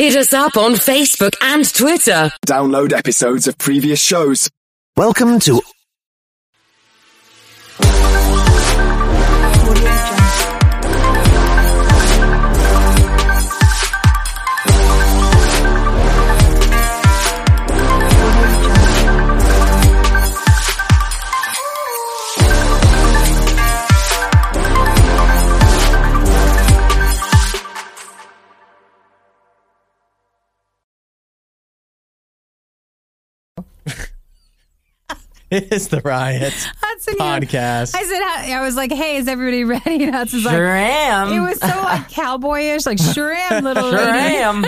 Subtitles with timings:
[0.00, 2.32] Hit us up on Facebook and Twitter.
[2.46, 4.48] Download episodes of previous shows.
[4.96, 5.60] Welcome to
[35.56, 37.96] It is the riot Hudson, podcast.
[37.96, 40.04] I said, I was like, hey, is everybody ready?
[40.04, 41.32] And Hudson's like, Sure am.
[41.32, 44.36] it was so like cowboyish, like, sure am, little Sure lady.
[44.36, 44.64] am.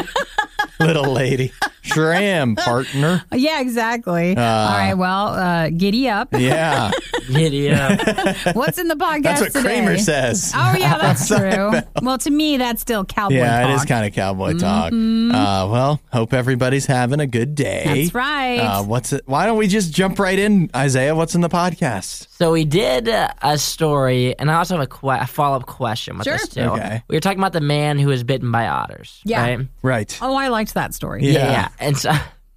[0.80, 1.52] Little lady.
[1.82, 3.22] Sure am, partner.
[3.32, 4.30] Yeah, exactly.
[4.30, 6.28] All right, well, uh, giddy up.
[6.32, 6.90] Yeah.
[7.32, 8.00] Giddy up.
[8.56, 9.62] What's in the podcast That's what today?
[9.62, 10.52] Kramer says.
[10.54, 11.72] Oh yeah, that's true.
[12.02, 13.70] Well, to me, that's still cowboy Yeah, talk.
[13.70, 14.92] it is kind of cowboy talk.
[14.92, 17.84] Uh, well, hope everybody's having a good day.
[18.02, 18.58] That's right.
[18.58, 19.22] Uh, what's it?
[19.26, 21.14] Why don't we just jump right in, Isaiah?
[21.14, 22.26] What's in the podcast?
[22.30, 25.66] So we did uh, a story, and I also have a, que- a follow up
[25.66, 26.36] question with Sure.
[26.36, 26.60] this too.
[26.62, 27.02] Okay.
[27.08, 29.20] We were talking about the man who was bitten by otters.
[29.24, 29.42] Yeah.
[29.42, 29.68] Right?
[29.82, 30.18] Right.
[30.20, 31.22] oh, I liked that story.
[31.24, 31.32] Yeah.
[31.32, 31.68] Yeah.
[31.80, 31.86] Yeah.
[31.86, 32.12] And so.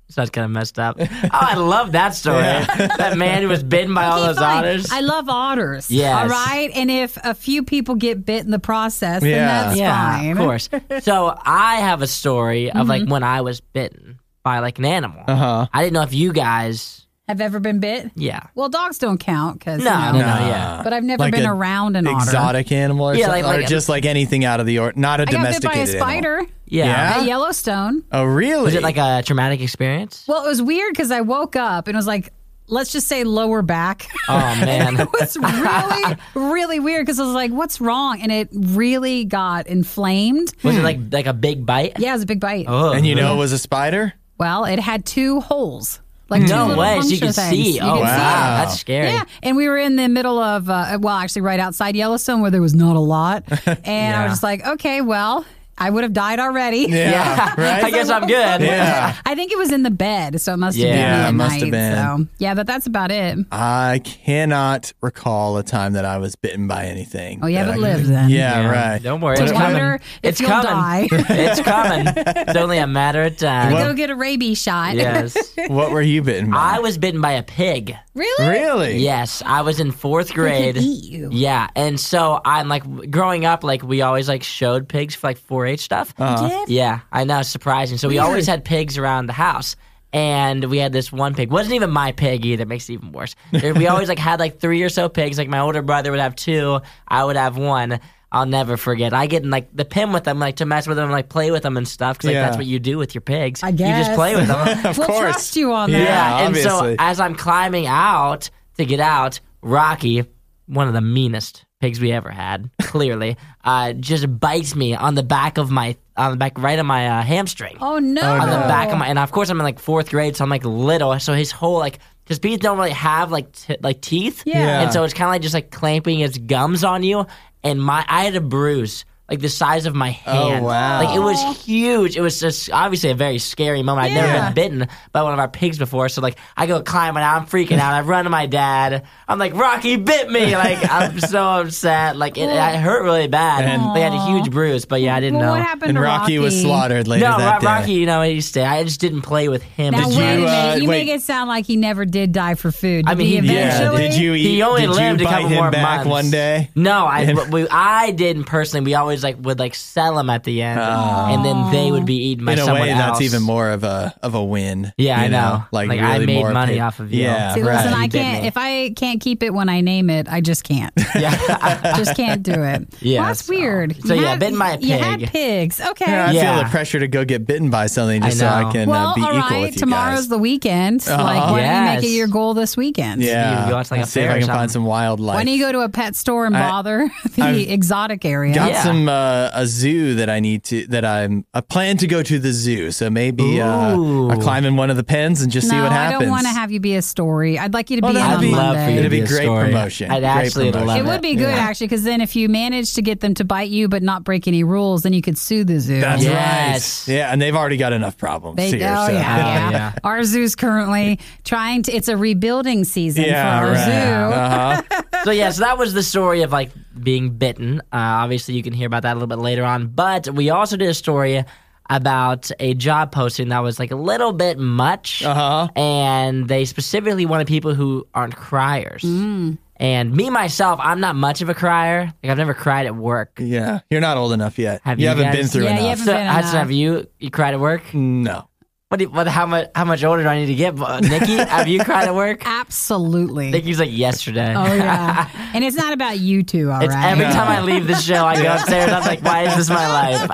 [0.07, 0.97] So that's kind of messed up.
[0.99, 2.37] Oh, I love that story.
[2.43, 4.57] that man who was bitten by all Okay, those fine.
[4.59, 4.91] otters.
[4.91, 5.89] I love otters.
[5.89, 6.21] Yeah.
[6.21, 6.69] All right.
[6.75, 10.31] And if a few people get bit in the process, then that's yeah, fine.
[10.33, 10.69] of course.
[11.01, 12.87] So I have a story of Mm-hmm.
[12.89, 15.23] like when I was bitten by like an animal.
[15.27, 15.67] Uh huh.
[15.73, 17.04] I didn't know if you guys.
[17.27, 18.11] Have ever been bit?
[18.15, 18.41] Yeah.
[18.53, 20.81] Well, dogs don't count because No, you know, no, no, yeah.
[20.83, 22.17] But I've never Like been around an otter.
[22.23, 24.93] Exotic animal, or, Yeah, something, like- or like- just like anything out of the or
[24.95, 26.07] not a I got bit by a domesticated animal.
[26.07, 26.85] spider Yeah.
[26.85, 27.19] Yeah?
[27.21, 28.03] at Yellowstone.
[28.11, 28.63] Oh, really?
[28.63, 30.23] Was it like a traumatic experience?
[30.27, 32.31] Well, it was weird because I woke up and it was like,
[32.67, 34.07] let's just say lower back.
[34.29, 34.99] Oh man.
[34.99, 38.21] it was really, really weird because I was like, what's wrong?
[38.21, 40.53] And it really got inflamed.
[40.61, 41.93] Was it like like a big bite?
[41.97, 42.65] Yeah, it was a big bite.
[42.67, 44.13] Oh, and you know it was a spider?
[44.37, 46.01] Well, it had two holes.
[46.27, 46.99] Like no way.
[47.03, 47.49] You can things.
[47.49, 47.75] see.
[47.75, 49.09] You Oh wow, see that's scary.
[49.09, 52.49] Yeah, and we were in the middle of, uh, well, actually, right outside Yellowstone where
[52.51, 53.43] there was not a lot.
[53.85, 55.45] And I was just like, okay, well,
[55.77, 56.85] I would have died already.
[56.89, 57.53] Yeah.
[57.57, 57.83] Right?
[57.83, 58.61] I guess I'm good.
[58.61, 59.15] Yeah.
[59.25, 61.33] I think it was in the bed, so it must have Yeah, been me it
[61.33, 61.61] must night.
[61.61, 62.27] have been.
[62.27, 63.37] So yeah, but that's about it.
[63.51, 67.39] I cannot recall a time that I was bitten by anything.
[67.43, 68.29] Oh, you haven't I lived then.
[68.29, 69.01] Yeah, right.
[69.03, 69.37] Don't worry.
[69.39, 69.99] It's wonder coming.
[70.23, 70.65] It's you'll coming.
[70.71, 71.07] die.
[71.11, 72.13] it's coming.
[72.15, 73.71] It's only a matter of time.
[73.73, 74.95] Go get a rabies shot.
[74.95, 75.35] yes.
[75.67, 76.57] What were you bitten by?
[76.75, 77.95] I was bitten by a pig.
[78.13, 78.47] really?
[78.49, 78.97] really?
[78.97, 80.77] Yes, I was in fourth grade.
[80.77, 81.29] eat you.
[81.31, 85.37] Yeah, and so I'm like growing up, like we always like showed pigs for like
[85.65, 86.13] 4-H stuff.
[86.17, 86.47] Uh-huh.
[86.65, 86.69] Did?
[86.69, 87.97] Yeah, I know, it's surprising.
[87.97, 88.25] So we Weird.
[88.25, 89.75] always had pigs around the house.
[90.13, 91.51] And we had this one pig.
[91.51, 92.65] wasn't even my pig either.
[92.65, 93.35] Makes it even worse.
[93.51, 95.37] We always like had like three or so pigs.
[95.37, 96.79] Like my older brother would have two.
[97.05, 97.99] I would have one.
[98.31, 99.13] I'll never forget.
[99.13, 101.51] I get in like the pen with them, like to mess with them, like play
[101.51, 102.17] with them and stuff.
[102.17, 102.45] Because like Yeah.
[102.45, 103.61] that's what you do with your pigs.
[103.61, 104.85] I guess You just play with them.
[104.85, 105.19] Of we'll course.
[105.19, 105.97] trust you on that.
[105.97, 106.05] Yeah.
[106.39, 110.23] Yeah, and so as I'm climbing out to get out, Rocky,
[110.67, 115.23] one of the meanest pigs we ever had, clearly, uh, just bites me on the
[115.23, 117.77] back of my on the back right of my uh, hamstring.
[117.81, 118.21] Oh no!
[118.21, 120.49] On the back of my, and of course I'm in like fourth grade, so I'm
[120.49, 121.17] like little.
[121.19, 124.59] So his whole like, because bees don't really have like t- like teeth, Yeah.
[124.59, 124.81] Yeah.
[124.83, 127.25] and so it's kind of like just like clamping its gums on you.
[127.63, 130.63] And my, I had a bruise like the size of my hand.
[130.63, 131.03] Oh, wow.
[131.03, 132.15] Like it was huge.
[132.15, 134.07] It was just obviously a very scary moment.
[134.07, 134.51] I'd never Yeah.
[134.51, 137.47] been bitten by one of our pigs before, so like I go climbing out, I'm
[137.47, 137.93] freaking out.
[137.93, 139.05] I run to my dad.
[139.27, 140.55] I'm like, Rocky bit me.
[140.55, 142.17] Like I'm so upset.
[142.17, 143.65] Like it, it hurt really bad.
[143.65, 145.51] And- they had a huge bruise, but yeah, I didn't well, know.
[145.53, 147.65] what happened and to Rocky, was slaughtered later no, that Ro- day.
[147.65, 148.65] Rocky, you know, he stayed.
[148.65, 149.93] I just didn't play with him.
[149.93, 150.23] Now Did wait you?
[150.23, 150.49] a minute.
[150.49, 151.05] uh, you wait.
[151.05, 153.05] make it sound like he never did die for food.
[153.05, 153.51] Did I mean, he he did.
[153.53, 153.77] Yeah.
[153.77, 154.01] eventually?
[154.09, 154.43] Did you eat?
[154.43, 156.09] He only did lived you a bite couple him more back months.
[156.09, 156.69] one day?
[156.75, 158.85] No, I we, I didn't personally.
[158.85, 162.15] We always like would like sell them at the end, and then they would be
[162.29, 162.99] eaten by In a someone way, else.
[163.19, 164.93] that's even more of a of a win.
[164.97, 165.63] Yeah, I know.
[165.71, 167.23] Like, Like, I really made more money pay- off of you.
[167.23, 167.75] Yeah, See, right.
[167.77, 168.41] listen, I You bit can't.
[168.43, 168.47] me.
[168.47, 170.93] If I can't keep it when I name it, I just can't.
[171.15, 171.95] Yeah.
[171.97, 172.87] just can't do it.
[173.01, 173.95] Yeah, well, that's so- weird.
[174.05, 175.29] so You yeah, had- bitten by a You had pig.
[175.31, 175.79] pigs.
[175.81, 176.05] Okay.
[176.11, 178.63] Yeah, I feel the pressure to go get bitten by something just so I I
[178.63, 178.71] know.
[178.71, 179.61] can well, uh, be all equal right.
[179.61, 180.27] with you Tomorrow's guys.
[180.29, 181.05] the weekend.
[181.07, 183.21] Like, why don't you make it your goal this weekend?
[183.21, 184.69] yeah, You go out to, like, Let's see if fair I or can find something.
[184.73, 185.35] some wildlife.
[185.35, 188.53] Why don't you go to a pet store and bother the exotic area?
[188.53, 188.83] Got Yeah.
[188.83, 192.39] some uh, a zoo that I need to that I'm I plan to go to
[192.39, 192.91] the zoo.
[192.91, 193.67] So maybe uh,
[193.97, 196.15] I'll climb in one of the pens and just no, see what happens.
[196.21, 197.57] I don't want to have you be a story.
[197.59, 198.85] I'd like you to Well, be in that'd be- I'd love Monday.
[198.85, 199.65] for you It'd to be a great story.
[199.67, 200.11] promotion.
[200.11, 200.87] I'd Great actually promotion.
[200.87, 201.55] love It It would be good Yeah.
[201.69, 204.47] actually, because then if you manage to get them to bite you but not break
[204.47, 205.99] any rules, then you could sue the zoo.
[206.01, 207.07] That's Yes.
[207.07, 207.15] right.
[207.15, 208.93] Yeah, and they've already got enough problems They, here.
[208.97, 209.13] oh so.
[209.13, 209.71] yeah, yeah.
[209.71, 209.91] yeah.
[210.03, 211.93] Our zoo's currently trying to.
[211.95, 213.85] It's a rebuilding season Yeah, for our right.
[213.85, 213.91] zoo.
[214.35, 215.01] Uh-huh.
[215.25, 216.71] so yeah, so that was the story of like
[217.01, 217.79] being bitten.
[217.91, 219.87] Uh, obviously, you can hear about that a little bit later on.
[219.87, 221.43] But we also did a story
[221.89, 225.23] about a job posting that was like a little bit much.
[225.23, 225.67] Uh-huh.
[225.75, 229.03] And they specifically wanted people who aren't criers.
[229.03, 229.57] Mm.
[229.77, 232.11] And me myself, I'm not much of a crier.
[232.23, 233.39] Like I've never cried at work.
[233.41, 234.81] Yeah, you're not old enough yet.
[234.85, 235.89] Have you, you haven't guys- been through Yeah, you enough.
[235.89, 236.59] haven't So, been Hudson, enough.
[236.61, 237.93] have you you cried at work?
[237.93, 238.47] no.
[238.89, 238.97] What?
[238.99, 239.27] Do you, what?
[239.27, 239.71] How much?
[239.73, 240.79] How much older do I need to get?
[240.79, 242.43] Uh, Nikki, have you cried at work?
[242.45, 243.49] Absolutely.
[243.49, 244.53] Nikki's like yesterday.
[244.55, 246.85] Oh yeah, and it's not about you two, all right.
[246.85, 248.91] It's every time I leave the show, I go upstairs.
[248.91, 250.29] I'm like, why is this my life?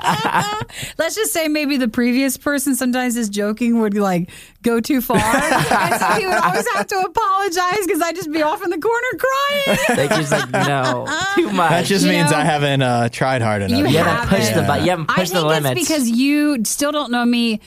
[0.98, 4.28] Let's just say maybe the previous person sometimes is joking would like
[4.60, 8.42] go too far, and so he would always have to apologize because I'd just be
[8.42, 9.78] off in the corner crying.
[10.10, 11.06] Nikki's like, no,
[11.36, 11.70] too much.
[11.70, 13.78] That just You means know- I haven't uh, tried hard enough.
[13.78, 14.66] You you haven't pushed the haven't.
[14.66, 15.80] but you haven't I pushed think the limits.
[15.80, 17.62] it's because you still don't know me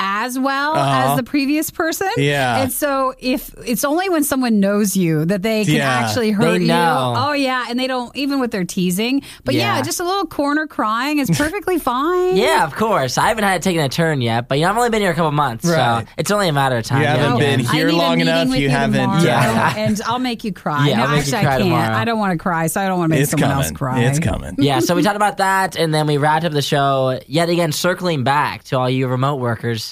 [0.00, 1.10] as well Uh-huh.
[1.12, 2.08] as the previous person.
[2.16, 2.58] Yeah.
[2.62, 5.88] And so if it's only when someone knows you that they can Yeah.
[5.90, 6.72] actually hurt They you.
[6.72, 9.22] Oh yeah, and they don't even with their teasing.
[9.44, 9.82] But yeah, Yeah.
[9.82, 12.36] just a little corner crying is perfectly fine.
[12.36, 13.18] yeah, of course.
[13.18, 15.10] I haven't had it taken a turn yet, but you know, I've only been here
[15.10, 16.04] a couple months, Right.
[16.06, 17.00] so it's only a matter of time.
[17.00, 17.56] You haven't Yeah.
[17.56, 18.48] been I here long enough.
[18.48, 19.00] with You haven't.
[19.00, 19.74] tomorrow, Yeah.
[19.76, 20.88] and I'll make you cry.
[20.88, 21.64] Yeah, no, I'll make actually, you cry I can't.
[21.70, 21.94] tomorrow.
[21.96, 23.64] I don't want to cry, so I don't want to make It's someone coming.
[23.64, 24.00] else cry.
[24.02, 24.54] It's coming.
[24.58, 27.72] yeah, so we talked about that, and then we wrapped up the show yet again,
[27.72, 29.87] circling back to all you remote workers.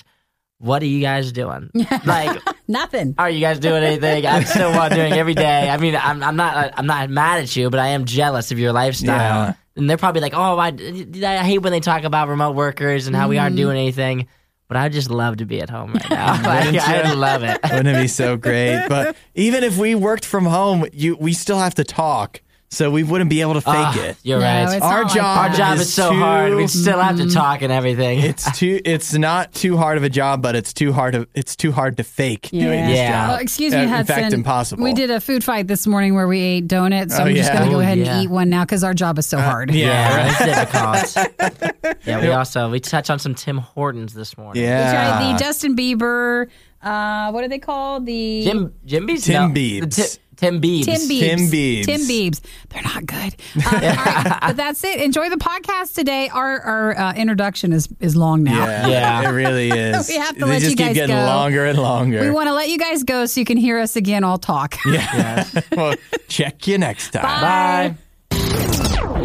[0.58, 1.70] What are you guys doing?
[2.04, 3.14] Like, Nothing.
[3.18, 4.26] are you guys doing anything?
[4.26, 5.68] I'm still one doing every day.
[5.68, 8.58] I mean, I'm, I'm not I'm not mad at you, but I am jealous of
[8.58, 9.48] your lifestyle.
[9.48, 9.54] Yeah.
[9.76, 13.14] And they're probably like, oh, I, I hate when they talk about remote workers and
[13.14, 13.42] how we Mm-hmm.
[13.44, 14.26] aren't doing anything.
[14.68, 16.32] But I just love to be at home right now.
[16.42, 17.60] like, I love it.
[17.62, 18.86] Wouldn't it be so great?
[18.88, 22.40] But even if we worked from home, you we still have to talk,
[22.76, 24.16] so we wouldn't be able to fake Ah, it.
[24.22, 24.80] You're No, right.
[24.82, 26.54] Our not like job- Our job is is so too- hard.
[26.54, 28.20] We still have to talk and everything.
[28.20, 28.80] It's too.
[28.84, 31.26] It's not too hard of a job, but it's too hard to.
[31.34, 33.10] It's too hard to fake doing this Yeah.
[33.12, 33.28] job.
[33.30, 34.84] Well, excuse Uh, me, in fact, impossible.
[34.84, 37.16] We did a food fight this morning where we ate donuts.
[37.16, 38.14] So Oh, I'm just going to go Oh, ahead yeah.
[38.16, 39.70] and eat one now because our job is so hard.
[39.72, 39.86] yeah.
[39.86, 41.06] yeah, right?
[41.06, 41.96] it's difficult.
[42.06, 44.62] yeah, we also we touched on some Tim Hortons this morning.
[44.62, 44.92] We Yeah.
[45.18, 46.46] tried the Justin Bieber.
[46.82, 48.06] Uh, what are they called?
[48.06, 49.24] The Jim Jim Biebs?
[49.24, 49.80] Tim No, Biebs.
[49.80, 50.84] the Ti- Tim Biebs.
[50.84, 51.20] Tim Biebs.
[51.20, 51.84] Tim Biebs.
[51.86, 52.40] Tim Biebs.
[52.68, 53.34] They're not good.
[53.56, 55.00] Uh, all right, but that's it.
[55.00, 56.28] Enjoy the podcast today.
[56.28, 58.66] Our our uh, introduction is is long now.
[58.66, 58.86] Yeah,
[59.22, 59.28] Yeah.
[59.28, 60.08] it really is.
[60.08, 61.22] We have to they let just you keep guys getting go.
[61.24, 62.20] longer and longer.
[62.20, 64.76] We want to let you guys go so you can hear us again all talk.
[64.84, 65.48] yeah.
[65.72, 65.94] well,
[66.28, 67.22] check you next time.
[67.22, 67.94] Bye.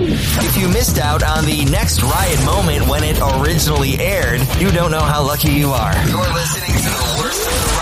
[0.04, 4.92] If you missed out on the next Riot moment when it originally aired, you don't
[4.92, 5.94] know how lucky you are.
[6.08, 7.81] You're listening to the worst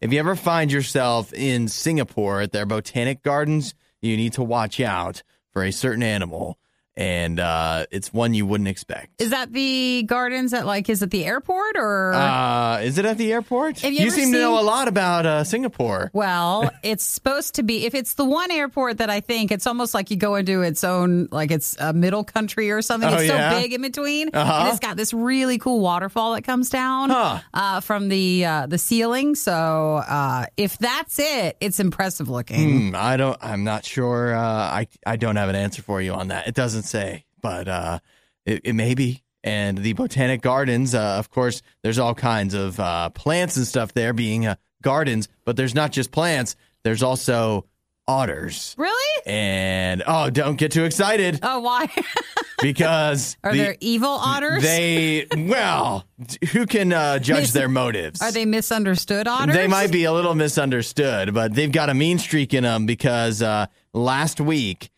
[0.00, 4.78] If you ever find yourself in Singapore at their botanic gardens, you need to watch
[4.78, 6.56] out for a certain animal,
[6.98, 9.22] and uh, it's one you wouldn't expect.
[9.22, 13.16] Is that the gardens at like is it the airport or Uh, is it at
[13.16, 13.82] the airport?
[13.84, 16.10] You ever seem to know a lot about uh, Singapore.
[16.12, 17.86] Well, it's supposed to be.
[17.86, 20.82] If it's the one airport that I think, it's almost like you go into its
[20.82, 23.08] own, like it's a middle country or something.
[23.08, 23.52] Oh, it's yeah?
[23.52, 24.52] so big in between, Uh-huh.
[24.60, 27.38] and it's got this really cool waterfall that comes down Huh.
[27.54, 29.36] uh, from the uh, the ceiling.
[29.36, 32.88] So uh, if that's it, it's impressive looking.
[32.90, 33.38] Hmm, I don't.
[33.40, 34.34] I'm not sure.
[34.34, 36.48] Uh, I I don't have an answer for you on that.
[36.48, 37.98] It doesn't say, but uh,
[38.44, 39.22] it, it may be.
[39.44, 43.94] And the botanic gardens, uh, of course, there's all kinds of uh, plants and stuff
[43.94, 45.28] there, being uh, gardens.
[45.44, 46.56] But there's not just plants.
[46.82, 47.64] There's also
[48.08, 48.74] otters.
[48.76, 49.22] Really?
[49.26, 51.86] And oh, don't get too excited Oh, why?
[52.62, 54.62] because Are the- there evil otters?
[54.62, 56.04] they well,
[56.52, 58.20] who can uh, judge Mis- their motives?
[58.22, 59.54] Are they misunderstood otters?
[59.54, 63.42] They might be a little misunderstood, but they've got a mean streak in them because
[63.42, 64.90] uh, last week,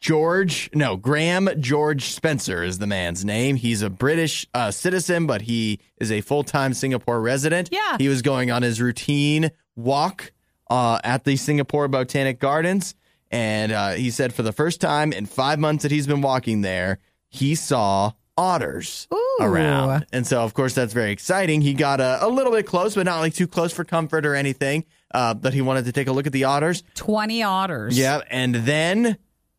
[0.00, 3.56] George, no, Graham George Spencer is the man's name.
[3.56, 7.68] He's a British uh, citizen, but he is a full time Singapore resident.
[7.72, 7.96] Yeah.
[7.98, 10.32] He was going on his routine walk
[10.70, 12.94] uh, at the Singapore Botanic Gardens.
[13.30, 16.62] And uh, he said for the first time in five months that he's been walking
[16.62, 19.38] there, he saw otters Ooh.
[19.40, 20.06] around.
[20.12, 21.60] And so, of course, that's very exciting.
[21.60, 24.34] He got a, a little bit close, but not like too close for comfort or
[24.34, 24.84] anything.
[25.12, 26.82] Uh, but he wanted to take a look at the otters.
[26.94, 27.98] 20 otters.
[27.98, 28.20] Yeah.
[28.30, 29.16] And then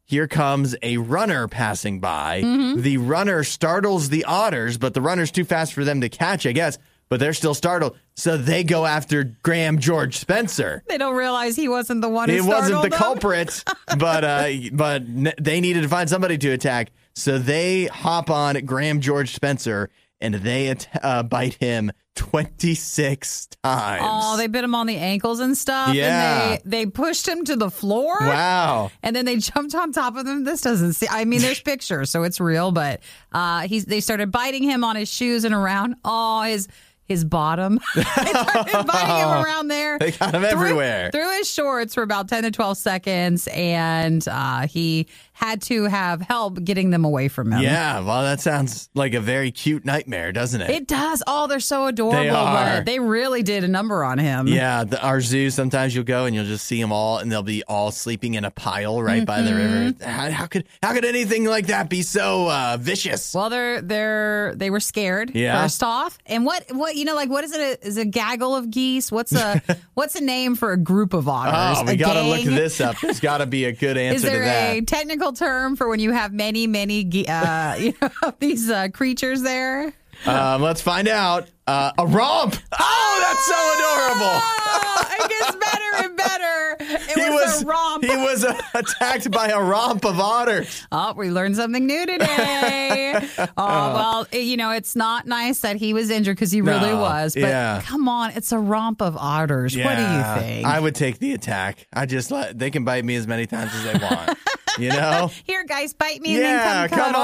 [0.08, 2.42] here comes a runner passing by.
[2.42, 2.82] Mm-hmm.
[2.82, 6.54] The runner startles the otters, but the runner's too fast for them to catch, I
[6.54, 6.78] guess.
[7.10, 7.98] But they're still startled.
[8.16, 10.84] So they go after Graham George Spencer.
[10.88, 12.98] They don't realize he wasn't the one who It wasn't the them.
[13.00, 13.64] culprit,
[13.98, 16.92] but uh, but n- they needed to find somebody to attack.
[17.16, 19.90] So they hop on Graham George Spencer
[20.22, 24.04] and they uh, bite him twenty six times.
[24.06, 25.94] Oh, they bit him on the ankles and stuff.
[25.94, 26.52] Yeah.
[26.54, 28.18] And they, they pushed him to the floor.
[28.20, 28.92] wow.
[29.04, 30.44] And then they jumped on top of him.
[30.44, 31.08] This doesn't see.
[31.10, 32.72] I mean, there's pictures, so it's real.
[32.72, 35.96] But uh, he's they started biting him on his shoes and around.
[36.04, 36.68] Oh, his
[37.08, 37.80] his bottom.
[37.96, 39.98] they started biting him around there.
[39.98, 41.10] They got him everywhere.
[41.12, 45.08] Through his shorts for about ten to twelve seconds, and uh, he
[45.38, 47.62] had to have help getting them away from him.
[47.62, 50.70] Yeah, well, that sounds like a very cute nightmare, doesn't it?
[50.72, 51.22] It does.
[51.28, 52.18] Oh, they're so adorable.
[52.20, 52.82] They are.
[52.84, 54.48] They really did a number on him.
[54.48, 55.52] yeah, the, our zoo.
[55.52, 58.46] Sometimes you'll go and you'll just see them all, and they'll be all sleeping in
[58.46, 59.92] a pile right by the river.
[59.92, 60.04] Mm-hmm.
[60.04, 63.34] How, how could how could anything like that be so uh, vicious?
[63.36, 65.62] Well, they're they're they were scared Yeah.
[65.62, 67.62] first off, and what what you know like what is it?
[67.84, 69.12] A, is a gaggle of geese?
[69.12, 69.62] What's a
[69.94, 71.78] what's a name for a group of otters?
[71.80, 72.96] oh, we got to look this up.
[73.02, 74.76] There's got to be a good Is answer to there that.
[74.78, 79.42] a technical term for when you have many many uh, you know these uh, creatures
[79.42, 79.94] there?
[80.26, 81.48] Um, let's find out.
[81.68, 82.56] Uh, a romp.
[82.80, 84.42] Oh, that's so adorable.
[84.42, 86.78] Oh, it gets better and better.
[87.12, 88.04] It He was, was a romp.
[88.06, 90.88] he was uh, attacked by a romp of otters.
[90.94, 93.20] Oh, we learned something new today.
[93.38, 97.02] oh, well, you know, it's not nice that he was injured because he really No,
[97.02, 97.34] was.
[97.36, 97.82] But yeah.
[97.86, 99.76] come on, it's a romp of otters.
[99.78, 100.66] What do you think?
[100.66, 101.86] I would take the attack.
[101.94, 104.38] I just let they can bite me as many times as they want.
[104.80, 105.32] You know?
[105.46, 107.22] Here, guys, bite me and Yeah, then come, come cuddle.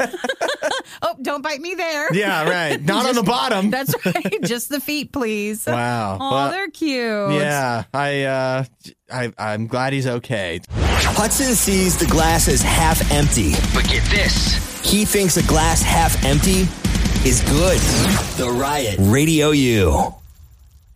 [0.00, 0.10] on.
[1.02, 2.12] Oh, don't bite me there.
[2.14, 2.82] yeah, right.
[2.82, 3.70] Not on the bottom.
[3.70, 4.42] That's right.
[4.42, 5.66] Just the feet, please.
[5.66, 6.18] Wow.
[6.20, 7.32] Oh, Well, they're cute.
[7.32, 8.64] Yeah, I, uh,
[9.12, 10.60] I, I'm glad he's okay.
[10.72, 13.52] Hudson sees the glass as half empty.
[13.74, 14.56] But get this.
[14.90, 16.62] He thinks a glass half empty
[17.28, 17.78] is good.
[18.38, 20.14] The Riot Radio U.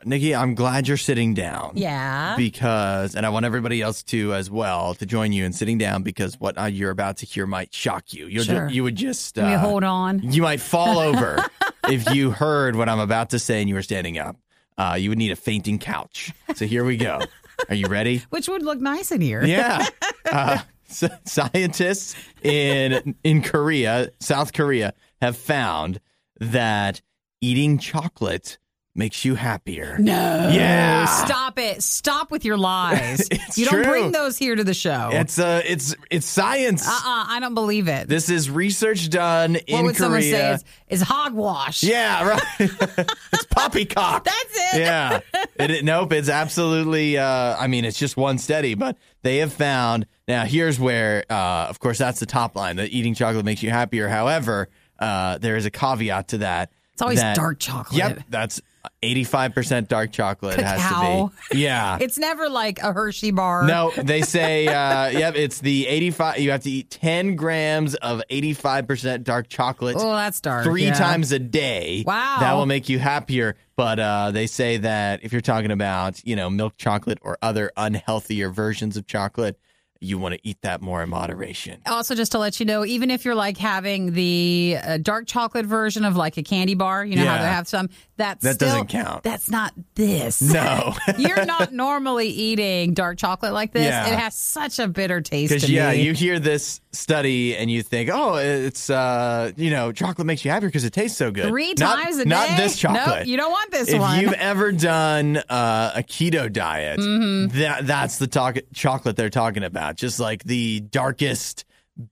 [0.04, 1.72] Nikki, I'm glad you're sitting down.
[1.74, 2.34] Yeah.
[2.36, 6.02] Because, and I want everybody else to as well to join you in sitting down
[6.02, 8.26] because what you're about to hear might shock you.
[8.26, 8.68] You'll ju- Sure.
[8.68, 10.20] you would just uh, hold on.
[10.32, 11.44] You might fall over
[11.88, 14.36] if you heard what I'm about to say and you were standing up.
[14.78, 16.32] Uh, you would need a fainting couch.
[16.54, 17.20] So here we go.
[17.68, 18.22] Are you ready?
[18.30, 19.44] Which would look nice in here.
[19.44, 19.86] Yeah.
[20.30, 25.98] Uh, s- scientists in in Korea, South Korea, have found
[26.38, 27.00] that
[27.40, 28.58] eating chocolate
[29.00, 29.96] makes you happier.
[29.98, 30.12] No.
[30.52, 31.06] Yeah.
[31.06, 31.82] Stop it.
[31.82, 33.26] Stop with your lies.
[33.50, 33.90] It's you don't true.
[33.90, 35.10] bring those here to the show.
[35.12, 36.86] It's uh it's it's science.
[36.86, 37.24] uh-uh.
[37.28, 38.06] I don't believe it.
[38.06, 40.30] This is research done what in would someone say?
[40.32, 40.54] Korea.
[40.54, 41.82] Is, is hogwash.
[41.82, 42.42] yeah, right.
[42.60, 44.22] it's poppycock.
[44.24, 44.80] That's it.
[44.80, 45.20] yeah.
[45.58, 49.52] It, it- nope, it's absolutely uh I mean it's just one study, but they have
[49.52, 53.62] found now here's where uh of course that's the top line that eating chocolate makes
[53.62, 54.06] you happier.
[54.08, 56.70] However, uh there is a caveat to that.
[56.92, 57.96] It's always that- dark chocolate.
[57.98, 58.60] Yep, that's
[59.02, 61.58] 85% dark chocolate it has to be.
[61.60, 61.98] Yeah.
[62.10, 63.66] It's never like a Hershey bar.
[63.66, 66.38] No, they say, uh, yep, it's the 85.
[66.38, 70.64] You have to eat 10 grams of 85% dark chocolate Oh, that's dark.
[70.64, 70.94] three yeah.
[70.94, 72.04] times a day.
[72.06, 72.38] Wow.
[72.40, 73.56] That will make you happier.
[73.76, 77.70] But uh, they say that if you're talking about, you know, milk chocolate or other
[77.76, 79.58] unhealthier versions of chocolate,
[80.00, 81.80] you want to eat that more in moderation.
[81.86, 85.66] Also, just to let you know, even if you're like having the uh, dark chocolate
[85.66, 87.42] version of like a candy bar, you know how Yeah.
[87.42, 87.90] they have some.
[88.16, 89.22] That's That still- doesn't count.
[89.22, 90.40] That's not this.
[90.42, 90.94] No.
[91.18, 93.84] you're not normally eating dark chocolate like this.
[93.86, 94.08] Yeah.
[94.12, 95.52] It has such a bitter taste.
[95.54, 96.02] Because yeah, me.
[96.02, 100.50] you hear this study and you think, oh, it's uh, you know, chocolate makes you
[100.50, 101.48] happier because it tastes so good.
[101.48, 102.52] three Not- times a not day.
[102.52, 103.18] Not this chocolate.
[103.20, 104.16] Nope, you don't want this if one.
[104.16, 107.58] If you've ever done uh, a keto diet, Mm-hmm.
[107.58, 109.89] that that's the talk- chocolate they're talking about.
[109.96, 111.64] Just like the darkest,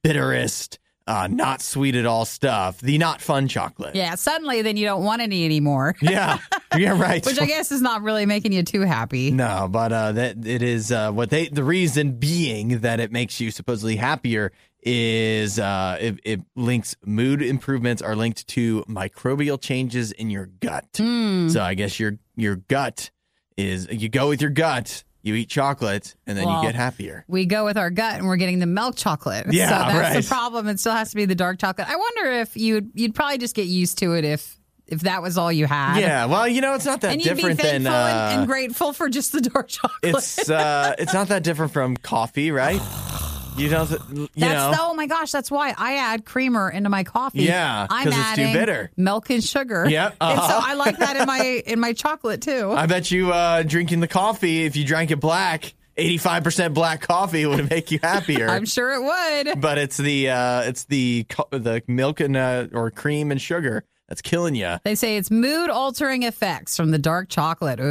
[0.03, 2.81] bitterest, uh, not sweet at all stuff.
[2.81, 3.95] The not fun chocolate.
[3.95, 5.95] yeah, suddenly then you don't want any anymore.
[6.03, 6.39] yeah,
[6.77, 7.25] yeah, right.
[7.25, 9.31] Which I guess is not really making you too happy.
[9.31, 11.49] No, but uh, that it is uh, what they.
[11.49, 17.43] The reason being that it makes you supposedly happier is uh, it, it links mood
[17.43, 20.87] improvements are linked to microbial changes in your gut.
[20.97, 21.49] Hmm.
[21.49, 23.11] So I guess your your gut
[23.57, 25.05] is you go with your gut.
[25.23, 27.25] You eat chocolate and then Well, you get happier.
[27.29, 29.47] we go with our gut and we're getting the milk chocolate.
[29.53, 30.23] Yeah, so that's right.
[30.23, 30.69] the problem.
[30.69, 31.89] It still has to be the dark chocolate.
[31.89, 34.57] I wonder if you'd you'd probably just get used to it if
[34.87, 35.99] if that was all you had.
[36.01, 37.93] Yeah, well, you know, it's not that And you'd be different thankful than.
[37.93, 39.99] Uh, and, and grateful for just the dark chocolate.
[40.03, 42.81] it's uh, it's not that different from coffee, right?
[43.59, 44.71] You don't, you that's know.
[44.73, 47.43] the, oh my gosh, that's why I add creamer into my coffee.
[47.43, 48.91] Yeah, I'm 'cause it's too adding bitter.
[48.97, 49.87] Milk and sugar.
[49.89, 50.61] Yep, And so uh-huh.
[50.65, 52.73] I like that in my in my chocolate too.
[52.73, 57.45] I bet you uh, drinking the coffee, if you drank it black, 85% black coffee
[57.45, 58.49] would make you happier.
[58.51, 59.03] I'm sure it
[59.47, 59.61] would.
[59.61, 63.85] but it's the uh, it's the co- the milk and uh, or cream and sugar
[64.09, 64.77] that's killing you.
[64.85, 67.79] They say it's mood altering effects from the dark chocolate.
[67.81, 67.85] Ooh.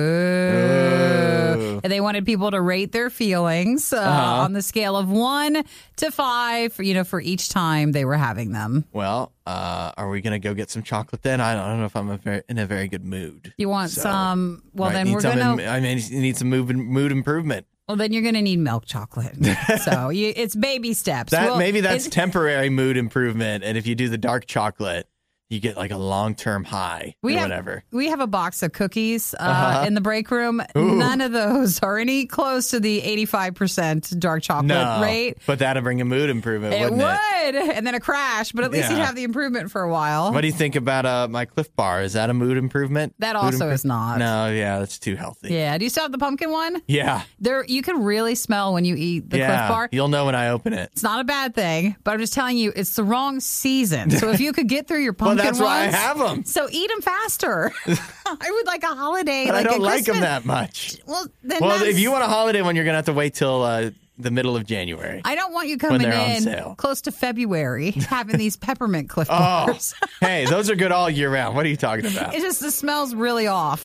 [1.57, 1.79] Ooh.
[1.83, 4.41] And they wanted people to rate their feelings uh, Uh-huh.
[4.43, 5.63] on the scale of one
[5.97, 8.85] to five, for, you know, for each time they were having them.
[8.93, 11.39] Well, uh, are we gonna go get some chocolate then?
[11.41, 13.53] I don't, I don't know if I'm a very, in a very good mood.
[13.57, 14.63] You want So, some?
[14.73, 15.63] Well, Right, then we're gonna.
[15.63, 17.65] I mean, you need some mood mood improvement.
[17.87, 19.35] well, then you're gonna need milk chocolate.
[19.83, 21.31] so you, it's baby steps.
[21.31, 25.07] That Well, maybe that's temporary mood improvement, and if you do the dark chocolate,
[25.49, 27.83] you get like a long term high We or have, whatever.
[27.91, 29.85] we have a box of cookies uh, Uh-huh.
[29.87, 30.61] in the break room.
[30.75, 35.37] None of those are any close to the 85% dark chocolate No, rate.
[35.45, 37.77] but that'd bring a mood improvement, It wouldn't would, it?
[37.77, 38.97] and then a crash, but at least Yeah.
[38.97, 40.33] you'd have the improvement for a while.
[40.33, 42.01] What do you think about uh, my Clif Bar?
[42.01, 43.15] Is that a mood improvement?
[43.19, 44.19] That Mood also impro- is not.
[44.19, 45.53] No, yeah, that's too healthy.
[45.53, 46.81] yeah, do you still have the pumpkin one?
[46.87, 49.47] Yeah, There, you can really smell when you eat the yeah.
[49.67, 49.89] Clif Bar.
[49.91, 50.89] You'll know when I open it.
[50.91, 54.11] It's not a bad thing, but I'm just telling you, it's the wrong season.
[54.11, 56.43] So if you could get through your Well, pumpkin that's why I ones, have them.
[56.45, 57.71] So eat them faster.
[58.25, 59.45] I would like a holiday.
[59.47, 60.97] But like I don't a like them Christmas- that much.
[61.05, 63.33] Well, then Well, that's- if you want a holiday one, you're gonna have to wait
[63.35, 65.21] till uh, the middle of January.
[65.23, 66.75] I don't want you coming they're on in sale.
[66.77, 69.93] close to February having these peppermint Clif Oh, Bars.
[70.21, 71.55] hey, those are good all year round.
[71.55, 72.33] What are you talking about?
[72.33, 73.83] it just the smells really off.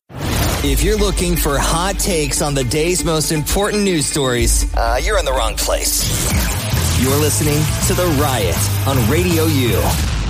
[0.65, 5.19] If you're looking for hot takes on the day's most important news stories, uh, you're
[5.19, 6.09] in the wrong place.
[7.03, 8.57] You're listening to The Riot
[8.87, 10.22] on Radio U.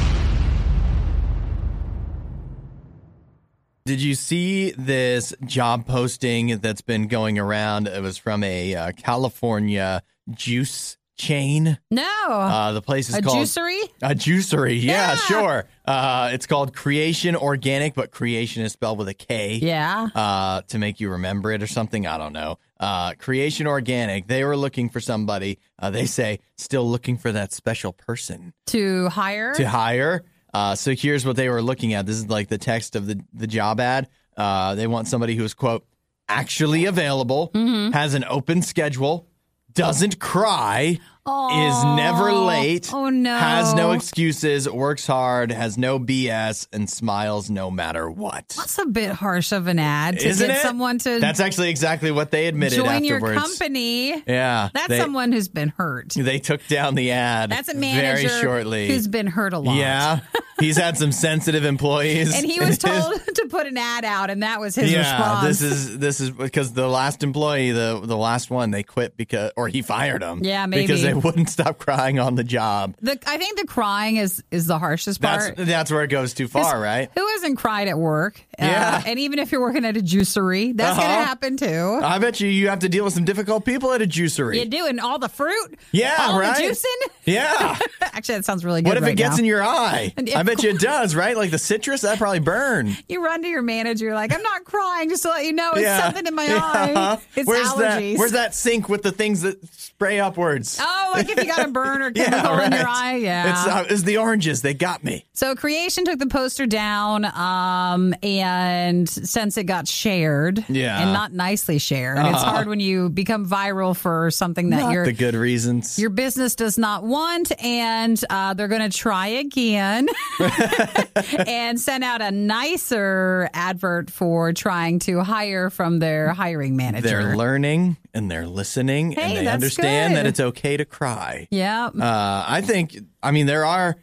[3.85, 7.89] Did you see this job posting that's been going around?
[7.89, 11.79] It was from a uh, California juice chain.
[11.91, 13.81] No, Uh, the place is a called juicery.
[14.01, 15.17] A juicery, yeah, Yeah.
[15.17, 15.65] sure.
[15.85, 19.57] Uh, it's called Kreation Organic, but creation is spelled with a K.
[19.57, 20.09] Yeah.
[20.15, 22.07] Uh, to make you remember it or something.
[22.07, 22.59] I don't know.
[22.81, 24.27] Uh, Kreation Organic.
[24.27, 25.59] They were looking for somebody.
[25.79, 29.55] Uh, they say still looking for that special person To hire.
[29.55, 30.23] to hire.
[30.54, 32.04] Uh, so here's what they were looking at.
[32.06, 34.09] This is like the text of the the job ad.
[34.37, 35.85] Uh, they want somebody who is quote
[36.28, 37.92] actually available, Mm-hmm.
[37.92, 39.26] has an open schedule,
[39.75, 43.37] doesn't cry, is never late, Oh, no.
[43.37, 48.49] has no excuses, works hard, has no BS, and smiles no matter what.
[48.56, 50.62] That's a bit harsh of an ad to Isn't get it?
[50.62, 54.23] someone to That's actually exactly what they admitted join your company.
[54.26, 56.11] Yeah, That's they, someone who's been hurt.
[56.11, 57.50] They took down the ad.
[57.50, 58.88] That's a manager very shortly.
[58.88, 59.76] who's been hurt a lot.
[59.76, 60.21] Yeah,
[60.62, 64.42] he's had some sensitive employees, And he was told to put an ad out, and
[64.42, 65.47] that was his yeah, response.
[65.59, 69.52] this is this is because the last employee, the the last one, they quit because
[69.57, 70.40] or he fired them.
[70.45, 72.95] Yeah, maybe because they wouldn't stop crying on the job.
[73.00, 75.56] the, I think the crying is is the harshest part.
[75.56, 77.10] that's where it goes too far, right?
[77.15, 78.41] Who hasn't cried at work?
[78.58, 79.02] Uh, Yeah.
[79.06, 81.21] and even if you're working at a juicery, that's going Uh-huh.
[81.21, 82.00] to happen too.
[82.02, 84.58] I bet you you have to deal with some difficult people at a juicery.
[84.58, 85.78] you do, and all the fruit.
[85.91, 86.56] Yeah, all right?
[86.56, 87.10] the juicing.
[87.25, 87.78] Yeah.
[88.02, 88.89] Actually, that sounds really good.
[88.89, 89.41] What if right it gets now.
[89.41, 90.13] in your eye?
[90.17, 91.36] I of bet you it does, right?
[91.36, 92.97] Like the citrus, that probably burn.
[93.08, 95.82] You run to your manager, like, I'm not crying, just to let you know it's
[95.82, 96.02] yeah.
[96.02, 96.60] something in my Yeah.
[96.62, 97.19] eye.
[97.36, 98.12] It's where's allergies.
[98.12, 100.78] That, where's that sink with the things that spray upwards?
[100.80, 102.67] Oh, like if you got a burn or yeah, chemical right.
[102.67, 103.50] in your eye, yeah.
[103.50, 104.62] It's, uh, it's the oranges.
[104.62, 105.25] They got me.
[105.32, 111.02] So Kreation took the poster down, um, and since it got shared, Yeah.
[111.02, 115.04] and not nicely shared, it's hard when you become viral for something that Not your
[115.06, 115.99] the good reasons.
[115.99, 120.08] your business does not want, and uh, they're going to try again
[121.47, 127.09] and send out a nicer advert for trying to hire from their hiring manager.
[127.09, 130.19] They're learning and they're listening Hey, and they understand good.
[130.19, 131.49] that it's okay to cry.
[131.50, 131.87] yeah.
[131.87, 133.97] Uh, I think, I mean, there are,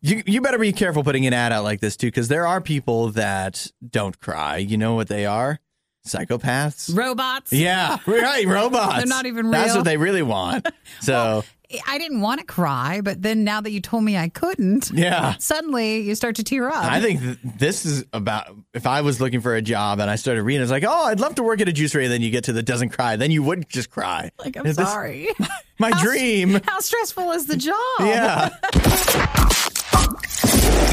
[0.00, 2.60] you, you better be careful putting an ad out like this too, because there are
[2.60, 4.58] people that don't cry.
[4.58, 5.60] You know what they are?
[6.06, 6.94] Psychopaths.
[6.96, 7.52] Robots.
[7.52, 8.46] Yeah, right.
[8.46, 8.96] Robots.
[8.98, 10.68] They're not even That's what they really want.
[11.00, 11.44] So,
[11.86, 15.34] I didn't want to cry, but then now that you told me I couldn't, yeah.
[15.38, 16.76] suddenly you start to tear up.
[16.84, 20.16] I think th- this is about if I was looking for a job and I
[20.16, 22.04] started reading, it's like, oh, I'd love to work at a juicery.
[22.04, 24.30] And then you get to the doesn't cry, then you would just cry.
[24.38, 25.28] like, I'm Is this sorry.
[25.78, 26.60] My How- dream.
[26.66, 27.74] How stressful is the job?
[28.00, 28.50] Yeah.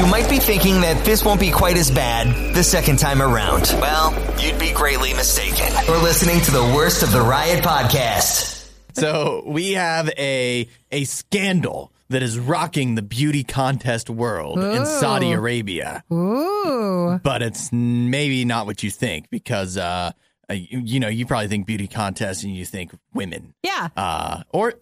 [0.00, 3.68] You might be thinking that this won't be quite as bad the second time around.
[3.80, 5.72] Well, you'd be greatly mistaken.
[5.86, 8.61] You're listening to the worst of the Riot podcast.
[8.94, 15.32] So we have a a scandal that is rocking the beauty contest world in Saudi
[15.32, 17.18] Arabia, Ooh.
[17.22, 20.12] but it's maybe not what you think because uh,
[20.50, 23.88] uh, you, you know you probably think beauty contest and you think women, Yeah.
[23.96, 24.74] uh, or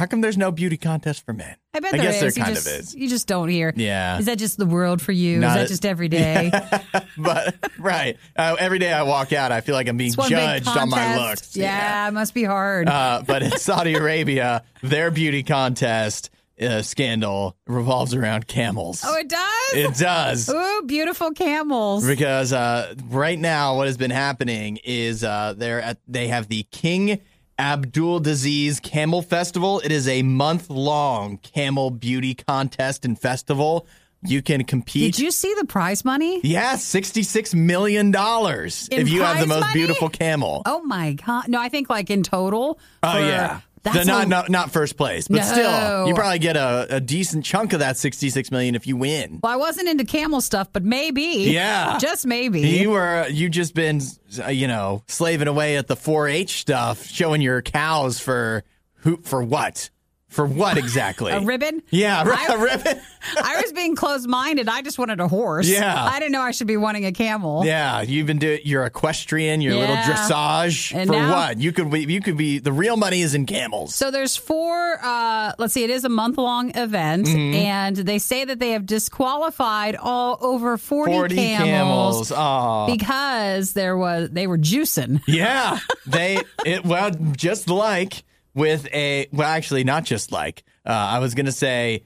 [0.00, 1.54] how come there's no beauty contest for men?
[1.74, 2.34] I bet I there guess is.
[2.34, 2.94] there kind just, of is.
[2.94, 3.70] You just don't hear.
[3.76, 4.18] Yeah.
[4.18, 5.38] Is that just the world for you?
[5.38, 6.50] Not is a- that just every day?
[7.18, 10.30] but right, uh, every day I walk out, I feel like I'm being It's one
[10.30, 11.54] big judged on my looks.
[11.54, 12.88] Yeah, it must be hard.
[12.88, 16.30] Uh, but in Saudi Arabia, their beauty contest
[16.62, 19.02] uh, scandal revolves around camels.
[19.04, 19.72] oh, it does?
[19.74, 20.48] it does.
[20.48, 22.06] Ooh, beautiful camels.
[22.06, 26.62] Because uh, right now, what has been happening is uh, they're at, they have the
[26.70, 27.20] King
[27.60, 29.80] Abdulaziz Camel Festival.
[29.84, 33.86] It is a month long camel beauty contest and festival.
[34.22, 35.14] You can compete.
[35.14, 36.40] Did you see the prize money?
[36.42, 39.72] Yeah, sixty-six million dollars In if you have the most money?
[39.74, 40.62] beautiful camel.
[40.64, 41.48] Oh my god!
[41.48, 42.78] No, I think like in total.
[43.02, 43.60] Oh, for yeah.
[43.82, 47.72] That's not, not not first place, but still, you probably get a, a decent chunk
[47.72, 49.40] of that 66 million if you win.
[49.42, 51.50] Well, I wasn't into camel stuff, but maybe.
[51.50, 51.96] Yeah.
[51.98, 52.60] Just maybe.
[52.60, 54.00] You were you just been
[54.44, 58.64] uh, you know slaving away at the 4-H stuff, showing your cows for
[58.96, 59.88] who for what?
[60.30, 61.32] For what exactly?
[61.32, 61.82] a ribbon?
[61.90, 63.00] Yeah, I- a ribbon.
[63.36, 64.68] I was being closed minded.
[64.68, 65.68] I just wanted a horse.
[65.68, 65.92] Yeah.
[66.04, 67.64] I didn't know I should be wanting a camel.
[67.66, 71.58] Yeah, you've been doing your equestrian, your little dressage And for now- what?
[71.58, 73.94] You could be you could be the real money is in camels.
[73.94, 74.98] So there's four.
[75.02, 77.54] Uh, let's see, it is a month long event, Mm-hmm.
[77.56, 82.90] and they say that they have disqualified all over 40, 40 camels, camels.
[82.90, 85.20] Because there was they were juicing.
[85.26, 88.22] Yeah, they it well just like
[88.54, 92.04] with a well actually not just like uh, I was gonna say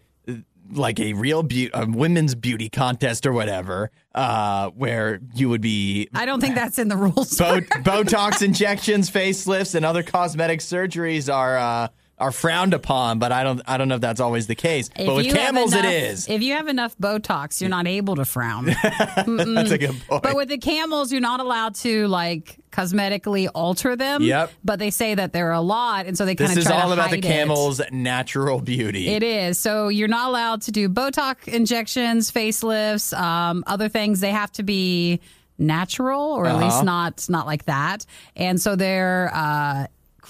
[0.73, 6.09] like a real be- a women's beauty contest or whatever uh, where you would be
[6.15, 7.37] I don't think that's in the rules.
[7.37, 11.89] Bo- Botox injections, facelifts, and other cosmetic surgeries are uh,
[12.25, 13.19] are frowned upon.
[13.19, 14.91] But I don't I don't know if that's always the case.
[14.97, 16.29] If but with camels, it enough- is.
[16.29, 18.65] If you have enough Botox, you're not able to frown.
[18.85, 20.23] that's a good point.
[20.23, 24.23] But with the camels, you're not allowed to like cosmetically alter them.
[24.23, 24.51] Yep.
[24.65, 26.57] But they say that there are a lot, and so they kind of.
[26.57, 27.29] this is all about the hide it.
[27.29, 29.09] camel's natural beauty.
[29.09, 29.59] It is.
[29.59, 34.21] So you're not allowed to do Botox injections, facelifts, um, other things.
[34.21, 35.21] They have to be
[35.57, 36.65] natural, or at Uh-huh.
[36.65, 38.07] least not not like that.
[38.37, 39.31] And so they're.
[39.33, 39.87] Uh,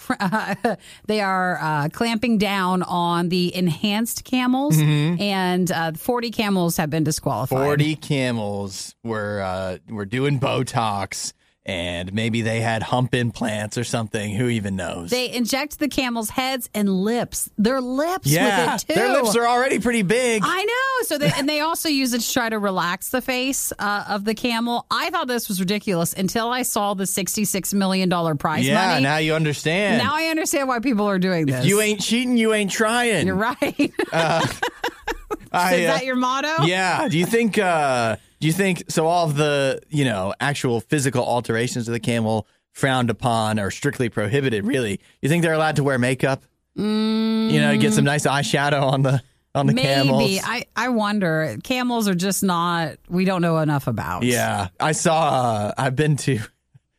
[1.06, 5.20] they are uh, clamping down on the enhanced camels, Mm-hmm.
[5.22, 7.58] and uh, 40 camels have been disqualified.
[7.58, 11.32] Forty camels were uh, were doing Botox,
[11.66, 14.34] and maybe they had hump implants or something.
[14.34, 15.10] Who even knows?
[15.10, 17.50] They inject the camels' heads and lips.
[17.56, 18.94] Their lips yeah, with it too.
[18.94, 20.42] their lips are already pretty big.
[20.44, 21.06] I know.
[21.06, 24.24] So they and they also use it to try to relax the face uh, of
[24.24, 24.86] the camel.
[24.90, 29.02] I thought this was ridiculous until I saw the sixty-six million dollar prize yeah, money.
[29.02, 30.02] now you understand.
[30.02, 31.64] Now I understand why people are doing this.
[31.64, 33.26] you ain't cheating, you ain't trying.
[33.26, 33.92] You're right.
[34.12, 36.64] I, Is uh, that your motto?
[36.64, 37.08] Yeah.
[37.08, 37.58] Do you think?
[37.58, 38.84] uh Do you think?
[38.88, 43.70] So all of the you know actual physical alterations of the camel frowned upon or
[43.70, 44.66] strictly prohibited.
[44.66, 46.42] Really, you think they're allowed to wear makeup?
[46.76, 47.50] Mm.
[47.50, 49.22] You know, get some nice eyeshadow on the
[49.54, 50.18] on the camel?
[50.18, 50.40] Maybe.
[50.40, 50.66] camels.
[50.76, 51.56] I, I wonder.
[51.64, 54.24] Camels are just not, we don't know enough about.
[54.24, 55.28] yeah, I saw.
[55.28, 56.40] Uh, I've been to.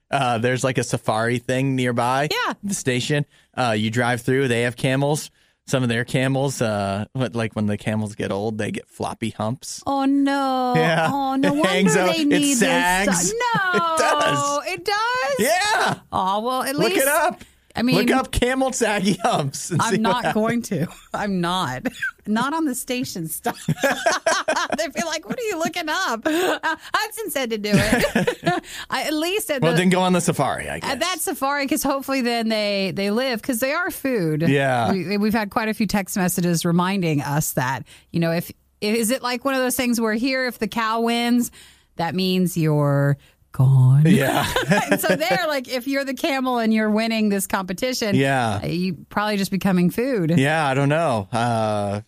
[0.10, 2.30] Uh, there's like a safari thing nearby.
[2.32, 2.54] Yeah.
[2.64, 3.24] the station.
[3.56, 4.48] Uh, you drive through.
[4.48, 5.30] They have camels.
[5.68, 9.32] Some of their camels, uh, what, like when the camels get old, they get floppy
[9.32, 9.82] humps.
[9.88, 10.74] Oh no!
[10.76, 11.10] Yeah.
[11.12, 12.16] Oh no It wonder hangs out.
[12.16, 13.32] they It need sags.
[13.32, 13.34] this.
[13.56, 14.68] No, It does.
[14.68, 15.36] It does.
[15.40, 17.42] Yeah, Oh well, at look least it up.
[17.76, 19.72] I mean, look up camel saggy humps.
[19.80, 20.88] I'm not going to.
[21.14, 21.88] I'm not.
[22.28, 23.56] Not on the station stuff.
[24.78, 26.60] They'd be like, "What are you looking up?" Uh,
[26.92, 28.64] Hudson said to do it.
[28.90, 30.68] I, at least at, Well, the, then go on the safari.
[30.68, 30.90] I guess.
[30.90, 34.42] at that safari, because hopefully then they they live because they are food.
[34.42, 34.92] Yeah.
[34.92, 39.12] we, we've had quite a few text messages reminding us that you know if is
[39.12, 41.52] it like one of those things where here if the cow wins,
[41.98, 43.18] that means you're
[43.56, 44.04] gone.
[44.06, 44.46] yeah.
[44.92, 48.66] and so they're like, if you're the camel and you're winning this competition, Yeah.
[48.66, 50.34] you probably just becoming food.
[50.38, 51.28] yeah, I don't know.
[51.32, 52.02] Uh,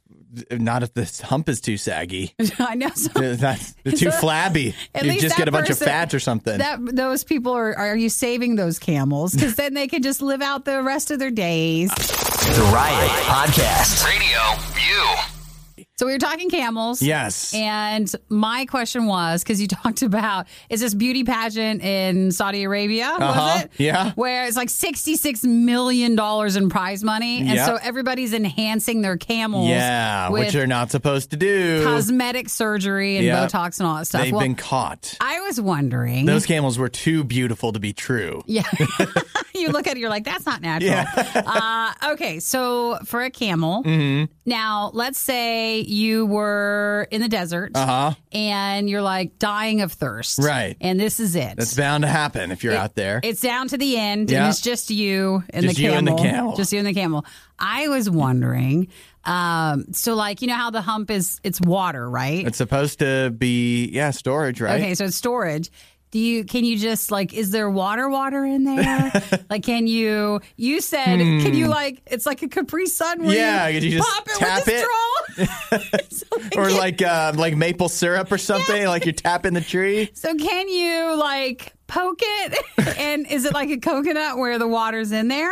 [0.52, 2.36] not if this hump is too saggy.
[2.60, 2.90] I know.
[2.96, 4.76] So That's they're too So, flabby.
[4.94, 6.58] at You just get that a bunch of person- fat or something.
[6.60, 10.42] that those people are are you saving those camels because then they can just live
[10.42, 11.90] out the rest of their days.
[11.90, 14.06] The Riot Podcast.
[14.06, 14.40] Radio,
[14.88, 15.37] you.
[16.00, 17.02] So we were talking camels.
[17.02, 17.56] yes.
[17.56, 23.08] And my question was because you talked about is this beauty pageant in Saudi Arabia?
[23.20, 23.54] Uh-huh.
[23.56, 23.72] Was it?
[23.78, 24.12] Yeah.
[24.14, 29.70] Where it's like sixty-six million dollars in prize money, and so everybody's enhancing their camels.
[29.70, 31.84] yeah, which they're not supposed to do.
[31.84, 33.28] cosmetic surgery and.
[33.28, 34.22] Botox and all that stuff.
[34.24, 35.16] They've Well, been caught.
[35.20, 36.26] I was wondering.
[36.26, 38.44] Those camels were too beautiful to be true.
[38.48, 38.64] yeah,
[39.56, 41.06] you look at it, you're like, that's not natural.
[41.36, 44.32] uh, okay, so for a camel, Mm-hmm.
[44.46, 48.14] now let's say you were in the desert Uh-huh.
[48.32, 50.76] and you're like dying of thirst, Right.
[50.82, 51.56] And this is it.
[51.58, 53.20] That's bound to happen if you're out there.
[53.24, 54.40] It's down to the end, Yeah.
[54.44, 55.98] and it's just you and Just the you camel.
[55.98, 56.56] and the camel.
[56.56, 57.26] Just you and the camel.
[57.60, 58.88] I was wondering,
[59.26, 62.46] um, so like you know how the hump is, it's water, right?
[62.46, 64.80] It's supposed to be yeah storage, right?
[64.82, 65.70] Okay, so it's storage.
[66.12, 69.12] Do you can you just like is there water water in there?
[69.50, 73.34] like can you you said can you like it's like a Capri Sun where Hmm.
[73.34, 74.86] Yeah, you, you just pop it tap with a it?
[74.86, 76.00] straw?
[76.54, 80.10] so, Or like uh, like maple syrup or something, like you're tapping the tree.
[80.14, 85.12] so can you like poke it and is it like a coconut where the water's
[85.12, 85.52] in there?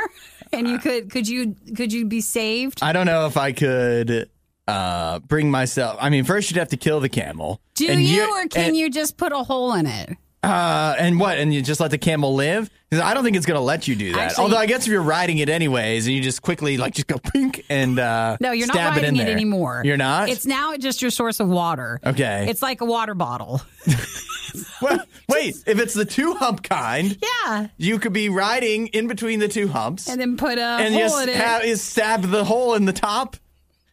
[0.53, 2.79] And you could could you could you be saved?
[2.81, 4.29] I don't know if I could
[4.67, 5.97] uh, bring myself.
[5.99, 7.59] I mean, first you'd have to kill the camel.
[7.73, 10.15] Do you or can you just put a hole in it?
[10.45, 11.37] Uh, and what?
[11.37, 12.69] And you just let the camel live?
[12.91, 14.19] I don't think it's going to let you do that.
[14.31, 17.07] Actually- Although I guess if you're riding it anyways, and you just quickly like just
[17.07, 19.81] go pink and uh, No, you're not stab it, riding it, anymore.
[19.83, 20.29] You're not.
[20.29, 21.99] It's now just your source of water.
[22.05, 22.45] Okay.
[22.49, 23.61] It's like a water bottle.
[24.81, 25.55] Well, wait.
[25.67, 27.67] If it's the two hump kind, Yeah.
[27.77, 31.03] you could be riding in between the two humps And then put a and hole
[31.03, 31.35] just in it.
[31.35, 33.35] have, stab the hole in the top,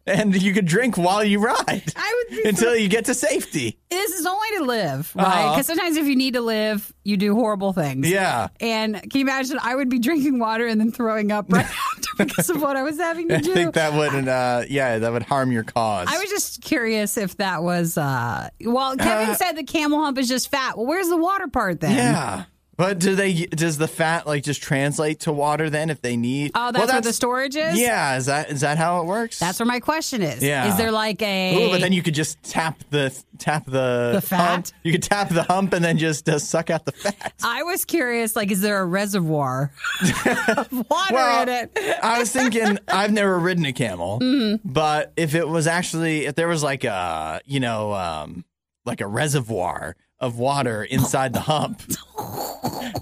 [0.06, 3.78] and you could drink while you ride I would until you get to safety.
[3.90, 5.24] this is only to live, right?
[5.26, 5.50] Uh-huh.
[5.52, 8.08] Because sometimes if you need to live, you do horrible things.
[8.10, 8.48] Yeah.
[8.60, 9.58] And can you imagine?
[9.62, 11.64] I would be drinking water and then throwing up right
[11.96, 13.52] after because of what I was having to do.
[13.52, 16.08] I think that would, uh, yeah, that would harm your cause.
[16.10, 17.96] I was just curious if that was.
[17.98, 20.76] uh Well, Kevin said the camel hump is just fat.
[20.76, 21.94] Well, where's the water part then?
[21.96, 22.44] yeah.
[22.76, 23.34] But do they?
[23.46, 26.52] Does the fat like just translate to water then if they need?
[26.54, 27.78] Oh, that's, Well, where the storage is.
[27.78, 29.38] Yeah, is that is that how it works?
[29.38, 30.42] That's where my question is.
[30.42, 30.68] Yeah.
[30.68, 31.54] Is there like a?
[31.66, 34.48] Ooh, but then you could just tap the tap the The fat?
[34.50, 34.66] hump.
[34.82, 37.34] You could tap the hump and then just uh, suck out the fat.
[37.44, 38.34] I was curious.
[38.36, 41.78] Like, is there a reservoir of water Well, in it?
[42.02, 44.66] I was thinking I've never ridden a camel, Mm-hmm.
[44.68, 48.44] but if it was actually if there was like a you know um,
[48.86, 51.82] like a reservoir of water inside the hump,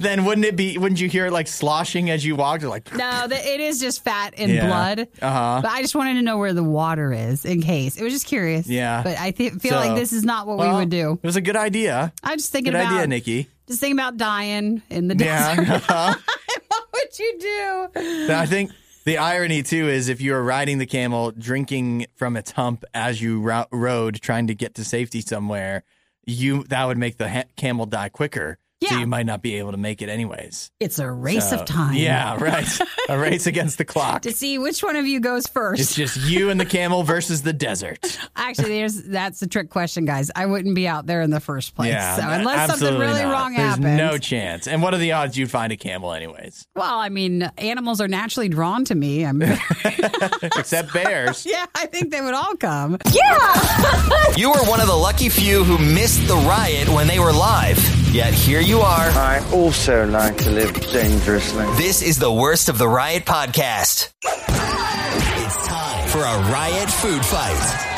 [0.00, 0.78] then wouldn't it be?
[0.78, 2.64] Wouldn't you hear it like sloshing as you walked?
[2.64, 4.66] Or like No, the, it is just fat and Yeah.
[4.66, 5.00] blood.
[5.20, 5.60] Uh-huh.
[5.62, 7.96] But I just wanted to know where the water is in case.
[7.98, 8.66] It was just curious.
[8.66, 9.02] Yeah.
[9.02, 11.18] But I th- feel So- like this is not what well, we would do.
[11.22, 12.12] It was a good idea.
[12.22, 13.48] I'm just thinking Good about idea, Nikki.
[13.68, 15.62] just thinking about dying in the desert.
[15.66, 16.14] Yeah.
[16.68, 17.88] what would you do?
[18.34, 18.70] I think
[19.04, 23.20] the irony too is if you were riding the camel, drinking from its hump as
[23.20, 25.84] you ro- rode, trying to get to safety somewhere,
[26.30, 28.58] you that would make the ha- camel die quicker.
[28.82, 29.00] So Yeah.
[29.00, 30.70] you might not be able to make it anyways.
[30.80, 31.94] It's a race So, of time.
[31.96, 32.66] Yeah, right.
[33.10, 34.22] a race against the clock.
[34.22, 35.82] To see which one of you goes first.
[35.82, 37.98] It's just you and the camel versus the desert.
[38.36, 40.30] Actually, there's that's the trick question, guys.
[40.34, 41.90] I wouldn't be out there in the first place.
[41.90, 43.32] Yeah, so unless something really not.
[43.32, 43.98] wrong There's happens.
[43.98, 44.66] no chance.
[44.66, 46.66] And what are the odds you'd find a camel, anyways?
[46.74, 49.26] well, I mean, animals are naturally drawn to me.
[49.26, 49.42] I'm,
[50.42, 51.44] Except bears.
[51.44, 52.96] yeah, I think they would all come.
[53.12, 54.32] Yeah.
[54.36, 57.78] you were one of the lucky few who missed the riot when they were live.
[58.12, 59.08] Yet here you are.
[59.10, 61.64] I also like to live dangerously.
[61.76, 64.10] This is the worst of the riot podcast.
[64.24, 67.89] It's time for a riot food fight.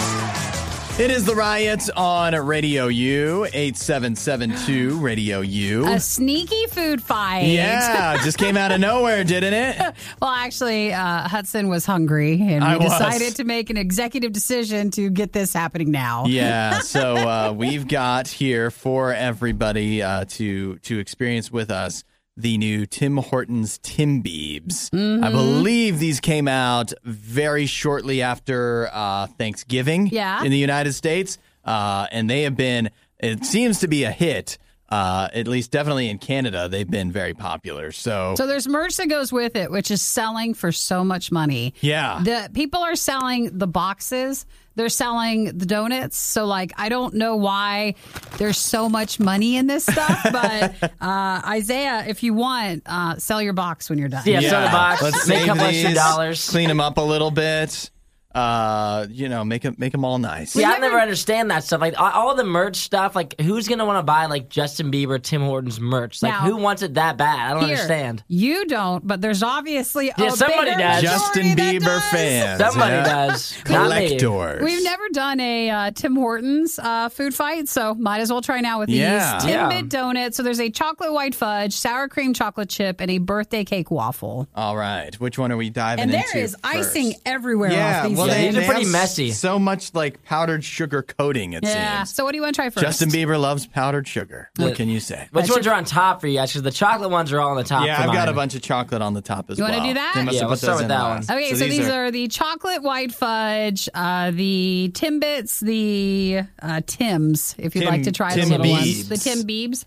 [0.99, 5.87] It is the riots on Radio U, 8772 Radio U.
[5.89, 7.47] A sneaky food fight.
[7.47, 9.95] Yeah, just came out of nowhere, didn't it?
[10.21, 12.93] Well, actually, uh, Hudson was hungry, and I we was.
[12.93, 16.27] decided to make an executive decision to get this happening now.
[16.27, 22.05] Yeah, so uh, we've got here for everybody uh, to to experience with us
[22.37, 24.89] the new Tim Hortons Tim Biebs.
[24.91, 25.23] Mm-hmm.
[25.25, 30.43] I believe these came out very shortly after uh, Thanksgiving Yeah.
[30.43, 32.91] in the United States, uh, and they have been.
[33.19, 34.59] It seems to be a hit.
[34.89, 37.93] Uh, at least, definitely in Canada, they've been very popular.
[37.93, 41.73] So, So there's merch that goes with it, which is selling for so much money.
[41.81, 44.45] yeah, The people are selling the boxes.
[44.75, 46.17] They're selling the donuts.
[46.17, 47.95] So like I don't know why
[48.39, 53.43] there's so much money in this stuff, but uh, Isaiah, if you want, uh, sell
[53.43, 54.23] your box when you're done.
[54.27, 55.03] Yeah, sell the box.
[55.03, 56.51] Let's make a save couple extra dollars.
[56.51, 57.91] Clean them up a little bit.
[58.35, 60.53] Uh, you know, make them make them all nice.
[60.53, 61.81] See, I never understand that stuff.
[61.81, 63.15] Like all- all the merch stuff.
[63.15, 66.23] Like who's gonna want to buy like Justin Bieber, Tim Hortons merch?
[66.23, 67.51] Like Now- who wants it that bad?
[67.51, 68.25] I don't Here, understand.
[68.29, 71.03] You don't, but there's obviously a Yeah, somebody bigger does.
[71.03, 72.11] Justin majority that Bieber does.
[72.11, 72.61] fans.
[72.61, 73.05] Somebody yeah.
[73.27, 73.55] does.
[73.69, 74.19] Not me.
[74.19, 74.63] Collectors.
[74.65, 78.61] We've never done a uh, Tim Hortons uh, food fight, so might as well try
[78.61, 79.39] now with Yeah.
[79.41, 79.71] these Yeah.
[79.71, 80.37] Timbit donuts.
[80.37, 84.49] So there's a chocolate white fudge, sour cream chocolate chip, and a birthday cake waffle.
[84.55, 85.15] All right.
[85.21, 86.17] Which one are we diving into?
[86.17, 86.45] And there into?
[86.45, 88.55] is icing everywhere Yeah, off these well, Yeah, they, things.
[88.57, 89.31] these are pretty have messy.
[89.33, 91.53] So much like powdered sugar coating.
[91.53, 91.75] It seems.
[91.75, 91.99] Yeah.
[92.05, 92.15] seems.
[92.15, 92.85] So what do you want to try first?
[92.85, 94.51] Justin Bieber loves powdered sugar.
[94.57, 95.29] What The- can you say?
[95.33, 96.41] Which ones are on top for you?
[96.41, 97.87] Because the chocolate ones are all on the top.
[97.87, 99.73] yeah, for I've got a bunch of chocolate on the top as You well.
[99.73, 100.13] You wanna do that?
[100.33, 101.23] Yeah, have let's start with that one.
[101.39, 107.75] Okay, so, these, are, the chocolate white fudge, uh, the Timbits, the uh, Tims, if
[107.75, 109.09] you'd Tim- like to try Tim the little ones.
[109.09, 109.85] The Tim Biebs.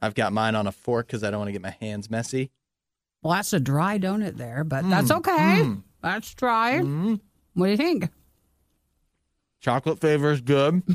[0.00, 2.50] I've got mine on a fork because I don't want to get my hands messy.
[3.22, 4.90] Well, that's a dry donut there, but Hmm.
[4.90, 5.68] that's okay.
[6.02, 6.80] That's dry.
[7.58, 8.08] What do you think?
[9.60, 10.82] Chocolate flavor is good.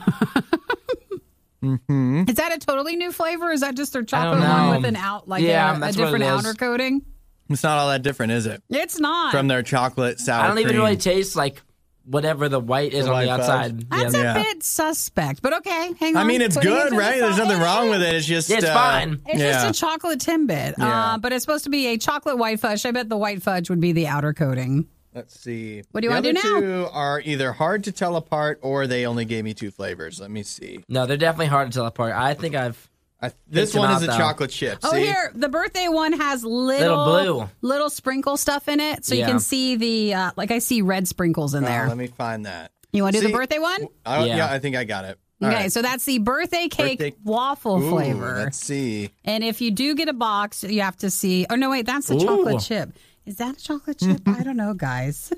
[1.61, 3.49] Is that a totally new flavor?
[3.51, 6.53] Is that just their chocolate one with an out, like Yeah, a, a different outer
[6.53, 7.01] coating?
[7.49, 8.61] It's not all that different, is it?
[8.69, 9.31] It's not.
[9.31, 11.61] From their chocolate sour I don't even really taste like
[12.05, 13.71] whatever the white is The on the outside.
[13.71, 13.87] fudge?
[13.89, 14.35] That's yeah.
[14.35, 15.93] a bit suspect, but okay.
[16.01, 16.21] Hang on.
[16.23, 17.19] I mean, it's Putting it good, to the right?
[17.21, 18.13] There's nothing wrong with it.
[18.15, 19.21] It's just Yeah, it's uh, fine.
[19.25, 19.51] It's yeah.
[19.63, 21.13] just a chocolate Timbit, Yeah.
[21.13, 22.85] uh, but it's supposed to be a chocolate white fudge.
[22.85, 24.87] I bet the white fudge would be the outer coating.
[25.15, 25.83] Let's see.
[25.91, 26.41] What do you wanna do now?
[26.59, 30.19] Two are either hard to tell apart or they only gave me two flavors.
[30.19, 30.83] Let me see.
[30.89, 32.13] No, they're definitely hard to tell apart.
[32.13, 32.89] I think I've.
[33.21, 34.17] I, this them one out, is a though.
[34.17, 34.79] chocolate chip.
[34.83, 35.03] Oh, see?
[35.05, 37.49] here the birthday one has little Little blue.
[37.61, 41.07] little sprinkle stuff in it, so you can see the uh, like I see red
[41.07, 41.87] sprinkles in Oh, there.
[41.87, 42.71] let me find that.
[42.91, 43.87] you want to do the birthday one?
[44.05, 44.35] I, yeah.
[44.37, 44.51] Yeah.
[44.51, 45.17] I think I got it.
[45.41, 45.71] All Okay, right.
[45.71, 48.35] so that's the birthday cake Birthday- waffle Ooh, flavor.
[48.43, 49.09] Let's see.
[49.25, 51.45] And if you do get a box, you have to see.
[51.49, 52.19] Oh no, wait, that's a Ooh.
[52.19, 52.91] chocolate chip.
[53.25, 54.21] Is that a chocolate chip?
[54.27, 55.31] I don't know, guys.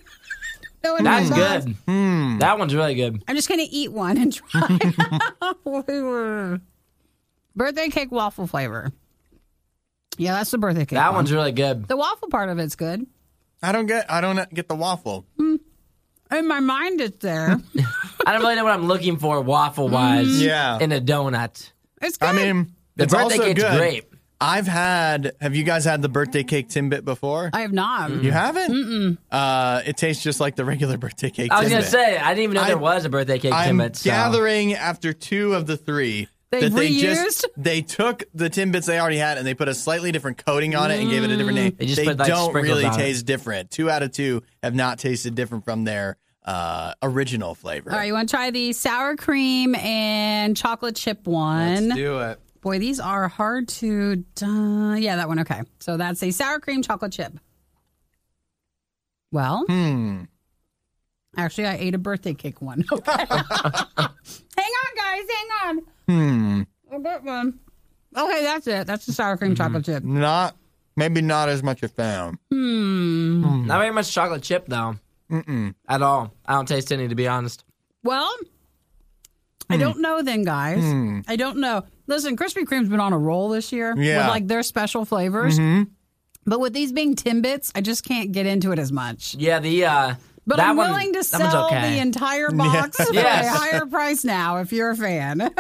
[0.84, 1.76] no, in my That's good.
[1.88, 2.40] Hmm.
[2.40, 3.24] That one's really good.
[3.28, 4.80] I'm just gonna eat one and try.
[7.56, 8.92] birthday cake waffle flavor.
[10.18, 10.98] Yeah, that's the birthday cake.
[10.98, 11.16] That one.
[11.16, 11.88] one's really good.
[11.88, 13.06] the waffle part of it's good.
[13.62, 14.10] I don't get.
[14.12, 15.26] I don't get the waffle.
[15.38, 17.60] In my mind, it's there.
[18.26, 20.42] I don't really know what I'm looking for waffle wise.
[20.42, 20.80] Yeah.
[20.80, 21.72] In a donut.
[22.02, 22.30] It's good.
[22.30, 23.78] I mean, The it's birthday also cake's good.
[23.78, 24.06] great.
[24.42, 25.36] I've had.
[25.42, 27.50] Have you guys had the birthday cake Timbit before?
[27.54, 28.12] I have not.
[28.12, 28.24] Mm.
[28.24, 28.72] you haven't?
[28.72, 29.18] Mm-mm.
[29.32, 31.52] Uh, it tastes just like the regular birthday cake.
[31.52, 31.72] I was Timbit.
[31.72, 33.96] gonna say I didn't even know I- there was a birthday cake I'm Timbit.
[33.98, 34.10] So.
[34.10, 36.28] gathering after two of the three.
[36.52, 37.00] They that they reused?
[37.02, 40.76] just they took the timbits they already had and they put a slightly different coating
[40.76, 41.76] on it and gave it a different name.
[41.78, 43.04] They just put, like, don't sprinkles really on it.
[43.04, 43.72] taste different.
[43.72, 47.92] Two out of two have not tasted different from their uh, original flavor.
[47.92, 51.90] All right, you want to try the sour cream and chocolate chip one?
[51.90, 52.40] Let's do it.
[52.66, 54.26] Boy, these are hard to.
[54.42, 55.38] Uh, yeah, that one.
[55.42, 57.34] Okay, so that's a sour cream chocolate chip.
[59.32, 60.24] Well, Hmm.
[61.38, 62.84] actually, I ate a birthday cake one.
[62.92, 63.12] Okay.
[63.30, 63.30] hang
[64.00, 65.26] on, guys.
[65.30, 65.82] Hang on.
[66.08, 66.62] Hmm.
[66.92, 67.60] I got one.
[68.18, 68.88] Okay, that's it.
[68.88, 70.04] That's the sour cream chocolate chip.
[70.04, 70.56] Not
[70.96, 72.40] maybe not as much as a fan.
[72.50, 74.96] Not very much chocolate chip though.
[75.30, 75.76] Mm-mm.
[75.88, 76.34] At all.
[76.48, 77.64] I don't taste any to be honest.
[78.04, 78.46] Well, Hmm.
[79.70, 80.84] I don't know then, guys.
[81.28, 81.84] I don't know.
[82.08, 84.12] Listen, Krispy Kreme's been on a roll this year Yeah.
[84.14, 84.18] Mm-hmm.
[84.20, 85.60] with like their special flavors.
[86.48, 89.34] But with these being Timbits, I just can't get into it as much.
[89.36, 91.96] Yeah, the uh But that I'm one, willing to that one's sell okay.
[91.96, 93.46] the entire box for Yes.
[93.48, 95.50] a higher price now if you're a fan.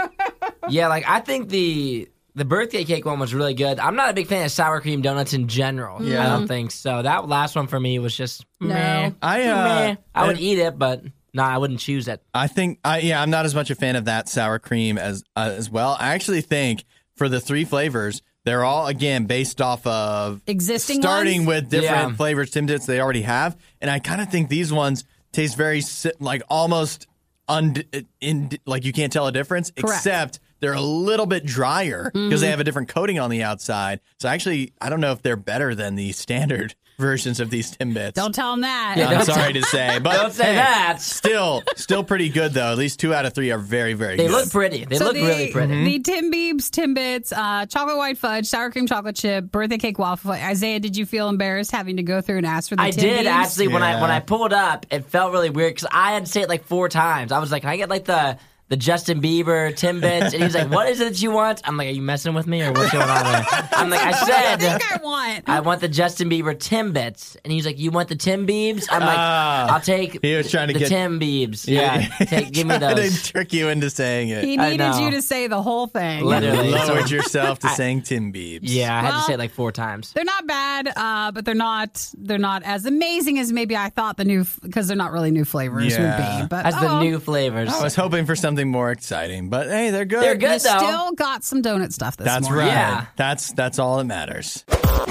[0.70, 3.80] Yeah, like I think the the birthday cake one was really good.
[3.80, 6.02] I'm not a big fan of sour cream donuts in general.
[6.04, 6.26] Yeah.
[6.26, 7.02] I don't think so.
[7.04, 9.12] That last one for me was just meh.
[9.22, 9.96] I uh, meh.
[10.15, 11.04] I would and- eat it, but
[11.36, 12.24] no, I wouldn't choose it.
[12.34, 15.24] I think I yeah, I'm not as much a fan of that sour cream as
[15.36, 15.95] uh, as well.
[16.00, 16.84] I actually think
[17.15, 21.63] for the three flavors, they're all again based off of Existing starting ones?
[21.63, 22.15] with different Yeah.
[22.15, 25.82] flavors Timbits they already have, and I kind of think these ones taste very
[26.19, 27.08] like almost
[27.48, 27.76] un
[28.21, 29.98] in like you can't tell a difference Correct.
[30.00, 32.41] except they're a little bit drier because Mm-hmm.
[32.41, 34.00] they have a different coating on the outside.
[34.19, 38.13] So actually, I don't know if they're better than the standard versions of these Timbits.
[38.13, 38.95] don't tell them that.
[38.97, 41.01] I'm sorry to say, but Don't say hey, that.
[41.01, 42.71] Still, still pretty good though.
[42.71, 44.31] At least two out of three are very, very They good.
[44.31, 44.86] look pretty.
[44.86, 45.73] They So look the, really pretty.
[45.73, 45.84] Mm-hmm.
[45.86, 50.31] The Tim Biebs, Timbits, uh, chocolate white fudge, sour cream chocolate chip, birthday cake waffle.
[50.31, 53.01] Isaiah, did you feel embarrassed having to go through and ask for the I Tim
[53.03, 53.29] did Biebs?
[53.29, 56.31] actually when I when I pulled up, it felt really weird because I had to
[56.31, 57.31] say it like four times.
[57.31, 58.38] I was like, "Can I get like the
[58.69, 61.88] the Justin Bieber Timbits?" And he's like, "What is it that you want?" I'm like,
[61.88, 63.69] "Are you messing with me or what's going on?" There?
[63.73, 65.43] I'm like, "I I said." think I want.
[65.49, 69.01] I want the Justin Bieber Timbits, and he's like, "You want the Tim Biebs?" I'm
[69.01, 69.73] like, Ah.
[69.73, 72.95] "I'll take He was trying to the get- Tim Biebs." Yeah, take, give me Trying
[72.97, 74.43] to trick you into saying it.
[74.43, 76.23] he needed you to say the whole thing.
[76.23, 76.69] Literally.
[76.71, 78.60] You So- lowered yourself to saying Tim Biebs.
[78.63, 80.12] Yeah, I had to say it like four times.
[80.13, 84.17] They're not bad, uh, but they're not they're not as amazing as maybe I thought
[84.17, 86.01] the new because they're not really new flavors Yeah.
[86.01, 86.47] would be.
[86.49, 87.69] But That's the oh, new flavors.
[87.69, 90.24] I was hoping for something more exciting, but hey, they're good.
[90.24, 90.78] They're good you though.
[90.78, 92.68] still got some donut stuff this That's morning.
[92.68, 92.74] right.
[92.74, 93.06] Yeah.
[93.18, 94.63] That's that's all that matters.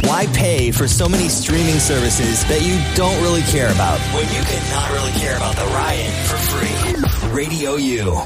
[0.05, 4.43] Why pay for so many streaming services that you don't really care about when you
[4.45, 7.33] can not really care about the riot for free?
[7.33, 8.21] Radio U.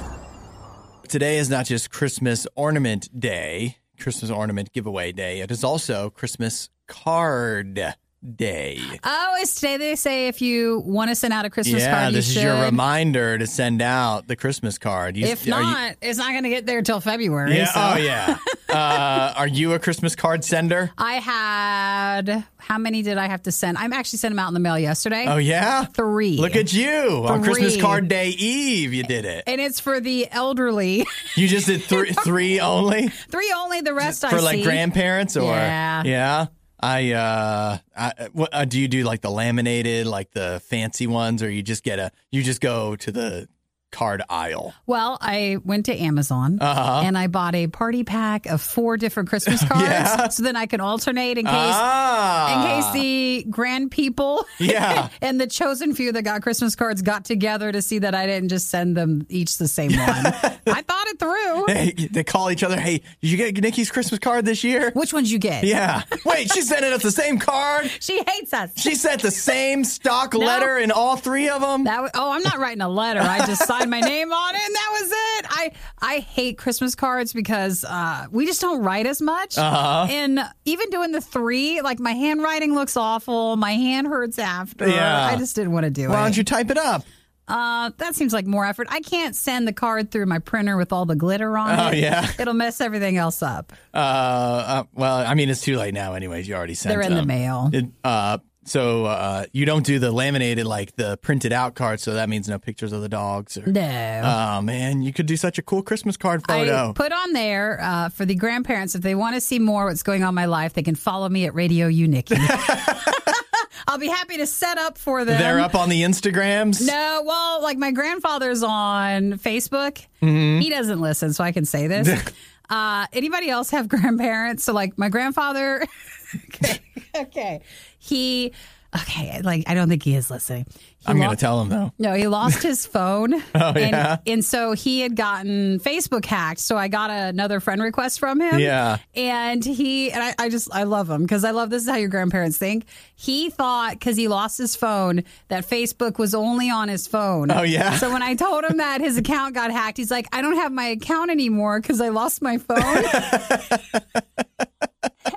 [1.08, 5.40] Today is not just Christmas ornament day, Christmas ornament giveaway day.
[5.40, 7.94] It is also Christmas card
[8.36, 8.80] day.
[9.04, 12.12] Oh, it's today they say if you want to send out a Christmas yeah, card,
[12.12, 12.42] you this is should.
[12.42, 15.16] your reminder to send out the Christmas card.
[15.16, 17.56] You- if are you- not, it's not going to get there till February.
[17.56, 17.80] yeah, so.
[17.80, 18.38] oh yeah.
[18.68, 20.90] uh, are you a Christmas card sender?
[20.98, 23.78] I had how many did I have to send?
[23.78, 25.24] I'm actually sent them out in the mail yesterday.
[25.26, 25.84] Oh yeah.
[25.86, 26.36] Three.
[26.36, 28.92] Look at you on Christmas card day eve.
[28.92, 29.44] You did it.
[29.46, 31.06] and it's for the elderly.
[31.36, 33.80] You just did three, three only Three only.
[33.80, 34.64] The rest I for like see.
[34.64, 36.02] grandparents, or Yeah.
[36.04, 36.46] yeah.
[36.80, 41.42] I uh, I what uh, do you do like the laminated, like the fancy ones,
[41.42, 43.48] or you just get a you just go to the
[43.90, 44.74] card aisle?
[44.86, 47.02] Well, I went to Amazon Uh-huh.
[47.04, 50.28] and I bought a party pack of four different Christmas cards, Yeah.
[50.28, 51.54] so then I can alternate in case.
[51.54, 55.08] ah, In case the grand people Yeah.
[55.22, 58.50] and the chosen few that got Christmas cards got together to see that I didn't
[58.50, 60.26] just send them each the same one.
[60.66, 61.66] I thought it through.
[61.68, 62.78] Hey, they call each other.
[62.78, 64.90] Hey, did you get Nikki's Christmas card this year?
[64.92, 65.64] Which ones you get?
[65.64, 66.02] Yeah.
[66.26, 67.90] Wait, she sent us the same card.
[68.00, 68.72] She hates us.
[68.76, 71.84] She sent the same stock letter in all three of them.
[71.84, 73.20] That oh, I'm not writing a letter.
[73.20, 75.46] I decided signed my name on it, and that was it.
[75.50, 79.56] I I hate Christmas cards because uh, we just don't write as much.
[79.58, 80.06] Uh-huh.
[80.10, 83.56] And even doing the three, like my handwriting looks awful.
[83.56, 84.88] My hand hurts after.
[84.88, 85.26] Yeah.
[85.26, 86.10] I just didn't want to do Why it.
[86.18, 87.04] Why don't you type it up?
[87.46, 88.88] Uh, that seems like more effort.
[88.90, 91.98] I can't send the card through my printer with all the glitter on Oh, it.
[91.98, 92.30] yeah.
[92.38, 93.72] It'll mess everything else up.
[93.94, 96.12] Uh, uh, well, I mean, it's too late now.
[96.12, 97.70] Anyways, you already sent They're in the mail.
[97.72, 98.36] It, uh,
[98.68, 102.48] so uh, you don't do the laminated like the printed out card, so that means
[102.48, 103.56] no pictures of the dogs.
[103.56, 104.22] Or, No.
[104.24, 106.90] Oh man, you could do such a cool Christmas card photo.
[106.90, 110.02] I put on there uh, for the grandparents if they want to see more what's
[110.02, 112.36] going on in my life, they can follow me at Radio Unikki.
[113.88, 115.38] I'll be happy to set up for them.
[115.38, 116.86] They're up on the Instagrams.
[116.86, 120.04] No, well, like my grandfather's on Facebook.
[120.20, 120.60] Mm-hmm.
[120.60, 122.08] He doesn't listen, so I can say this.
[122.70, 124.64] uh, anybody else have grandparents?
[124.64, 125.84] So, like my grandfather.
[126.54, 126.80] okay,
[127.16, 127.60] okay,
[127.98, 128.52] he.
[128.96, 130.64] Okay, like I don't think he is listening.
[130.70, 131.92] He I'm gonna tell him though.
[131.98, 133.34] no, he lost his phone.
[133.34, 134.16] oh, and, yeah?
[134.26, 136.60] And so he had gotten Facebook hacked.
[136.60, 138.58] So I got another friend request from him.
[138.58, 138.96] Yeah.
[139.14, 141.96] And he, and I, I just, I love him because I love this is how
[141.96, 142.86] your grandparents think.
[143.14, 147.50] He thought because he lost his phone that Facebook was only on his phone.
[147.50, 147.96] Oh, yeah?
[147.98, 150.72] So when I told him that his account got hacked, he's like, I don't have
[150.72, 152.78] my account anymore because I lost my phone.
[152.80, 153.78] I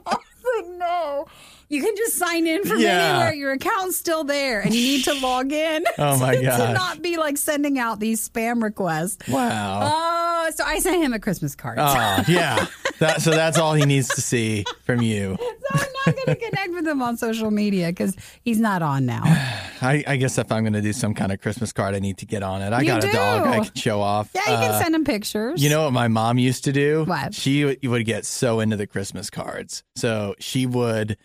[0.05, 1.25] was like, no.
[1.71, 3.11] You can just sign in from Yeah.
[3.13, 3.33] anywhere.
[3.33, 5.85] Your account's still there, and you need to log in.
[5.97, 6.41] Oh, my to.
[6.41, 9.25] To not be like sending out these spam requests.
[9.29, 9.79] Wow.
[9.83, 11.77] Oh, so I sent him a Christmas card.
[11.79, 12.65] Oh yeah.
[12.99, 15.37] That, so that's all he needs to see from you.
[15.39, 19.05] So I'm not going to connect with him on social media because he's not on
[19.05, 19.21] now.
[19.81, 22.17] I, I guess if I'm going to do some kind of Christmas card, I need
[22.19, 22.73] to get on it.
[22.73, 24.29] I You got a dog I can show off.
[24.35, 25.63] Yeah, you Uh, can send him pictures.
[25.63, 27.05] You know what my mom used to do?
[27.05, 27.33] What?
[27.33, 29.83] She w- would get so into the Christmas cards.
[29.95, 31.17] So she would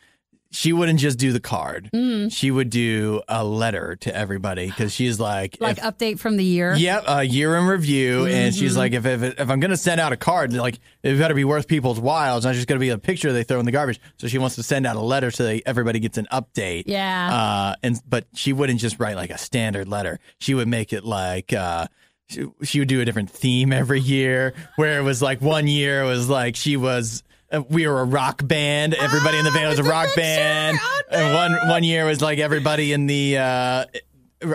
[0.50, 1.90] she wouldn't just do the card.
[2.30, 5.60] She would do a letter to everybody because she's like, Mm.
[5.62, 6.74] like if- update from the year.
[6.74, 8.78] Yep, a year in review, and she's Mm-hmm.
[8.78, 11.66] like, if, if if I'm gonna send out a card, like it better be worth
[11.68, 12.36] people's while.
[12.36, 14.00] It's not just gonna be a picture they throw in the garbage.
[14.18, 16.84] So she wants to send out a letter so everybody gets an update.
[16.86, 17.34] Yeah.
[17.34, 20.18] Uh, and but she wouldn't just write like a standard letter.
[20.38, 21.52] She would make it like.
[21.52, 21.86] Uh,
[22.28, 26.02] she, she would do a different theme every year, where it was like one year
[26.02, 27.22] it was like she was.
[27.52, 28.94] Uh, We were a rock band.
[28.94, 30.78] Everybody in the band was a rock band.
[30.80, 33.84] Oh, And one one year was like everybody in the uh,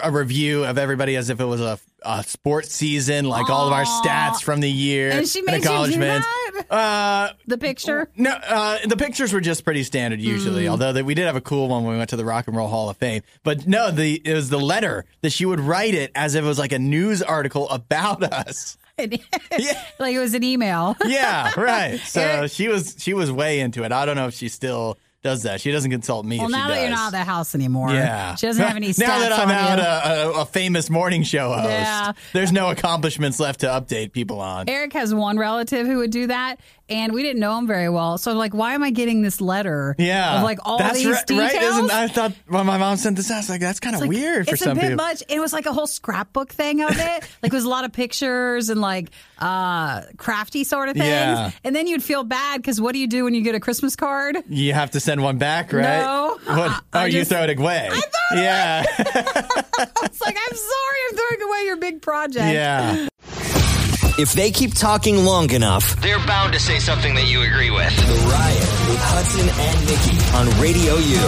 [0.04, 3.74] a review of everybody as if it was a, a sports season, like all of
[3.74, 6.28] our stats from the year And she made accomplishments.
[6.70, 8.08] Uh, The picture.
[8.16, 10.66] no, uh, the pictures were just pretty standard usually.
[10.66, 10.72] Hmm.
[10.72, 12.56] Although that we did have a cool one when we went to the Rock and
[12.56, 13.24] Roll Hall of Fame.
[13.44, 16.48] But no, the it was the letter that she would write it as if it
[16.48, 18.78] was like a news article about us.
[19.58, 19.82] Yeah.
[20.00, 20.96] like it was an email.
[21.06, 22.00] Yeah, right.
[22.00, 23.92] So she was she was way into it.
[23.92, 25.62] I don't know if she still does that.
[25.62, 26.38] She doesn't consult me.
[26.40, 27.92] Well, if she now that you're not at the house anymore.
[27.92, 28.34] Yeah.
[28.36, 31.70] She doesn't have any now that I'm out a, a, a famous morning show host,
[31.70, 32.14] Yeah.
[32.34, 34.68] there's no accomplishments left to update people on.
[34.68, 38.18] Eric has one relative who would do that, and we didn't know him very well.
[38.18, 39.96] So, like, why am I getting this letter?
[39.98, 41.54] Yeah, of like all that's these right, details.
[41.54, 41.64] right.
[41.64, 44.02] Isn't I thought when my mom sent this out, I was like, that's kind of
[44.02, 44.96] Like, weird for it's some a bit people.
[44.98, 45.24] much.
[45.30, 46.98] It was like a whole scrapbook thing of it.
[47.44, 49.10] like it was a lot of pictures and like
[49.40, 51.08] uh crafty sort of things.
[51.08, 51.52] Yeah.
[51.64, 53.96] And then you'd feel bad because what do you do when you get a Christmas
[53.96, 54.38] card?
[54.50, 56.02] You have to send one back, right?
[56.02, 56.38] No.
[56.46, 56.84] What?
[56.94, 57.90] I Oh, you just- throw it away.
[58.34, 62.54] yeah, It's like I'm sorry, I'm throwing away your big project.
[62.54, 63.08] yeah.
[64.20, 67.96] If they keep talking long enough, they're bound to say something that you agree with.
[67.96, 71.22] The Riot with Hudson and Nikki on Radio U.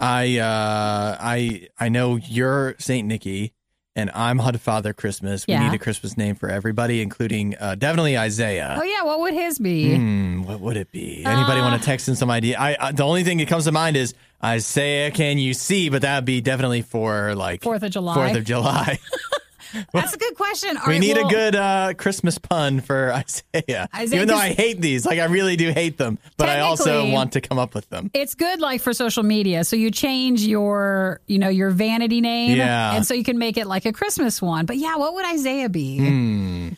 [0.00, 3.52] I uh, I I know you're Saint Nikki
[3.94, 5.46] and I'm Hudfather Christmas.
[5.46, 8.78] We need a Christmas name for everybody, including uh, definitely Isaiah.
[8.80, 9.94] Oh yeah, what would his be?
[9.96, 11.24] Hmm, what would it be?
[11.24, 12.58] Anybody Uh, want to text in some idea?
[12.58, 15.10] I, I the only thing that comes to mind is Isaiah.
[15.10, 15.88] Can you see?
[15.88, 18.14] But that'd be definitely for like Fourth of July.
[18.14, 18.98] Fourth of July.
[19.92, 20.76] That's a good question.
[20.76, 23.88] All we right, need well, a good uh, Christmas pun for Isaiah.
[23.94, 27.08] Isaiah, Even though I hate these, like I really do hate them, but I also
[27.10, 28.10] want to come up with them.
[28.14, 29.64] It's good like for social media.
[29.64, 32.56] So you change your, you know, your vanity name.
[32.56, 32.94] Yeah.
[32.94, 34.66] And so you can make it like a Christmas one.
[34.66, 35.98] But yeah, what would Isaiah be?
[35.98, 36.68] Hmm.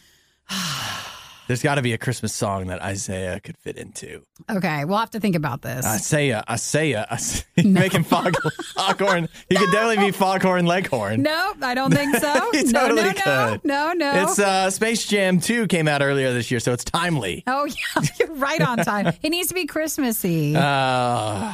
[1.47, 4.23] There's got to be a Christmas song that Isaiah could fit into.
[4.51, 5.85] Okay, we'll have to think about this.
[5.85, 7.45] Isaiah, Isaiah, Isaiah.
[7.65, 8.35] making fog,
[8.75, 9.29] foghorn.
[9.49, 11.23] He could definitely be foghorn leghorn.
[11.23, 12.33] Nope, I don't think so.
[12.55, 13.13] He no, totally no, no,
[13.51, 13.65] could.
[13.65, 14.23] no, no.
[14.23, 17.43] It's uh, Space Jam 2 came out earlier this year, so it's timely.
[17.47, 17.65] oh
[17.97, 19.13] yeah, you're right on time.
[19.23, 20.55] it needs to be Christmassy.
[20.57, 21.53] Uh,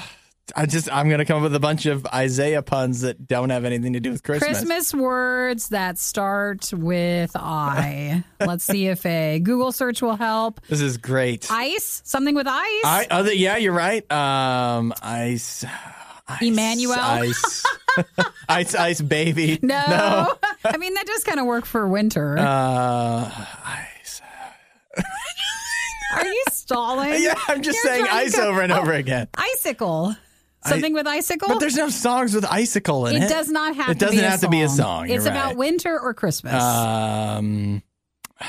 [0.57, 3.64] I just I'm gonna come up with a bunch of Isaiah puns that don't have
[3.64, 4.48] anything to do with Christmas.
[4.59, 8.24] Christmas words that start with I.
[8.40, 10.61] Let's see if a Google search will help.
[10.68, 11.51] This is great.
[11.51, 12.84] Ice, something with ice.
[12.84, 14.11] I other yeah, you're right.
[14.11, 15.64] Um, ice,
[16.28, 16.94] ice Emmanuel?
[16.98, 17.64] ice.
[18.48, 19.59] ice ice baby.
[19.62, 19.84] No.
[19.88, 20.34] no.
[20.64, 22.36] I mean, that does kind of work for winter.
[22.38, 23.30] Uh,
[23.64, 24.22] ice.
[26.12, 27.22] Are you stalling?
[27.22, 29.28] Yeah, I'm just You're saying to ice go- over and Oh, over again.
[29.36, 30.16] Icicle.
[30.64, 31.48] Something with icicle?
[31.48, 33.22] But there's no songs with icicle in it.
[33.24, 34.76] it does not have It to doesn't be a have to be a song.
[34.76, 35.04] song.
[35.11, 35.56] It's You're about right.
[35.56, 36.62] winter or Christmas.
[36.62, 37.82] Um,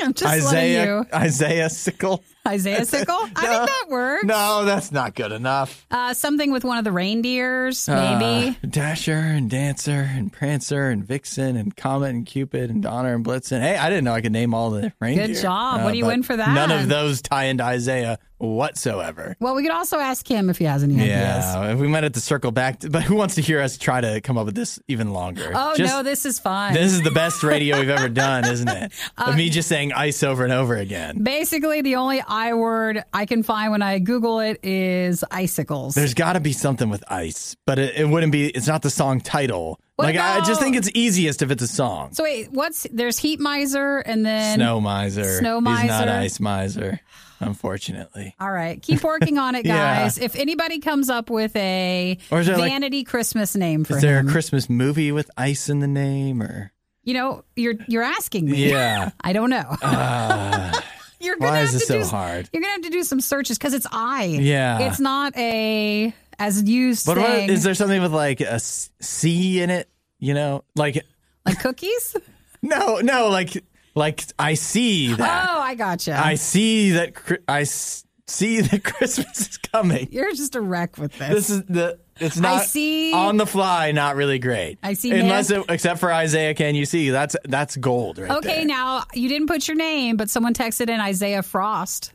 [0.00, 1.06] I'm just letting Isaiah you.
[1.14, 2.24] Isaiah sickle.
[2.48, 3.14] Isaiah Sickle?
[3.36, 4.24] I think that works.
[4.24, 5.86] No, that's not good enough.
[5.92, 8.58] Uh, something with one of the reindeers, Uh, maybe.
[8.68, 13.60] Dasher and Dancer and Prancer and Vixen and Comet and Cupid and Donner and Blitzen.
[13.60, 15.28] Hey, I didn't know I could name all the reindeer.
[15.28, 15.84] Good job.
[15.84, 16.52] What do you win for that?
[16.52, 19.36] None of those tie into Isaiah whatsoever.
[19.40, 21.08] well, we could also ask him if he has any ideas.
[21.08, 22.80] Yeah, we might have to circle back.
[22.80, 25.50] To, but who wants to hear us try to come up with this even longer?
[25.54, 26.74] Oh, Just- no, this is fun.
[26.74, 28.92] This is the best radio we've ever done, isn't it?
[29.18, 31.22] Of me just saying ice over and over again.
[31.22, 35.94] Basically, the only I word I can find when I Google it is icicles.
[35.94, 38.48] There's got to be something with ice, but it, it wouldn't be.
[38.48, 39.78] It's not the song title.
[39.96, 42.12] What like I just think it's easiest if it's a song.
[42.14, 45.38] so wait, what's there's heat miser and then Snow miser.
[45.38, 45.82] Snow miser.
[45.82, 47.00] He's not ice miser,
[47.42, 48.34] unfortunately.
[48.40, 50.02] All right, keep working on it, Yeah.
[50.02, 50.18] guys.
[50.18, 54.28] If anybody comes up with a there, like- vanity Christmas name for Is there him,
[54.28, 56.72] a Christmas movie with ice in the name, or
[57.04, 58.70] you know, you're you're asking me.
[58.70, 59.10] yeah?
[59.20, 59.76] I don't know.
[59.82, 60.84] Ah.
[61.20, 62.48] you're gonna why have is this to do, so hard?
[62.52, 64.24] You're gonna have to do some searches because it's I.
[64.24, 64.80] Yeah.
[64.88, 67.06] it's not a as used.
[67.06, 69.88] But what, is there something with like a C in it?
[70.18, 71.04] You know, like
[71.44, 72.16] like cookies.
[72.62, 73.64] no, no, like
[73.94, 75.48] like I see that.
[75.50, 76.14] Oh, I gotcha.
[76.18, 77.12] I see that.
[77.48, 80.08] I see that Christmas is coming.
[80.10, 81.28] You're just a wreck with this.
[81.30, 81.98] This is the.
[82.20, 83.90] It's not I see- on the fly.
[83.92, 84.78] Not really great.
[84.82, 87.10] I see Unless it, except for Isaiah, can you see?
[87.10, 88.64] That's that's gold right okay, there.
[88.66, 92.12] now you didn't put your name, but someone texted in Isaiah Frost,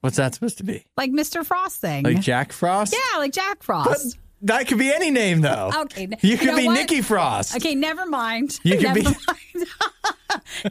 [0.00, 0.84] What's that supposed to be?
[0.96, 1.44] like Mr.
[1.44, 2.04] Frost thing.
[2.04, 2.94] Like Jack Frost?
[2.94, 4.18] yeah, like Jack Frost.
[4.44, 5.70] That could be any name though.
[5.82, 6.74] Okay, You you could know be what?
[6.74, 7.56] Nikki Frost.
[7.56, 8.58] Okay, never mind.
[8.62, 9.68] You could never be- mind.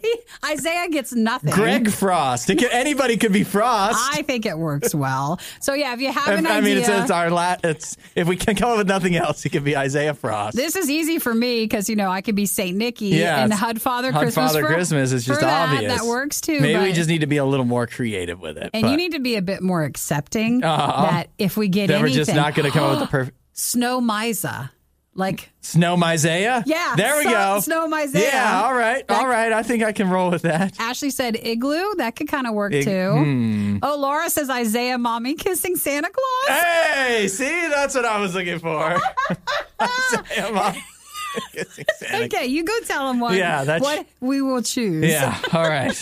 [0.02, 1.52] He- Isaiah gets nothing.
[1.52, 2.50] Greg Frost.
[2.50, 3.98] It could, anybody could be Frost.
[4.14, 5.40] I think it works well.
[5.62, 8.28] So yeah, if you have an I idea, mean, it's, it's our la- It's if
[8.28, 10.56] we can come up with nothing else, it could be Isaiah Frost.
[10.58, 13.52] this is easy for me because you know I could be Saint Nicky Yeah, and
[13.54, 14.52] it's- Hud Father Hud Christmas.
[14.52, 15.70] Father for- Christmas is just that.
[15.70, 15.96] obvious.
[15.98, 16.60] That works too.
[16.60, 18.70] Maybe we just need to be a little more creative with it.
[18.74, 21.02] and but you need to be a bit more accepting Uh-huh.
[21.10, 23.38] that if we get that we're just not going to come up with the perfect
[23.54, 24.70] snow Misa,
[25.16, 26.64] like snow Isaiah.
[26.66, 27.60] Yeah, there we so- go.
[27.62, 28.30] Snow Isaiah.
[28.34, 29.52] Yeah, all right, That- all right.
[29.54, 30.80] I think I can roll with that.
[30.80, 31.96] Ashley said igloo.
[31.98, 33.12] That could kind of work Ig- too.
[33.14, 33.78] hmm.
[33.84, 36.58] Oh, Laura says Isaiah mommy kissing Santa Claus.
[36.58, 39.00] Hey, see, that's what I was looking for.
[39.82, 40.74] Isaiah, Mom.
[41.52, 42.26] Kissing Santa.
[42.26, 45.06] Okay, you go tell him what, Yeah, that's- what we will choose.
[45.06, 45.94] Yeah, all right.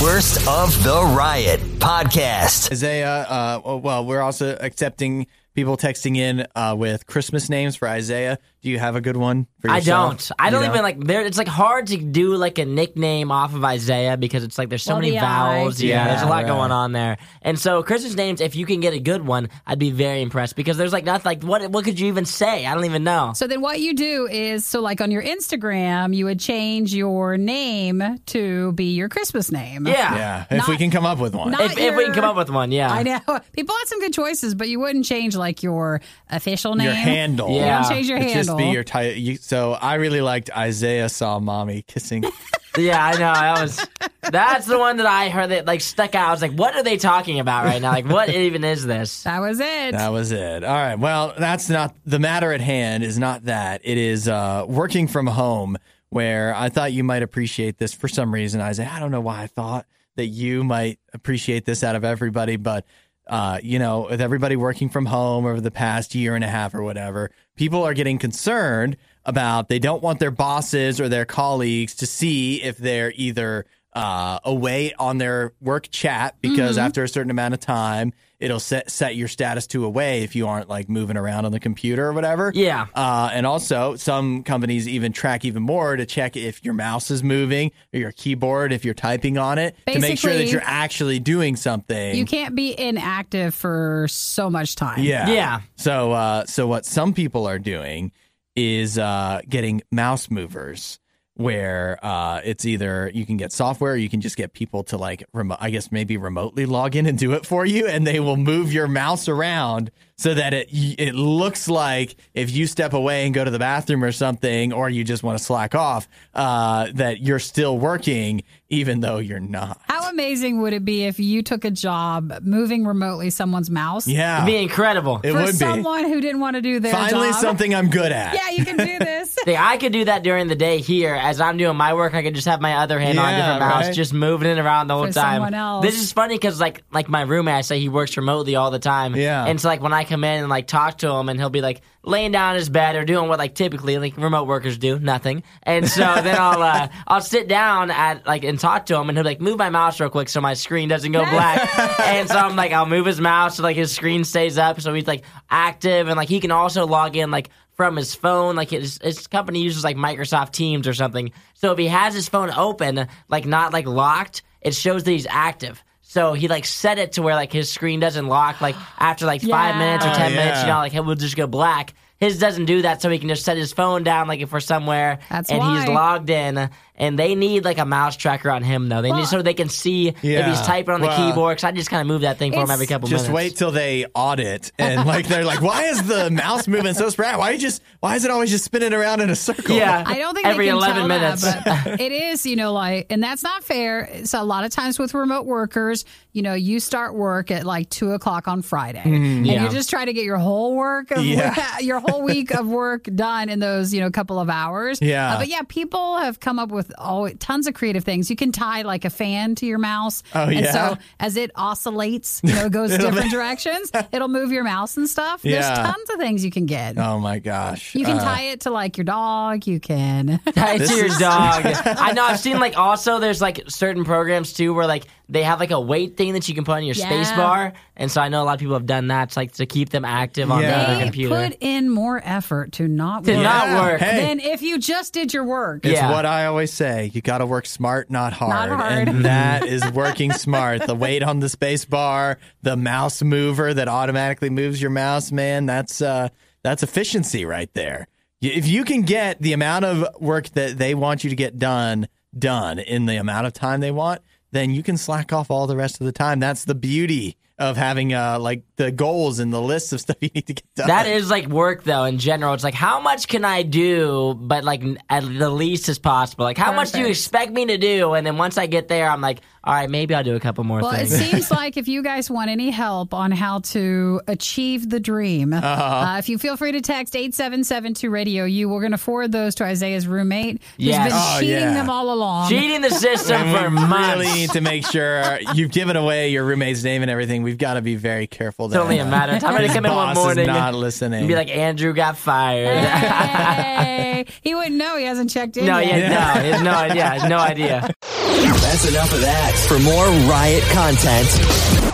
[0.00, 2.72] Worst of the Riot podcast.
[2.72, 7.88] Isaiah, uh, oh, well, we're also accepting people texting in uh, with Christmas names for
[7.88, 8.38] Isaiah.
[8.62, 10.30] Do you have a good one for I don't.
[10.38, 10.70] I don't don't?
[10.70, 11.00] even like.
[11.04, 14.68] There, it's like hard to do like a nickname off of Isaiah because it's like
[14.68, 15.82] there's so Well, many the vowels.
[15.82, 16.08] I, Yeah, too.
[16.10, 17.18] there's a lot Yeah, going on there.
[17.42, 20.54] And so Christmas names, if you can get a good one, I'd be very impressed
[20.54, 21.24] because there's like nothing.
[21.24, 21.68] Like what?
[21.72, 22.64] What could you even say?
[22.64, 23.32] I don't even know.
[23.34, 27.36] So then what you do is so like on your Instagram, you would change your
[27.36, 29.88] name to be your Christmas name.
[29.88, 30.14] Yeah.
[30.14, 31.50] Yeah, if Not- we can come up with one.
[31.50, 32.92] not- If, if we can your- come up with one, yeah.
[32.92, 33.18] I know.
[33.52, 36.00] People had some good choices, but you wouldn't change like your
[36.30, 36.86] official name.
[36.86, 37.50] your handle.
[37.50, 37.82] You Yeah.
[37.82, 38.44] don't change your It'd handle.
[38.44, 39.16] just be your title.
[39.16, 42.24] You, so I really liked Isaiah saw mommy kissing.
[42.78, 43.18] Yeah, I know.
[43.18, 43.86] That was
[44.30, 46.28] that's the one that I heard that like stuck out.
[46.28, 47.90] I was like, what are they talking about right now?
[47.90, 49.24] Like, what even is this?
[49.24, 49.92] that was it.
[49.92, 50.64] that was it.
[50.64, 50.98] All right.
[50.98, 53.04] Well, that's not the matter at hand.
[53.04, 53.82] Is not that.
[53.84, 55.76] It is uh, working from home.
[56.08, 58.60] Where I thought you might appreciate this for some reason.
[58.60, 59.86] Isaiah, I don't know why I thought
[60.16, 62.84] that you might appreciate this out of everybody, but
[63.26, 66.74] uh, you know, with everybody working from home over the past year and a half
[66.74, 71.94] or whatever, people are getting concerned about they don't want their bosses or their colleagues
[71.94, 77.30] to see if they're either uh, away on their work chat because after a certain
[77.30, 78.12] amount of time,
[78.42, 81.60] it'll set set your status to away if you aren't like moving around on the
[81.60, 82.52] computer or whatever.
[82.54, 82.86] Yeah.
[82.94, 87.22] Uh, and also, some companies even track even more to check if your mouse is
[87.22, 91.20] moving or your keyboard, if you're typing on it, to make sure that you're actually
[91.20, 92.16] doing something.
[92.16, 95.02] you can't be inactive for so much time.
[95.02, 95.30] Yeah.
[95.30, 95.60] Yeah.
[95.76, 98.12] So uh so what some people are doing
[98.56, 100.98] is uh getting mouse movers
[101.34, 104.96] where uh, it's either you can get software, or you can just get people to
[104.96, 108.20] like, remote, I guess maybe remotely log in and do it for you, and they
[108.20, 113.24] will move your mouse around so that it it looks like if you step away
[113.24, 116.88] and go to the bathroom or something, or you just want to slack off, uh,
[116.94, 118.42] that you're still working
[118.72, 119.80] even though you're not.
[119.88, 124.08] How amazing would it be if you took a job moving remotely someone's mouse?
[124.08, 125.20] Yeah, It'd be incredible.
[125.22, 127.40] it For would be someone who didn't want to do their finally job.
[127.40, 128.34] something I'm good at.
[128.34, 129.36] Yeah, you can do this.
[129.44, 131.14] See, I could do that during the day here.
[131.14, 133.36] As I'm doing my work, I could just have my other hand on a Yeah,
[133.38, 133.94] different mouse, right.
[133.94, 135.34] just moving it around the whole For time.
[135.36, 135.84] someone else.
[135.84, 138.78] This is funny because, like, like my roommate, I say he works remotely all the
[138.78, 139.14] time.
[139.14, 139.44] Yeah.
[139.44, 141.60] And so, like, when I come in and like talk to him, and he'll be
[141.60, 144.98] like laying down in his bed or doing what like typically like remote workers do,
[144.98, 145.42] nothing.
[145.62, 149.16] And so then I'll uh, I'll sit down at like and talk to him, and
[149.16, 151.78] he'll like move my mouse real quick so my screen doesn't go black.
[152.00, 154.92] and so I'm like I'll move his mouse so like his screen stays up, so
[154.94, 158.56] he's like active, and like he can also log in like from his phone.
[158.56, 161.32] Like his, his company uses like Microsoft Teams or something.
[161.54, 165.26] So if he has his phone open, like not like locked, it shows that he's
[165.28, 165.82] active.
[166.12, 169.40] So he like set it to where like his screen doesn't lock like after like
[169.40, 171.94] five minutes or Oh, ten minutes, you know, like it will just go black.
[172.18, 174.60] His doesn't do that, so he can just set his phone down like if we're
[174.60, 176.68] somewhere That's and he's logged in.
[177.02, 179.02] And they need like a mouse tracker on him though.
[179.02, 181.56] They Well- need so they can see if he's typing on the Well, keyboard.
[181.56, 183.28] Because I just kind of move that thing for him every couple just minutes.
[183.28, 187.08] Just wait till they audit and like they're like, why is the mouse moving so
[187.10, 187.38] sporadic?
[187.40, 189.76] Why you just why is it always just spinning around in a circle?
[189.76, 191.42] Yeah, I don't think every they can eleven tell minutes.
[191.42, 194.24] That, but it is, you know, like, and that's not fair.
[194.24, 197.90] So a lot of times with remote workers, you know, you start work at like
[197.90, 199.64] two o'clock on Friday, and Yeah.
[199.64, 201.78] you just try to get your whole work, of, Yeah.
[201.80, 204.98] your whole week of work done in those, you know, couple of hours.
[205.02, 205.34] Yeah.
[205.34, 208.30] Uh, but yeah, people have come up with all tons of creative things.
[208.30, 210.22] You can tie like a fan to your mouse.
[210.34, 210.72] Oh, and yeah?
[210.72, 215.42] so as it oscillates, you know, goes different directions, it'll move your mouse and stuff.
[215.42, 215.82] There's Yeah.
[215.82, 216.96] tons of things you can get.
[216.98, 217.94] Oh my gosh.
[217.94, 219.66] You can Uh, tie it to like your dog.
[219.66, 220.40] You can.
[220.54, 221.64] Tie it to your dog.
[221.66, 222.24] I know.
[222.24, 225.80] I've seen like also there's like certain programs too where like they have like a
[225.80, 227.06] weight thing that you can put on your Yeah.
[227.06, 229.52] space bar, and so I know a lot of people have done that to, like
[229.52, 230.84] to keep them active on Yeah.
[230.86, 231.34] their They computer.
[231.48, 234.00] put in more effort to not To work not work.
[234.00, 234.26] Hey.
[234.26, 235.84] than if you just did your work.
[235.86, 236.10] It's Yeah.
[236.10, 237.10] what I always say.
[237.14, 238.70] You got to work smart, not hard.
[238.70, 239.08] hard.
[239.08, 240.86] And that is working smart.
[240.86, 245.66] The weight on the space bar, the mouse mover that automatically moves your mouse, man,
[245.66, 246.28] that's uh
[246.62, 248.06] that's efficiency right there.
[248.40, 252.08] If you can get the amount of work that they want you to get done
[252.36, 254.20] done in the amount of time they want,
[254.52, 256.38] then you can slack off all the rest of the time.
[256.38, 260.30] That's the beauty of having uh like the goals and the list of stuff you
[260.34, 260.88] need to get done.
[260.88, 262.54] That is like work though in general.
[262.54, 266.44] It's like how much can I do, but like at the least as possible.
[266.44, 268.14] Like how much do you expect me to do?
[268.14, 270.64] And then once I get there, I'm like, all right, maybe I'll do a couple
[270.64, 271.12] more things.
[271.12, 274.98] Well, it seems like if you guys want any help on how to achieve the
[274.98, 278.80] dream, uh if you feel free to text eight seven seven two radio you, we're
[278.80, 281.08] going to forward those to Isaiah's roommate who's Yes.
[281.08, 281.74] been Oh, cheating yeah.
[281.74, 282.48] them all along.
[282.50, 284.16] Cheating the system for we months.
[284.16, 287.42] really need to make sure you've given away your roommate's name and everything.
[287.44, 288.68] We've got to be very careful.
[288.72, 289.50] It's only a matter of time.
[289.50, 291.20] I'm gonna come in one boss is morning not listening.
[291.20, 292.78] and be like, Andrew got fired.
[292.78, 294.96] Hey, he wouldn't know.
[294.96, 295.98] He hasn't checked in no, yet.
[295.98, 297.04] yeah, no, he has no idea.
[297.04, 297.88] Has no idea.
[298.10, 299.54] That's enough of that.
[299.68, 301.28] For more Riot content,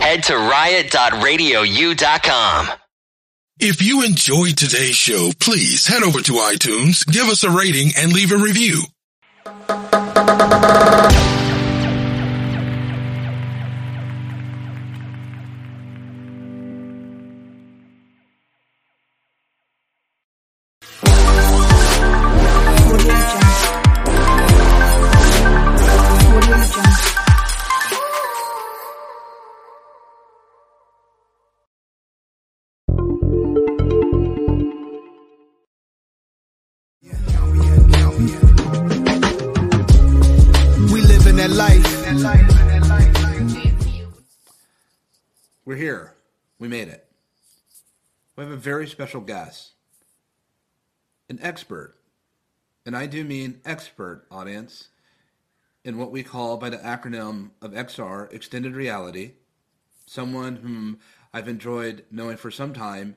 [0.00, 2.68] head to riot.radiou.com.
[3.60, 8.12] If you enjoyed today's show, please head over to iTunes, give us a rating, and
[8.12, 8.82] leave a review.
[46.68, 47.10] We made it.
[48.36, 49.72] We have a very special guest,
[51.30, 51.94] an expert,
[52.84, 54.88] and I do mean expert audience,
[55.82, 59.32] in what we call by the acronym of XR, Extended Reality,
[60.04, 60.98] someone whom
[61.32, 63.16] I've enjoyed knowing for some time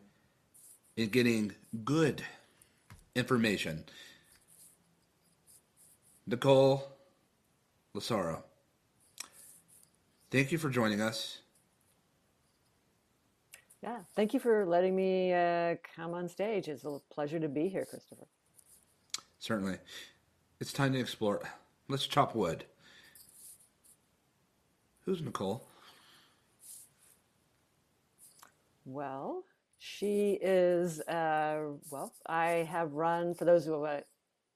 [0.96, 1.52] in getting
[1.84, 2.24] good
[3.16, 3.84] information.
[6.26, 6.88] Nicole
[7.94, 8.44] Lazzaro.
[10.30, 11.41] Thank you for joining us.
[13.84, 16.68] Yeah, thank you for letting me uh, come on stage.
[16.68, 18.28] It's a pleasure to be here, Christopher.
[19.40, 19.78] Certainly.
[20.60, 21.42] It's time to explore.
[21.88, 22.66] Let's chop wood.
[25.06, 25.66] Who's Nicole?
[28.86, 29.46] Well,
[29.80, 34.02] she is, uh, well, I have run, for those who uh,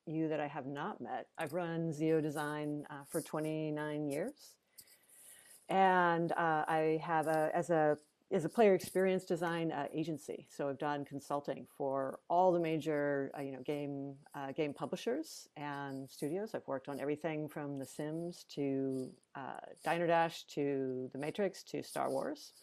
[0.06, 1.28] you that I have not met.
[1.38, 4.54] I've run XEODesign uh, for 29 years,
[5.68, 7.98] and uh, I have a as a
[8.32, 10.48] as a player experience design uh, agency.
[10.50, 15.48] So I've done consulting for all the major uh, you know game uh, game publishers
[15.56, 16.52] and studios.
[16.54, 21.84] I've worked on everything from The Sims to uh, Diner Dash to The Matrix to
[21.84, 22.54] Star Wars.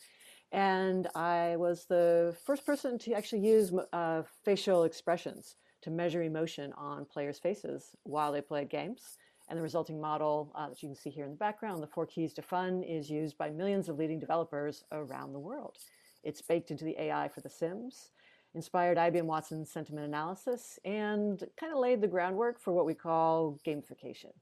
[0.51, 6.73] And I was the first person to actually use uh, facial expressions to measure emotion
[6.77, 9.17] on players' faces while they played games.
[9.49, 12.07] And the resulting model uh, that you can see here in the background, the four
[12.07, 15.77] keys to fun, is used by millions of leading developers around the world.
[16.23, 18.11] It's baked into the AI for The Sims,
[18.55, 23.59] inspired IBM Watson sentiment analysis, and kind of laid the groundwork for what we call
[23.67, 24.33] gamification.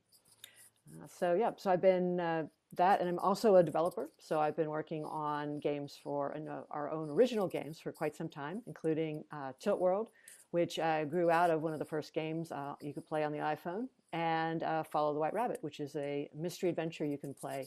[0.92, 2.44] Uh, so, yeah, so I've been uh,
[2.76, 4.10] that, and I'm also a developer.
[4.18, 8.28] So I've been working on games for uh, our own original games for quite some
[8.28, 10.10] time, including uh, Tilt World,
[10.50, 13.32] which uh, grew out of one of the first games uh, you could play on
[13.32, 17.34] the iPhone, and uh, Follow the White Rabbit, which is a mystery adventure you can
[17.34, 17.66] play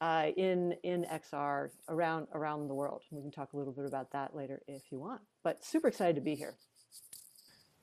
[0.00, 3.02] uh, in in XR around around the world.
[3.10, 5.20] We can talk a little bit about that later if you want.
[5.42, 6.54] But super excited to be here.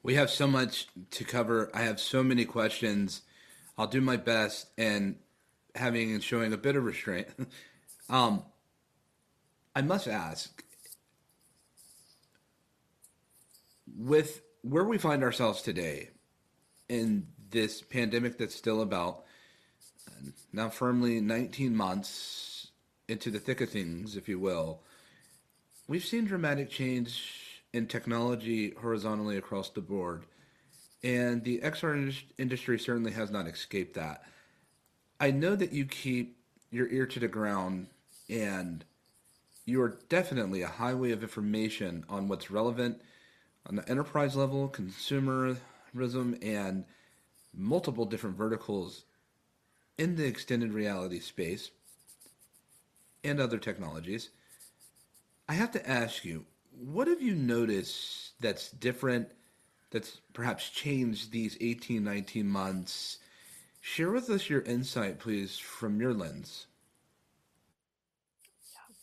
[0.04, 1.70] We have so much to cover.
[1.74, 3.22] I have so many questions.
[3.78, 5.18] I'll do my best and
[5.76, 7.28] having and showing a bit of restraint.
[8.10, 8.44] um,
[9.76, 10.64] I must ask,
[13.96, 16.10] with where we find ourselves today
[16.90, 19.24] in this pandemic that's still about
[20.52, 22.68] now firmly 19 months
[23.08, 24.82] into the thick of things, if you will,
[25.88, 30.24] we've seen dramatic change in technology horizontally across the board.
[31.04, 34.24] And the XR industry certainly has not escaped that.
[35.20, 36.38] I know that you keep
[36.72, 37.88] your ear to the ground
[38.30, 38.84] and
[39.66, 43.02] you are definitely a highway of information on what's relevant
[43.66, 45.58] on the enterprise level, consumerism,
[46.42, 46.86] and
[47.58, 49.04] multiple different verticals
[49.98, 51.72] in the extended reality space
[53.24, 54.30] and other technologies.
[55.50, 59.30] I have to ask you, what have you noticed that's different,
[59.90, 63.18] that's perhaps changed these 18, 19 months?
[63.82, 66.68] Share with us your insight, please, from your lens.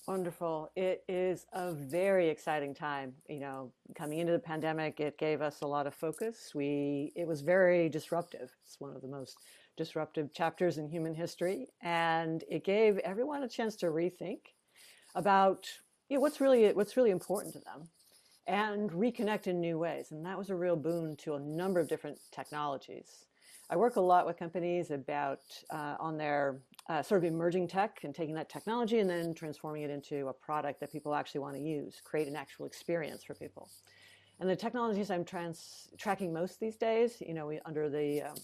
[0.06, 0.70] Wonderful.
[0.76, 3.14] It is a very exciting time.
[3.26, 6.52] You know, coming into the pandemic, it gave us a lot of focus.
[6.54, 8.50] We it was very disruptive.
[8.64, 9.38] It's one of the most
[9.78, 14.40] disruptive chapters in human history, and it gave everyone a chance to rethink
[15.14, 15.66] about
[16.10, 17.88] you know, what's really what's really important to them
[18.46, 20.12] and reconnect in new ways.
[20.12, 23.26] And that was a real boon to a number of different technologies.
[23.70, 25.40] I work a lot with companies about
[25.70, 29.82] uh, on their uh, sort of emerging tech and taking that technology and then transforming
[29.82, 33.34] it into a product that people actually want to use, create an actual experience for
[33.34, 33.70] people.
[34.40, 38.34] And the technologies I'm trans- tracking most these days, you know, we, under the, um,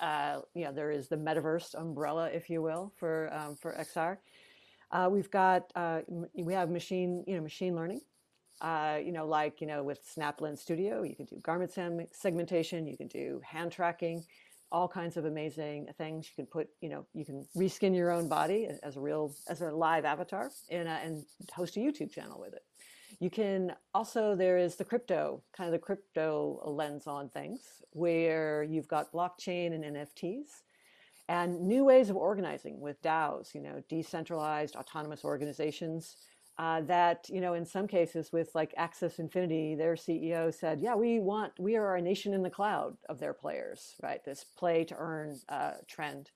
[0.00, 4.16] uh, know, there is the metaverse umbrella, if you will, for um, for XR.
[4.90, 6.00] Uh, we've got uh,
[6.34, 8.00] we have machine, you know, machine learning.
[8.60, 11.72] Uh, you know, like you know, with Snap Lens Studio, you can do garment
[12.12, 14.24] segmentation, you can do hand tracking,
[14.74, 16.26] all kinds of amazing things.
[16.28, 19.60] You can put, you know, you can reskin your own body as a real, as
[19.60, 22.62] a live avatar and, uh, and host a YouTube channel with it.
[23.20, 27.60] You can also, there is the crypto, kind of the crypto lens on things,
[27.90, 30.48] where you've got blockchain and NFTs
[31.28, 36.16] and new ways of organizing with DAOs, you know, decentralized autonomous organizations
[36.58, 40.94] uh, that you know in some cases with like Axie Infinity their ceo said yeah
[40.94, 44.24] we want we are a nation in the cloud of their players right?
[44.24, 46.30] This play to earn uh, trend.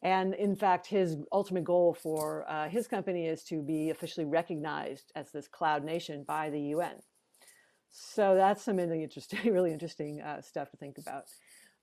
[0.00, 5.12] And in fact his ultimate goal for uh, his company is to be officially recognized
[5.14, 7.02] as this cloud nation by the un
[7.90, 11.24] so that's some really interesting really interesting uh, stuff to think about.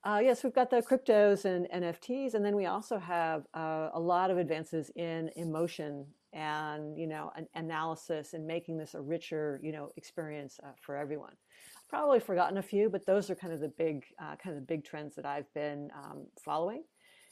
[0.04, 3.98] Uh, yes, we've got the cryptos and NFTs, and then we also have uh, a
[3.98, 6.06] lot of advances in emotion
[6.36, 10.96] and you know an analysis and making this a richer you know experience uh, for
[10.96, 11.32] everyone.
[11.88, 14.66] Probably forgotten a few but those are kind of the big uh, kind of the
[14.66, 16.84] big trends that i've been um, following.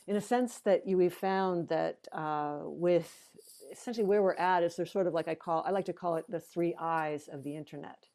[0.07, 3.13] In a sense that you we've found that uh, with
[3.71, 6.17] essentially where we're at is there's sort of like i call i like to call
[6.17, 8.07] it the three eyes of the internet.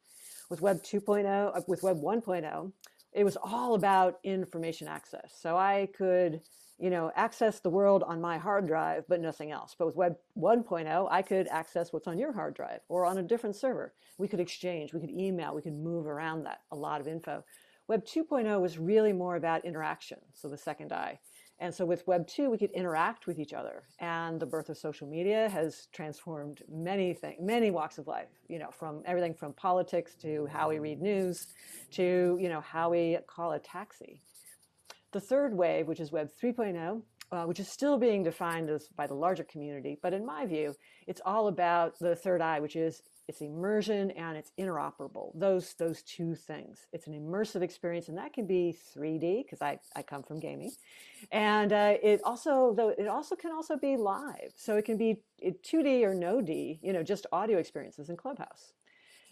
[0.49, 2.71] With web 2.0 uh, with web 1.0
[3.13, 5.37] it was all about information access.
[5.39, 6.41] So i could
[6.79, 9.75] you know, access the world on my hard drive, but nothing else.
[9.77, 13.23] But with Web 1.0, I could access what's on your hard drive or on a
[13.23, 13.93] different server.
[14.17, 17.43] We could exchange, we could email, we could move around that, a lot of info.
[17.87, 21.19] Web 2.0 was really more about interaction, so the second eye.
[21.61, 23.83] And so with Web 2, we could interact with each other.
[23.99, 28.59] And the birth of social media has transformed many things, many walks of life, you
[28.59, 31.47] know, from everything from politics to how we read news
[31.91, 34.21] to, you know, how we call a taxi.
[35.11, 37.01] The third wave, which is Web 3.0,
[37.31, 40.75] uh, which is still being defined as by the larger community, but in my view,
[41.07, 45.31] it's all about the third eye, which is it's immersion and it's interoperable.
[45.35, 46.87] Those those two things.
[46.93, 50.71] It's an immersive experience, and that can be 3D because I, I come from gaming,
[51.31, 54.53] and uh, it also though it also can also be live.
[54.55, 58.73] So it can be 2D or no D, you know, just audio experiences in Clubhouse.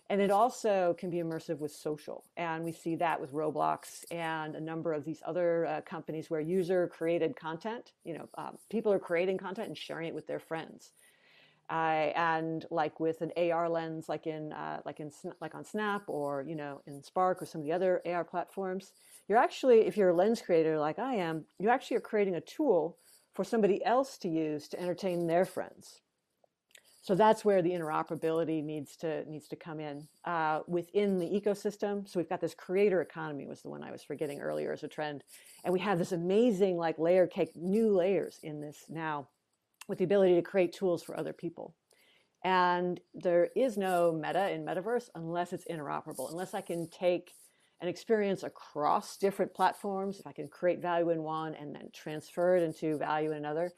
[0.10, 2.24] And it also can be immersive with social.
[2.38, 6.40] And we see that with Roblox and a number of these other uh, companies where
[6.40, 10.40] user created content, you know, um, people are creating content and sharing it with their
[10.40, 10.92] friends.
[11.70, 16.04] Uh, and like with an AR lens, like in uh, like in like on Snap
[16.08, 18.94] or you know in Spark or some of the other AR platforms,
[19.28, 22.42] you're actually if you're a lens creator like I am, you actually are creating a
[22.42, 22.98] tool
[23.34, 26.00] for somebody else to use to entertain their friends.
[27.08, 32.06] So that's where the interoperability needs to needs to come in uh, within the ecosystem.
[32.06, 34.90] So we've got this creator economy was the one I was forgetting earlier as a
[34.90, 35.24] trend,
[35.64, 39.30] and we have this amazing like layer cake, new layers in this now
[39.88, 41.74] with the ability to create tools for other people.
[42.44, 47.32] And there is no meta in metaverse unless it's interoperable, unless I can take
[47.80, 52.58] an experience across different platforms, if I can create value in one and then transfer
[52.58, 53.72] it into value in another.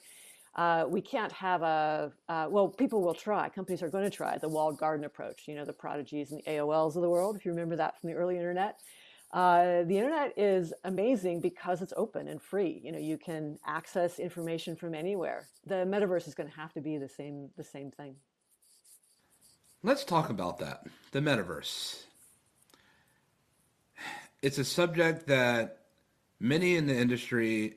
[0.59, 3.47] Uh, we can't have a, uh, well, people will try.
[3.47, 6.51] Companies are going to try the walled garden approach, you know, the prodigies and the
[6.51, 8.77] AOLs of the world, if you remember that from the early internet.
[9.31, 12.81] Uh, the internet is amazing because it's open and free.
[12.83, 15.47] You know, you can access information from anywhere.
[15.65, 18.17] The metaverse is going to have to be the same the same thing.
[19.81, 20.85] Let's talk about that.
[21.11, 22.03] The metaverse.
[24.41, 25.83] It's a subject that
[26.37, 27.75] many in the industry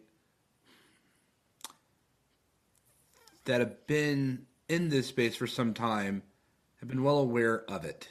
[3.44, 6.22] that have been in this space for some time
[6.80, 8.08] have been well aware of it.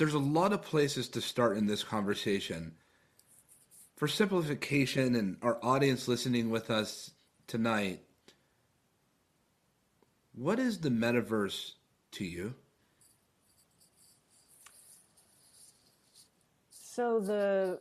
[0.00, 2.72] there's a lot of places to start in this conversation.
[3.96, 7.10] For simplification and our audience listening with us
[7.46, 8.00] tonight,
[10.32, 11.72] what is the metaverse
[12.12, 12.54] to you?
[16.70, 17.80] So the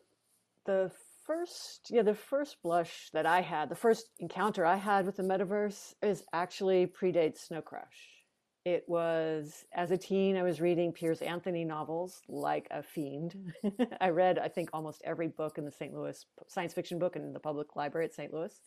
[0.65, 0.91] the
[1.29, 5.23] first yeah the first blush that I had, the first encounter I had with the
[5.23, 8.25] metaverse is actually predates Snow Crash.
[8.65, 13.35] It was as a teen, I was reading Piers Anthony novels like a fiend.
[14.01, 15.93] I read, I think, almost every book in the St.
[15.93, 18.33] Louis science fiction book in the public library at St.
[18.33, 18.59] Louis,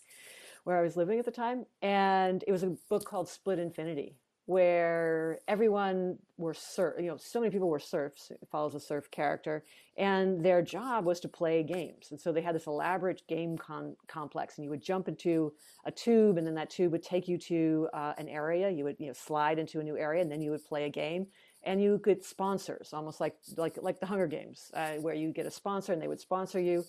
[0.62, 1.66] where I was living at the time.
[1.82, 4.16] And it was a book called Split Infinity,
[4.46, 8.32] where everyone were serf, you know, so many people were serfs.
[8.50, 9.64] Follows a serf character,
[9.96, 12.08] and their job was to play games.
[12.10, 15.52] And so they had this elaborate game con- complex, and you would jump into
[15.84, 18.68] a tube, and then that tube would take you to uh, an area.
[18.68, 20.90] You would, you know, slide into a new area, and then you would play a
[20.90, 21.26] game.
[21.64, 25.46] And you get sponsors, almost like like like the Hunger Games, uh, where you get
[25.46, 26.84] a sponsor, and they would sponsor you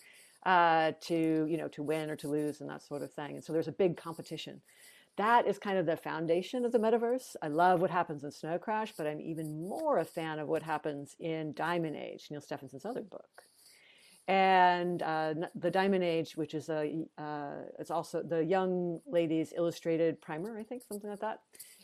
[0.48, 3.36] uh, to you know to win or to lose, and that sort of thing.
[3.36, 4.62] And so there's a big competition
[5.18, 7.36] that is kind of the foundation of the metaverse.
[7.42, 10.64] I love what happens in Snow Crash, but I'm even more a fan of what
[10.64, 13.44] happens in Diamond Age, Neal Stephenson's other book.
[14.28, 20.20] And uh, the Diamond Age, which is a, uh, it's also the Young Ladies Illustrated
[20.22, 21.40] Primer, I think, something like that.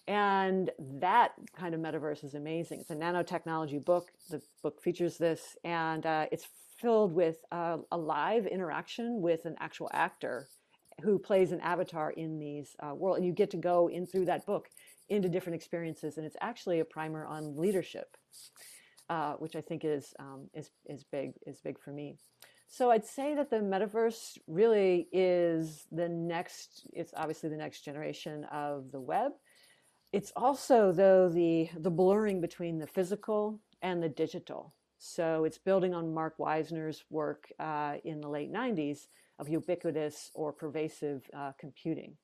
[0.08, 2.80] And that kind of metaverse is amazing.
[2.80, 4.08] It's a nanotechnology book.
[4.30, 9.56] The book features this, and uh, it's filled with uh, a live interaction with an
[9.60, 10.48] actual actor
[11.00, 14.26] who plays an avatar in these uh, world, and you get to go in through
[14.26, 14.70] that book
[15.10, 18.18] into different experiences, and it's actually a primer on leadership,
[19.10, 22.18] uh, which I think is um, is is big is big for me.
[22.68, 26.88] So I'd say that the metaverse really is the next.
[26.94, 29.32] It's obviously the next generation of the web.
[30.14, 34.74] It's also though the the blurring between the physical and the digital.
[35.00, 39.08] So it's building on Mark Weiser's work uh, in the late 90s
[39.40, 42.16] of ubiquitous or pervasive uh, computing.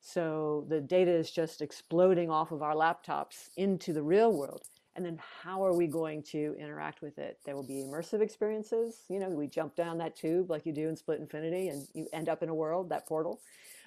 [0.00, 4.62] So the data is just exploding off of our laptops into the real world.
[4.96, 7.38] And then how are we going to interact with it?
[7.44, 9.04] There will be immersive experiences.
[9.08, 12.06] You know, we jump down that tube like you do in Split Infinity and you
[12.12, 13.40] end up in a world, that portal.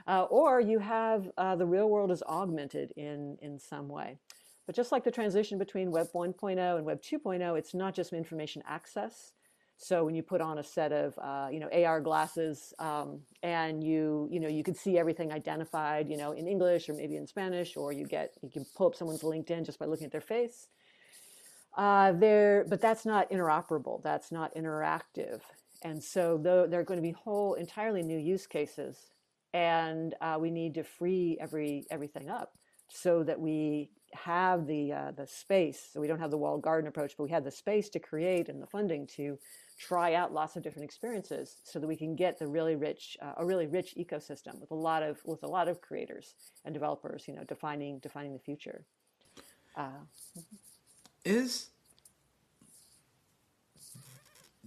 [0.08, 4.18] Uh, or you have uh, the real world is augmented in, in some way.
[4.66, 8.62] But just like the transition between Web 1.0 and Web 2.0, it's not just information
[8.68, 9.32] access,
[9.78, 13.84] so when you put on a set of uh, you know AR glasses um, and
[13.84, 17.28] you you know you can see everything identified you know in English or maybe in
[17.28, 20.22] Spanish or you get you can pull up someone's LinkedIn just by looking at their
[20.22, 20.68] face.
[21.78, 24.02] Uh, there, but that's not interoperable.
[24.02, 25.42] That's not interactive,
[25.84, 29.12] and so though there are going to be whole entirely new use cases,
[29.54, 32.54] and uh, we need to free every everything up
[32.90, 35.90] so that we have the uh, the space.
[35.92, 38.50] So we don't have the walled garden approach, but we had the space to create
[38.50, 39.38] and the funding to
[39.78, 43.34] try out lots of different experiences, so that we can get the really rich uh,
[43.38, 46.36] a really rich ecosystem with a lot of with a lot of creators
[46.66, 47.28] and developers.
[47.28, 48.86] You know, defining defining the future.
[49.76, 50.06] Uh,
[51.24, 51.70] Is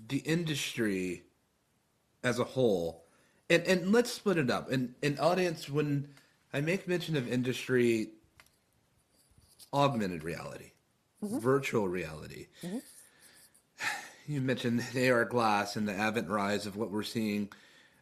[0.08, 1.24] the industry
[2.22, 3.04] as a whole,
[3.48, 4.70] and, and let's split it up.
[4.70, 6.08] And an audience, when
[6.52, 8.10] I make mention of industry,
[9.72, 10.72] augmented reality,
[11.22, 12.46] virtual reality.
[14.26, 17.48] You mentioned AR glass and the advent rise of what we're seeing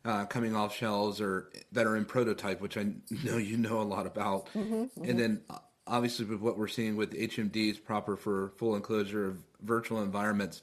[0.05, 2.87] uh, coming off shelves or that are in prototype, which I
[3.25, 4.49] know you know a lot about.
[4.55, 9.39] And then uh, obviously with what we're seeing with HMDs proper for full enclosure of
[9.62, 10.62] virtual environments.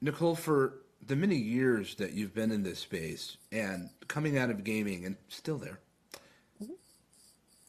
[0.00, 4.64] Nicole, for the many years that you've been in this space and coming out of
[4.64, 5.80] gaming and still there,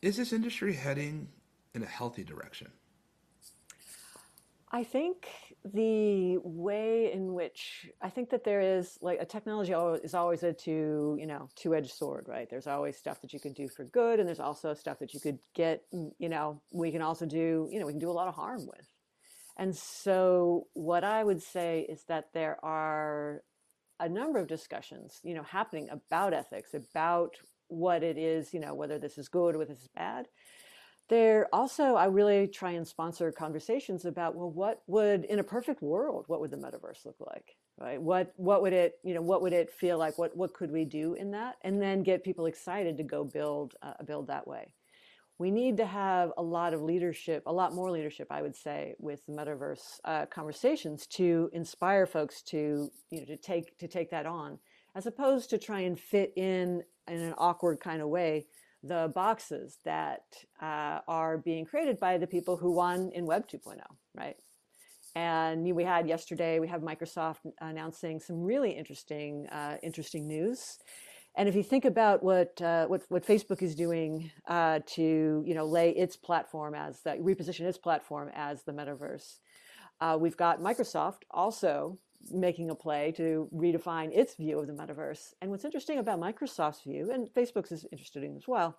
[0.02, 1.30] is this industry heading
[1.74, 2.70] in a healthy direction?
[4.72, 5.28] I think
[5.64, 9.74] the way in which I think that there is like a technology
[10.04, 12.50] is always a two you know two edged sword, right?
[12.50, 15.20] There's always stuff that you can do for good, and there's also stuff that you
[15.20, 15.84] could get.
[15.94, 18.36] mm, You know, we can also do you know we can do a lot of
[18.36, 18.88] harm with.
[19.58, 23.44] And so, what I would say is that there are
[24.00, 27.38] a number of discussions, you know, happening about ethics, about
[27.68, 30.28] what it is, you know, whether this is good or whether this is bad.
[31.08, 35.84] There also, I really try and sponsor conversations about, well, what would, in a perfect
[35.84, 38.02] world, what would the metaverse look like, right?
[38.02, 40.18] What, what would it, you know, what would it feel like?
[40.18, 41.58] What, what could we do in that?
[41.62, 44.72] And then get people excited to go build, uh, build that way.
[45.38, 48.96] We need to have a lot of leadership, a lot more leadership, I would say,
[48.98, 54.10] with the metaverse uh, conversations to inspire folks to, you know, to take to take
[54.12, 54.60] that on,
[54.96, 58.46] as opposed to try and fit in in an awkward kind of way
[58.88, 60.22] the boxes that
[60.62, 63.80] uh, are being created by the people who won in Web 2.0,
[64.14, 64.36] right?
[65.16, 70.78] And we had yesterday, we have Microsoft announcing some really interesting, uh, interesting news.
[71.38, 75.54] And if you think about what uh, what, what Facebook is doing uh, to you
[75.54, 79.40] know lay its platform as that reposition its platform as the metaverse,
[80.00, 81.98] uh, we've got Microsoft also
[82.32, 85.34] making a play to redefine its view of the metaverse.
[85.42, 88.78] And what's interesting about Microsoft's view, and Facebook's is interested in as well,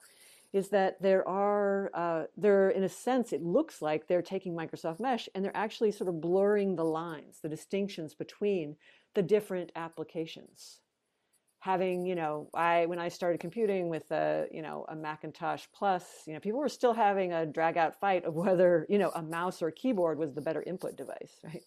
[0.53, 5.01] is that there are uh, there in a sense it looks like they're taking Microsoft
[5.01, 8.77] Mesh and they're actually sort of blurring the lines, the distinctions between
[9.15, 10.81] the different applications.
[11.61, 16.05] Having you know, I when I started computing with a you know a Macintosh Plus,
[16.27, 19.23] you know, people were still having a drag out fight of whether you know a
[19.23, 21.65] mouse or a keyboard was the better input device, right?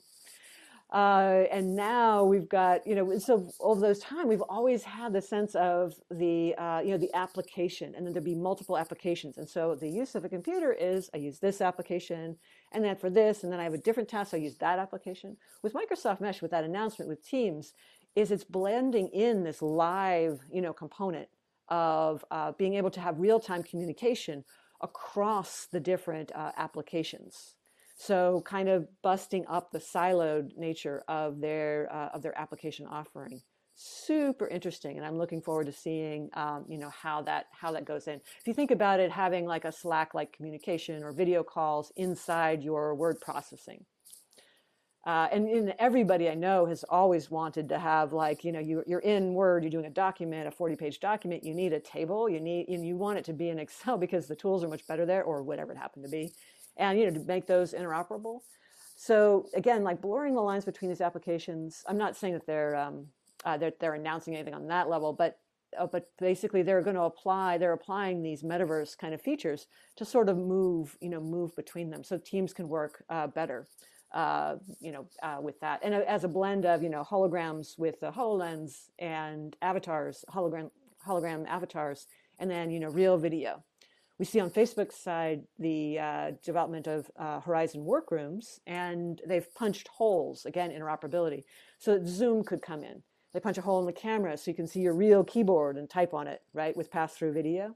[0.92, 5.22] Uh, and now we've got, you know, so over those time, we've always had the
[5.22, 9.38] sense of the, uh, you know, the application, and then there'd be multiple applications.
[9.38, 12.38] And so the use of a computer is I use this application,
[12.72, 14.80] and then for this, and then I have a different task, so I use that
[14.80, 15.38] application.
[15.62, 17.74] With Microsoft Mesh, with that announcement with Teams,
[18.16, 21.28] is it's blending in this live, you know, component
[21.68, 24.44] of uh, being able to have real-time communication
[24.82, 27.54] across the different uh, applications.
[28.02, 33.42] So, kind of busting up the siloed nature of their uh, of their application offering.
[33.76, 37.84] Super interesting, and I'm looking forward to seeing um, you know how that how that
[37.84, 38.22] goes in.
[38.40, 42.64] If you think about it, having like a Slack like communication or video calls inside
[42.64, 43.84] your word processing.
[45.06, 48.82] Uh, and, and everybody I know has always wanted to have like you know you,
[48.88, 51.44] you're in Word, you're doing a document, a 40 page document.
[51.44, 52.30] You need a table.
[52.30, 54.88] You need and you want it to be in Excel because the tools are much
[54.88, 56.32] better there, or whatever it happened to be
[56.78, 58.40] and you know to make those interoperable.
[58.96, 61.86] So again, like blurring the lines between these applications.
[61.88, 63.08] I'm not saying that they're um,
[63.46, 65.40] uh, they're, they're announcing anything on that level, but
[65.78, 70.04] uh, but basically they're going to apply they're applying these metaverse kind of features to
[70.04, 73.68] sort of move you know move between them so teams can work uh, better.
[74.12, 78.00] Uh, you know, uh, with that, and as a blend of you know holograms with
[78.00, 80.72] the Hololens and avatars, hologram
[81.08, 82.08] hologram avatars,
[82.40, 83.64] and then you know real video
[84.20, 89.88] we see on Facebook's side the uh, development of uh, Horizon workrooms, and they've punched
[89.88, 91.46] holes again interoperability,
[91.80, 93.02] so that Zoom could come in.
[93.34, 95.90] They punch a hole in the camera so you can see your real keyboard and
[95.90, 97.76] type on it, right, with pass-through video.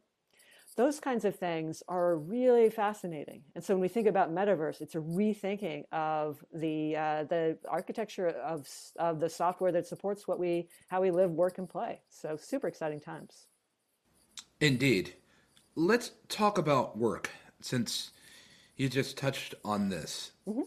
[0.76, 3.44] Those kinds of things are really fascinating.
[3.54, 8.30] And so when we think about metaverse, it's a rethinking of the uh, the architecture
[8.30, 8.68] of
[8.98, 12.02] of the software that supports what we how we live, work, and play.
[12.10, 13.46] So super exciting times.
[14.60, 15.14] Indeed.
[15.76, 17.30] Let's talk about work
[17.61, 18.11] since
[18.76, 20.32] you just touched on this.
[20.47, 20.61] Mm-hmm.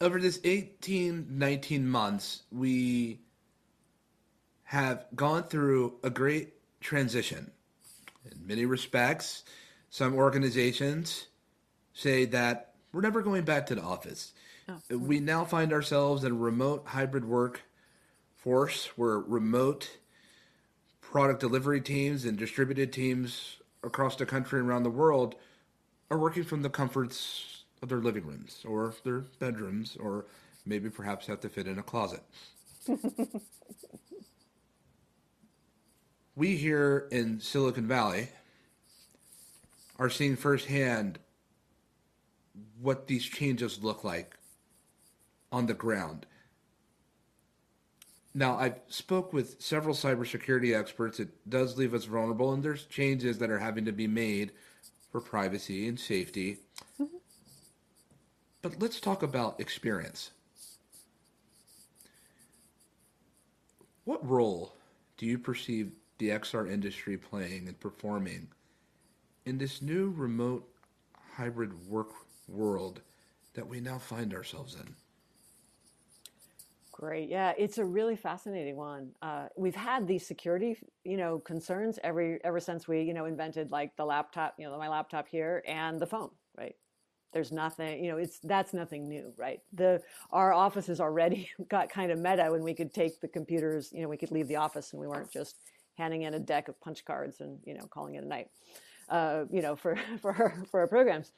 [0.00, 3.20] Over this 18, 19 months, we
[4.64, 7.50] have gone through a great transition.
[8.30, 9.44] In many respects,
[9.92, 11.26] Some organizations
[11.92, 14.32] say that we're never going back to the office.
[14.68, 14.96] Oh.
[14.96, 17.62] We now find ourselves in a remote hybrid work
[18.36, 19.98] force where remote
[21.00, 25.34] product delivery teams and distributed teams across the country and around the world
[26.10, 30.26] are working from the comforts of their living rooms or their bedrooms or
[30.66, 32.22] maybe perhaps have to fit in a closet.
[36.36, 38.28] we here in Silicon Valley
[39.98, 41.18] are seeing firsthand
[42.80, 44.36] what these changes look like
[45.52, 46.26] on the ground.
[48.32, 51.18] Now, I've spoke with several cybersecurity experts.
[51.18, 54.52] It does leave us vulnerable, and there's changes that are having to be made
[55.10, 56.58] for privacy and safety.
[57.00, 57.16] Mm-hmm.
[58.62, 60.30] But let's talk about experience.
[64.04, 64.74] What role
[65.16, 68.48] do you perceive the XR industry playing and performing
[69.44, 70.68] in this new remote
[71.34, 72.10] hybrid work
[72.48, 73.00] world
[73.54, 74.94] that we now find ourselves in?
[77.00, 77.30] Great.
[77.30, 79.12] Yeah, it's a really fascinating one.
[79.22, 83.70] Uh, we've had these security, you know, concerns every ever since we, you know, invented
[83.70, 86.28] like the laptop, you know, my laptop here and the phone,
[86.58, 86.76] right?
[87.32, 89.60] There's nothing, you know, it's that's nothing new, right?
[89.72, 94.02] The our offices already got kind of meta when we could take the computers, you
[94.02, 95.56] know, we could leave the office and we weren't just
[95.94, 98.48] handing in a deck of punch cards and you know calling it a night,
[99.08, 101.32] uh, you know, for for for our programs.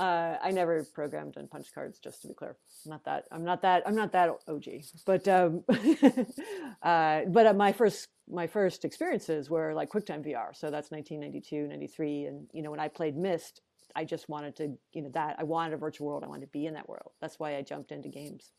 [0.00, 2.56] Uh, I never programmed on punch cards, just to be clear.
[2.86, 3.24] I'm not that.
[3.30, 3.82] I'm not that.
[3.86, 4.64] I'm not that OG.
[5.04, 5.62] But um,
[6.82, 10.56] uh, but uh, my first my first experiences were like QuickTime VR.
[10.56, 13.60] So that's 1992, 93, and you know when I played Myst,
[13.94, 16.24] I just wanted to you know that I wanted a virtual world.
[16.24, 17.12] I wanted to be in that world.
[17.20, 18.52] That's why I jumped into games.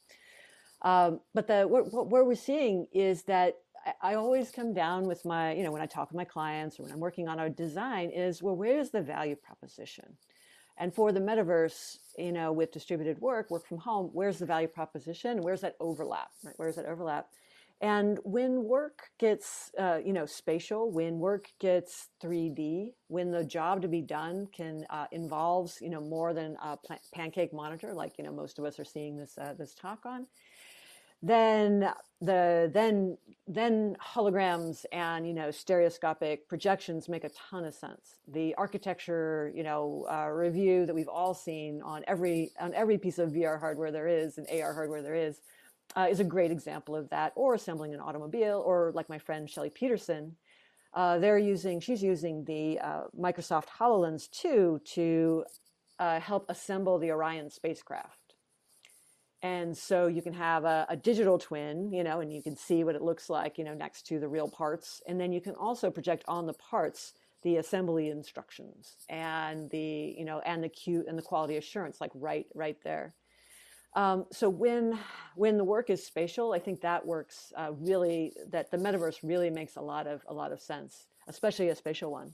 [0.83, 3.55] Um, but the what, what we're seeing is that
[4.03, 6.83] I, always come down with my you know when I talk with my clients or
[6.83, 10.17] when I'm working on a design is well where's the value proposition
[10.81, 14.67] and for the metaverse, you know, with distributed work, work from home, where's the value
[14.67, 15.43] proposition?
[15.43, 16.29] Where's that overlap?
[16.43, 16.55] Right?
[16.57, 17.27] Where's that overlap?
[17.81, 23.83] And when work gets, uh, you know, spatial, when work gets 3D, when the job
[23.83, 26.79] to be done can uh, involves, you know, more than a
[27.13, 30.25] pancake monitor, like you know most of us are seeing this uh, this talk on,
[31.21, 33.17] then the then
[33.47, 38.19] then holograms and you know stereoscopic projections make a ton of sense.
[38.27, 43.19] The architecture you know uh, review that we've all seen on every on every piece
[43.19, 45.41] of vr hardware there is and ar hardware there is
[45.97, 49.49] uh, is a great example of that or assembling an automobile or like my friend
[49.49, 50.35] shelly peterson
[50.93, 55.43] uh, they're using she's using the uh, microsoft hololens 2 to
[55.99, 58.20] uh, help assemble the orion spacecraft
[59.43, 62.83] and so you can have a, a, digital twin you know and you can see
[62.83, 65.01] what it looks like you know next to the real parts.
[65.07, 67.13] And then you can also project on the parts
[67.43, 72.11] the assembly instructions and the you know and the cute and the quality assurance like
[72.15, 73.13] right right there.
[73.93, 74.97] Um, so when
[75.35, 79.49] when the work is spatial i think that works uh, really that the metaverse really
[79.49, 82.33] makes a lot of a lot of sense especially a spatial one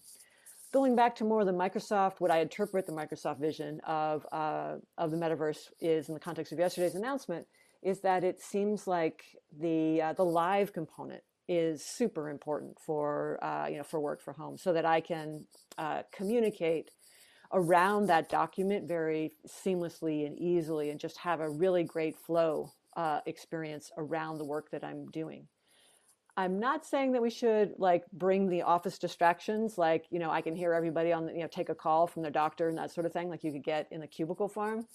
[0.72, 5.12] going back to more the Microsoft, what I interpret the Microsoft vision of uh, of
[5.12, 7.48] the metaverse is in the context of yesterday's announcement,
[7.82, 9.24] is that it seems like
[9.60, 14.34] the uh, the live component is super important for uh, you know for work for
[14.34, 15.46] home, so that I can
[15.78, 16.92] uh, communicate
[17.54, 23.22] around that document very seamlessly and easily, and just have a really great flow uh,
[23.26, 25.48] experience around the work that I'm doing.
[26.38, 30.42] I'm not saying that we should like bring the office distractions, like, you know, I
[30.42, 32.92] can hear everybody on the, you know, take a call from their doctor and that
[32.92, 34.86] sort of thing, like you could get in the cubicle farm,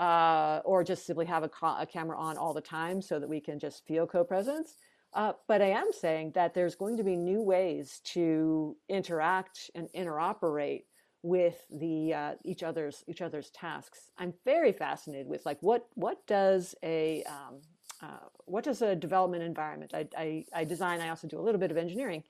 [0.00, 3.26] uh, or just simply have a, ca- a, camera on all the time so that
[3.26, 4.76] we can just feel co presence.
[5.14, 9.88] Uh, but I am saying that there's going to be new ways to interact and
[9.96, 10.82] interoperate
[11.22, 14.10] with the uh, each other's each other's tasks.
[14.18, 17.60] I'm very fascinated with like what what does a um,
[18.02, 19.92] uh, what does a development environment?
[19.94, 21.00] I, I, I design.
[21.00, 22.24] I also do a little bit of engineering.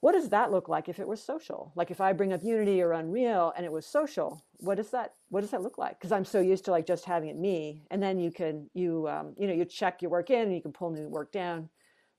[0.00, 1.72] What does that look like if it was social?
[1.76, 5.14] Like if I bring up Unity or Unreal and it was social, what does that
[5.28, 5.98] what does that look like?
[5.98, 9.08] Because I'm so used to like just having it me, and then you can you
[9.08, 11.68] um, you know you check your work in and you can pull new work down,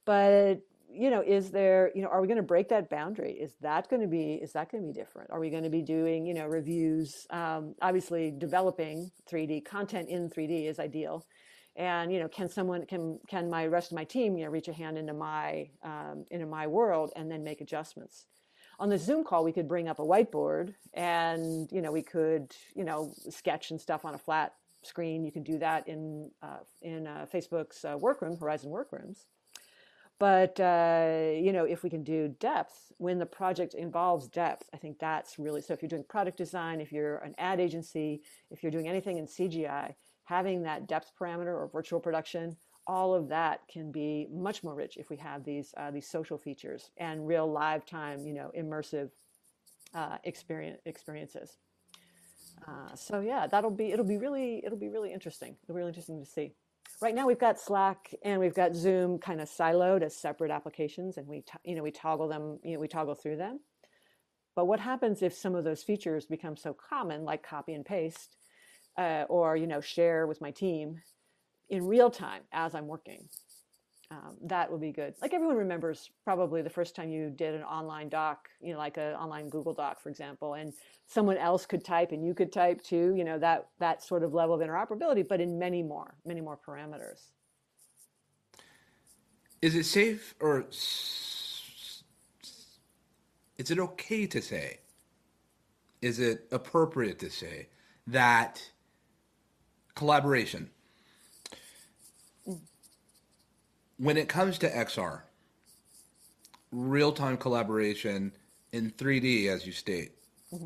[0.06, 0.62] but
[0.94, 3.90] you know is there you know are we going to break that boundary is that
[3.90, 6.26] going to be is that going to be different are we going to be doing
[6.26, 11.26] you know reviews um, obviously developing 3d content in 3d is ideal
[11.76, 14.68] and you know can someone can can my rest of my team you know reach
[14.68, 18.26] a hand into my um, into my world and then make adjustments
[18.80, 22.54] on the zoom call we could bring up a whiteboard and you know we could
[22.76, 24.54] you know sketch and stuff on a flat
[24.84, 29.26] screen you can do that in uh, in uh, facebook's uh, workroom horizon workrooms
[30.22, 34.78] but uh, you know, if we can do depth when the project involves depth, I
[34.78, 35.74] think that's really so.
[35.74, 38.22] If you're doing product design, if you're an ad agency,
[38.52, 42.56] if you're doing anything in CGI, having that depth parameter or virtual production,
[42.88, 46.38] all of that can be much more rich if we have these uh, these social
[46.38, 49.10] features and real live time, you know, immersive
[49.94, 51.58] uh, experience experiences.
[52.68, 55.56] Uh, so yeah, that'll be it'll be really it'll be really interesting.
[55.64, 56.54] It'll be really interesting to see
[57.02, 61.18] right now we've got Slack and we've got Zoom kind of siloed as separate applications,
[61.18, 63.60] and we you know we toggle them, you know, we toggle through them.
[64.56, 68.36] But what happens if some of those features become so common, like copy and paste,
[68.98, 71.02] uh, or you know share with my team
[71.70, 73.28] in real time as I'm working?
[74.12, 75.16] um, that would be good.
[75.22, 78.98] Like everyone remembers probably the first time you did an online doc, you know, like
[78.98, 80.74] an online Google Doc, for example, and
[81.08, 84.34] someone else could type and you could type too, you know, that, that sort of
[84.34, 87.28] level of interoperability, but in many more, many more parameters.
[89.62, 92.04] Is it safe or is
[93.58, 94.80] it okay to say?
[96.02, 97.70] Is it appropriate to say
[98.08, 98.71] that
[99.96, 100.70] collaboration
[104.02, 105.22] when it comes to XR,
[106.72, 108.32] real time collaboration
[108.72, 110.14] in 3D, as you state,
[110.52, 110.66] mm-hmm.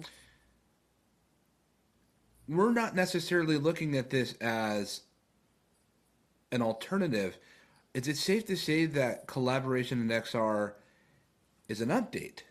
[2.48, 5.02] we're not necessarily looking at this as
[6.54, 7.38] an alternative.
[7.94, 10.72] Is it safe to say that collaboration in XR
[11.68, 12.44] is an update?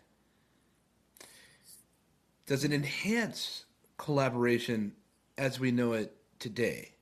[2.45, 3.65] Does it enhance
[3.97, 4.91] collaboration
[5.35, 6.95] as we know it today?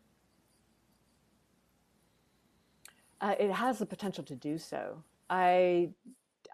[3.22, 5.02] Uh, it has the potential to do so.
[5.30, 5.90] I,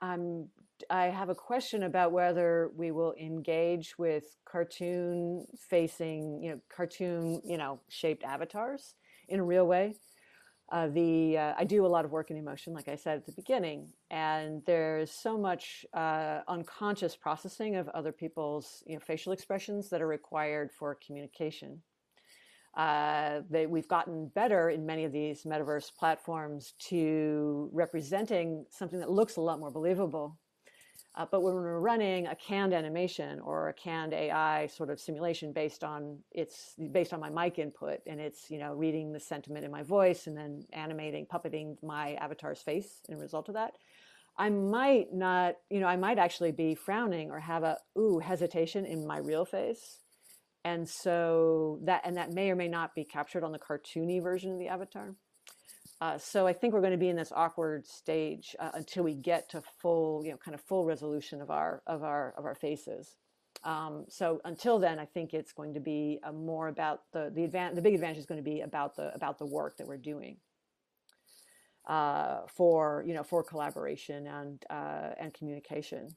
[0.02, 0.50] I'm,
[0.90, 7.42] I have a question about whether we will engage with cartoon facing, you know, cartoon,
[7.44, 8.94] you know, shaped avatars
[9.28, 9.96] in a real way.
[10.72, 13.26] Uh, the uh, I do a lot of work in emotion, like I said at
[13.26, 19.34] the beginning, and there's so much uh, unconscious processing of other people's you know, facial
[19.34, 21.82] expressions that are required for communication.
[22.80, 29.12] Uh, they, we've gotten better in many of these metaverse platforms to representing something that
[29.12, 30.38] looks a lot more believable.
[31.14, 35.52] Uh, but when we're running a canned animation or a canned AI sort of simulation
[35.52, 39.66] based on it's based on my mic input and it's you know reading the sentiment
[39.66, 43.74] in my voice and then animating, puppeting my avatar's face in result of that,
[44.38, 48.86] I might not you know I might actually be frowning or have a ooh hesitation
[48.86, 49.98] in my real face
[50.70, 54.52] and so that and that may or may not be captured on the cartoony version
[54.52, 55.16] of the avatar.
[56.02, 59.16] Uh, so I think we're going to be in this awkward stage uh, until we
[59.16, 62.56] get to full, you know, kind of full resolution of our of our of our
[62.56, 63.16] faces.
[63.64, 67.48] Um, so until then, I think it's going to be uh, more about the the
[67.48, 69.98] advan- the big advantage is going to be about the about the work that we're
[69.98, 70.38] doing
[71.88, 76.10] uh, for you know for collaboration and uh, and communication.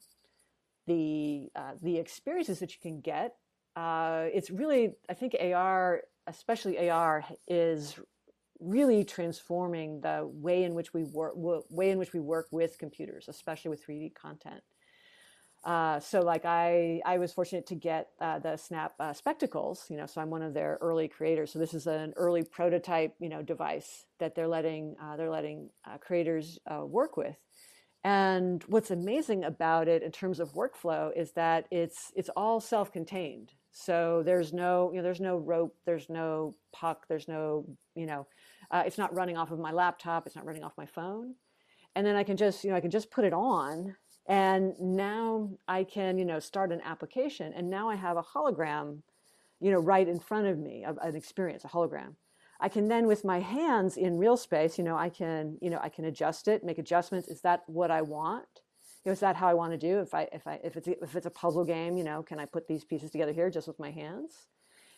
[0.85, 3.35] The uh, the experiences that you can get
[3.75, 7.99] uh, it's really, I think AR, especially AR, is
[8.59, 13.25] really transforming the way in which we work, way in which we work with computers,
[13.27, 14.61] especially with 3D content.
[15.63, 19.95] Uh, so like I, I was fortunate to get uh, the Snap uh, spectacles, you
[19.95, 21.53] know, so I'm one of their early creators.
[21.53, 25.69] So this is an early prototype, you know, device that they're letting, uh, they're letting
[25.85, 27.37] uh, creators uh, work with.
[28.03, 33.53] And what's amazing about it in terms of workflow is that it's, it's all self-contained.
[33.73, 38.27] So there's no, you know, there's no rope, there's no puck, there's no, you know,
[38.69, 41.33] uh, it's not running off of my laptop, it's not running off my phone.
[41.95, 43.95] And then I can just, you know, I can just put it on
[44.27, 48.99] and now I can, you know, start an application and now I have a hologram,
[49.59, 52.15] you know, right in front of me, an experience, a hologram.
[52.59, 55.79] I can then with my hands in real space, you know, I can, you know,
[55.81, 57.27] I can adjust it, make adjustments.
[57.27, 58.61] Is that what I want?
[59.09, 59.99] Know, is that how I want to do?
[59.99, 62.45] If I if I if it's if it's a puzzle game, you know, can I
[62.45, 64.47] put these pieces together here just with my hands?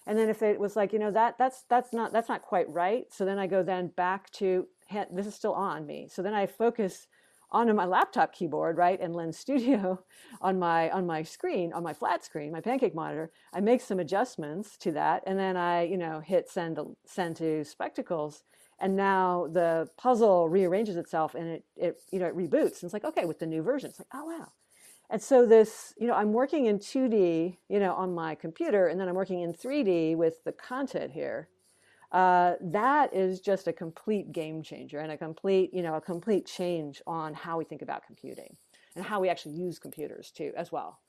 [0.07, 2.69] And then if it was like, you know, that that's that's not that's not quite
[2.69, 3.05] right.
[3.11, 4.67] So then I go then back to
[5.11, 6.07] this is still on me.
[6.11, 7.07] So then I focus
[7.51, 10.03] onto my laptop keyboard, right, and Lens Studio
[10.41, 13.31] on my on my screen, on my flat screen, my pancake monitor.
[13.53, 17.37] I make some adjustments to that, and then I, you know, hit send to, send
[17.37, 18.43] to Spectacles,
[18.79, 22.81] and now the puzzle rearranges itself and it, it you know it reboots.
[22.81, 23.89] And it's like okay with the new version.
[23.89, 24.51] It's like oh wow.
[25.09, 28.99] And so this you know i'm working in 2d you know on my computer and
[28.99, 31.49] then i'm working in 3d with the content here.
[32.11, 36.45] Uh, that is just a complete game changer and a complete you know a complete
[36.45, 38.55] change on how we think about computing
[38.95, 40.99] and how we actually use computers too as well.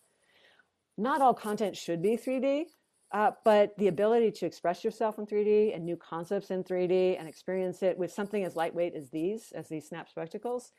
[0.98, 2.66] Not all content should be 3d
[3.12, 7.28] uh, but the ability to express yourself in 3D and new concepts in 3D and
[7.28, 10.72] experience it with something as lightweight as these, as these snap spectacles,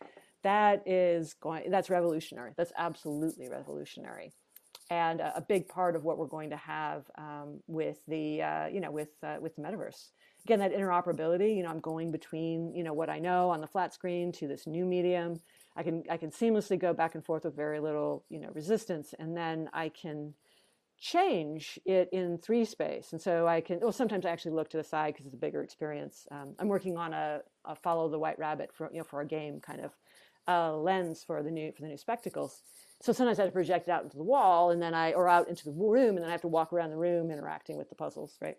[0.44, 2.52] that is going, that's revolutionary.
[2.58, 4.34] That's absolutely revolutionary.
[4.90, 8.68] And a, a big part of what we're going to have um, with the, uh,
[8.68, 10.10] you know, with, uh, with the metaverse.
[10.46, 13.68] Again, that interoperability, you know, I'm going between, you know, what I know on the
[13.68, 15.40] flat screen to this new medium.
[15.76, 19.14] I can, I can seamlessly go back and forth with very little, you know, resistance.
[19.18, 20.34] And then I can,
[21.00, 23.12] change it in three space.
[23.12, 25.40] And so I can, well, sometimes I actually look to the side because it's a
[25.40, 26.26] bigger experience.
[26.32, 29.26] Um, I'm working on a, a, follow the white rabbit for, you know, for a
[29.26, 29.92] game kind of
[30.48, 32.64] uh, lens for the new, for the new spectacles.
[33.02, 35.30] So sometimes I have to project it out into the wall and then I, or
[35.30, 37.90] out into the room and then I have to walk around the room interacting with
[37.90, 38.58] the puzzles, right?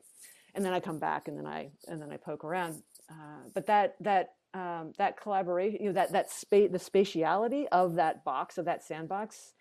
[0.55, 2.82] And then I come back and then I, and then I poke around.
[3.10, 7.97] Uh, but that, that, um, that collaboration, you know, that, that space, the spatiality of
[7.97, 9.55] that box, of that sandbox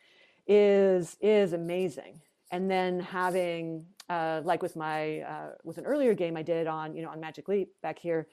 [0.47, 2.21] is, is amazing
[2.51, 6.95] and then having uh, like with my uh, with an earlier game I did on
[6.95, 8.27] you know on Magic Leap back here,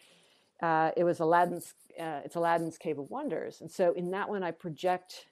[0.62, 4.42] uh, it was Aladdin's uh, it's Aladdin's Cave of Wonders, and so in that one
[4.42, 5.26] I project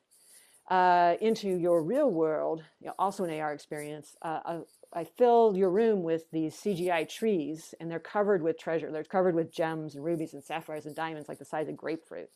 [0.70, 4.16] uh, into your real world, you know, also an AR experience.
[4.22, 4.60] Uh, I,
[5.00, 8.92] I filled your room with these CGI trees, and they're covered with treasure.
[8.92, 12.30] They're covered with gems and rubies and sapphires and diamonds, like the size of grapefruit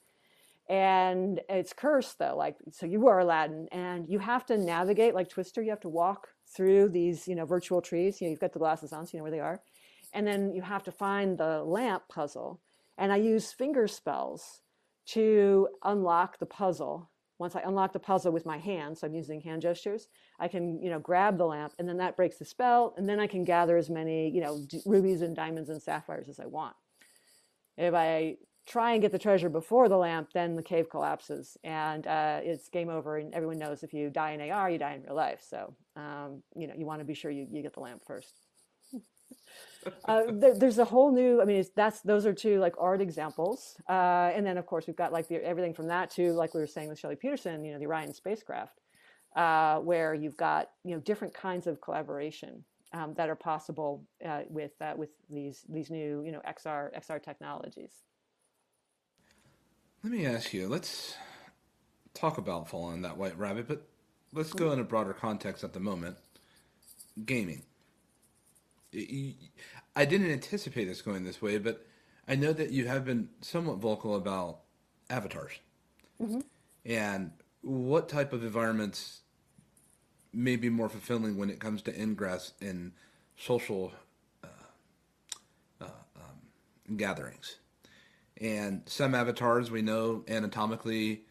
[0.68, 5.28] and it's cursed though like so you are aladdin and you have to navigate like
[5.28, 8.20] twister you have to walk through these, you know, virtual trees.
[8.20, 9.60] You know, you've got the glasses on, so you know where they are.
[10.12, 12.60] And then you have to find the lamp puzzle.
[12.96, 14.60] And I use finger spells
[15.06, 17.10] to unlock the puzzle.
[17.38, 20.08] Once I unlock the puzzle with my hands, so I'm using hand gestures,
[20.40, 22.94] I can, you know, grab the lamp and then that breaks the spell.
[22.96, 26.40] And then I can gather as many, you know, rubies and diamonds and sapphires as
[26.40, 26.76] I want.
[27.76, 28.36] If I
[28.66, 32.68] try and get the treasure before the lamp, then the cave collapses and uh, it's
[32.68, 33.16] game over.
[33.16, 35.40] And everyone knows if you die in AR, you die in real life.
[35.48, 38.40] So, um, you know, you want to be sure you, you get the lamp first.
[40.06, 43.76] uh, there, there's a whole new, I mean, that's, those are two like art examples.
[43.88, 46.60] Uh, and then of course we've got like the, everything from that to, like we
[46.60, 48.80] were saying with Shelley Peterson, you know, the Orion spacecraft,
[49.36, 52.64] uh, where you've got, you know, different kinds of collaboration.
[52.92, 57.20] Um, that are possible uh, with uh, with these these new you know XR XR
[57.20, 57.90] technologies.
[60.06, 61.16] Let me ask you, let's
[62.14, 63.88] talk about following that white rabbit, but
[64.32, 66.16] let's go in a broader context at the moment.
[67.24, 67.64] Gaming.
[68.94, 71.84] I didn't anticipate this going this way, but
[72.28, 74.60] I know that you have been somewhat vocal about
[75.10, 75.58] avatars.
[76.22, 76.38] Mm-hmm.
[76.84, 79.22] And what type of environments
[80.32, 82.92] may be more fulfilling when it comes to ingress in
[83.36, 83.92] social
[84.44, 84.46] uh,
[85.80, 87.56] uh, um, gatherings?
[88.40, 91.22] And some avatars we know anatomically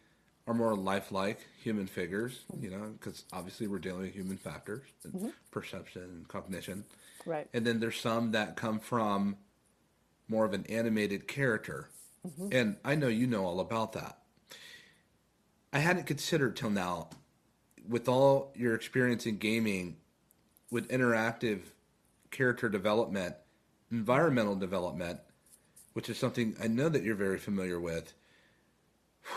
[0.48, 5.14] are more lifelike human figures, you know, because obviously we're dealing with human factors and
[5.14, 5.30] mm-hmm.
[5.52, 6.84] perception and cognition.
[7.26, 7.48] Right.
[7.53, 9.38] And then there's some that come from
[10.27, 11.90] more of an animated character.
[12.27, 12.49] Mm-hmm.
[12.52, 14.19] And I know you know all about that.
[15.73, 17.10] I hadn't considered till now,
[17.88, 19.98] with all your experience in gaming,
[20.72, 21.61] with interactive
[22.32, 23.36] character development,
[23.91, 25.19] environmental development,
[25.96, 28.14] which is something I know that you're very familiar with.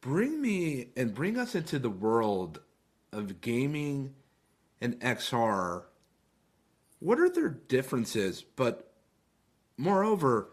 [0.00, 2.60] Bring me and bring us into the world
[3.12, 4.16] of gaming
[4.80, 5.84] and XR.
[6.98, 8.42] What are their differences?
[8.42, 8.92] But
[9.76, 10.50] moreover,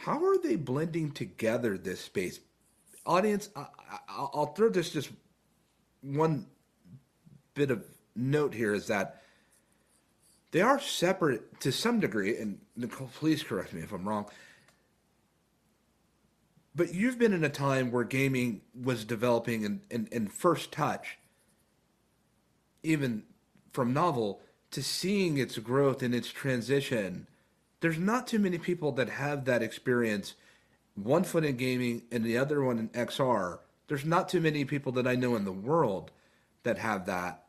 [0.00, 2.40] how are they blending together this space?
[3.06, 3.66] Audience, I,
[4.34, 5.10] will throw this just
[6.00, 6.46] one
[7.54, 7.84] bit of
[8.16, 9.21] note here is that
[10.52, 14.26] they are separate to some degree, and Nicole, please correct me if I'm wrong.
[16.74, 21.18] But you've been in a time where gaming was developing and first touch,
[22.82, 23.24] even
[23.72, 27.26] from novel to seeing its growth and its transition.
[27.80, 30.34] There's not too many people that have that experience,
[30.94, 33.58] one foot in gaming and the other one in XR.
[33.88, 36.10] There's not too many people that I know in the world
[36.62, 37.44] that have that.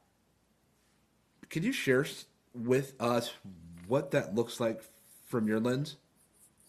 [1.49, 2.05] Can you share
[2.53, 3.31] with us
[3.87, 4.81] what that looks like
[5.27, 5.97] from your lens?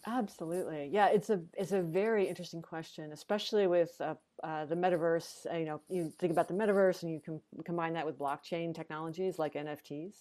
[0.07, 1.07] Absolutely, yeah.
[1.07, 4.13] It's a it's a very interesting question, especially with uh,
[4.43, 5.51] uh, the metaverse.
[5.51, 8.75] Uh, you know, you think about the metaverse, and you can combine that with blockchain
[8.75, 10.17] technologies like NFTs.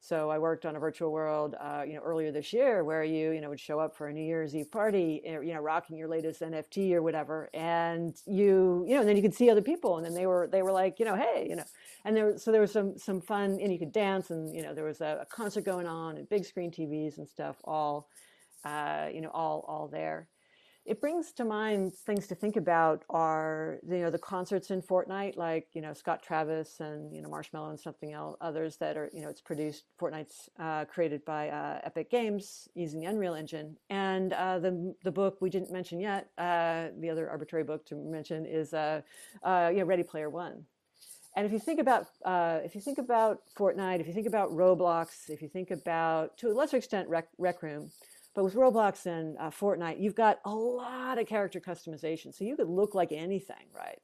[0.00, 3.32] So I worked on a virtual world, uh, you know, earlier this year where you,
[3.32, 5.96] you know, would show up for a New Year's Eve party, eh, you know, rocking
[5.98, 9.60] your latest NFT or whatever, and you, you know, and then you could see other
[9.60, 11.64] people, and then they were, they were like, you know, hey, you know,
[12.04, 14.72] and there, so there was some, some fun, and you could dance, and you know,
[14.72, 18.08] there was a, a concert going on, and big screen TVs and stuff, all,
[18.64, 20.28] uh, you know, all, all there.
[20.88, 25.36] It brings to mind things to think about are you know the concerts in Fortnite,
[25.36, 29.10] like you know Scott Travis and you know Marshmello and something else, others that are
[29.12, 33.76] you know it's produced Fortnite's uh, created by uh, Epic Games using the Unreal Engine,
[33.90, 37.94] and uh, the the book we didn't mention yet, uh, the other arbitrary book to
[37.94, 39.02] mention is uh,
[39.42, 40.64] uh, you know Ready Player One.
[41.36, 42.06] And if you think about
[42.64, 46.48] if you think about Fortnite, if you think about Roblox, if you think about to
[46.48, 47.90] a lesser extent Rec, Rec Room,
[48.34, 52.34] but with Roblox and uh, Fortnite, you've got a lot of character customization.
[52.34, 53.98] So you could look like anything, right?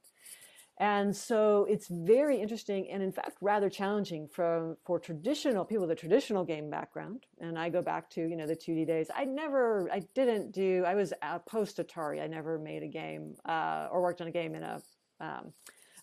[0.78, 5.92] And so it's very interesting and in fact rather challenging for, for traditional people with
[5.92, 7.26] a traditional game background.
[7.38, 9.08] And I go back to, you know, the 2D days.
[9.14, 11.12] I never, I didn't do, I was
[11.46, 12.20] post Atari.
[12.20, 14.82] I never made a game uh, or worked on a game in a,
[15.20, 15.52] um,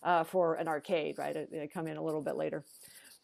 [0.02, 1.36] uh, for an arcade, right?
[1.36, 2.64] I, I, come in a little bit later.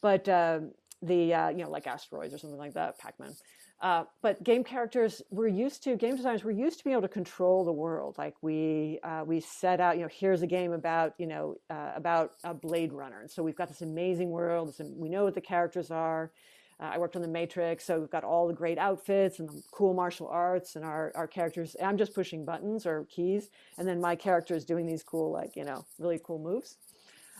[0.02, 0.60] But uh,
[1.00, 3.34] the, uh, you know, like Asteroids or something like that, Pac-Man.
[3.80, 6.42] Uh, but game characters, we're used to game designers.
[6.42, 8.16] We're used to being able to control the world.
[8.18, 11.92] Like we uh, we set out, you know, here's a game about you know uh,
[11.94, 14.68] about a Blade Runner, and so we've got this amazing world.
[14.68, 16.32] This, we know what the characters are.
[16.80, 19.62] Uh, I worked on the Matrix, so we've got all the great outfits and the
[19.70, 21.76] cool martial arts, and our our characters.
[21.80, 23.48] I'm just pushing buttons or keys,
[23.78, 26.78] and then my character is doing these cool, like you know, really cool moves.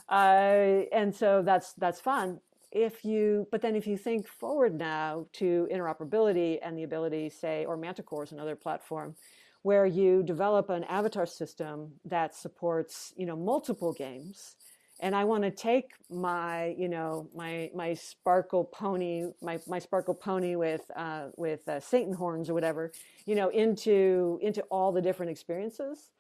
[0.09, 2.39] Uh, and so that's that's fun
[2.71, 7.65] if you, but then if you think forward now to interoperability and the ability, say,
[7.65, 9.15] or Manticore is another platform,
[9.63, 14.57] where you develop an avatar system that supports, you know, multiple games,
[15.01, 20.15] and I want to take my, you know, my my sparkle pony, my my sparkle
[20.15, 22.93] pony with uh, with uh, Satan horns or whatever,
[23.25, 26.11] you know, into into all the different experiences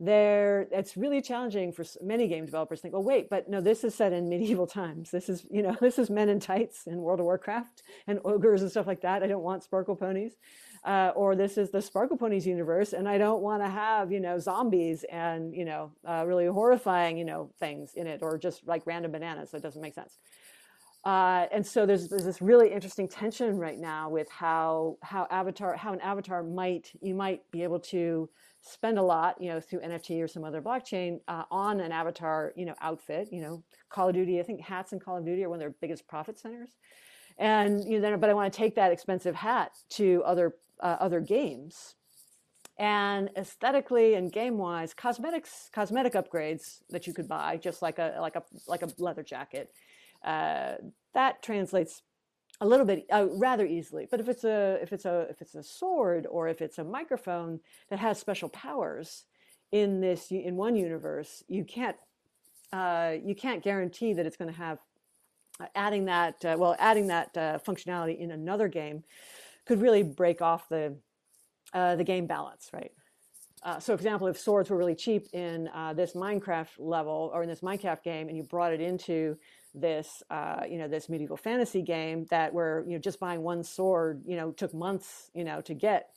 [0.00, 3.84] there it's really challenging for many game developers to think well wait but no this
[3.84, 5.10] is set in medieval times.
[5.10, 8.62] This is you know this is men in tights in world of warcraft and ogres
[8.62, 9.22] and stuff like that.
[9.22, 10.34] I don't want sparkle ponies
[10.84, 14.18] uh, or this is the sparkle ponies universe and i don't want to have you
[14.18, 18.66] know zombies and you know uh, really horrifying you know things in it or just
[18.66, 19.50] like random bananas.
[19.50, 20.18] That doesn't make sense.
[21.04, 25.76] Uh, and so there's, there's this really interesting tension right now with how how avatar
[25.76, 28.28] how an avatar might you might be able to
[28.62, 32.52] spend a lot, you know, through NFT or some other blockchain uh, on an avatar,
[32.56, 33.28] you know, outfit.
[33.30, 34.40] You know, Call of Duty.
[34.40, 36.70] I think hats in Call of Duty are one of their biggest profit centers.
[37.38, 40.96] And you know, then, but I want to take that expensive hat to other uh,
[41.00, 41.96] other games.
[42.78, 48.16] And aesthetically and game wise, cosmetics, cosmetic upgrades that you could buy, just like a
[48.20, 49.72] like a like a leather jacket,
[50.24, 50.74] uh,
[51.14, 52.02] that translates
[52.62, 54.06] a little bit uh, rather easily.
[54.08, 56.84] But if it's a if it's a if it's a sword or if it's a
[56.84, 57.58] microphone
[57.90, 59.24] that has special powers
[59.72, 61.96] in this in one universe you can't
[62.72, 64.78] uh, you can't guarantee that it's going to have
[65.58, 69.02] uh, adding that uh, well adding that uh, functionality in another game
[69.66, 70.94] could really break off the
[71.74, 72.92] uh, the game balance right?
[73.78, 77.60] So, for example, if swords were really cheap in this Minecraft level or in this
[77.60, 79.36] Minecraft game, and you brought it into
[79.74, 83.62] this uh, you know this medieval fantasy game that where you know just buying one
[83.62, 86.10] sword you know took months you know to get.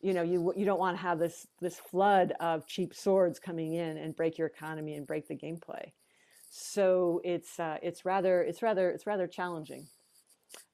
[0.00, 3.74] You know you you don't want to have this this flood of cheap swords coming
[3.74, 5.92] in and break your economy and break the gameplay.
[6.50, 9.86] So it's uh, it's rather it's rather it's rather challenging.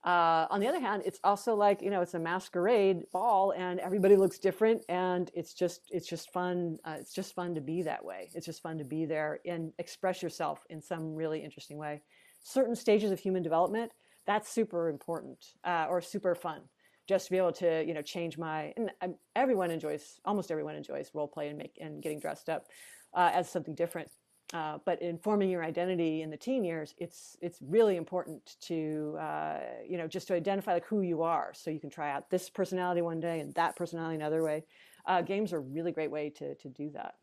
[0.05, 3.79] Uh, on the other hand it's also like you know it's a masquerade ball and
[3.79, 7.83] everybody looks different and it's just it's just fun uh, it's just fun to be
[7.83, 8.31] that way.
[8.35, 12.03] It's just fun to be there and express yourself in some really interesting way
[12.43, 13.93] certain stages of human development,
[14.27, 16.61] that's super important uh, or super fun.
[17.07, 20.77] Just to be able to, you know, change my and um, everyone enjoys, almost everyone
[20.77, 22.67] enjoys role play and make and getting dressed up
[23.15, 24.11] uh, as something different.
[24.55, 29.17] Uh, but in forming your identity in the teen years, it's it's really important to
[29.21, 32.31] uh, you know just to identify like who you are, so you can try out
[32.31, 34.65] this personality one day and that personality another way.
[35.07, 37.17] Uh, games are a really great way to to do that.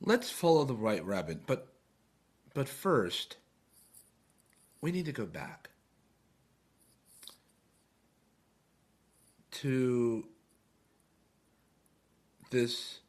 [0.00, 1.66] Let's follow the white rabbit, but
[2.54, 3.36] but first,
[4.80, 5.70] we need to go back
[9.50, 10.26] to
[12.50, 13.00] this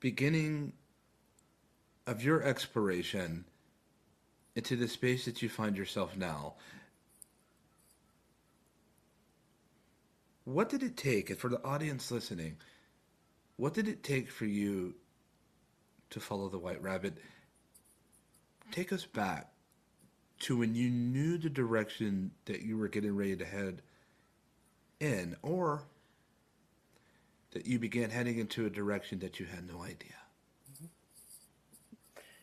[0.00, 0.72] beginning
[2.06, 3.44] of your exploration
[4.54, 6.54] into the space that you find yourself now.
[10.44, 12.58] What did it take, and for the audience listening,
[13.56, 14.94] what did it take for you
[16.10, 17.16] to follow the white rabbit?
[18.74, 19.52] Take us back
[20.40, 23.82] to when you knew the direction that you were getting ready to head
[24.98, 25.84] in, or
[27.52, 30.16] that you began heading into a direction that you had no idea.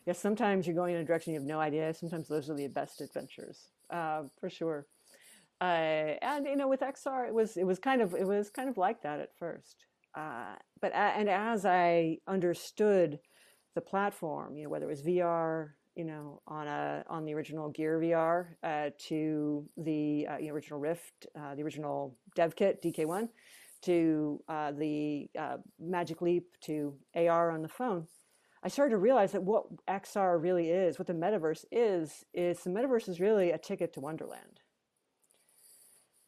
[0.06, 1.92] Yes, sometimes you're going in a direction you have no idea.
[1.92, 4.86] Sometimes those are the best adventures, uh, for sure.
[5.60, 8.70] Uh, and you know, with XR, it was it was kind of it was kind
[8.70, 9.84] of like that at first.
[10.16, 13.20] Uh, but a- and as I understood
[13.74, 17.68] the platform, you know, whether it was VR, you know, on a on the original
[17.68, 23.28] Gear VR uh, to the uh, original Rift, uh, the original dev kit DK1,
[23.82, 28.06] to uh, the uh, Magic Leap to AR on the phone,
[28.64, 32.70] I started to realize that what XR really is, what the metaverse is, is the
[32.70, 34.61] metaverse is really a ticket to Wonderland.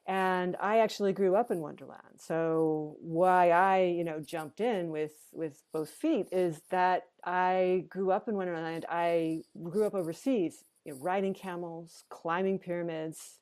[0.06, 2.18] And I actually grew up in Wonderland.
[2.18, 8.10] So why I, you know, jumped in with with both feet is that I grew
[8.10, 8.85] up in Wonderland.
[8.89, 13.39] I grew up overseas, you know, riding camels, climbing pyramids,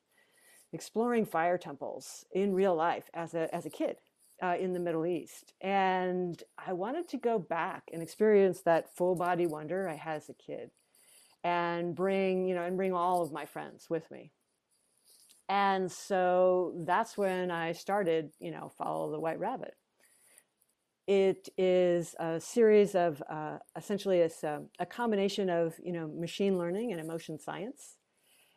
[0.71, 3.97] exploring fire temples in real life as a as a kid
[4.41, 5.53] uh, in the Middle East.
[5.59, 10.29] And I wanted to go back and experience that full body wonder I had as
[10.29, 10.71] a kid
[11.43, 14.31] and bring, you know, and bring all of my friends with me.
[15.49, 19.75] And so that's when I started, you know, Follow the White Rabbit.
[21.05, 26.57] It is a series of uh, essentially it's a, a combination of, you know, machine
[26.57, 27.97] learning and emotion science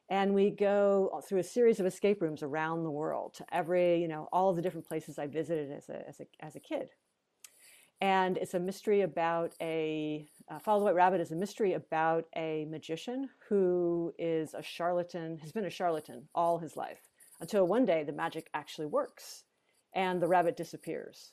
[0.09, 4.09] and we go through a series of escape rooms around the world to every you
[4.09, 6.91] know all the different places i visited as a, as a, as a kid
[8.01, 12.25] and it's a mystery about a uh, follow the white rabbit is a mystery about
[12.37, 17.09] a magician who is a charlatan has been a charlatan all his life
[17.41, 19.45] until one day the magic actually works
[19.95, 21.33] and the rabbit disappears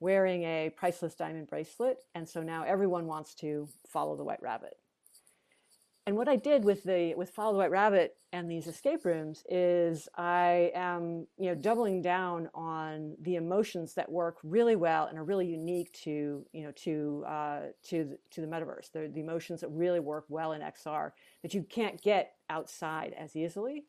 [0.00, 1.96] wearing a priceless diamond bracelet.
[2.14, 4.74] And so now everyone wants to follow the white rabbit
[6.06, 9.42] and what I did with the with Follow the White Rabbit and these escape rooms
[9.48, 15.18] is I am you know doubling down on the emotions that work really well and
[15.18, 18.92] are really unique to you know to uh, to to the metaverse.
[18.92, 21.12] The, the emotions that really work well in XR
[21.42, 23.84] that you can't get outside as easily.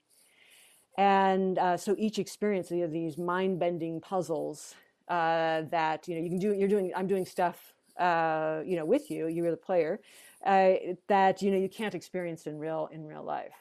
[0.97, 4.73] And uh, so each experience, you have these mind bending puzzles
[5.09, 6.53] uh, that you know you can do.
[6.53, 6.93] You're doing.
[6.95, 9.27] I'm doing stuff uh, you know with you.
[9.27, 9.99] You're the player
[10.45, 10.73] uh,
[11.07, 13.53] that you know you can't experience in real in real life.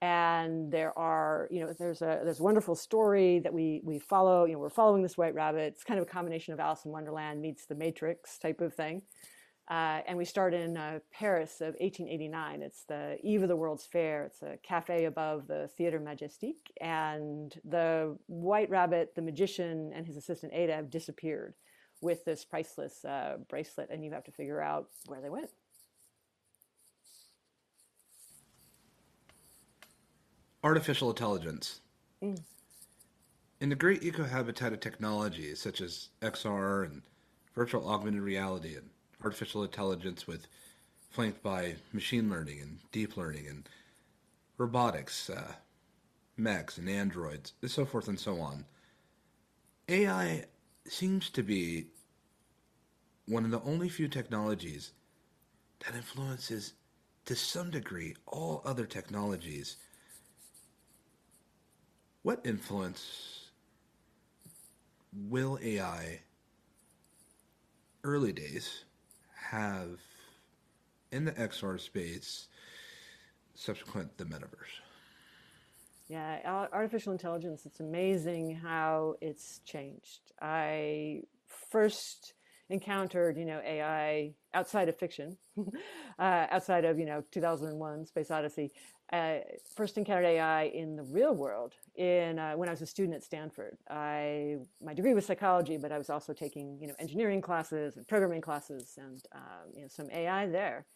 [0.00, 4.44] And there are you know there's a there's a wonderful story that we we follow
[4.44, 5.74] you know we're following this white rabbit.
[5.74, 9.02] It's kind of a combination of alice in wonderland meets the matrix type of thing.
[9.70, 13.84] Uh, and we start in uh, paris of 1889 it's the eve of the world's
[13.84, 14.24] fair.
[14.24, 16.72] It's a cafe above the theater majestique.
[16.80, 21.54] And the white rabbit the magician and his assistant ada have disappeared
[22.00, 25.50] with this priceless uh, bracelet and you have to figure out where they went
[30.64, 31.80] Artificial intelligence.
[32.20, 37.02] In the great ecohabitat of technologies such as XR and
[37.54, 38.90] virtual augmented reality and
[39.22, 40.46] artificial intelligence with
[41.10, 43.68] flanked by machine learning and deep learning and
[44.58, 45.52] robotics, uh,
[46.36, 48.64] mechs and androids, and so forth and so on.
[49.88, 50.44] AI
[50.92, 51.86] seems to be
[53.26, 54.92] one of the only few technologies
[55.84, 56.72] that influences
[57.24, 59.76] to some degree all other technologies
[62.22, 63.50] what influence
[65.12, 66.20] will AI
[68.04, 68.84] early days
[69.34, 70.00] have
[71.10, 72.48] in the XR space
[73.54, 74.87] subsequent the metaverse?
[76.08, 80.20] Yeah, artificial intelligence, it's amazing how it's changed.
[80.40, 81.22] I
[81.70, 82.32] first
[82.70, 85.36] encountered, you know, AI outside of fiction,
[86.18, 88.70] uh, outside of, you know, 2001 Space Odyssey,
[89.12, 89.36] uh,
[89.74, 93.22] first encountered AI in the real world in uh, when I was a student at
[93.22, 93.76] Stanford.
[93.90, 98.06] I my degree was psychology, but I was also taking you know engineering classes and
[98.08, 100.86] programming classes and um, you know some AI there.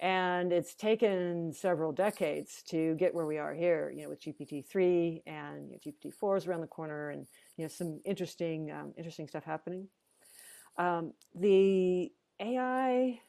[0.00, 4.66] And it's taken several decades to get where we are here, you know, with GPT
[4.66, 7.26] three and you know, GPT four is around the corner, and
[7.56, 9.88] you know some interesting um, interesting stuff happening.
[10.76, 13.20] Um, the AI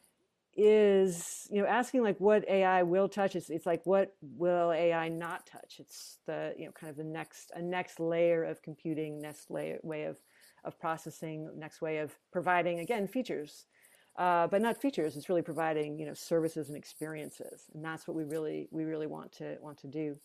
[0.56, 3.36] is you know asking like what AI will touch.
[3.36, 5.76] It's it's like what will AI not touch?
[5.78, 9.78] It's the you know kind of the next a next layer of computing, next layer
[9.82, 10.18] way of
[10.64, 13.66] of processing, next way of providing again features,
[14.18, 15.16] uh, but not features.
[15.16, 19.06] It's really providing you know services and experiences, and that's what we really we really
[19.06, 20.16] want to want to do.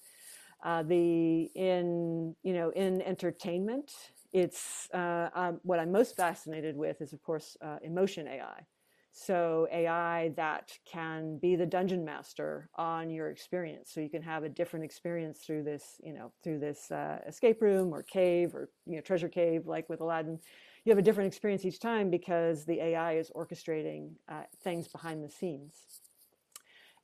[0.63, 3.91] Uh, the in you know in entertainment,
[4.33, 8.65] it's uh, um, what I'm most fascinated with is of course uh, emotion AI.
[9.13, 13.91] So AI that can be the dungeon master on your experience.
[13.93, 17.61] So you can have a different experience through this, you know, through this uh, escape
[17.61, 20.39] room or cave or you know treasure cave, like with Aladdin.
[20.85, 25.23] You have a different experience each time because the AI is orchestrating uh, things behind
[25.23, 26.01] the scenes.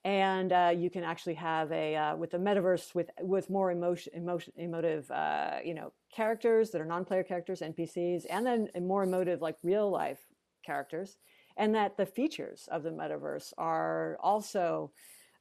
[0.04, 4.14] and uh, you can actually have a uh, with the metaverse with with more emotion,
[4.16, 9.42] emotion emotive uh, you know characters that are non-player characters npcs and then more emotive
[9.42, 10.20] like real life
[10.66, 11.18] characters
[11.58, 14.92] and that the features of the metaverse are also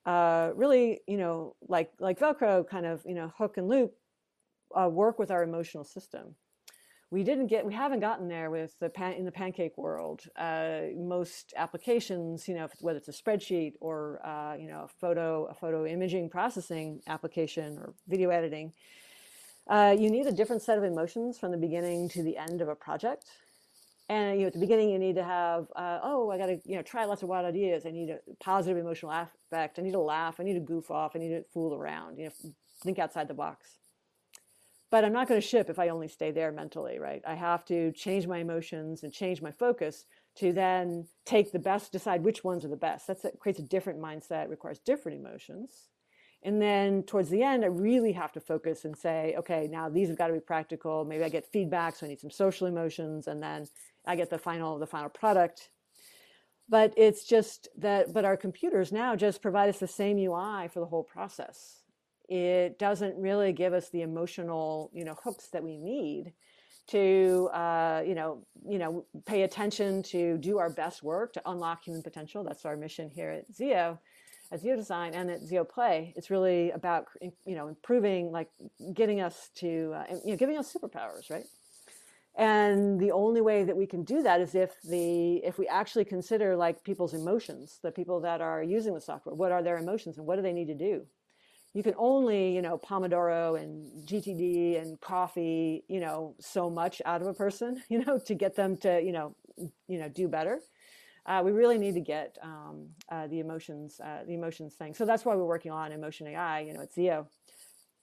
[0.06, 3.94] uh, really you know like like velcro kind of you know hook and loop
[4.74, 6.34] uh, work with our emotional system
[7.10, 10.22] we didn't get we haven't gotten there with the pan, in the pancake world.
[10.36, 15.46] Uh, most applications you know whether it's a spreadsheet or uh, you know a photo
[15.46, 18.72] a photo imaging processing application or video editing
[19.68, 22.68] uh, you need a different set of emotions from the beginning to the end of
[22.68, 23.24] a project.
[24.08, 26.60] And you know at the beginning you need to have uh, oh i got to
[26.64, 27.86] you know try lots of wild ideas.
[27.86, 29.78] I need a positive emotional affect.
[29.78, 30.40] I need to laugh.
[30.40, 31.16] I need to goof off.
[31.16, 32.52] I need to fool around you know
[32.82, 33.78] think outside the box
[34.96, 37.20] but I'm not going to ship if I only stay there mentally, right?
[37.26, 40.06] I have to change my emotions and change my focus
[40.36, 43.06] to then take the best, decide which ones are the best.
[43.06, 45.90] That's, that creates a different mindset, requires different emotions.
[46.42, 50.08] And then towards the end, I really have to focus and say, okay, now these
[50.08, 51.04] have got to be practical.
[51.04, 53.68] Maybe I get feedback, so I need some social emotions, and then
[54.06, 55.68] I get the final the final product.
[56.70, 60.80] But it's just that, but our computers now just provide us the same UI for
[60.80, 61.82] the whole process
[62.28, 66.32] it doesn't really give us the emotional you know hooks that we need
[66.88, 71.84] to uh, you know you know pay attention to do our best work to unlock
[71.84, 72.44] human potential.
[72.44, 73.98] That's our mission here at XEO
[74.52, 76.12] at XEODesign and at XEOPlay.
[76.16, 78.50] It's really about you know improving like
[78.94, 81.46] getting us to uh, you know giving us superpowers right?
[82.38, 86.04] And the only way that we can do that is if the if we actually
[86.04, 89.34] consider like people's emotions the people that are using the software.
[89.34, 91.06] What are their emotions and what do they need to do
[91.76, 97.20] you can only, you know, Pomodoro and GTD and coffee, you know, so much out
[97.20, 99.36] of a person, you know, to get them to, you know,
[99.86, 100.60] you know, do better.
[101.26, 104.94] Uh, we really need to get um, uh, the emotions, uh, the emotions thing.
[104.94, 107.26] So that's why we're working on emotion AI, you know, at XEO.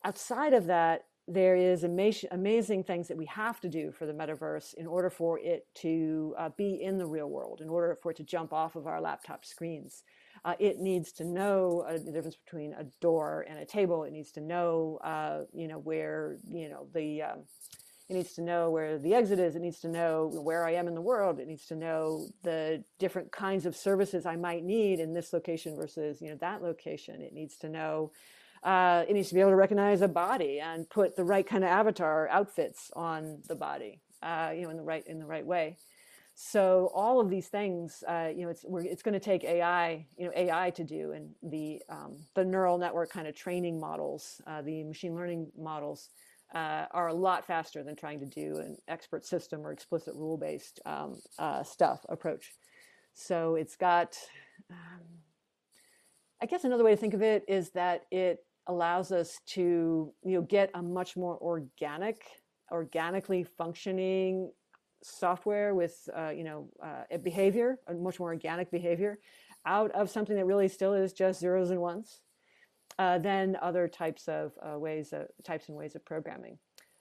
[0.04, 4.14] Outside of that, there is amazing, amazing things that we have to do for the
[4.14, 8.12] metaverse in order for it to uh, be in the real world, in order for
[8.12, 10.04] it to jump off of our laptop screens.
[10.46, 14.04] Uh, it needs to know uh, the difference between a door and a table.
[14.04, 17.24] It needs to know, uh, you know, where you know the.
[17.24, 17.40] Um,
[18.10, 19.56] it needs to know where the exit is.
[19.56, 21.40] It needs to know where I am in the world.
[21.40, 25.76] It needs to know the different kinds of services I might need in this location
[25.78, 27.22] versus you know that location.
[27.22, 28.12] It needs to know.
[28.62, 31.64] Uh, it needs to be able to recognize a body and put the right kind
[31.64, 35.46] of avatar outfits on the body, uh, you know, in the right in the right
[35.46, 35.78] way.
[36.36, 40.26] So all of these things, uh, you know, it's it's going to take AI, you
[40.26, 44.62] know, AI to do, and the um, the neural network kind of training models, uh,
[44.64, 46.10] the machine learning models,
[46.56, 50.38] uh, are a lot faster than trying to do an expert system or explicit rule
[50.38, 52.54] based um, uh, stuff approach.
[53.14, 54.18] So it's got,
[54.72, 55.02] um,
[56.42, 60.32] I guess another way to think of it is that it allows us to you
[60.32, 62.24] know get a much more organic,
[62.72, 64.52] organically functioning
[65.04, 69.20] software with uh, you know uh, behavior, a much more organic behavior,
[69.66, 72.22] out of something that really still is just zeros and ones,
[73.00, 76.58] uh, than other types of uh, ways, of, types and ways of programming.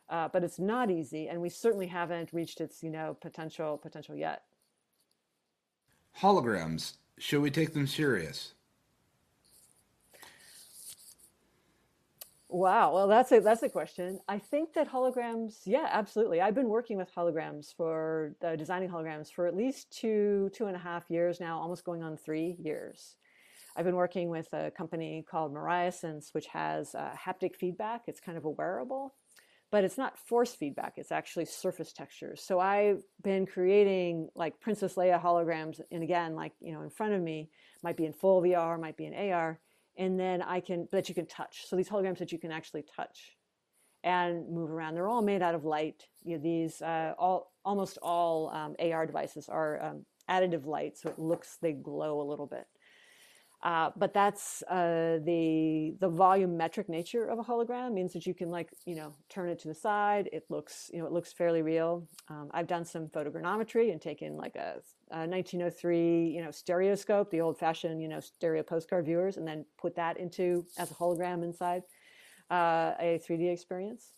[0.08, 4.14] Uh, but it's not easy, and we certainly haven't reached its you know potential potential
[4.14, 4.42] yet.
[6.20, 8.54] Holograms, should we take them serious?
[12.52, 12.92] Wow.
[12.92, 14.20] Well, that's a that's a question.
[14.28, 16.42] I think that holograms, yeah, absolutely.
[16.42, 20.76] I've been working with holograms for uh, designing holograms for at least two two and
[20.76, 23.16] a half years now, almost going on three years.
[23.74, 28.02] I've been working with a company called Miraisens, which has uh, haptic feedback.
[28.06, 29.14] It's kind of a wearable,
[29.70, 30.94] but it's not force feedback.
[30.98, 32.42] It's actually surface textures.
[32.42, 37.14] So I've been creating like Princess Leia holograms, and again, like you know, in front
[37.14, 37.48] of me,
[37.82, 39.58] might be in full VR, might be in AR
[39.96, 41.66] and then I can that you can touch.
[41.66, 43.36] So these holograms that you can actually touch
[44.04, 44.94] and move around.
[44.94, 46.06] They're all made out of light.
[46.24, 51.10] You know, these uh, all almost all um, AR devices are um, additive light, so
[51.10, 52.66] it looks they glow a little bit.
[53.62, 58.50] Uh, but that's uh, the the volumetric nature of a hologram means that you can
[58.50, 60.28] like you know turn it to the side.
[60.32, 62.08] It looks you know it looks fairly real.
[62.28, 64.80] Um, I've done some photogrammetry and taken like a,
[65.12, 69.64] a, 1903 you know stereoscope, the old fashioned you know stereo postcard viewers, and then
[69.78, 71.82] put that into as a hologram inside
[72.50, 74.12] uh, a 3D experience.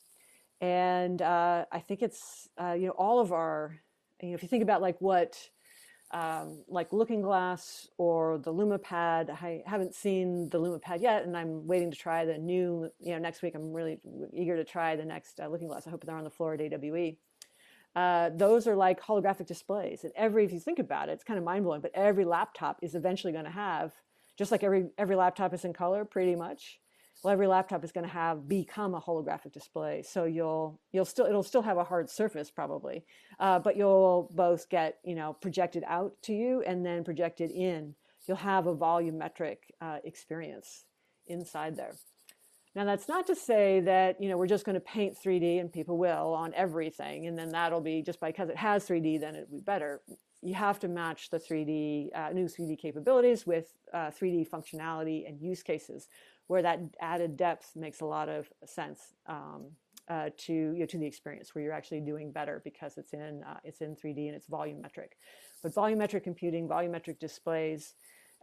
[0.63, 3.79] And uh, I think it's uh, you know all of our
[4.23, 5.37] you know if you think about like what
[6.15, 9.31] um, like Looking Glass or the LumaPad.
[9.31, 12.89] I haven't seen the LumaPad yet, and I'm waiting to try the new.
[13.01, 13.99] You know, next week I'm really
[14.33, 15.89] eager to try the next uh, Looking Glass.
[15.89, 17.17] I hope they're on the floor at AWE.
[17.97, 21.37] Uh, those are like holographic displays, and every if you think about it, it's kind
[21.39, 21.81] of mind blowing.
[21.81, 23.93] But every laptop is eventually going to have,
[24.39, 26.79] just like every every laptop is in color, pretty much.
[27.23, 30.03] Well, every laptop is going to have become a holographic display.
[30.03, 33.05] So you'll you'll still it'll still have a hard surface probably,
[33.39, 37.95] uh, but you'll both get you know projected out to you and then projected in.
[38.27, 40.85] You'll have a volumetric uh, experience
[41.27, 41.95] inside there.
[42.75, 45.73] Now that's not to say that you know we're just going to paint 3D and
[45.73, 49.51] people will on everything, and then that'll be just because it has 3D, then it'll
[49.51, 50.03] be better.
[50.43, 55.41] You have to match the 3D uh, new 3D capabilities with uh, 3D functionality and
[55.41, 56.09] use cases,
[56.47, 59.67] where that added depth makes a lot of sense um,
[60.09, 63.43] uh, to you know, to the experience, where you're actually doing better because it's in
[63.47, 65.13] uh, it's in 3D and it's volumetric.
[65.63, 67.95] But volumetric computing, volumetric displays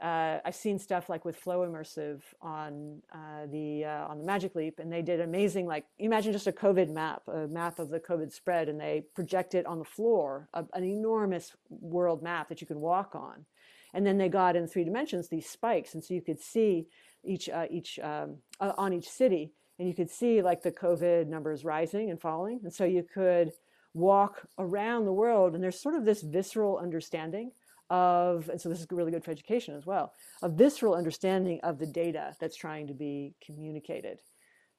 [0.01, 4.55] uh, I've seen stuff like with Flow Immersive on uh, the uh, on the Magic
[4.55, 5.67] Leap, and they did amazing.
[5.67, 9.53] Like imagine just a COVID map, a map of the COVID spread, and they project
[9.53, 13.45] it on the floor, a, an enormous world map that you can walk on,
[13.93, 16.87] and then they got in three dimensions these spikes, and so you could see
[17.23, 21.63] each uh, each um, on each city, and you could see like the COVID numbers
[21.63, 23.51] rising and falling, and so you could
[23.93, 27.51] walk around the world, and there's sort of this visceral understanding
[27.89, 31.77] of, and so this is really good for education as well, a visceral understanding of
[31.77, 34.17] the data that's trying to be communicated.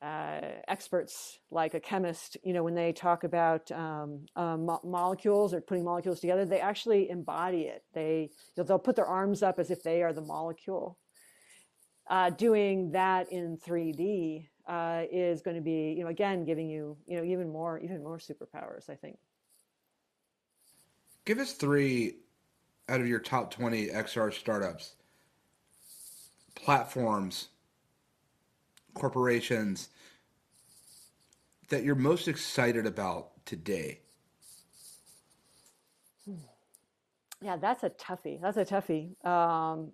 [0.00, 5.54] Uh, experts like a chemist, you know, when they talk about um, uh, mo- molecules
[5.54, 7.84] or putting molecules together, they actually embody it.
[7.94, 10.98] They they'll put their arms up as if they are the molecule.
[12.08, 16.96] Uh, doing that in 3D uh, is going to be, you know, again, giving you,
[17.06, 18.90] you know, even more, even more superpowers.
[18.90, 19.18] I think.
[21.24, 22.16] Give us three
[22.88, 24.94] out of your top 20 XR startups,
[26.54, 27.48] platforms,
[28.94, 29.88] corporations
[31.68, 34.00] that you're most excited about today?
[37.40, 38.40] Yeah, that's a toughie.
[38.40, 39.92] That's a toughie um,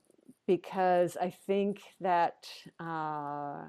[0.48, 2.48] because I think that
[2.80, 3.66] uh,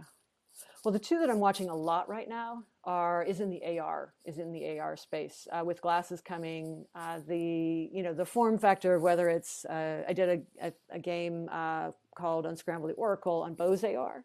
[0.83, 4.13] well, the two that I'm watching a lot right now are is in the AR
[4.23, 6.85] is in the AR space uh, with glasses coming.
[6.95, 10.73] Uh, the you know the form factor of whether it's uh, I did a, a,
[10.95, 14.23] a game uh, called Unscramble the Oracle on Bose AR.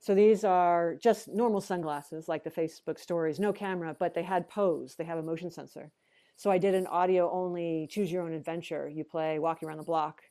[0.00, 4.48] So these are just normal sunglasses like the Facebook stories, no camera, but they had
[4.48, 4.96] pose.
[4.96, 5.92] They have a motion sensor.
[6.36, 8.88] So I did an audio only choose your own adventure.
[8.88, 10.22] You play walking around the block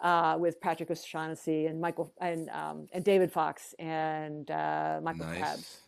[0.00, 5.80] uh, with Patrick O'Shaughnessy and Michael and um, and David Fox and uh, Michael nice.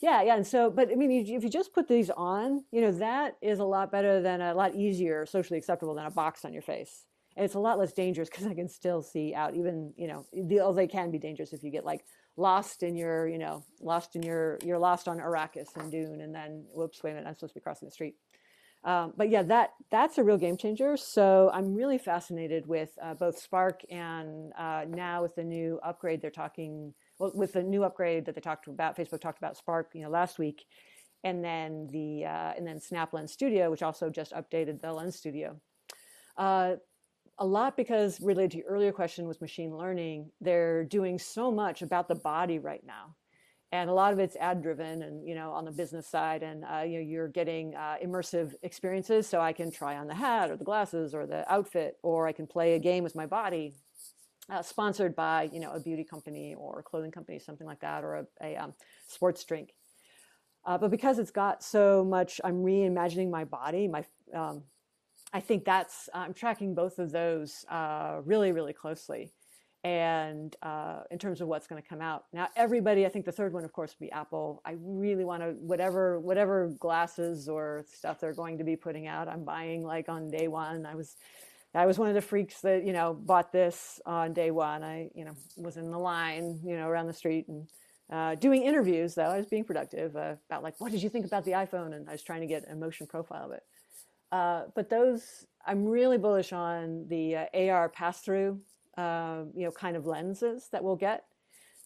[0.00, 2.92] Yeah, yeah, and so, but I mean, if you just put these on, you know,
[2.92, 6.52] that is a lot better than a lot easier, socially acceptable than a box on
[6.52, 7.06] your face.
[7.36, 9.54] And it's a lot less dangerous because I can still see out.
[9.54, 12.04] Even you know, the, they can be dangerous if you get like
[12.36, 16.34] lost in your, you know, lost in your, you're lost on Arrakis and Dune, and
[16.34, 18.16] then whoops, wait a minute, I'm supposed to be crossing the street.
[18.84, 20.96] Um, but yeah, that that's a real game changer.
[20.96, 26.20] So I'm really fascinated with uh, both Spark and uh, now with the new upgrade
[26.20, 26.92] they're talking.
[27.18, 30.10] Well, with the new upgrade that they talked about, Facebook talked about Spark, you know,
[30.10, 30.66] last week,
[31.22, 35.16] and then the uh, and then Snap Lens Studio, which also just updated the Lens
[35.16, 35.58] Studio.
[36.36, 36.74] Uh,
[37.38, 41.82] a lot because related to your earlier question with machine learning, they're doing so much
[41.82, 43.16] about the body right now
[43.74, 46.64] and a lot of it's ad driven and you know on the business side and
[46.64, 49.26] uh, you know you're getting uh, immersive experiences.
[49.26, 52.32] So i can try on the hat or the glasses or the outfit or i
[52.32, 53.74] can play a game with my body
[54.48, 58.04] uh, sponsored by you know a beauty company or a clothing company something like that
[58.04, 58.74] or a, a um,
[59.08, 59.74] sports drink.
[60.66, 64.62] Uh, but because it's got so much i'm reimagining my body my um,
[65.32, 69.32] i think that's i'm tracking both of those uh, really really closely
[69.84, 72.24] and uh, in terms of what's going to come out.
[72.32, 74.62] Now everybody i think the third one of course would be apple.
[74.64, 79.28] I really want to whatever whatever glasses or stuff they're going to be putting out
[79.28, 80.86] i'm buying like on day one.
[80.86, 81.16] I was
[81.74, 84.82] i was one of the freaks that you know bought this on day one.
[84.82, 87.68] I you know was in the line you know around the street and
[88.10, 89.22] uh, doing interviews though.
[89.22, 91.94] I was being productive uh, about like what did you think about the iphone?
[91.94, 93.62] And i was trying to get a motion profile of it.
[94.32, 98.60] Uh, but those i'm really bullish on the uh, ar pass through
[98.96, 101.24] uh, you know, kind of lenses that we'll get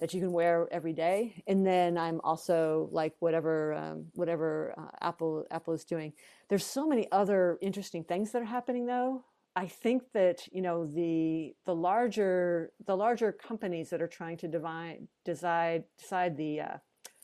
[0.00, 1.42] that you can wear every day.
[1.46, 6.12] And then I'm also like whatever um, whatever uh, Apple Apple is doing.
[6.48, 9.24] There's so many other interesting things that are happening though.
[9.56, 14.48] I think that you know the the larger the larger companies that are trying to
[14.48, 16.76] divide decide decide the uh,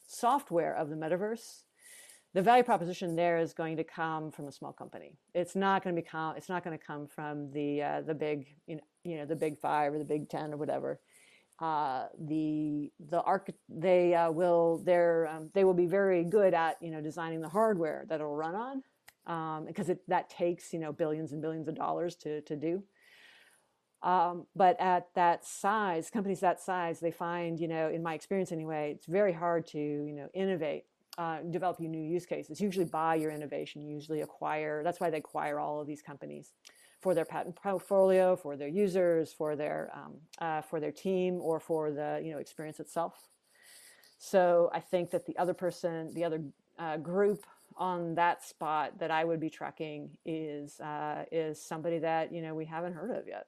[0.07, 1.63] software of the metaverse
[2.35, 5.13] the value proposition there is going to come from a small company.
[5.35, 6.37] It's not going to become.
[6.37, 9.37] It's not going to come from the uh, the big you know you know the
[9.37, 11.01] big five or the big ten or whatever.
[11.61, 16.77] Uh, the the arch they uh, will they're um, they will be very good at
[16.83, 18.83] you know designing the hardware that it'll run on
[19.27, 22.83] um, because it, that takes you know billions and billions of dollars to to do.
[24.03, 28.53] Um, but at that size, companies that size, they find, you know, in my experience
[28.53, 30.85] anyway, it's very hard to, you know, innovate,
[31.19, 32.61] uh, develop new use cases.
[32.61, 34.83] Usually buy your innovation, usually acquire.
[34.83, 36.53] That's why they acquire all of these companies
[37.01, 41.61] for their patent portfolio, for their users, for their um, uh, for their team, or
[41.61, 43.29] for the you know experience itself.
[44.19, 46.43] So I think that the other person, the other
[46.79, 47.45] uh, group
[47.77, 52.55] on that spot that I would be tracking is uh, is somebody that you know
[52.55, 53.47] we haven't heard of yet.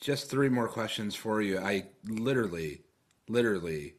[0.00, 1.58] Just three more questions for you.
[1.58, 2.82] I literally,
[3.28, 3.94] literally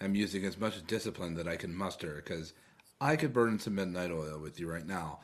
[0.00, 2.52] am using as much discipline that I can muster because
[3.00, 5.20] I could burn some midnight oil with you right now.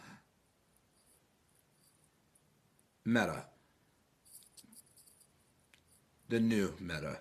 [3.05, 3.45] Meta.
[6.29, 7.21] The new meta.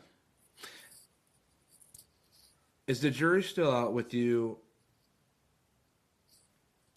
[2.87, 4.57] Is the jury still out with you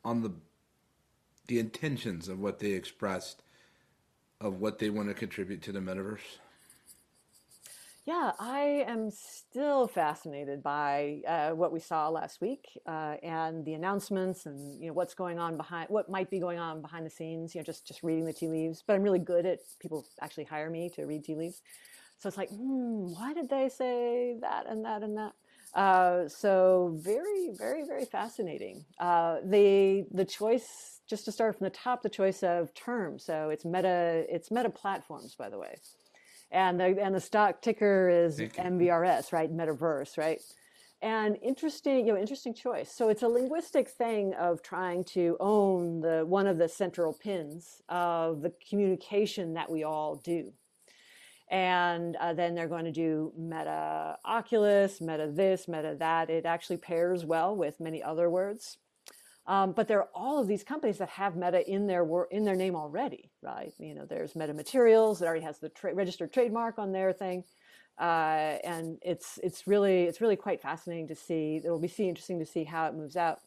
[0.05, 0.33] on the
[1.49, 3.43] the intentions of what they expressed
[4.41, 6.39] of what they want to contribute to the metaverse?
[8.07, 13.75] Yeah, I am still fascinated by uh, what we saw last week uh, and the
[13.75, 17.11] announcements and you know what's going on behind what might be going on behind the
[17.11, 17.53] scenes.
[17.53, 18.85] You know, just just reading the tea leaves.
[18.87, 21.61] But I'm really good at people actually hire me to read tea leaves.
[22.19, 25.33] So it's like, hmm, why did they say that and that and that?
[25.75, 28.85] Uh, so very, very, very fascinating.
[29.01, 33.25] Uh, the the choice, just to start from the top, the choice of terms.
[33.25, 35.75] So it's meta, it's meta platforms, by the way,
[36.51, 39.55] and the and the stock ticker is MVRS, right?
[39.55, 40.41] Metaverse, right?
[41.03, 42.91] And interesting, you know, interesting choice.
[42.91, 47.83] So it's a linguistic thing of trying to own the one of the central pins
[47.89, 50.53] of the communication that we all do
[51.49, 56.77] and uh, then they're going to do meta oculus meta this meta that it actually
[56.77, 58.79] pairs well with many other words
[59.47, 62.57] um, but there are all of these companies that have meta in their in their
[62.57, 66.79] name already right you know there's meta materials that already has the tra- registered trademark
[66.79, 67.45] on their thing
[67.99, 72.39] uh, and it's it's really it's really quite fascinating to see it'll be see interesting
[72.39, 73.41] to see how it moves out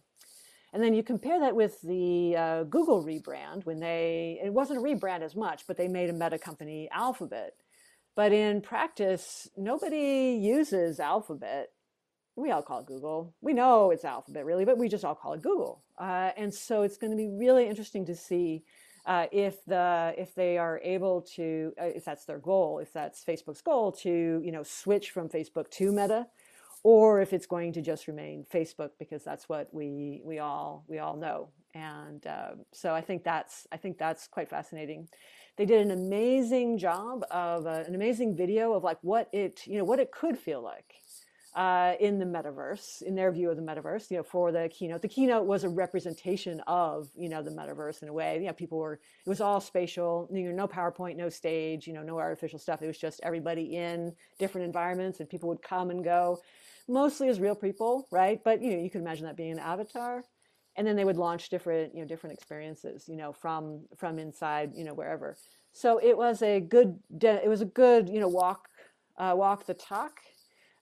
[0.72, 4.82] and then you compare that with the uh, Google rebrand when they, it wasn't a
[4.82, 7.56] rebrand as much, but they made a meta company Alphabet.
[8.16, 11.72] But in practice, nobody uses Alphabet.
[12.36, 13.34] We all call it Google.
[13.42, 15.82] We know it's Alphabet, really, but we just all call it Google.
[16.00, 18.64] Uh, and so it's going to be really interesting to see
[19.06, 23.24] uh, if the if they are able to, uh, if that's their goal, if that's
[23.24, 26.28] Facebook's goal to you know switch from Facebook to Meta,
[26.84, 31.00] or if it's going to just remain Facebook because that's what we we all we
[31.00, 31.50] all know.
[31.74, 35.08] And uh, so I think that's I think that's quite fascinating
[35.60, 39.78] they did an amazing job of uh, an amazing video of like what it you
[39.78, 40.96] know what it could feel like
[41.60, 45.02] uh, in the metaverse in their view of the metaverse you know for the keynote.
[45.02, 48.40] The keynote was a representation of you know the metaverse in a way.
[48.40, 51.92] You know people were it was all spatial you know no powerpoint no stage you
[51.92, 52.82] know no artificial stuff.
[52.82, 56.40] It was just everybody in different environments and people would come and go
[56.88, 58.42] mostly as real people right?
[58.42, 60.24] But you know you could imagine that being an avatar.
[60.78, 64.72] And then they would launch different you know different experiences you know from from inside
[64.76, 65.36] you know wherever.
[65.74, 68.70] So it was a good it was a good you know walk
[69.18, 70.22] uh, walk the talk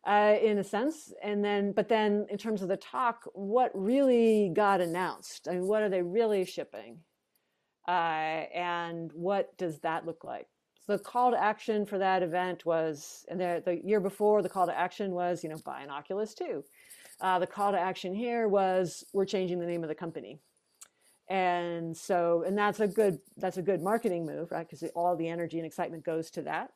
[0.08, 4.52] uh, in a sense and then but then in terms of the talk what really
[4.56, 6.98] got announced i mean what are they really shipping
[7.88, 10.48] uh, and what does that look like
[10.86, 14.50] so the call to action for that event was and the, the year before the
[14.50, 16.64] call to action was you know buy an oculus too
[17.20, 20.40] uh, the call to action here was we're changing the name of the company.
[21.30, 24.68] And so, and that's a good that's a good marketing move, right?
[24.68, 26.72] Because all the energy and excitement goes to that.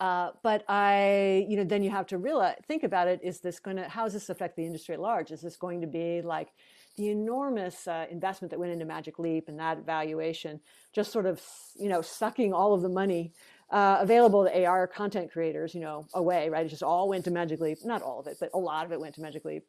[0.00, 3.20] Uh, but I, you know, then you have to realize, think about it.
[3.22, 5.30] Is this going to, how does this affect the industry at large?
[5.30, 6.48] Is this going to be like
[6.96, 10.60] the enormous uh, investment that went into Magic Leap and that valuation,
[10.92, 11.40] just sort of,
[11.76, 13.32] you know, sucking all of the money
[13.70, 16.66] uh, available to AR content creators, you know, away, right?
[16.66, 17.78] It just all went to Magic Leap.
[17.84, 19.64] Not all of it, but a lot of it went to Magic Leap.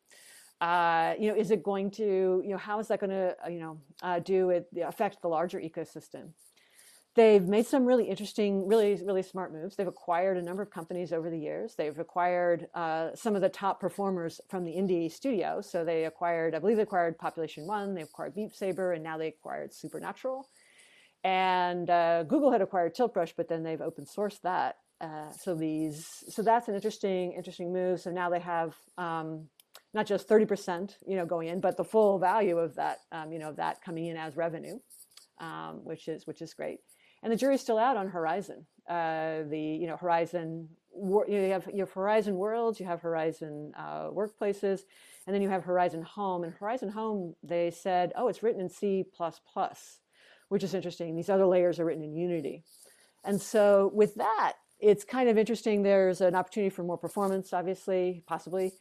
[0.62, 3.50] Uh, you know, is it going to, you know, how is that going to, uh,
[3.50, 6.30] you know, uh, do it affect the larger ecosystem?
[7.16, 9.78] They've made some really interesting, really, really smart moves.
[9.78, 11.74] They've acquired a number of companies over the years.
[11.76, 15.62] They've acquired uh, some of the top performers from the indie studio.
[15.62, 19.18] So they acquired, I believe they acquired Population One, they acquired Beat Saber, and now
[19.18, 20.50] they acquired Supernatural.
[21.24, 24.76] And uh, Google had acquired Tiltbrush, but then they've open sourced that.
[25.00, 28.02] Uh, so these, so that's an interesting, interesting move.
[28.02, 29.48] So now they have um,
[29.94, 33.40] not just 30%, you know, going in, but the full value of that, um, you
[33.40, 34.80] know, of that coming in as revenue,
[35.40, 36.80] um, which is which is great.
[37.26, 38.68] And the jury's still out on Horizon.
[38.88, 44.12] Uh, the you know Horizon, you have you have Horizon Worlds, you have Horizon uh,
[44.12, 44.82] Workplaces,
[45.26, 46.44] and then you have Horizon Home.
[46.44, 49.04] And Horizon Home, they said, oh, it's written in C
[50.50, 51.16] which is interesting.
[51.16, 52.64] These other layers are written in Unity.
[53.24, 55.82] And so with that, it's kind of interesting.
[55.82, 58.74] There's an opportunity for more performance, obviously, possibly.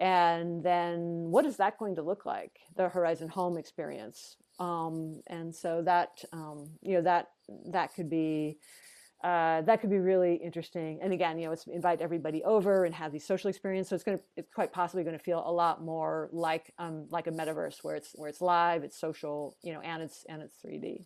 [0.00, 4.36] And then what is that going to look like, the Horizon Home experience?
[4.58, 7.28] Um, and so that, um, you know, that,
[7.72, 8.58] that could be,
[9.22, 10.98] uh, that could be really interesting.
[11.02, 13.88] And again, you know, it's invite everybody over and have these social experience.
[13.88, 17.06] So it's going to, it's quite possibly going to feel a lot more like, um,
[17.10, 20.42] like a metaverse where it's, where it's live, it's social, you know, and it's, and
[20.42, 21.04] it's 3D.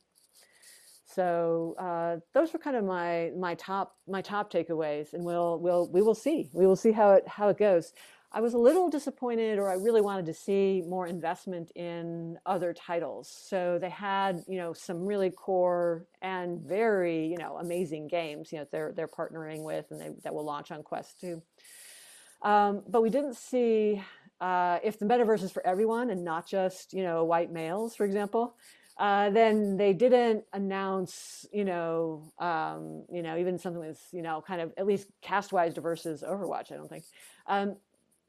[1.07, 5.89] So uh, those were kind of my my top my top takeaways, and we'll we'll
[5.93, 7.93] we will see we will see how it how it goes.
[8.33, 12.75] I was a little disappointed, or I really wanted to see more investment in other
[12.75, 13.29] titles.
[13.31, 18.53] So they had, you know, some really core and very, you know, amazing games.
[18.53, 21.43] You know, they're they're partnering with, and they, that will launch on Quest 2.
[22.43, 24.03] Um, but we didn't see
[24.41, 28.05] uh, if the metaverse is for everyone and not just, you know, white males, for
[28.05, 28.55] example.
[28.99, 34.43] Uh, then they didn't announce, you know, um, you know, even something that's, you know,
[34.47, 36.73] kind of at least cast-wise diverse as Overwatch.
[36.73, 37.05] I don't think,
[37.47, 37.77] um,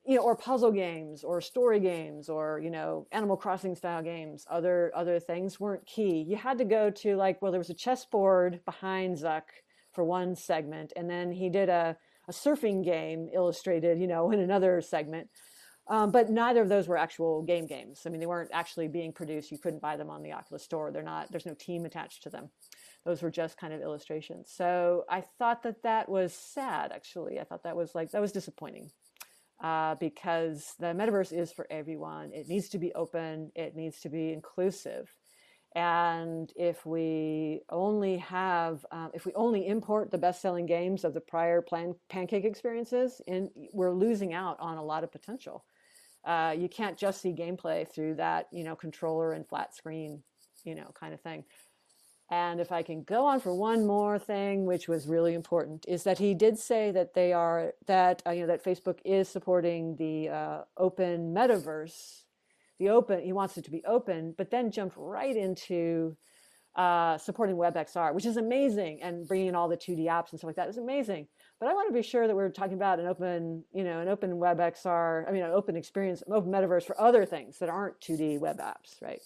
[0.08, 4.46] you know, or puzzle games, or story games, or you know, Animal Crossing style games.
[4.50, 6.26] Other other things weren't key.
[6.28, 9.44] You had to go to like, well, there was a chessboard behind Zuck
[9.92, 11.98] for one segment, and then he did a
[12.30, 15.28] a surfing game illustrated, you know, in another segment.
[15.90, 18.02] Um, but neither of those were actual game games.
[18.06, 19.52] I mean, they weren't actually being produced.
[19.52, 20.92] You couldn't buy them on the Oculus Store.
[20.92, 21.32] They're not.
[21.32, 22.50] There's no team attached to them.
[23.06, 24.52] Those were just kind of illustrations.
[24.54, 26.92] So I thought that that was sad.
[26.94, 28.92] Actually, I thought that was like that was disappointing
[29.62, 32.32] uh, because the metaverse is for everyone.
[32.34, 33.52] It needs to be open.
[33.56, 35.14] It needs to be inclusive.
[35.76, 41.22] And if we only have, uh, if we only import the best-selling games of the
[41.22, 45.66] prior plan- pancake experiences, in, we're losing out on a lot of potential.
[46.26, 50.24] Uh, you can't just see gameplay through that, you know, controller and flat screen,
[50.64, 51.44] you know, kind of thing.
[52.30, 56.04] And if I can go on for one more thing, which was really important, is
[56.04, 59.96] that he did say that they are that uh, you know that Facebook is supporting
[59.96, 62.24] the uh, open metaverse,
[62.80, 63.24] the open.
[63.24, 66.18] He wants it to be open, but then jumped right into
[66.76, 70.50] uh, supporting WebXR, which is amazing, and bringing in all the 2D apps and stuff
[70.50, 71.28] like that is amazing.
[71.60, 74.10] But I want to be sure that we're talking about an open, you know, an
[74.10, 78.00] open WebXR, I mean, an open experience, an open metaverse for other things that aren't
[78.02, 79.22] 2D web apps, right?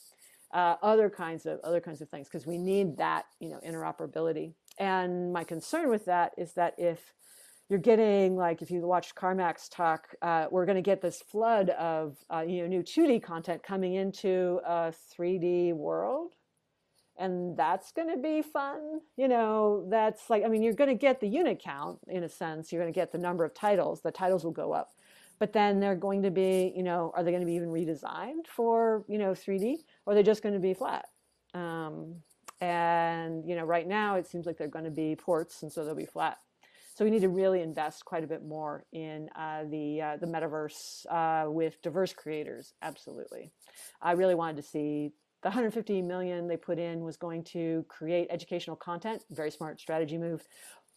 [0.54, 4.54] Uh, other kinds of other kinds of things because we need that, you know, interoperability.
[4.78, 7.14] And my concern with that is that if
[7.70, 11.70] you're getting like if you watch Carmack's talk, uh, we're going to get this flood
[11.70, 16.34] of uh, you know new 2D content coming into a 3D world
[17.22, 19.00] and that's going to be fun.
[19.16, 22.30] You know, that's like, I mean, you're going to get the unit count in a
[22.30, 22.72] sense.
[22.72, 24.02] You're going to get the number of titles.
[24.02, 24.92] The titles will go up.
[25.38, 28.48] But then they're going to be, you know, are they going to be even redesigned
[28.48, 29.78] for, you know, 3D?
[30.06, 31.06] Or they're they just going to be flat?
[31.54, 32.16] Um,
[32.60, 35.84] and, you know, right now it seems like they're going to be ports, and so
[35.84, 36.38] they'll be flat.
[36.94, 40.28] So we need to really invest quite a bit more in uh, the uh, the
[40.28, 42.74] metaverse uh, with diverse creators.
[42.82, 43.50] Absolutely,
[44.02, 48.28] I really wanted to see the 150 million they put in was going to create
[48.30, 50.48] educational content very smart strategy move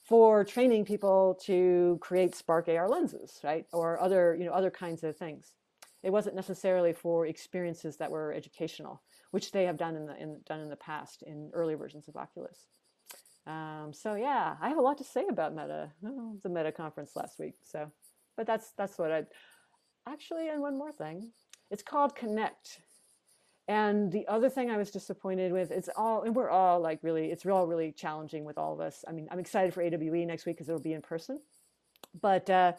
[0.02, 5.02] for training people to create spark ar lenses right or other you know other kinds
[5.02, 5.54] of things
[6.04, 10.40] it wasn't necessarily for experiences that were educational which they have done in the in,
[10.46, 12.58] done in the past in early versions of oculus.
[13.46, 15.90] Um, so yeah i have a lot to say about meta.
[16.04, 17.90] Oh, the meta conference last week so
[18.36, 19.24] but that's that's what i
[20.08, 21.30] actually and one more thing.
[21.70, 22.80] It's called connect.
[23.66, 27.30] And the other thing I was disappointed with, it's all, and we're all like really,
[27.30, 29.04] it's all really challenging with all of us.
[29.08, 31.40] I mean, I'm excited for AWE next week because it'll be in person,
[32.20, 32.72] but uh,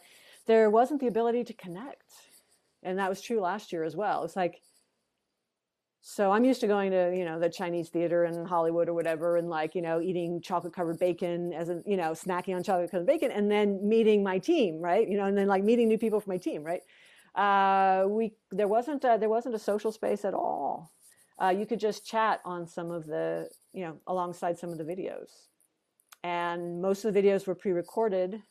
[0.46, 2.14] there wasn't the ability to connect.
[2.84, 4.24] And that was true last year as well.
[4.24, 4.62] It's like,
[6.08, 9.38] so I'm used to going to, you know, the Chinese theater in Hollywood or whatever,
[9.38, 12.92] and like, you know, eating chocolate covered bacon as a, you know, snacking on chocolate
[12.92, 15.10] covered bacon, and then meeting my team, right?
[15.10, 16.82] You know, and then like meeting new people for my team, right?
[17.34, 20.92] Uh, we there wasn't a, there wasn't a social space at all.
[21.42, 24.84] Uh, you could just chat on some of the you know alongside some of the
[24.84, 25.48] videos,
[26.24, 28.44] and most of the videos were pre-recorded,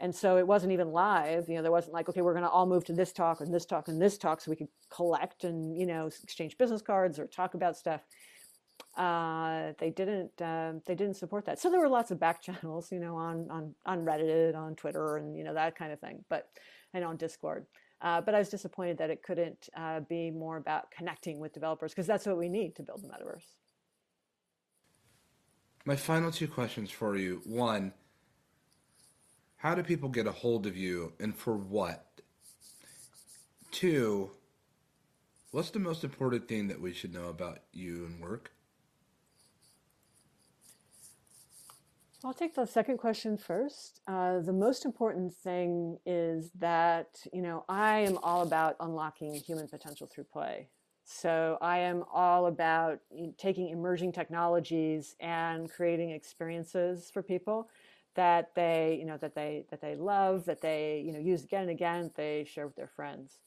[0.00, 1.48] and so it wasn't even live.
[1.48, 3.52] You know, there wasn't like okay, we're going to all move to this talk and
[3.52, 7.18] this talk and this talk, so we could collect and you know exchange business cards
[7.18, 8.00] or talk about stuff.
[8.96, 11.60] Uh, they didn't uh, they didn't support that.
[11.60, 15.18] So there were lots of back channels, you know, on on on Reddit, on Twitter,
[15.18, 16.48] and you know that kind of thing, but
[16.94, 17.66] and on Discord.
[18.02, 21.92] Uh, but I was disappointed that it couldn't uh, be more about connecting with developers
[21.92, 23.44] because that's what we need to build the metaverse.
[25.84, 27.42] My final two questions for you.
[27.44, 27.92] One,
[29.60, 32.06] how do people get a hold of you and for what?
[33.70, 34.30] Two,
[35.50, 38.52] what's the most important thing that we should know about you and work?
[42.24, 44.00] I'll take the second question first.
[44.06, 49.68] Uh, the most important thing is that, you know, I am all about unlocking human
[49.68, 50.68] potential through play.
[51.04, 53.00] So I am all about
[53.36, 57.68] taking emerging technologies and creating experiences for people
[58.14, 61.62] that they, you know, that they that they love, that they, you know, use again
[61.62, 63.38] and again, they share with their friends.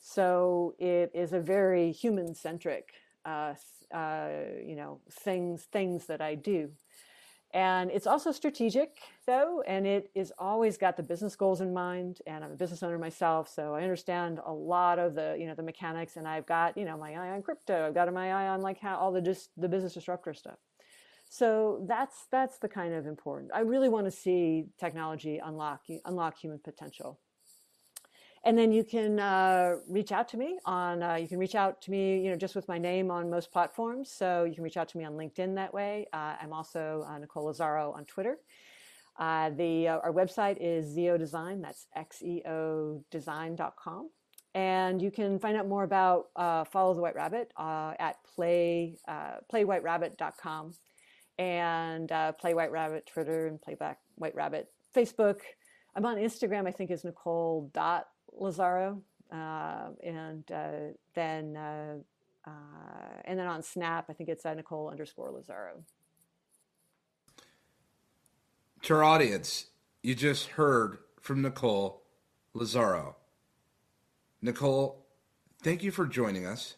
[0.00, 2.92] So it is a very human centric,
[3.24, 3.54] uh,
[3.94, 4.28] uh,
[4.64, 6.70] you know, things things that I do.
[7.54, 12.20] And it's also strategic, though, and it is always got the business goals in mind.
[12.26, 15.54] And I'm a business owner myself, so I understand a lot of the, you know,
[15.54, 16.16] the mechanics.
[16.16, 17.86] And I've got, you know, my eye on crypto.
[17.86, 20.58] I've got my eye on like how all the just the business disruptor stuff.
[21.32, 23.52] So that's that's the kind of important.
[23.54, 27.20] I really want to see technology unlock unlock human potential.
[28.44, 31.80] And then you can uh, reach out to me on uh, you can reach out
[31.82, 34.12] to me you know just with my name on most platforms.
[34.12, 36.06] So you can reach out to me on linkedin that way.
[36.12, 38.36] Uh, i'm also uh, nicole lazzaro on twitter.
[39.18, 44.10] Uh, the uh, our website is XEODesign that's xeo design.com
[44.54, 46.26] and you can find out more about
[46.70, 48.98] follow the white rabbit at play
[49.50, 50.74] playwhiterabbit.com
[51.42, 52.08] and
[52.38, 55.40] play white rabbit twitter and playback white rabbit facebook
[55.96, 58.06] i'm on instagram i think is nicole dot
[58.40, 59.00] Lazzaro,
[59.32, 61.94] uh, and uh, then uh,
[62.46, 62.50] uh,
[63.24, 65.82] and then on Snap, I think it's Nicole underscore Lazzaro.
[68.82, 69.66] To our audience,
[70.02, 72.02] you just heard from Nicole
[72.54, 73.14] Lazzaro.
[74.40, 75.06] Nicole,
[75.62, 76.76] thank you for joining us.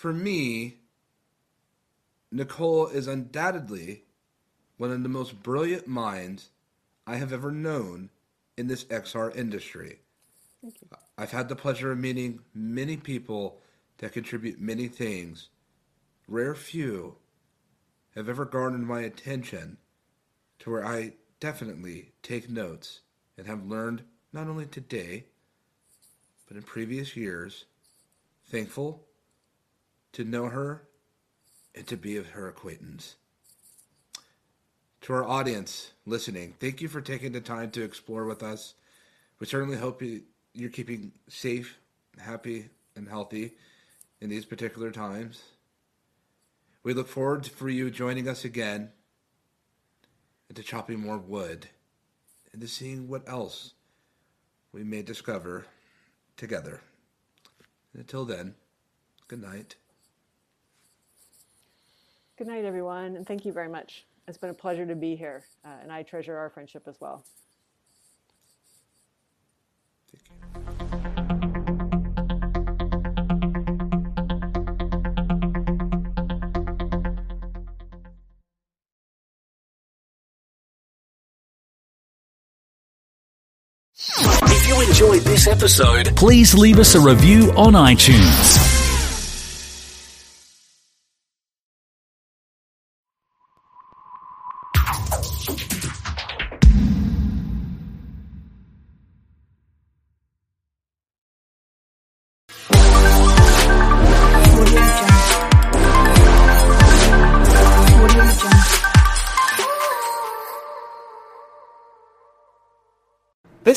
[0.00, 0.78] For me,
[2.32, 4.04] Nicole is undoubtedly
[4.78, 6.48] one of the most brilliant minds
[7.06, 8.08] I have ever known
[8.56, 9.98] in this XR industry.
[11.18, 13.60] I've had the pleasure of meeting many people
[13.98, 15.50] that contribute many things.
[16.26, 17.16] Rare few
[18.14, 19.76] have ever garnered my attention
[20.60, 23.00] to where I definitely take notes
[23.36, 25.26] and have learned not only today,
[26.48, 27.66] but in previous years.
[28.46, 29.04] Thankful
[30.12, 30.88] to know her
[31.74, 33.16] and to be of her acquaintance.
[35.02, 38.74] To our audience listening, thank you for taking the time to explore with us.
[39.38, 40.02] We certainly hope
[40.52, 41.78] you're keeping safe,
[42.18, 43.52] happy, and healthy
[44.20, 45.42] in these particular times.
[46.82, 48.90] We look forward for you joining us again
[50.48, 51.68] and to chopping more wood
[52.52, 53.74] and to seeing what else
[54.72, 55.66] we may discover
[56.36, 56.80] together.
[57.92, 58.54] And until then,
[59.28, 59.76] good night.
[62.40, 64.06] Good night, everyone, and thank you very much.
[64.26, 67.22] It's been a pleasure to be here, uh, and I treasure our friendship as well.
[84.46, 88.79] If you enjoyed this episode, please leave us a review on iTunes.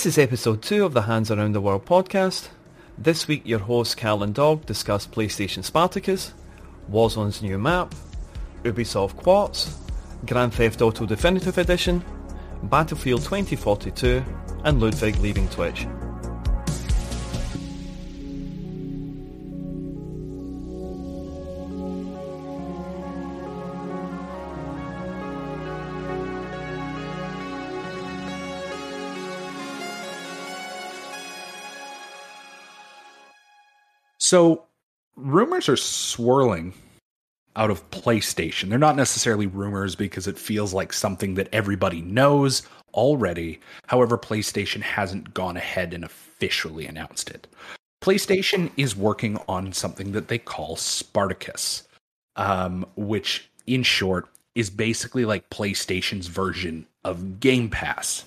[0.04, 2.50] This is episode 2 of the Hands Around the World podcast.
[2.98, 6.34] This week your hosts Cal and Dog discuss PlayStation Spartacus,
[6.92, 7.96] Warzone's new map,
[8.64, 9.80] Ubisoft Quartz,
[10.26, 12.04] Grand Theft Auto Definitive Edition,
[12.64, 14.22] Battlefield 2042,
[14.66, 15.88] and Ludwig leaving Twitch.
[34.24, 34.64] So
[35.18, 36.74] rumors are swirling
[37.58, 38.70] out of PlayStation.
[38.70, 42.62] They're not necessarily rumors because it feels like something that everybody knows
[42.94, 43.60] already.
[43.88, 47.48] However, PlayStation hasn't gone ahead and officially announced it.
[48.02, 51.86] PlayStation is working on something that they call Spartacus,
[52.38, 58.24] um, which in short is basically like PlayStation's version of Game Pass.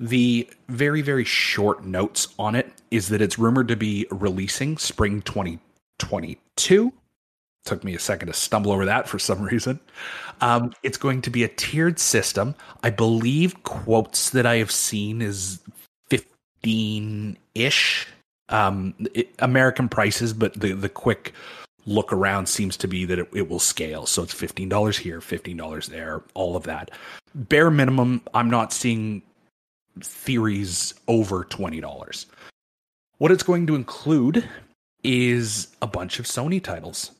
[0.00, 5.22] The very, very short notes on it is that it's rumored to be releasing spring
[5.22, 6.92] 2022.
[7.64, 9.80] Took me a second to stumble over that for some reason.
[10.40, 12.54] Um, it's going to be a tiered system.
[12.82, 15.60] I believe quotes that I have seen is
[16.08, 18.06] 15 ish
[18.48, 18.94] um,
[19.40, 21.34] American prices, but the, the quick
[21.86, 24.06] look around seems to be that it, it will scale.
[24.06, 26.90] So it's $15 here, $15 there, all of that.
[27.34, 29.22] Bare minimum, I'm not seeing
[30.02, 32.26] theories over $20.
[33.18, 34.48] What it's going to include
[35.02, 37.12] is a bunch of Sony titles.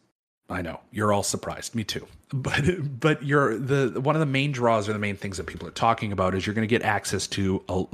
[0.48, 2.06] I know you're all surprised, me too.
[2.30, 5.66] But but you're the one of the main draws or the main things that people
[5.66, 7.84] are talking about is you're going to get access to a,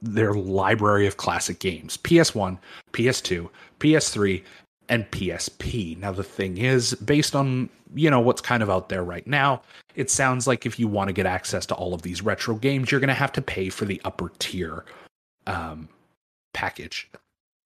[0.00, 2.56] their library of classic games: PS1,
[2.92, 4.42] PS2, PS3,
[4.88, 5.98] and PSP.
[5.98, 9.62] Now the thing is, based on you know what's kind of out there right now,
[9.94, 12.90] it sounds like if you want to get access to all of these retro games,
[12.90, 14.84] you're going to have to pay for the upper tier
[15.46, 15.88] um,
[16.52, 17.10] package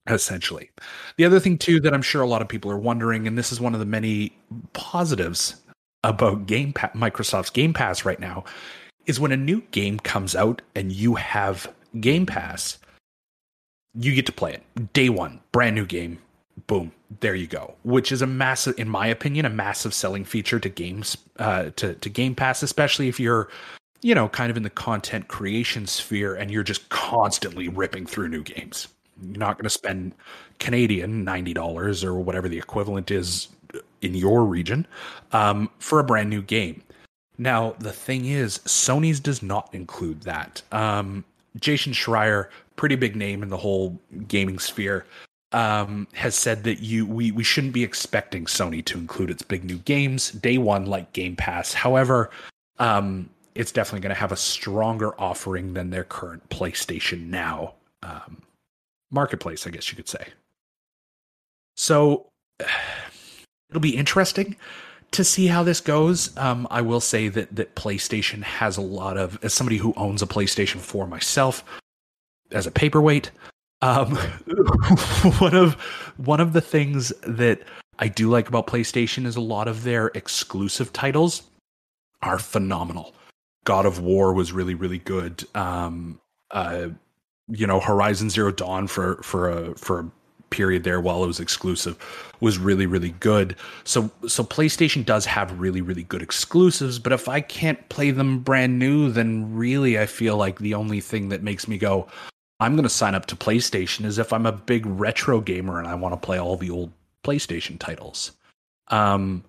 [0.08, 0.70] essentially.
[1.16, 3.52] The other thing too that I'm sure a lot of people are wondering, and this
[3.52, 4.36] is one of the many
[4.72, 5.56] positives
[6.04, 8.44] about Game pa- Microsoft's Game Pass right now,
[9.06, 12.78] is when a new game comes out and you have Game Pass,
[13.94, 16.18] you get to play it day one, brand new game.
[16.66, 17.74] Boom, there you go.
[17.82, 21.94] Which is a massive, in my opinion, a massive selling feature to games, uh, to
[21.94, 23.48] to Game Pass, especially if you're,
[24.02, 28.28] you know, kind of in the content creation sphere and you're just constantly ripping through
[28.28, 28.88] new games.
[29.22, 30.14] You're not going to spend
[30.58, 33.48] Canadian ninety dollars or whatever the equivalent is
[34.02, 34.86] in your region
[35.32, 36.82] um, for a brand new game.
[37.38, 40.62] Now the thing is, Sony's does not include that.
[40.70, 41.24] Um,
[41.58, 43.98] Jason Schreier, pretty big name in the whole
[44.28, 45.06] gaming sphere,
[45.52, 49.64] um, has said that you we we shouldn't be expecting Sony to include its big
[49.64, 51.72] new games day one like Game Pass.
[51.74, 52.30] However,
[52.78, 58.42] um, it's definitely going to have a stronger offering than their current PlayStation Now um,
[59.10, 60.28] marketplace, I guess you could say.
[61.76, 62.26] So
[63.70, 64.56] it'll be interesting
[65.12, 66.36] to see how this goes.
[66.36, 70.22] Um, I will say that that PlayStation has a lot of, as somebody who owns
[70.22, 71.64] a PlayStation 4 myself,
[72.50, 73.30] as a paperweight,
[73.82, 74.16] um,
[75.38, 75.74] one of
[76.16, 77.62] one of the things that
[77.98, 81.42] I do like about PlayStation is a lot of their exclusive titles
[82.22, 83.14] are phenomenal.
[83.64, 85.44] God of War was really really good.
[85.54, 86.20] Um,
[86.52, 86.88] uh,
[87.48, 90.10] you know, Horizon Zero Dawn for for a for a
[90.50, 91.98] period there while it was exclusive
[92.40, 93.56] was really really good.
[93.84, 98.40] So so PlayStation does have really really good exclusives, but if I can't play them
[98.40, 102.06] brand new, then really I feel like the only thing that makes me go
[102.62, 105.88] I'm going to sign up to PlayStation as if I'm a big retro gamer and
[105.88, 106.92] I want to play all the old
[107.24, 108.32] PlayStation titles.
[108.88, 109.44] Um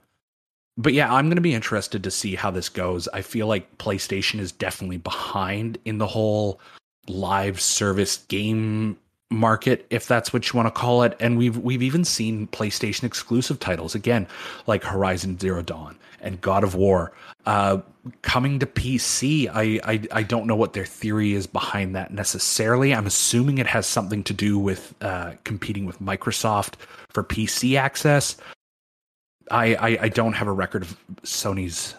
[0.76, 3.08] but yeah, I'm going to be interested to see how this goes.
[3.10, 6.60] I feel like PlayStation is definitely behind in the whole
[7.08, 8.98] live service game
[9.30, 13.04] market if that's what you want to call it and we've we've even seen PlayStation
[13.04, 14.28] exclusive titles again
[14.68, 17.12] like Horizon Zero Dawn and God of War
[17.46, 17.80] uh,
[18.22, 22.94] coming to PC I, I I don't know what their theory is behind that necessarily
[22.94, 26.76] I'm assuming it has something to do with uh, competing with Microsoft
[27.10, 28.38] for PC access
[29.52, 31.96] I, I I don't have a record of Sony's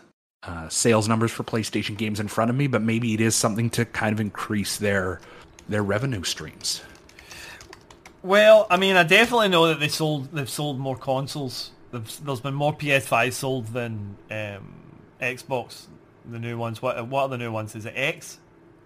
[0.46, 3.70] uh, sales numbers for PlayStation games in front of me, but maybe it is something
[3.70, 5.20] to kind of increase their
[5.68, 6.82] their revenue streams.
[8.22, 11.70] Well, I mean, I definitely know that they sold they've sold more consoles.
[11.92, 14.74] There's, there's been more PS5 sold than um,
[15.24, 15.86] Xbox.
[16.30, 16.80] The new ones.
[16.80, 17.74] What what are the new ones?
[17.74, 18.38] Is it X?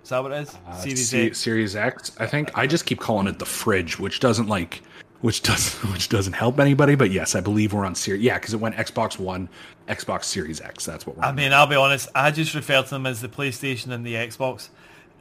[0.03, 0.57] Is that what it is?
[0.67, 1.39] Uh, Series C- X.
[1.39, 2.13] Series X.
[2.19, 4.83] I think I just keep calling it the fridge, which doesn't like,
[5.21, 6.95] which does which doesn't help anybody.
[6.95, 8.23] But yes, I believe we're on Series.
[8.23, 9.49] Yeah, because it went Xbox One,
[9.89, 10.85] Xbox Series X.
[10.85, 11.25] That's what we're.
[11.25, 11.35] I on.
[11.37, 12.09] mean, I'll be honest.
[12.15, 14.69] I just refer to them as the PlayStation and the Xbox.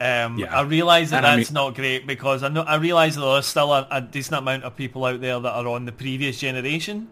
[0.00, 0.56] Um, Yeah.
[0.56, 3.20] I realise that And I that's mean- not great because I know I realise that
[3.20, 6.38] there's still a, a decent amount of people out there that are on the previous
[6.40, 7.08] generation.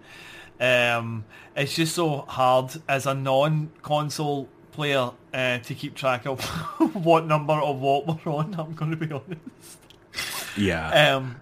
[0.60, 1.24] Um,
[1.54, 6.44] it's just so hard as a non-console player uh, to keep track of
[6.94, 8.54] what number of what we're on.
[8.58, 9.78] I'm going to be honest.
[10.56, 11.16] yeah.
[11.16, 11.36] Um,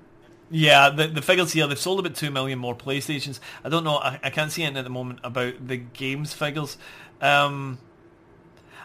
[0.50, 3.40] yeah, the, the figures here, they've sold about 2 million more PlayStations.
[3.64, 6.76] I don't know, I, I can't see anything at the moment about the games figures.
[7.20, 7.78] Um,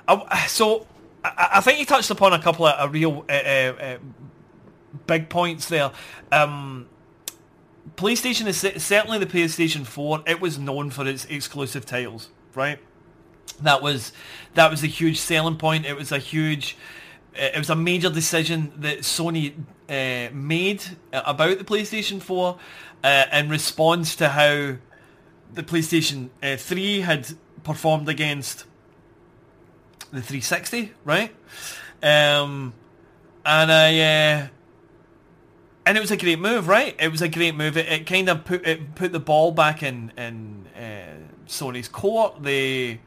[0.08, 0.88] I, so,
[1.24, 3.98] I, I think you touched upon a couple of uh, real uh, uh, uh,
[5.06, 5.92] big points there.
[6.32, 6.88] Um,
[7.96, 10.24] PlayStation is certainly the PlayStation 4.
[10.28, 12.80] It was known for its exclusive titles, right?
[13.62, 14.12] That was
[14.54, 15.86] that was a huge selling point.
[15.86, 16.78] It was a huge,
[17.34, 19.54] it was a major decision that Sony
[19.90, 22.58] uh, made about the PlayStation 4
[23.04, 24.76] uh, in response to how
[25.54, 27.28] the PlayStation uh, 3 had
[27.64, 28.66] performed against
[30.12, 31.32] the 360, right?
[32.02, 32.74] Um,
[33.46, 34.48] and I, uh,
[35.90, 36.96] and it was a great move, right?
[37.00, 37.76] It was a great move.
[37.76, 42.44] It, it kind of put it put the ball back in in uh, Sony's court.
[42.44, 43.02] They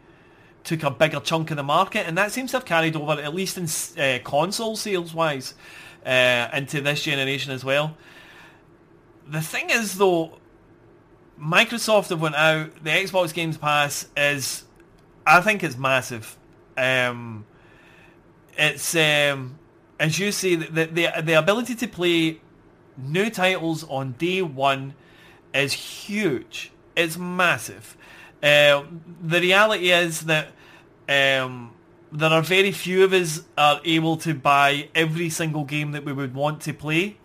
[0.64, 3.32] took a bigger chunk of the market, and that seems to have carried over, at
[3.32, 5.54] least in uh, console sales wise,
[6.04, 7.96] uh, into this generation as well.
[9.28, 10.40] The thing is, though,
[11.40, 12.82] Microsoft have went out.
[12.82, 14.64] The Xbox Games Pass is,
[15.24, 16.36] I think, it's massive.
[16.76, 17.46] Um,
[18.58, 19.56] it's um,
[20.00, 22.40] as you say, the, the the ability to play
[22.96, 24.94] new titles on day one
[25.54, 26.72] is huge.
[26.96, 27.96] It's massive.
[28.42, 28.84] Uh,
[29.22, 30.48] the reality is that
[31.08, 31.72] um,
[32.10, 36.12] there are very few of us are able to buy every single game that we
[36.12, 37.16] would want to play.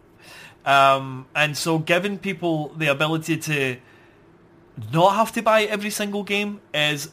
[0.66, 3.78] Um, and so giving people the ability to
[4.94, 7.12] not have to buy every single game is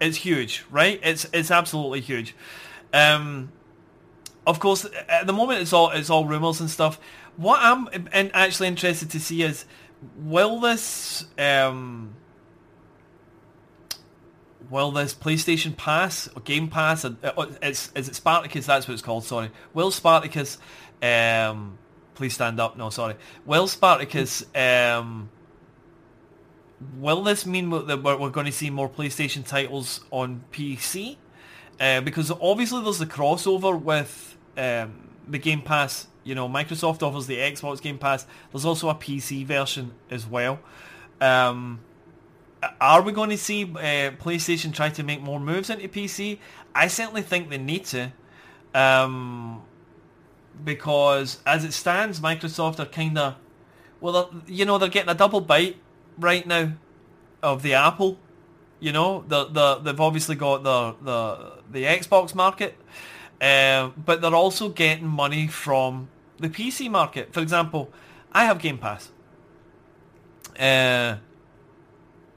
[0.00, 1.00] is huge, right?
[1.02, 2.34] It's it's absolutely huge.
[2.92, 3.50] Um,
[4.46, 6.98] of course, at the moment it's all it's all rumors and stuff.
[7.38, 7.88] What I'm
[8.34, 9.64] actually interested to see is
[10.16, 12.16] will this um,
[14.68, 17.04] will this PlayStation Pass or Game Pass?
[17.04, 17.12] Uh,
[17.62, 18.66] it's is it Spartacus?
[18.66, 19.22] That's what it's called.
[19.22, 19.52] Sorry.
[19.72, 20.58] Will Spartacus?
[21.00, 21.78] Um,
[22.16, 22.76] please stand up.
[22.76, 23.14] No, sorry.
[23.46, 24.44] Will Spartacus?
[24.52, 25.30] Um,
[26.98, 31.18] will this mean that we're, we're going to see more PlayStation titles on PC?
[31.78, 36.08] Uh, because obviously there's the crossover with um, the Game Pass.
[36.24, 38.26] You know, Microsoft offers the Xbox Game Pass.
[38.52, 40.58] There's also a PC version as well.
[41.20, 41.80] Um,
[42.80, 46.38] are we going to see uh, PlayStation try to make more moves into PC?
[46.74, 48.12] I certainly think they need to.
[48.74, 49.62] Um,
[50.64, 53.36] because as it stands, Microsoft are kind of,
[54.00, 55.76] well, you know, they're getting a double bite
[56.18, 56.72] right now
[57.42, 58.18] of the Apple.
[58.80, 62.76] You know, the the they've obviously got the the the Xbox market,
[63.40, 66.08] uh, but they're also getting money from
[66.38, 67.32] the PC market.
[67.32, 67.90] For example,
[68.32, 69.10] I have Game Pass.
[70.58, 71.16] Uh,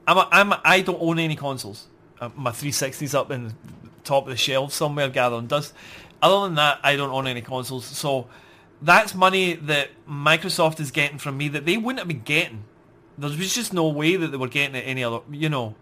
[0.06, 1.86] I'm a, I'm a, I don't own any consoles.
[2.20, 3.54] Uh, my 360's up in the
[4.04, 5.74] top of the shelf somewhere gathering dust.
[6.20, 7.84] Other than that, I don't own any consoles.
[7.84, 8.28] So
[8.80, 12.64] that's money that Microsoft is getting from me that they wouldn't have been getting.
[13.18, 15.74] There was just no way that they were getting it any other, you know,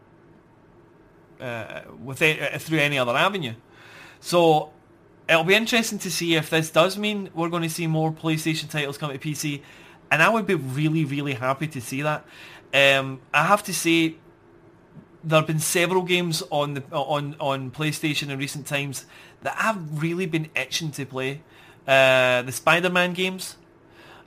[1.41, 3.55] uh, with uh, through any other avenue.
[4.21, 4.71] So
[5.31, 8.69] it'll be interesting to see if this does mean we're going to see more PlayStation
[8.69, 9.63] titles come to PC,
[10.11, 12.27] and I would be really, really happy to see that.
[12.75, 14.17] Um, I have to say,
[15.23, 19.07] there have been several games on the on on PlayStation in recent times
[19.43, 21.43] that I've really been itching to play.
[21.87, 23.57] Uh, the Spider-Man games.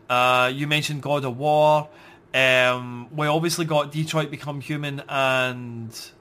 [0.09, 1.89] Uh, you mentioned God of War.
[2.33, 6.11] Um, we obviously got Detroit Become Human and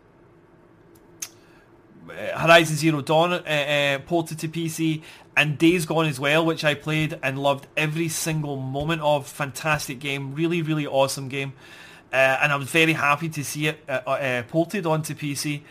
[2.09, 5.03] Horizon Zero Dawn uh, uh, ported to PC
[5.37, 9.27] and Days Gone as well, which I played and loved every single moment of.
[9.27, 11.55] Fantastic game, really, really awesome game.
[12.13, 15.63] Uh, and I was very happy to see it uh, uh, ported onto PC.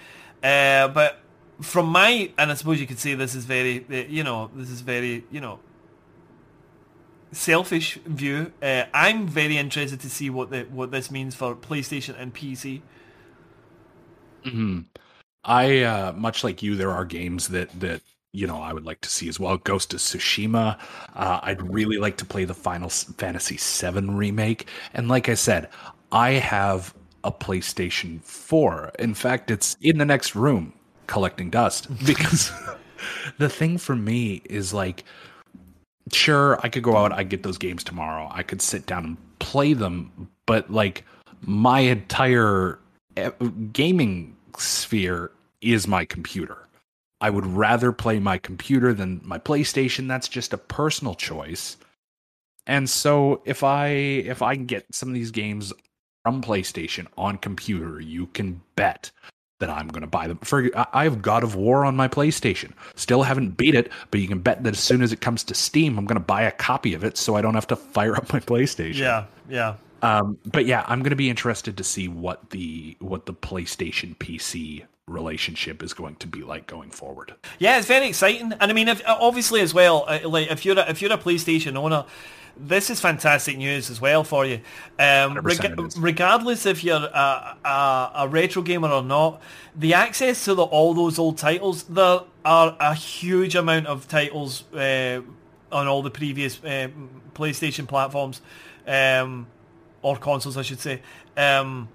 [0.41, 1.19] but
[1.61, 4.81] from my, and I suppose you could say this is very, you know, this is
[4.81, 5.59] very, you know,
[7.31, 8.51] selfish view.
[8.61, 12.81] Uh, I'm very interested to see what the what this means for PlayStation and PC.
[14.43, 14.79] Hmm.
[15.43, 18.01] I uh, much like you, there are games that that
[18.33, 19.57] you know I would like to see as well.
[19.57, 20.79] Ghost of Tsushima.
[21.15, 24.67] Uh, I'd really like to play the Final Fantasy VII remake.
[24.93, 25.69] And like I said,
[26.11, 26.93] I have
[27.23, 28.93] a PlayStation 4.
[28.99, 30.73] In fact, it's in the next room
[31.07, 32.51] collecting dust because
[33.37, 35.03] the thing for me is like
[36.11, 38.29] sure I could go out I get those games tomorrow.
[38.31, 41.03] I could sit down and play them, but like
[41.41, 42.79] my entire
[43.17, 43.31] eh,
[43.71, 46.57] gaming sphere is my computer.
[47.19, 50.07] I would rather play my computer than my PlayStation.
[50.07, 51.77] That's just a personal choice.
[52.65, 55.71] And so if I if I can get some of these games
[56.23, 59.11] from PlayStation on computer, you can bet
[59.59, 60.39] that I'm going to buy them.
[60.39, 62.71] For I have God of War on my PlayStation.
[62.95, 65.53] Still haven't beat it, but you can bet that as soon as it comes to
[65.53, 68.15] Steam, I'm going to buy a copy of it so I don't have to fire
[68.15, 68.97] up my PlayStation.
[68.97, 69.75] Yeah, yeah.
[70.01, 74.15] Um, but yeah, I'm going to be interested to see what the what the PlayStation
[74.17, 77.35] PC relationship is going to be like going forward.
[77.59, 80.79] Yeah, it's very exciting, and I mean, if, obviously as well, uh, like if you're
[80.79, 82.05] a, if you're a PlayStation owner
[82.57, 84.59] this is fantastic news as well for you.
[84.99, 89.41] Um, reg- regardless if you're a, a, a, retro gamer or not,
[89.75, 94.71] the access to the, all those old titles, there are a huge amount of titles
[94.73, 95.21] uh,
[95.71, 96.89] on all the previous uh,
[97.33, 98.41] PlayStation platforms,
[98.85, 99.47] um,
[100.01, 101.01] or consoles, I should say.
[101.37, 101.89] Um,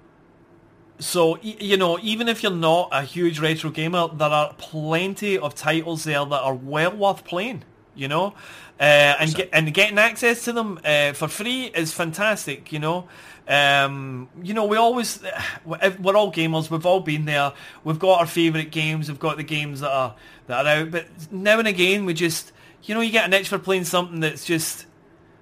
[0.99, 5.55] so, you know, even if you're not a huge retro gamer, there are plenty of
[5.55, 7.65] titles there that are well worth playing,
[7.95, 8.35] you know?
[8.79, 12.73] Uh, and get, and getting access to them uh, for free is fantastic.
[12.73, 13.09] You know,
[13.49, 15.23] um, you know we always
[15.65, 16.71] we're all gamers.
[16.71, 17.55] We've all been there.
[17.85, 19.09] We've got our favourite games.
[19.09, 20.15] We've got the games that are
[20.47, 20.91] that are out.
[20.91, 22.53] But now and again, we just
[22.83, 24.85] you know you get an itch for playing something that's just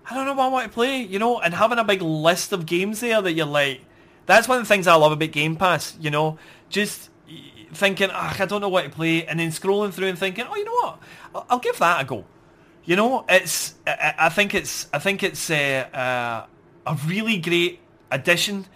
[0.09, 1.03] I don't know what I want to play.
[1.03, 3.81] You know, and having a big list of games there that you're like
[4.27, 5.97] That's one of the things I love about Game Pass.
[6.01, 7.11] You know, just
[7.73, 10.65] thinking, I don't know what to play, and then scrolling through and thinking, oh, you
[10.65, 10.99] know what?
[11.35, 12.25] I'll, I'll give that a go.
[12.85, 13.75] You know, it's.
[13.87, 14.89] I, I think it's.
[14.93, 16.47] I think it's uh, uh,
[16.87, 18.67] a really great addition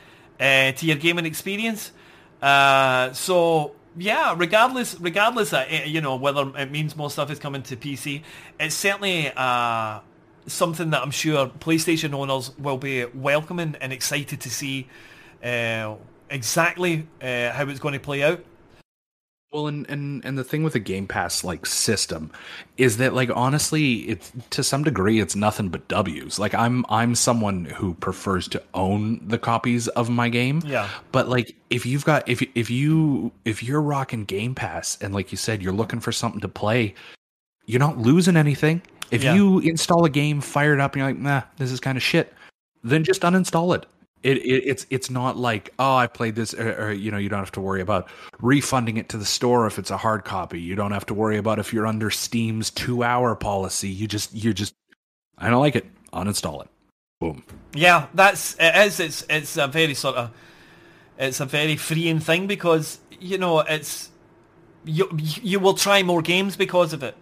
[0.40, 1.92] uh, to your gaming experience.
[2.40, 7.62] Uh, so yeah, regardless, regardless, uh, you know whether it means more stuff is coming
[7.62, 8.22] to PC,
[8.58, 10.00] it's certainly uh,
[10.48, 14.88] something that I'm sure PlayStation owners will be welcoming and excited to see
[15.44, 15.94] uh,
[16.30, 18.44] exactly uh, how it's going to play out.
[19.50, 22.30] Well, and, and and the thing with the Game Pass like system
[22.76, 26.38] is that like honestly, it's to some degree it's nothing but W's.
[26.38, 30.60] Like I'm I'm someone who prefers to own the copies of my game.
[30.66, 30.86] Yeah.
[31.12, 35.32] But like if you've got if if you if you're rocking Game Pass and like
[35.32, 36.94] you said you're looking for something to play,
[37.64, 38.82] you're not losing anything.
[39.10, 39.34] If Yeah.
[39.34, 42.02] you install a game, fire it up, and you're like, nah, this is kind of
[42.02, 42.32] shit,
[42.84, 43.86] then just uninstall it.
[44.24, 47.28] It, it it's it's not like oh I played this or, or you know you
[47.28, 48.08] don't have to worry about
[48.40, 50.60] refunding it to the store if it's a hard copy.
[50.60, 53.88] You don't have to worry about if you're under Steam's two hour policy.
[53.88, 54.74] You just you just
[55.38, 55.86] I don't like it.
[56.12, 56.68] Uninstall it.
[57.20, 57.44] Boom.
[57.74, 58.98] Yeah, that's it is.
[58.98, 60.30] It's it's a very sort of
[61.16, 64.10] it's a very freeing thing because you know it's
[64.84, 67.14] you you will try more games because of it.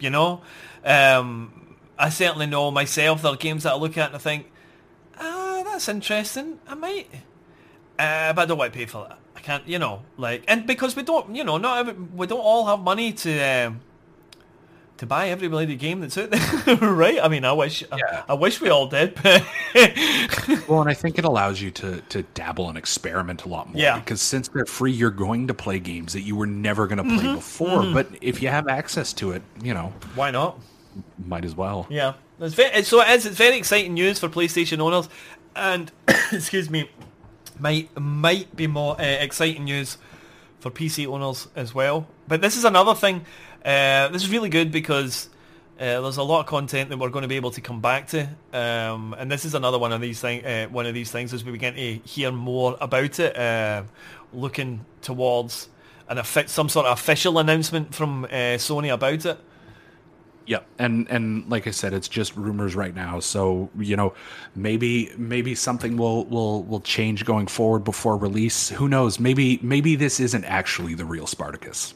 [0.00, 0.40] You know,
[0.84, 3.22] um, I certainly know myself.
[3.22, 4.50] There are games that I look at and I think,
[5.18, 6.58] ah, that's interesting.
[6.66, 7.08] I might,
[7.98, 9.18] uh, but I don't want to pay for that.
[9.36, 12.40] I can't, you know, like, and because we don't, you know, not every, we don't
[12.40, 13.40] all have money to.
[13.40, 13.80] Um,
[15.00, 17.18] to buy every bloody game that's out there, right?
[17.22, 19.42] I mean, I wish, I, I wish we all did, but
[20.68, 23.80] well, and I think it allows you to to dabble and experiment a lot more.
[23.80, 23.98] Yeah.
[23.98, 27.04] Because since they're free, you're going to play games that you were never going to
[27.04, 27.80] play Mhm, before.
[27.82, 27.94] mhm.
[27.94, 30.58] But if you have access to it, you know, why not?
[31.24, 31.86] might as well.
[31.88, 33.24] Yeah, it's very, so it is.
[33.24, 35.08] It's very exciting news for PlayStation owners,
[35.56, 35.90] and
[36.32, 36.90] excuse me,
[37.58, 39.98] might might be more uh, exciting news
[40.58, 42.06] for PC owners as well.
[42.28, 43.24] But this is another thing.
[43.64, 45.28] Uh, this is really good because
[45.78, 48.06] uh, there's a lot of content that we're going to be able to come back
[48.08, 50.44] to, um, and this is another one of these thing.
[50.44, 53.82] Uh, one of these things as we begin to hear more about it, uh,
[54.32, 55.68] looking towards
[56.08, 59.38] an some sort of official announcement from uh, Sony about it.
[60.46, 63.20] Yeah, and and like I said, it's just rumors right now.
[63.20, 64.14] So you know,
[64.56, 68.70] maybe maybe something will will will change going forward before release.
[68.70, 69.20] Who knows?
[69.20, 71.94] Maybe maybe this isn't actually the real Spartacus.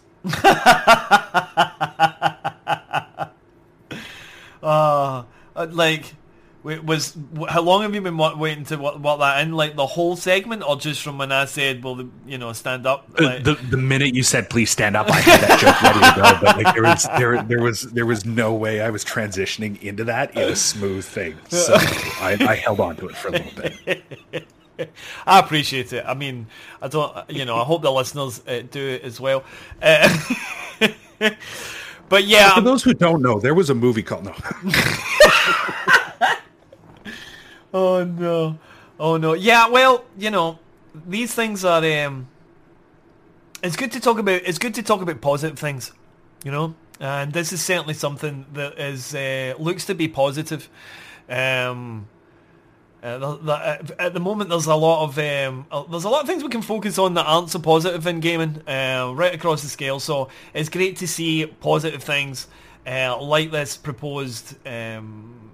[4.63, 5.25] Uh,
[5.57, 6.15] uh, like,
[6.63, 7.17] wa- was
[7.49, 9.53] how long have you been wa- waiting to what, what that in?
[9.53, 12.87] Like the whole segment, or just from when I said, "Well, the, you know, stand
[12.87, 13.09] up"?
[13.19, 16.01] Uh, Like, the the minute you said please stand up, I had that joke ready
[16.01, 16.39] to go.
[16.47, 20.05] But like there was there there was there was no way I was transitioning into
[20.05, 21.37] that in a smooth thing.
[21.51, 23.53] So I, I held on to it for a little
[23.85, 24.47] bit.
[25.27, 26.05] I appreciate it.
[26.07, 26.47] I mean,
[26.83, 29.45] I don't, you know, I hope the listeners uh, do it as well.
[29.81, 30.09] Uh,
[32.09, 34.35] but yeah, For those who don't know, there was a movie called No.
[37.73, 38.59] Oh no.
[39.01, 39.33] Oh no.
[39.33, 40.59] Yeah, well, you know,
[40.95, 42.29] these things are um
[43.63, 45.93] it's good to talk about it's good to talk about positive things,
[46.45, 46.75] you know?
[47.01, 50.69] And this is certainly something that is uh, looks to be positive.
[51.29, 52.07] Um
[53.05, 56.27] uh, uh, at the moment, there's a lot of um, uh, there's a lot of
[56.27, 59.69] things we can focus on that aren't so positive in gaming, uh, right across the
[59.69, 60.01] scale.
[60.01, 62.47] So it's great to see positive things
[62.87, 65.51] uh, like this proposed um,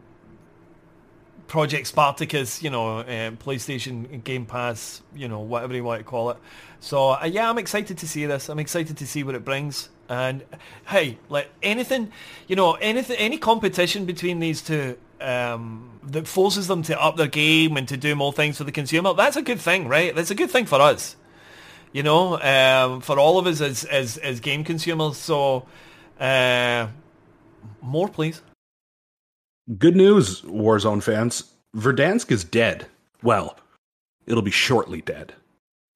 [1.49, 3.05] Project Spartacus, you know,
[3.45, 6.37] PlayStation Game Pass, you know, whatever you want to call it.
[6.79, 8.49] So yeah, I'm excited to see this.
[8.49, 9.89] I'm excited to see what it brings.
[10.09, 10.45] And
[10.87, 12.13] hey, like anything,
[12.47, 17.27] you know, anything, any competition between these two um, that forces them to up their
[17.27, 20.15] game and to do more things for the consumer, that's a good thing, right?
[20.15, 21.17] That's a good thing for us.
[21.93, 25.17] You know, um, for all of us as as as game consumers.
[25.17, 25.67] So
[26.21, 26.87] uh,
[27.83, 28.43] more, please.
[29.79, 31.45] Good news, Warzone fans.
[31.77, 32.87] Verdansk is dead.
[33.23, 33.57] Well,
[34.27, 35.35] it'll be shortly dead.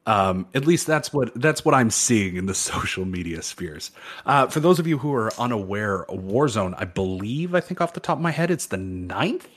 [0.06, 3.90] Um, at least that's what that's what I'm seeing in the social media spheres.
[4.26, 8.00] Uh, for those of you who are unaware, Warzone, I believe, I think off the
[8.00, 9.48] top of my head, it's the ninth,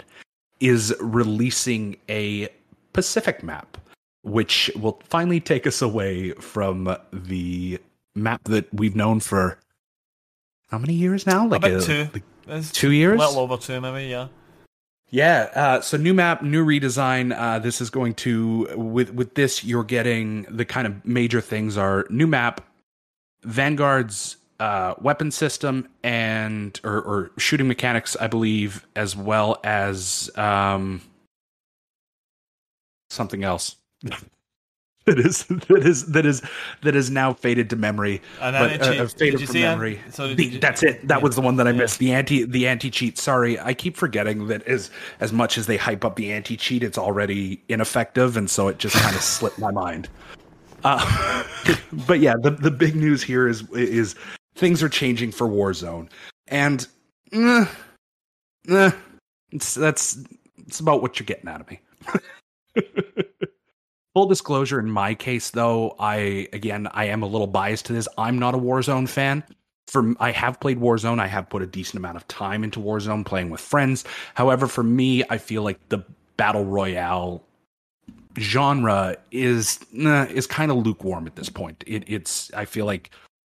[0.59, 2.47] is releasing a
[2.93, 3.77] Pacific map,
[4.23, 7.79] which will finally take us away from the
[8.15, 9.59] map that we've known for
[10.71, 11.45] how many years now?
[11.47, 12.09] Like About a- two.
[12.47, 13.15] like two years?
[13.21, 14.07] A little over two, maybe.
[14.07, 14.27] Yeah.
[15.09, 17.37] Yeah, uh, so new map, new redesign.
[17.37, 21.77] Uh, this is going to with with this you're getting the kind of major things
[21.77, 22.61] are new map,
[23.43, 31.01] Vanguard's uh, weapon system and or, or shooting mechanics, I believe, as well as um,
[33.09, 33.77] something else.
[35.07, 36.41] that is that is that is
[36.83, 38.21] that is now faded to memory.
[38.39, 40.01] But, uh, uh, faded from memory.
[40.11, 41.07] So The- you- that's it.
[41.07, 41.99] That was the one that I missed.
[41.99, 43.17] The anti the anti cheat.
[43.17, 46.83] Sorry, I keep forgetting that as as much as they hype up the anti cheat,
[46.83, 50.09] it's already ineffective, and so it just kind of slipped my mind.
[50.83, 51.43] Uh,
[52.07, 54.13] but yeah, the the big news here is is
[54.55, 56.09] things are changing for Warzone,
[56.47, 56.85] and
[57.31, 57.65] eh,
[58.69, 58.91] eh,
[59.51, 60.17] that's
[60.67, 61.79] it's about what you're getting out of me.
[64.17, 68.07] Full disclosure, in my case, though, I again I am a little biased to this.
[68.17, 69.43] I'm not a Warzone fan.
[69.85, 71.19] For I have played Warzone.
[71.19, 74.05] I have put a decent amount of time into Warzone, playing with friends.
[74.33, 76.03] However, for me, I feel like the
[76.35, 77.43] battle royale
[78.39, 81.83] genre is nah, is kind of lukewarm at this point.
[81.85, 83.11] It, it's I feel like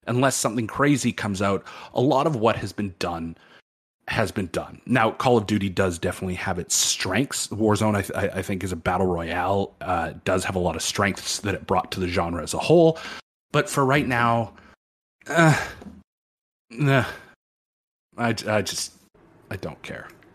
[0.07, 3.37] unless something crazy comes out, a lot of what has been done
[4.09, 4.81] has been done.
[4.85, 7.49] Now, Call of Duty does definitely have its strengths.
[7.49, 9.75] Warzone, I, th- I think, is a battle royale.
[9.81, 12.59] Uh, does have a lot of strengths that it brought to the genre as a
[12.59, 12.99] whole.
[13.53, 14.55] But for right now,
[15.29, 15.59] uh,
[16.71, 17.05] nah,
[18.17, 18.93] I, I just
[19.51, 20.09] I don't care.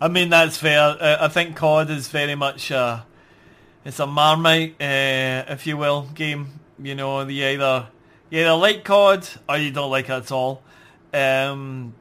[0.00, 0.96] I mean, that's fair.
[1.00, 3.00] Uh, I think COD is very much uh,
[3.84, 6.60] it's a Marmite, uh, if you will, game.
[6.78, 7.88] You know, you either
[8.30, 10.62] you either like COD or you don't like it at all.
[11.14, 11.94] Um,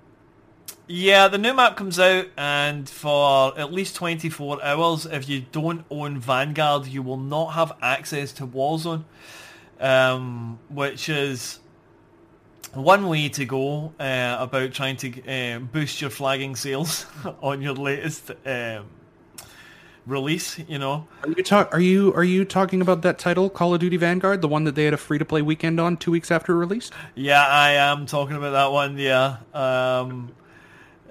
[0.88, 5.86] yeah, the new map comes out, and for at least 24 hours, if you don't
[5.90, 9.06] own Vanguard, you will not have access to Warzone,
[9.80, 11.60] um, which is
[12.74, 17.06] one way to go uh, about trying to uh, boost your flagging sales
[17.42, 18.86] on your latest um,
[20.06, 20.60] release.
[20.60, 21.74] You know, Are you talk?
[21.74, 24.76] Are you are you talking about that title, Call of Duty Vanguard, the one that
[24.76, 26.94] they had a free to play weekend on two weeks after it released?
[27.16, 28.98] yeah, I am talking about that one.
[28.98, 30.32] Yeah, um,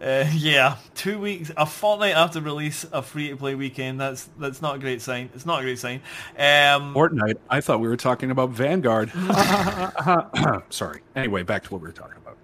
[0.01, 4.01] uh, yeah, two weeks, a fortnight after release, a free to play weekend.
[4.01, 5.31] That's that's not a great sign.
[5.35, 6.01] It's not a great sign.
[6.37, 7.37] Um, Fortnite.
[7.49, 9.13] I thought we were talking about Vanguard.
[10.71, 11.01] Sorry.
[11.15, 12.37] Anyway, back to what we were talking about.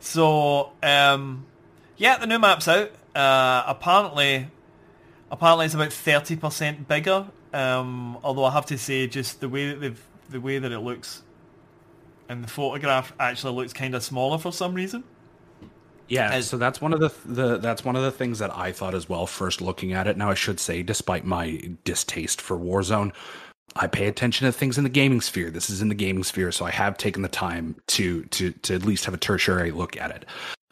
[0.00, 1.44] So, um,
[1.96, 2.90] yeah, the new map's out.
[3.14, 4.48] Uh, apparently,
[5.32, 7.26] apparently it's about thirty percent bigger.
[7.52, 10.00] Um, although I have to say, just the way that they've,
[10.30, 11.22] the way that it looks,
[12.28, 15.02] and the photograph actually looks kind of smaller for some reason.
[16.08, 18.94] Yeah, so that's one of the, the that's one of the things that I thought
[18.94, 20.16] as well first looking at it.
[20.18, 23.12] Now I should say, despite my distaste for Warzone,
[23.76, 25.50] I pay attention to things in the gaming sphere.
[25.50, 28.74] This is in the gaming sphere, so I have taken the time to to to
[28.74, 30.26] at least have a tertiary look at it.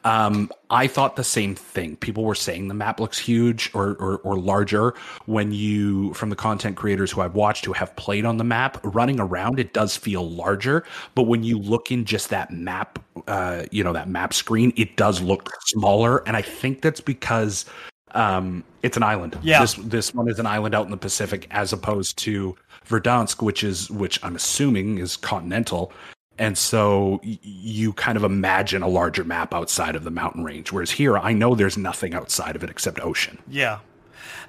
[0.05, 1.97] Um, I thought the same thing.
[1.97, 4.95] People were saying the map looks huge or, or or larger
[5.27, 8.81] when you from the content creators who I've watched who have played on the map
[8.83, 9.59] running around.
[9.61, 13.93] It does feel larger, but when you look in just that map, uh, you know
[13.93, 16.27] that map screen, it does look smaller.
[16.27, 17.67] And I think that's because
[18.13, 19.39] um, it's an island.
[19.43, 19.61] Yeah.
[19.61, 22.57] This this one is an island out in the Pacific, as opposed to
[22.89, 25.93] Verdansk, which is which I'm assuming is continental.
[26.41, 30.73] And so y- you kind of imagine a larger map outside of the mountain range.
[30.73, 33.39] Whereas here, I know there's nothing outside of it except ocean.
[33.47, 33.81] Yeah,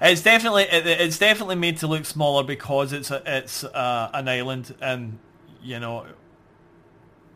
[0.00, 4.26] it's definitely it, it's definitely made to look smaller because it's a, it's uh, an
[4.26, 5.18] island, and
[5.62, 6.06] you know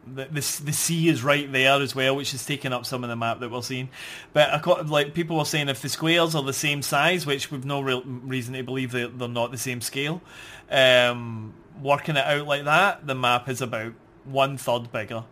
[0.07, 0.31] the, the
[0.65, 3.41] the sea is right there as well, which is taking up some of the map
[3.41, 3.91] that we're seeing.
[4.33, 7.83] But like people were saying, if the squares are the same size, which we've no
[7.83, 10.23] real reason to believe that they're not the same scale,
[10.71, 11.53] um,
[11.83, 13.93] working it out like that, the map is about
[14.27, 15.25] one third bigger.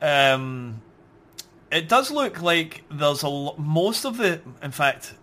[0.00, 0.82] Um,
[1.70, 5.14] it does look like there's a lo- most of the, in fact,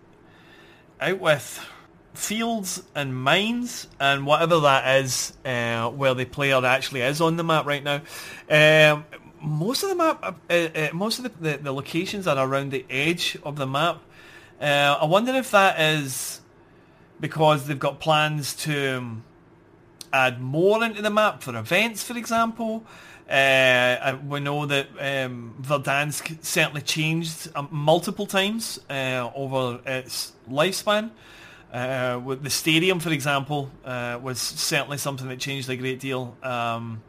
[1.00, 1.66] out with
[2.14, 7.44] fields and mines and whatever that is, uh, where the player actually is on the
[7.44, 8.00] map right now.
[8.48, 9.04] Um,
[9.40, 12.84] most of the map, uh, uh, most of the, the, the locations are around the
[12.88, 14.00] edge of the map.
[14.60, 16.40] Uh, I wonder if that is
[17.20, 19.24] because they've got plans to um,
[20.12, 22.84] add more into the map for events, for example.
[23.28, 31.10] Uh, we know that um, Verdansk certainly changed um, multiple times uh, over its lifespan.
[31.72, 36.36] Uh, with the stadium, for example, uh, was certainly something that changed a great deal,
[36.44, 37.02] um,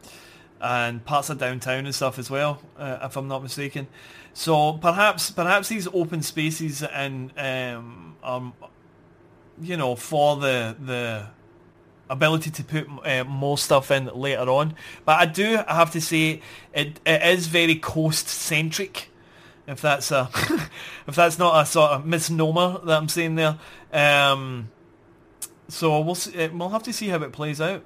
[0.60, 3.86] and parts of downtown and stuff as well, uh, if I'm not mistaken.
[4.34, 8.52] So perhaps, perhaps these open spaces and um, um,
[9.60, 11.26] you know, for the the
[12.10, 14.74] ability to put uh, more stuff in later on.
[15.04, 19.10] But I do I have to say it it is very coast centric.
[19.66, 20.30] If that's a
[21.06, 23.58] if that's not a sort of misnomer that I'm saying there.
[23.92, 24.70] Um,
[25.68, 27.82] so we'll see, uh, we'll have to see how it plays out.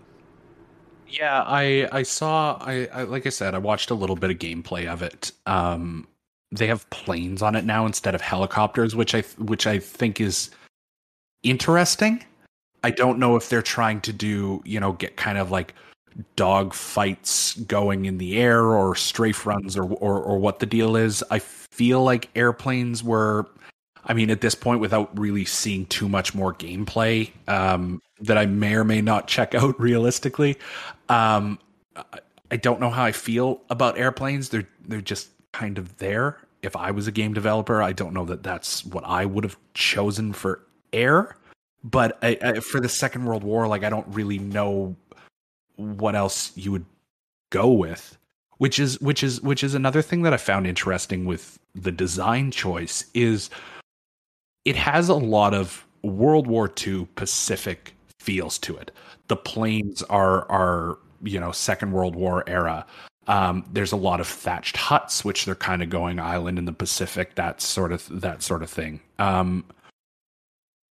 [1.09, 4.39] Yeah, I I saw I, I like I said I watched a little bit of
[4.39, 5.33] gameplay of it.
[5.47, 6.07] Um,
[6.53, 10.51] they have planes on it now instead of helicopters, which I which I think is
[11.43, 12.25] interesting.
[12.85, 15.75] I don't know if they're trying to do, you know, get kind of like
[16.37, 20.97] dog fights going in the air or strafe runs or, or or what the deal
[20.97, 21.25] is.
[21.31, 23.47] I feel like airplanes were
[24.05, 28.47] I mean, at this point, without really seeing too much more gameplay um, that I
[28.47, 30.59] may or may not check out realistically,
[31.09, 31.59] um,
[32.51, 34.49] I, don't know how I feel about airplanes.
[34.49, 36.39] They're they're just kind of there.
[36.63, 39.57] If I was a game developer, I don't know that that's what I would have
[39.75, 41.37] chosen for air.
[41.85, 44.97] But I, I, for the Second World War, like I don't really know
[45.77, 46.85] what else you would
[47.51, 48.17] go with
[48.63, 52.53] which is which is which is another thing that I found interesting with the design
[52.53, 53.51] choice is
[54.65, 58.93] it has a lot of World War II Pacific feels to it.
[59.27, 62.87] The planes are are you know Second World War era.
[63.27, 66.73] Um, there's a lot of thatched huts, which they're kind of going island in the
[66.73, 69.01] Pacific, that sort of that sort of thing.
[69.19, 69.65] Um,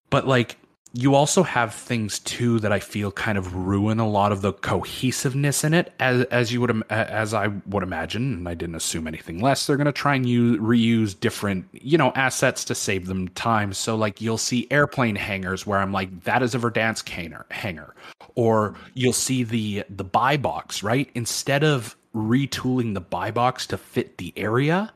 [0.09, 0.57] but like
[0.95, 4.55] you also have things too that I feel kind of ruin a lot of the
[4.55, 9.07] cohesiveness in it, as as you would as I would imagine, and I didn't assume
[9.07, 9.67] anything less.
[9.67, 13.75] They're going to try and use, reuse different you know assets to save them time.
[13.75, 17.95] So like you'll see airplane hangars where I'm like that is a Verdansk hanger, hangar,
[18.35, 23.77] or you'll see the the buy box right instead of retooling the buy box to
[23.79, 24.93] fit the area.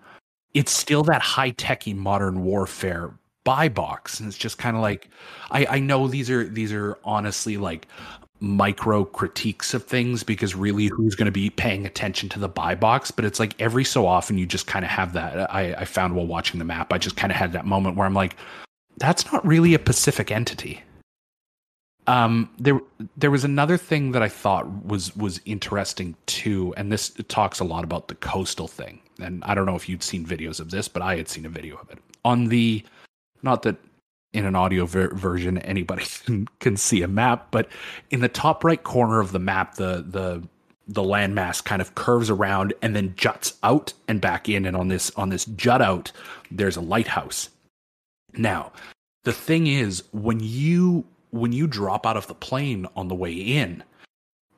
[0.54, 3.12] It's still that high techy modern warfare
[3.44, 5.08] buy box and it's just kind of like
[5.50, 7.88] I, I know these are these are honestly like
[8.40, 12.74] micro critiques of things because really who's going to be paying attention to the buy
[12.74, 15.52] box but it's like every so often you just kind of have that.
[15.52, 18.06] I, I found while watching the map i just kind of had that moment where
[18.06, 18.36] i'm like
[18.98, 20.82] that's not really a pacific entity.
[22.06, 22.80] Um there
[23.16, 27.64] there was another thing that i thought was was interesting too and this talks a
[27.64, 30.88] lot about the coastal thing and i don't know if you'd seen videos of this
[30.88, 31.98] but i had seen a video of it.
[32.24, 32.84] On the
[33.42, 33.76] not that
[34.32, 37.68] in an audio ver- version anybody can, can see a map, but
[38.10, 40.42] in the top right corner of the map, the the
[40.88, 44.66] the landmass kind of curves around and then juts out and back in.
[44.66, 46.12] And on this on this jut out,
[46.50, 47.48] there's a lighthouse.
[48.34, 48.72] Now,
[49.24, 53.32] the thing is, when you when you drop out of the plane on the way
[53.32, 53.82] in,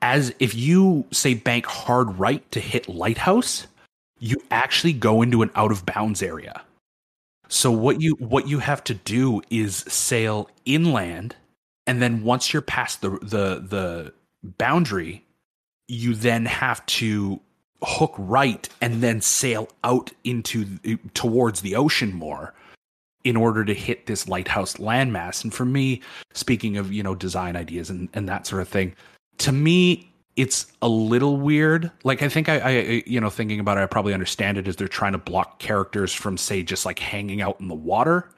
[0.03, 3.67] as if you say bank hard right to hit lighthouse,
[4.19, 6.63] you actually go into an out of bounds area.
[7.49, 11.37] So what you what you have to do is sail inland,
[11.87, 14.13] and then once you're past the the the
[14.43, 15.25] boundary,
[15.89, 17.41] you then have to
[17.83, 20.79] hook right and then sail out into
[21.13, 22.55] towards the ocean more
[23.25, 25.45] in order to hit this lighthouse landmass.
[25.45, 26.01] And for me,
[26.33, 28.95] speaking of you know design ideas and and that sort of thing,
[29.39, 31.91] to me it's a little weird.
[32.03, 32.71] Like I think I, I,
[33.07, 36.13] you know, thinking about it, I probably understand it as they're trying to block characters
[36.13, 38.29] from, say, just like hanging out in the water.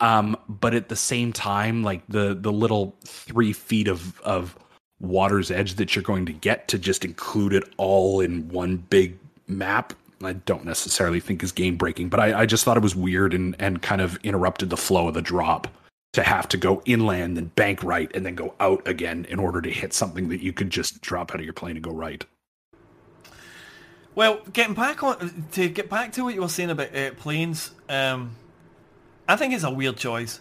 [0.00, 4.56] Um, but at the same time, like the the little three feet of of
[5.00, 9.18] water's edge that you're going to get to just include it all in one big
[9.46, 9.92] map,
[10.22, 12.08] I don't necessarily think is game breaking.
[12.08, 15.08] But I, I just thought it was weird and and kind of interrupted the flow
[15.08, 15.68] of the drop
[16.14, 19.60] to have to go inland and bank right and then go out again in order
[19.60, 22.24] to hit something that you could just drop out of your plane and go right.
[24.14, 27.72] Well, getting back on to get back to what you were saying about uh, planes,
[27.88, 28.36] um,
[29.28, 30.40] I think it's a weird choice.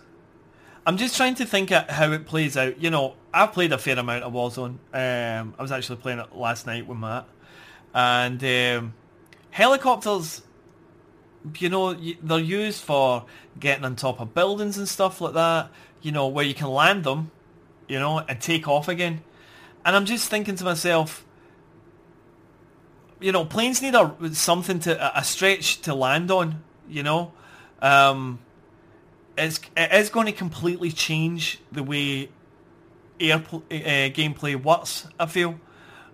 [0.85, 2.79] I'm just trying to think at how it plays out.
[2.79, 4.77] You know, I've played a fair amount of Warzone.
[4.93, 7.25] Um, I was actually playing it last night with Matt,
[7.95, 8.93] and um,
[9.49, 10.43] helicopters
[11.59, 13.25] you know, they're used for
[13.59, 15.69] getting on top of buildings and stuff like that,
[16.01, 17.31] you know, where you can land them,
[17.87, 19.21] you know, and take off again.
[19.85, 21.25] And I'm just thinking to myself,
[23.19, 27.33] you know, planes need a something to a stretch to land on, you know.
[27.81, 28.39] Um,
[29.37, 32.29] it's it is going to completely change the way
[33.19, 35.07] air uh, gameplay works.
[35.19, 35.59] I feel,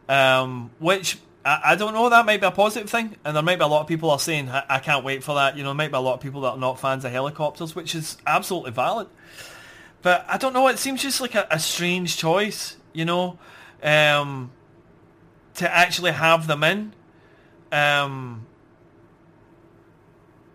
[0.07, 2.09] um, which I, I don't know.
[2.09, 4.19] That might be a positive thing, and there might be a lot of people are
[4.19, 6.21] saying, I, I can't wait for that." You know, there might be a lot of
[6.21, 9.07] people that are not fans of helicopters, which is absolutely valid.
[10.01, 10.67] But I don't know.
[10.67, 13.37] It seems just like a, a strange choice, you know,
[13.83, 14.51] um,
[15.55, 16.93] to actually have them in.
[17.71, 18.45] Um,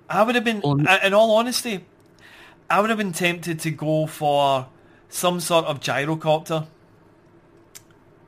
[0.09, 1.85] I would have been, in all honesty,
[2.69, 4.69] I would have been tempted to go for
[5.09, 6.67] some sort of gyrocopter.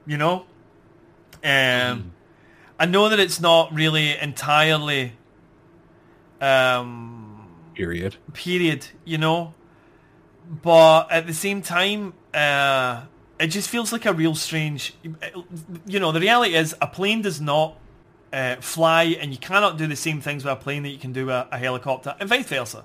[0.07, 0.47] You know,
[1.43, 2.03] um, mm.
[2.79, 5.13] I know that it's not really entirely
[6.41, 9.55] um period period, you know,
[10.63, 13.03] but at the same time, uh,
[13.39, 14.95] it just feels like a real strange.
[15.87, 17.79] You know, the reality is a plane does not
[18.33, 21.13] uh, fly, and you cannot do the same things with a plane that you can
[21.13, 22.85] do with a helicopter, and vice versa.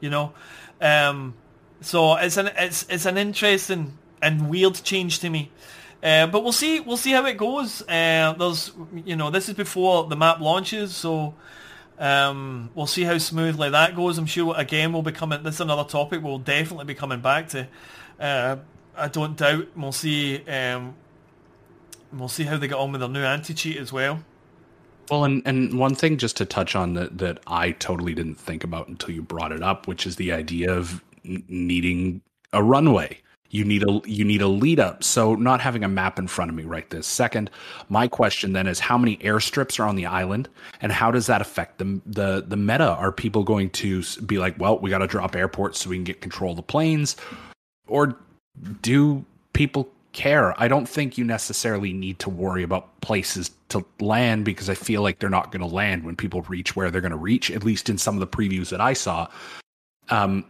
[0.00, 0.32] You know,
[0.80, 1.34] um,
[1.80, 5.50] so it's an it's it's an interesting and weird change to me.
[6.02, 6.80] Uh, but we'll see.
[6.80, 7.82] We'll see how it goes.
[7.82, 8.72] Uh, there's,
[9.04, 11.34] you know, this is before the map launches, so
[11.98, 14.18] um, we'll see how smoothly that goes.
[14.18, 15.42] I'm sure again we'll be coming.
[15.44, 17.68] This is another topic we'll definitely be coming back to.
[18.18, 18.56] Uh,
[18.96, 19.68] I don't doubt.
[19.76, 20.44] We'll see.
[20.48, 20.96] Um,
[22.12, 24.24] we'll see how they get on with their new anti cheat as well.
[25.10, 28.64] Well, and, and one thing just to touch on that that I totally didn't think
[28.64, 32.22] about until you brought it up, which is the idea of needing
[32.52, 33.18] a runway.
[33.52, 35.04] You need a you need a lead up.
[35.04, 37.50] So not having a map in front of me right this second.
[37.90, 40.48] My question then is how many airstrips are on the island,
[40.80, 42.88] and how does that affect the the the meta?
[42.88, 46.04] Are people going to be like, well, we got to drop airports so we can
[46.04, 47.14] get control of the planes,
[47.86, 48.16] or
[48.80, 49.22] do
[49.52, 50.58] people care?
[50.60, 55.02] I don't think you necessarily need to worry about places to land because I feel
[55.02, 57.50] like they're not going to land when people reach where they're going to reach.
[57.50, 59.28] At least in some of the previews that I saw,
[60.08, 60.46] um,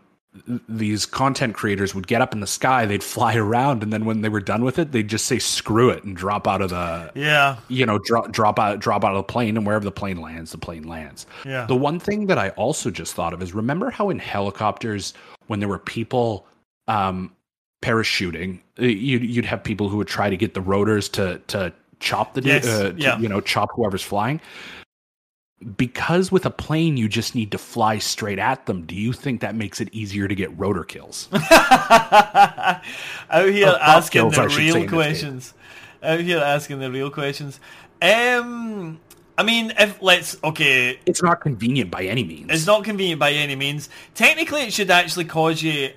[0.69, 4.23] these content creators would get up in the sky, they'd fly around, and then when
[4.23, 7.11] they were done with it, they'd just say "screw it" and drop out of the
[7.15, 7.57] Yeah.
[7.69, 10.51] you know drop drop out drop out of the plane and wherever the plane lands
[10.53, 11.67] the plane lands Yeah.
[11.67, 15.13] the one thing that i also just thought of is remember how in helicopters
[15.49, 16.47] when there were people
[16.89, 17.31] um
[17.83, 22.35] parachuting you'd, you'd have people who would try to get the rotors to to chop
[22.35, 23.19] the Yes, uh, to, yeah.
[23.19, 24.41] you know chop whoever's flying
[25.77, 29.41] because with a plane you just need to fly straight at them do you think
[29.41, 32.83] that makes it easier to get rotor kills Out
[33.49, 34.91] here Or asking kills, the real in this case.
[34.91, 35.55] questions.
[36.03, 37.61] Out here asking the real questions.
[38.01, 39.01] Um,
[39.39, 42.51] I mean, if let's okay, it's not convenient by any means.
[42.51, 43.89] It's not convenient by any means.
[44.15, 45.91] Technically, it should actually cause you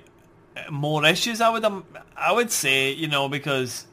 [0.56, 1.40] uh, more issues.
[1.40, 1.84] I would, um,
[2.16, 3.86] I would say, you know, because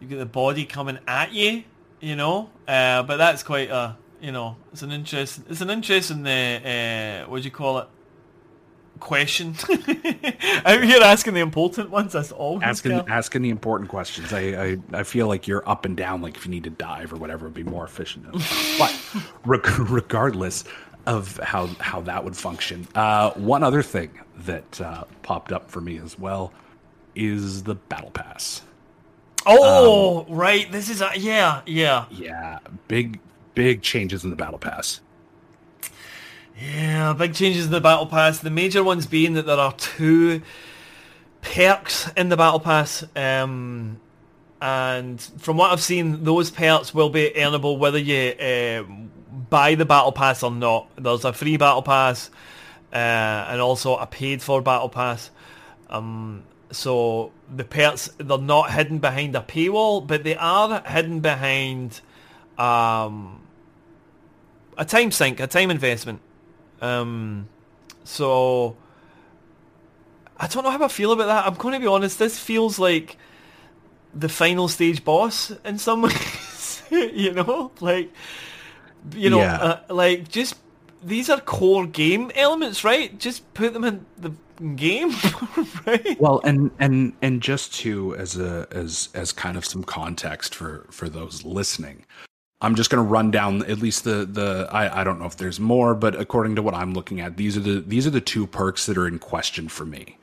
[0.00, 1.64] you get the body coming at you,
[2.00, 2.50] you know.
[2.66, 5.42] Uh, but that's quite a, you know, it's an interest.
[5.50, 7.88] It's an interest in the uh, what do you call it?
[8.98, 9.54] Question.
[10.64, 12.14] Out here asking the important ones.
[12.14, 12.62] That's all.
[12.62, 14.32] asking asking the important questions.
[14.32, 16.22] I, I I feel like you're up and down.
[16.22, 18.24] Like if you need to dive or whatever, would be more efficient.
[18.78, 18.98] but
[19.44, 20.64] reg- regardless
[21.06, 25.82] of how how that would function, uh, one other thing that uh, popped up for
[25.82, 26.52] me as well
[27.14, 28.62] is the battle pass.
[29.46, 30.70] Oh, right.
[30.72, 33.20] This is a, yeah, yeah, Yeah, big
[33.54, 35.00] big changes in the battle pass.
[36.60, 37.12] yeah.
[37.12, 38.38] Big changes in the battle pass.
[38.38, 40.42] The major ones being that there are two
[41.42, 43.04] perks in the battle pass.
[43.14, 44.00] Um,
[44.60, 48.82] and from what I've seen, those perks will be earnable whether you uh,
[49.50, 50.88] buy the battle pass or not.
[50.96, 52.30] There's a free battle pass
[52.92, 55.30] uh, and also a paid for battle pass.
[55.90, 62.00] Um, so the perks they're not hidden behind a paywall, but they are hidden behind
[62.56, 63.43] um,
[64.76, 66.20] a time sink, a time investment.
[66.80, 67.48] Um,
[68.04, 68.76] so
[70.36, 71.46] I don't know how I feel about that.
[71.46, 72.18] I'm going to be honest.
[72.18, 73.16] This feels like
[74.14, 76.82] the final stage boss in some ways.
[76.90, 78.12] you know, like
[79.14, 79.56] you know, Yeah.
[79.56, 80.56] uh, like just
[81.02, 83.18] these are core game elements, right?
[83.18, 84.32] Just put them in the
[84.76, 85.10] game,
[85.86, 86.18] right?
[86.20, 90.86] Well, and and and just to as a as as kind of some context for
[90.90, 92.04] for those listening,
[92.64, 95.36] I'm just going to run down at least the the I I don't know if
[95.36, 98.22] there's more, but according to what I'm looking at, these are the these are the
[98.22, 100.16] two perks that are in question for me.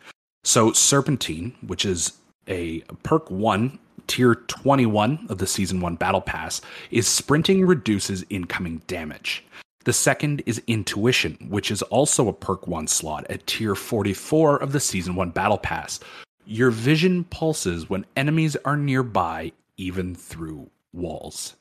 [0.44, 2.14] So Serpentine, which is
[2.48, 8.82] a perk one, tier 21 of the season one battle pass, is sprinting reduces incoming
[8.88, 9.46] damage.
[9.84, 14.74] The second is Intuition, which is also a perk 1 slot at tier 44 of
[14.74, 16.00] the Season 1 Battle Pass.
[16.46, 21.56] Your vision pulses when enemies are nearby, even through walls.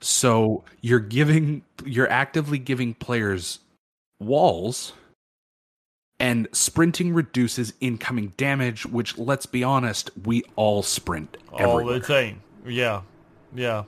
[0.00, 3.58] So you're giving, you're actively giving players
[4.18, 4.92] walls,
[6.18, 11.98] and sprinting reduces incoming damage, which, let's be honest, we all sprint all everywhere.
[11.98, 12.42] the time.
[12.66, 13.02] Yeah,
[13.54, 13.84] yeah.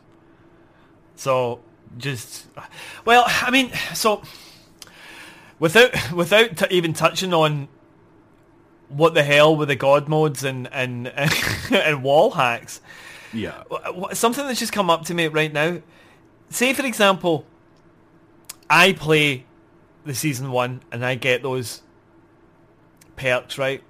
[1.16, 1.60] So
[1.98, 2.46] just
[3.04, 4.22] well, I mean, so
[5.58, 7.68] without without t- even touching on
[8.88, 11.08] what the hell with the god modes and and
[11.70, 12.80] and wall hacks.
[13.32, 13.62] Yeah.
[14.12, 15.80] Something that's just come up to me right now.
[16.52, 17.44] Say for example,
[18.68, 19.44] I play
[20.04, 21.82] the season one and I get those
[23.16, 23.82] perks right,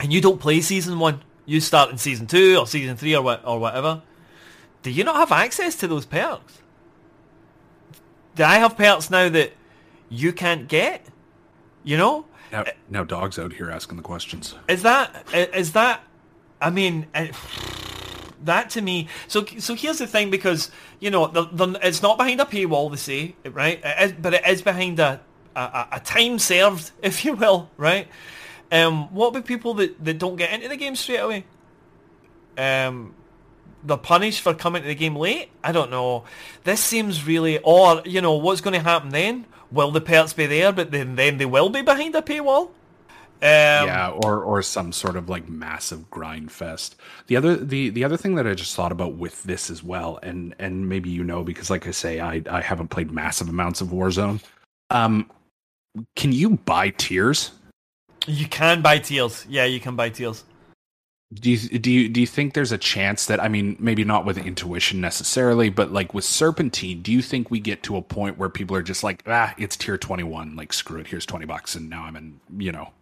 [0.00, 1.22] and you don't play season one.
[1.44, 4.02] You start in season two or season three or what or whatever.
[4.82, 6.60] Do you not have access to those perks?
[8.34, 9.52] Do I have perks now that
[10.08, 11.06] you can't get?
[11.84, 14.54] You know, Now, now dogs out here asking the questions.
[14.68, 16.02] is that is that?
[16.60, 17.06] I mean,
[18.44, 19.08] that to me.
[19.28, 22.90] So so here's the thing, because you know, the, the, it's not behind a paywall.
[22.90, 25.20] They say right, It is- but it is behind a,
[25.54, 28.08] a a time served, if you will, right?
[28.72, 31.44] Um, what about people that, that don't get into the game straight away?
[32.58, 33.14] um,
[33.84, 35.50] they're punished for coming to the game late.
[35.62, 36.24] I don't know.
[36.64, 39.46] This seems really, or you know, what's going to happen then?
[39.70, 42.70] Will the perks be there, but then then they will be behind a paywall?
[43.42, 46.96] Um, yeah, or or some sort of like massive grind fest.
[47.26, 50.18] The other the the other thing that I just thought about with this as well,
[50.22, 53.82] and and maybe you know because like I say, I I haven't played massive amounts
[53.82, 54.42] of Warzone.
[54.88, 55.30] Um,
[56.14, 57.52] can you buy tiers?
[58.26, 59.44] You can buy tiers.
[59.48, 60.44] Yeah, you can buy tiers.
[61.34, 64.24] Do you do you do you think there's a chance that I mean maybe not
[64.24, 68.38] with intuition necessarily, but like with Serpentine, do you think we get to a point
[68.38, 71.44] where people are just like ah it's tier twenty one, like screw it, here's twenty
[71.44, 72.92] bucks, and now I'm in you know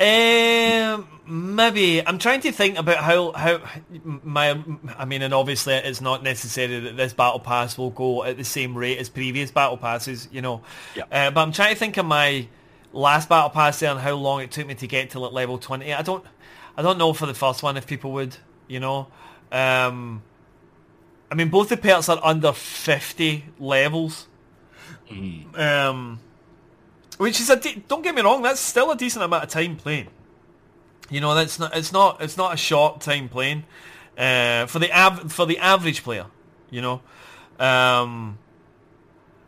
[0.00, 3.60] um, maybe I'm trying to think about how how
[3.90, 4.62] my
[4.96, 8.44] I mean, and obviously it's not necessary that this battle pass will go at the
[8.44, 10.62] same rate as previous battle passes, you know.
[10.94, 11.02] Yeah.
[11.10, 12.46] Uh, but I'm trying to think of my
[12.92, 15.58] last battle pass there and how long it took me to get to like level
[15.58, 15.92] 20.
[15.92, 16.24] I don't
[16.78, 18.36] I don't know for the first one if people would,
[18.68, 19.08] you know.
[19.50, 20.22] Um,
[21.28, 24.28] I mean, both the perks are under 50 levels.
[25.56, 26.20] Um,
[27.16, 29.74] which is a de- don't get me wrong, that's still a decent amount of time
[29.74, 30.06] playing.
[31.10, 33.64] You know, that's not it's not it's not a short time playing
[34.16, 36.26] uh, for the av- for the average player.
[36.70, 37.02] You know,
[37.58, 38.38] um,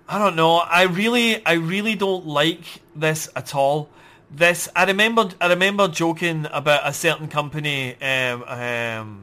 [0.09, 0.57] I don't know.
[0.57, 2.65] I really I really don't like
[2.97, 3.89] this at all.
[4.31, 8.00] This I remember I remember joking about a certain company.
[8.00, 9.23] Um, um,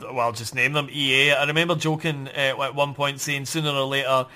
[0.00, 1.32] well, I'll just name them EA.
[1.32, 4.26] I remember joking uh, at one point saying sooner or later uh,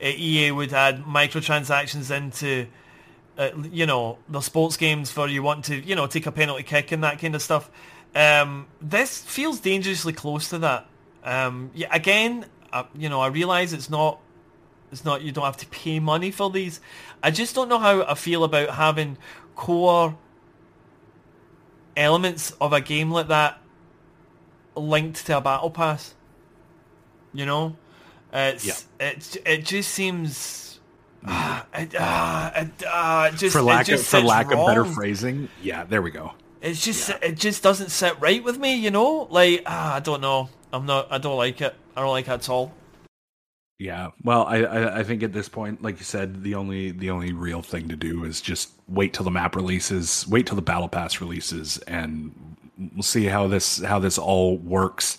[0.00, 2.68] EA would add microtransactions into
[3.38, 6.64] uh, you know, the sports games for you want to, you know, take a penalty
[6.64, 7.70] kick and that kind of stuff.
[8.14, 10.86] Um, this feels dangerously close to that.
[11.22, 14.18] Um, yeah, again, uh, you know, I realise it's not,
[14.90, 16.80] it's not, you don't have to pay money for these.
[17.22, 19.18] I just don't know how I feel about having
[19.58, 20.16] core
[21.96, 23.58] elements of a game like that
[24.76, 26.14] linked to a battle pass.
[27.34, 27.76] You know,
[28.32, 29.06] it's Yeah.
[29.08, 30.80] it it just seems
[31.26, 34.84] ah, it, ah, it, ah, it just for lack just of for lack of better
[34.84, 35.48] phrasing.
[35.60, 36.32] Yeah, there we go.
[36.62, 39.26] It's just it just doesn't sit right with me, you know.
[39.30, 40.48] Like ah, I don't know.
[40.72, 41.08] I'm not.
[41.10, 41.74] I don't like it.
[41.96, 42.72] I don't like it at all.
[43.78, 47.10] Yeah, well, I, I I think at this point, like you said, the only the
[47.10, 50.62] only real thing to do is just wait till the map releases, wait till the
[50.62, 52.32] battle pass releases, and
[52.76, 55.18] we'll see how this how this all works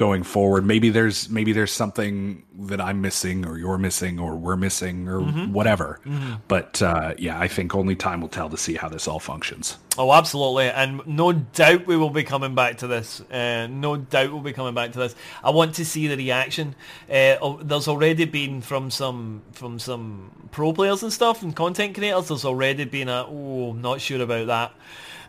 [0.00, 0.64] going forward.
[0.64, 5.20] Maybe there's maybe there's something that I'm missing, or you're missing, or we're missing, or
[5.20, 5.50] Mhm.
[5.52, 6.00] whatever.
[6.06, 6.40] Mhm.
[6.48, 9.76] But uh, yeah, I think only time will tell to see how this all functions.
[9.98, 13.20] Oh, absolutely, and no doubt we will be coming back to this.
[13.30, 15.14] Uh, no doubt we'll be coming back to this.
[15.44, 16.74] I want to see the reaction.
[17.10, 21.94] Uh, oh, there's already been from some from some pro players and stuff and content
[21.94, 22.28] creators.
[22.28, 24.72] There's already been a oh, not sure about that.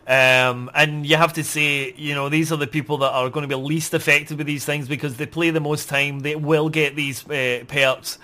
[0.06, 3.48] Um, and you have to say, you know, these are the people that are going
[3.48, 6.20] to be least affected with these things because they play the most time.
[6.20, 8.18] They will get these uh, perks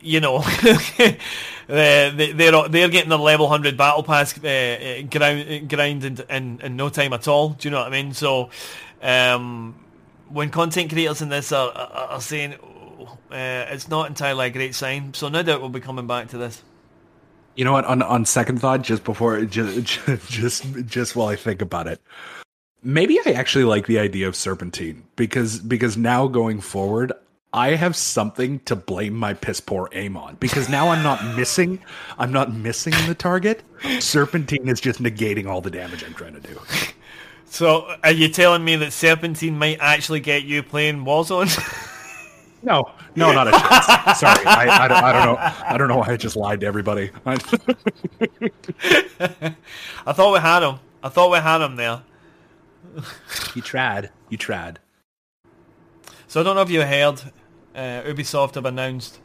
[0.00, 0.36] you know,
[0.98, 1.12] uh,
[1.68, 6.60] they, they're they're getting their level hundred battle pass uh, uh, grind grind in, in
[6.60, 7.50] in no time at all.
[7.50, 8.14] Do you know what I mean?
[8.14, 8.50] So,
[9.02, 9.74] um,
[10.28, 14.50] when content creators in this are are, are saying oh, uh, it's not entirely a
[14.50, 16.62] great sign, so no doubt we'll be coming back to this.
[17.58, 17.86] You know what?
[17.86, 22.00] On on second thought, just before just just just while I think about it,
[22.84, 27.12] maybe I actually like the idea of serpentine because because now going forward,
[27.52, 31.80] I have something to blame my piss poor aim on because now I'm not missing.
[32.16, 33.64] I'm not missing the target.
[33.98, 36.60] Serpentine is just negating all the damage I'm trying to do.
[37.46, 41.48] So, are you telling me that Serpentine might actually get you playing Warzone?
[42.62, 44.18] No, no, not a chance.
[44.18, 45.36] Sorry, I, I, don't, I don't know.
[45.38, 47.10] I don't know why I just lied to everybody.
[47.24, 47.36] I
[50.12, 50.78] thought we had him.
[51.02, 52.02] I thought we had him there.
[53.54, 54.10] you tried.
[54.28, 54.80] You tried.
[56.26, 57.22] So I don't know if you heard,
[57.74, 59.20] uh, Ubisoft have announced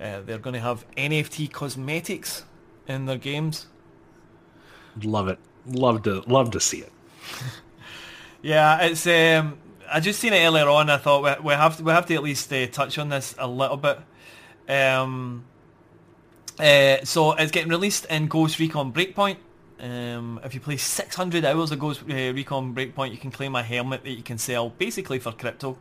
[0.00, 2.44] uh, they're going to have NFT cosmetics
[2.88, 3.66] in their games.
[5.02, 5.38] Love it.
[5.66, 6.92] Love to love to see it.
[8.42, 9.06] Yeah, it's.
[9.06, 9.56] Um,
[9.92, 10.88] I just seen it earlier on.
[10.88, 13.34] I thought we, we have to we have to at least uh, touch on this
[13.38, 13.98] a little bit.
[14.68, 15.44] Um,
[16.58, 19.36] uh, so it's getting released in Ghost Recon Breakpoint.
[19.78, 23.62] Um, if you play 600 hours of Ghost uh, Recon Breakpoint, you can claim a
[23.62, 25.72] helmet that you can sell basically for crypto.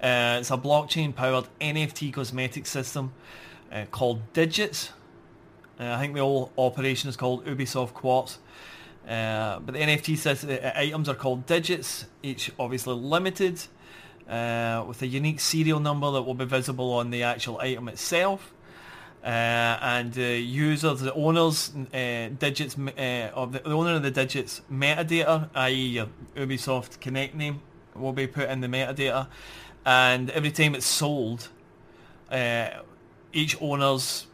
[0.00, 3.12] Uh, it's a blockchain-powered NFT cosmetic system
[3.72, 4.92] uh, called Digits.
[5.80, 8.38] Uh, I think the whole operation is called Ubisoft Quartz.
[9.08, 13.58] Uh, but the NFT says uh, items are called digits, each obviously limited,
[14.28, 18.52] uh, with a unique serial number that will be visible on the actual item itself.
[19.24, 25.48] Uh, and uh, users, the owners, digits of the, the owner of the digits metadata,
[25.54, 25.72] i.e.
[25.72, 27.60] your Ubisoft Connect name,
[27.94, 29.26] will be put in the metadata,
[29.84, 31.48] and every time it's sold,
[33.32, 34.26] each owner's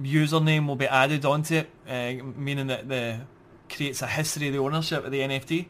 [0.00, 3.20] username will be added onto it, meaning that the
[3.74, 5.66] creates a history of the ownership of the NFT.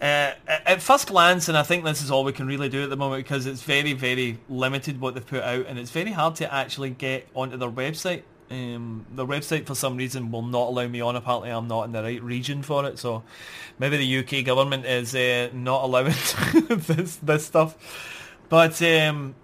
[0.00, 2.90] Uh, at first glance, and I think this is all we can really do at
[2.90, 6.36] the moment because it's very, very limited what they've put out, and it's very hard
[6.36, 8.22] to actually get onto their website.
[8.48, 11.16] Um, their website, for some reason, will not allow me on.
[11.16, 13.24] Apparently, I'm not in the right region for it, so
[13.80, 16.06] maybe the UK government is uh, not allowing
[16.68, 17.76] this this stuff.
[18.48, 19.34] But um,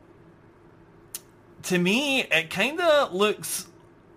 [1.64, 3.66] to me, it kind of looks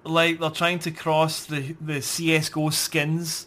[0.03, 3.46] like they're trying to cross the the CS:GO skins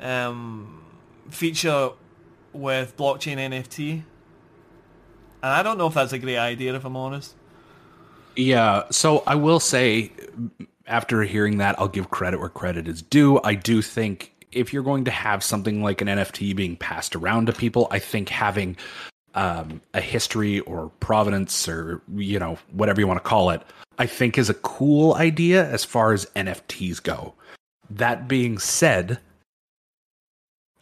[0.00, 0.82] um,
[1.30, 1.90] feature
[2.52, 4.04] with blockchain NFT, and
[5.42, 6.74] I don't know if that's a great idea.
[6.74, 7.34] If I'm honest,
[8.36, 10.12] Yeah, so I will say,
[10.86, 13.40] after hearing that, I'll give credit where credit is due.
[13.42, 17.46] I do think if you're going to have something like an NFT being passed around
[17.46, 18.76] to people, I think having
[19.34, 23.62] um, a history or provenance or you know whatever you want to call it,
[23.98, 27.34] I think is a cool idea as far as NFTs go.
[27.90, 29.18] That being said,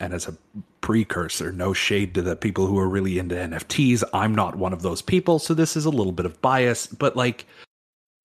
[0.00, 0.36] and as a
[0.80, 4.04] precursor, no shade to the people who are really into NFTs.
[4.12, 7.16] I'm not one of those people, so this is a little bit of bias, but
[7.16, 7.46] like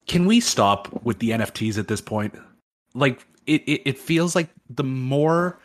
[0.08, 2.38] can we stop with the NFTs at this point?
[2.94, 5.60] Like it it, it feels like the more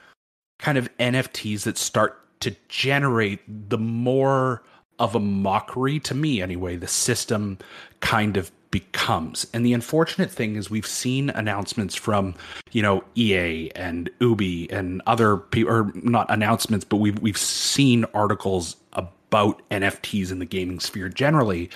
[0.59, 4.63] kind of NFTs that start to generate, the more
[4.99, 7.59] of a mockery to me anyway, the system
[8.01, 9.47] kind of becomes.
[9.53, 12.35] And the unfortunate thing is we've seen announcements from,
[12.73, 18.05] you know, EA and Ubi and other people or not announcements, but we've we've seen
[18.15, 21.71] articles about NFTs in the gaming sphere generally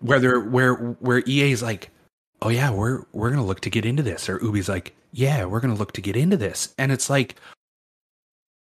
[0.00, 1.90] where they're where where EA is like,
[2.42, 5.44] "Oh yeah, we're we're going to look to get into this." Or Ubi's like, "Yeah,
[5.44, 7.36] we're going to look to get into this." And it's like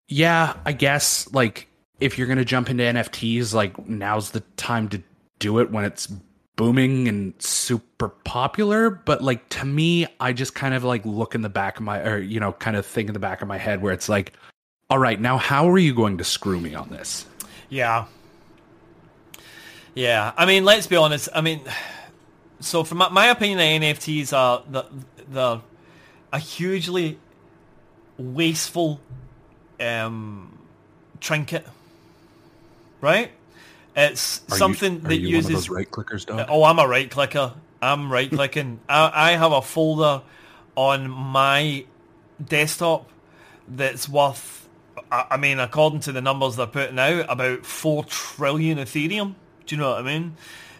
[0.09, 1.67] yeah, I guess like
[1.99, 5.01] if you're gonna jump into NFTs, like now's the time to
[5.37, 6.11] do it when it's
[6.59, 8.89] booming and super popular.
[8.89, 12.01] But like to me, I just kind of like look in the back of my
[12.01, 14.33] or you know, kind of think in the back of my head where it's like,
[14.89, 17.25] all right, now how are you going to screw me on this?
[17.69, 18.07] yeah,
[19.95, 20.33] yeah.
[20.35, 21.29] I mean, let's be honest.
[21.33, 21.61] I mean,
[22.59, 24.85] so from my, my opinion, NFTs are the
[25.31, 25.61] the
[26.33, 27.19] a hugely
[28.17, 28.99] wasteful
[29.79, 30.59] um,
[31.21, 31.65] trinket,
[32.99, 33.31] right?
[33.99, 36.25] It's Are you- something are that you uses right clickers?
[36.49, 37.53] Oh, I'm a right clicker.
[37.81, 38.79] I'm right clicking.
[38.89, 40.21] I, I have a folder
[40.75, 41.85] on my
[42.43, 43.09] desktop
[43.67, 44.67] that's worth.
[45.11, 49.35] I, I mean, according to the numbers they're putting out, about four trillion Ethereum.
[49.65, 50.35] Do you know what I mean?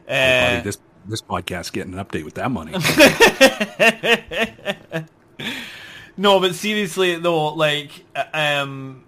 [0.08, 2.72] Uh, this this podcast getting an update with that money.
[6.18, 9.04] no, but seriously though, like, uh, um,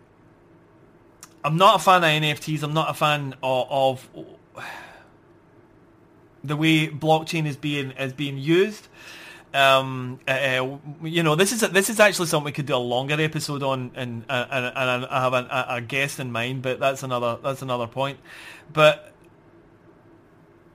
[1.44, 2.64] I'm not a fan of NFTs.
[2.64, 4.10] I'm not a fan of, of
[6.44, 8.88] the way blockchain is being is being used.
[9.54, 13.20] Um, uh, you know, this is this is actually something we could do a longer
[13.20, 17.38] episode on, and and, and I have a, a guest in mind, but that's another
[17.44, 18.20] that's another point.
[18.72, 19.12] But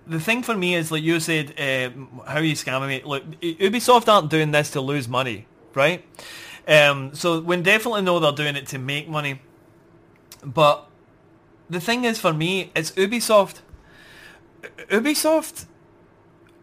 [0.06, 3.02] the thing for me is, like you said, uh, how are you scamming me?
[3.04, 6.04] Look, Ubisoft aren't doing this to lose money, right?
[6.68, 9.40] Um, so we definitely know they're doing it to make money.
[10.44, 10.88] But
[11.68, 13.60] the thing is, for me, it's Ubisoft.
[14.90, 15.66] Ubisoft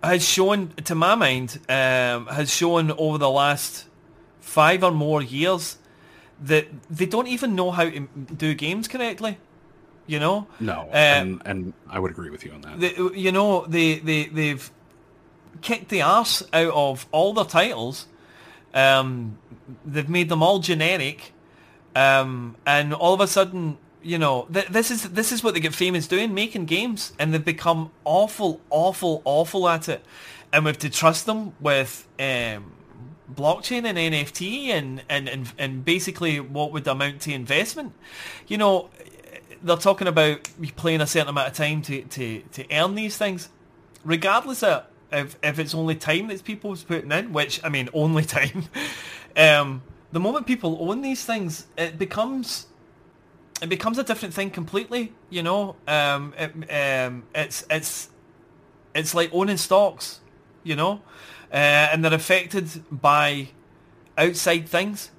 [0.03, 3.85] has shown, to my mind, um, has shown over the last
[4.40, 5.77] five or more years
[6.42, 8.00] that they don't even know how to
[8.35, 9.38] do games correctly.
[10.06, 10.48] You know?
[10.60, 12.80] no, Uh, and and I would agree with you on that.
[12.80, 14.69] they, you know, they, they, they've
[15.61, 18.08] kicked the arse out of all their titles.
[18.74, 19.38] Um,
[19.85, 21.32] they've made them all generic.
[21.95, 25.59] Um, and all of a sudden, you know, th- this is this is what they
[25.59, 30.03] get famous doing, making games, and they've become awful, awful, awful at it.
[30.51, 32.73] And we have to trust them with um,
[33.33, 37.93] blockchain and NFT and, and, and, and basically what would amount to investment.
[38.47, 38.89] You know,
[39.63, 43.49] they're talking about playing a certain amount of time to, to, to earn these things,
[44.03, 48.23] regardless of if, if it's only time that people's putting in, which, I mean, only
[48.25, 48.65] time.
[49.38, 49.81] um,
[50.14, 52.67] the moment people own these things, it becomes
[53.61, 55.11] it becomes a different thing completely.
[55.30, 56.51] You know, um, it,
[57.08, 58.09] um, it's it's
[58.93, 60.19] it's like owning stocks.
[60.64, 61.01] You know,
[61.51, 63.50] uh, and they're affected by
[64.17, 65.09] outside things.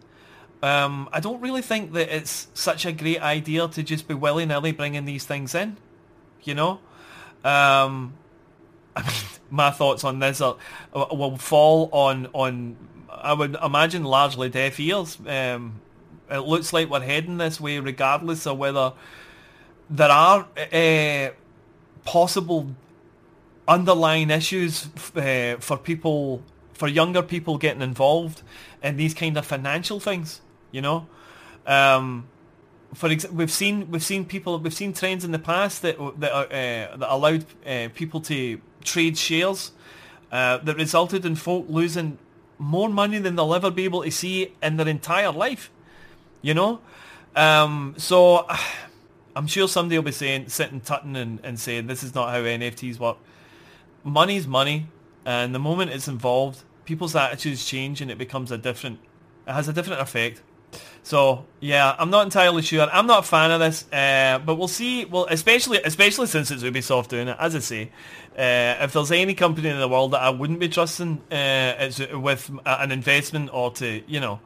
[0.62, 4.46] Um, I don't really think that it's such a great idea to just be willy
[4.46, 5.76] nilly bringing these things in.
[6.44, 6.70] You know,
[7.44, 8.14] um,
[8.94, 9.16] I mean,
[9.50, 10.56] my thoughts on this are,
[10.94, 12.76] uh, will fall on on
[13.22, 15.18] I would imagine largely deaf ears.
[15.26, 15.80] Um,
[16.30, 18.92] it looks like we're heading this way, regardless of whether
[19.90, 21.30] there are uh,
[22.04, 22.74] possible
[23.68, 28.42] underlying issues uh, for people, for younger people getting involved
[28.82, 30.40] in these kind of financial things.
[30.70, 31.06] You know,
[31.66, 32.26] um,
[32.94, 36.32] for ex- we've seen we've seen people we've seen trends in the past that that,
[36.32, 39.72] uh, that allowed uh, people to trade shares
[40.32, 42.18] uh, that resulted in folk losing
[42.58, 45.70] more money than they'll ever be able to see in their entire life.
[46.42, 46.80] You know,
[47.34, 48.46] um, so
[49.36, 52.40] I'm sure somebody will be saying sitting tutting and, and saying this is not how
[52.42, 53.16] NFTs work.
[54.04, 54.86] Money's money,
[55.24, 59.00] and the moment it's involved, people's attitudes change and it becomes a different.
[59.46, 60.42] It has a different effect.
[61.04, 62.88] So yeah, I'm not entirely sure.
[62.90, 65.04] I'm not a fan of this, uh, but we'll see.
[65.04, 67.36] Well, especially especially since it's Ubisoft doing it.
[67.38, 67.90] As I say,
[68.38, 72.50] uh, if there's any company in the world that I wouldn't be trusting, uh, with
[72.64, 74.40] an investment or to you know,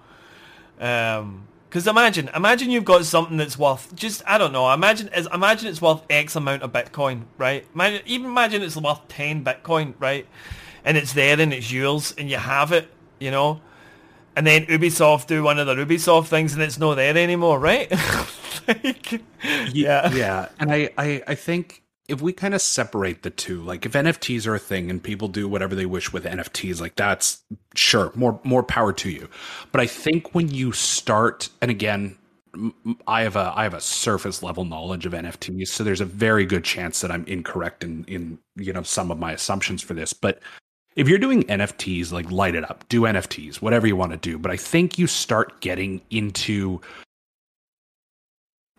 [0.76, 4.68] because imagine imagine you've got something that's worth just I don't know.
[4.72, 7.64] Imagine is imagine it's worth X amount of Bitcoin, right?
[7.72, 10.26] Imagine, even imagine it's worth ten Bitcoin, right?
[10.84, 13.60] And it's there and it's yours and you have it, you know
[14.38, 17.90] and then Ubisoft do one of the Ubisoft things and it's not there anymore, right?
[18.68, 19.20] like,
[19.72, 23.84] yeah, yeah, and I, I, I think if we kind of separate the two, like
[23.84, 27.42] if NFTs are a thing and people do whatever they wish with NFTs, like that's
[27.74, 29.28] sure more more power to you.
[29.72, 32.16] But I think when you start, and again,
[33.08, 36.46] I have a I have a surface level knowledge of NFTs, so there's a very
[36.46, 40.12] good chance that I'm incorrect in in you know some of my assumptions for this.
[40.12, 40.38] But
[40.98, 44.36] if you're doing NFTs, like light it up, do NFTs, whatever you want to do.
[44.36, 46.80] But I think you start getting into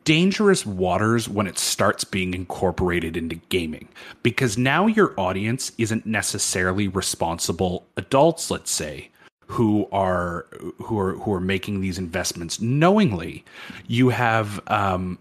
[0.03, 3.88] dangerous waters when it starts being incorporated into gaming.
[4.22, 9.09] Because now your audience isn't necessarily responsible adults let's say
[9.45, 10.45] who are
[10.83, 13.45] who are who are making these investments knowingly.
[13.88, 15.17] You have um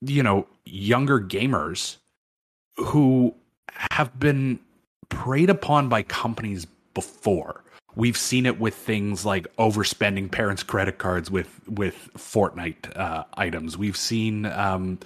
[0.00, 1.98] you know younger gamers
[2.78, 3.32] who
[3.70, 4.58] have been
[5.08, 7.62] preyed upon by companies before.
[7.94, 13.78] We've seen it with things like overspending parents' credit cards with with Fortnite uh, items.
[13.78, 14.98] We've seen, um,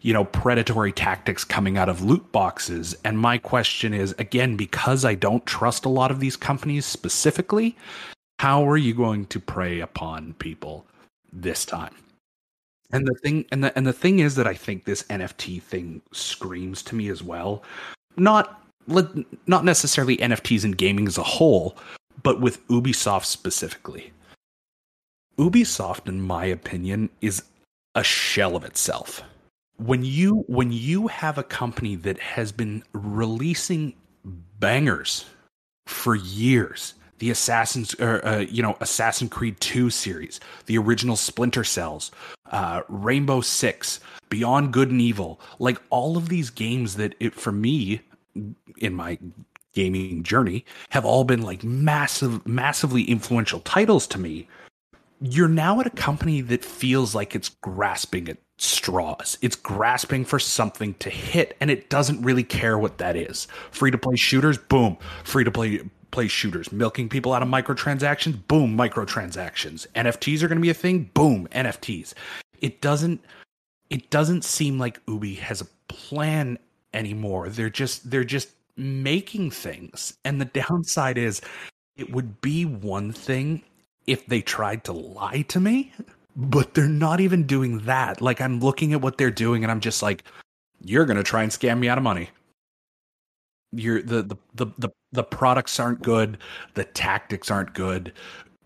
[0.00, 2.96] you know, predatory tactics coming out of loot boxes.
[3.04, 7.76] And my question is, again, because I don't trust a lot of these companies specifically,
[8.38, 10.86] how are you going to prey upon people
[11.30, 11.94] this time?
[12.90, 16.00] And the thing, and the and the thing is that I think this NFT thing
[16.12, 17.62] screams to me as well.
[18.16, 18.62] Not
[19.46, 21.76] not necessarily NFTs and gaming as a whole,
[22.22, 24.12] but with Ubisoft specifically.
[25.38, 27.42] Ubisoft, in my opinion, is
[27.94, 29.22] a shell of itself.
[29.76, 33.94] When you when you have a company that has been releasing
[34.58, 35.26] bangers
[35.86, 41.62] for years, the Assassin's, uh, uh, you know, Assassin's Creed Two series, the original Splinter
[41.62, 42.10] Cells,
[42.50, 47.52] uh, Rainbow Six, Beyond Good and Evil, like all of these games that, it, for
[47.52, 48.00] me,
[48.78, 49.18] in my
[49.74, 54.48] gaming journey have all been like massive massively influential titles to me
[55.20, 59.38] you're now at a company that feels like it's grasping at straws.
[59.40, 63.48] It's grasping for something to hit and it doesn't really care what that is.
[63.70, 64.96] Free to play shooters boom.
[65.24, 66.72] Free to play play shooters.
[66.72, 68.76] Milking people out of microtransactions boom.
[68.76, 69.86] Microtransactions.
[69.94, 71.48] Nfts are going to be a thing boom.
[71.52, 72.14] Nfts
[72.60, 73.24] it doesn't
[73.90, 76.58] it doesn't seem like ubi has a plan
[76.94, 77.48] anymore.
[77.48, 80.16] They're just they're just making things.
[80.24, 81.40] And the downside is
[81.96, 83.62] it would be one thing
[84.06, 85.92] if they tried to lie to me,
[86.36, 88.20] but they're not even doing that.
[88.22, 90.24] Like I'm looking at what they're doing and I'm just like
[90.84, 92.30] you're going to try and scam me out of money.
[93.72, 96.38] You're the, the the the the products aren't good,
[96.74, 98.12] the tactics aren't good.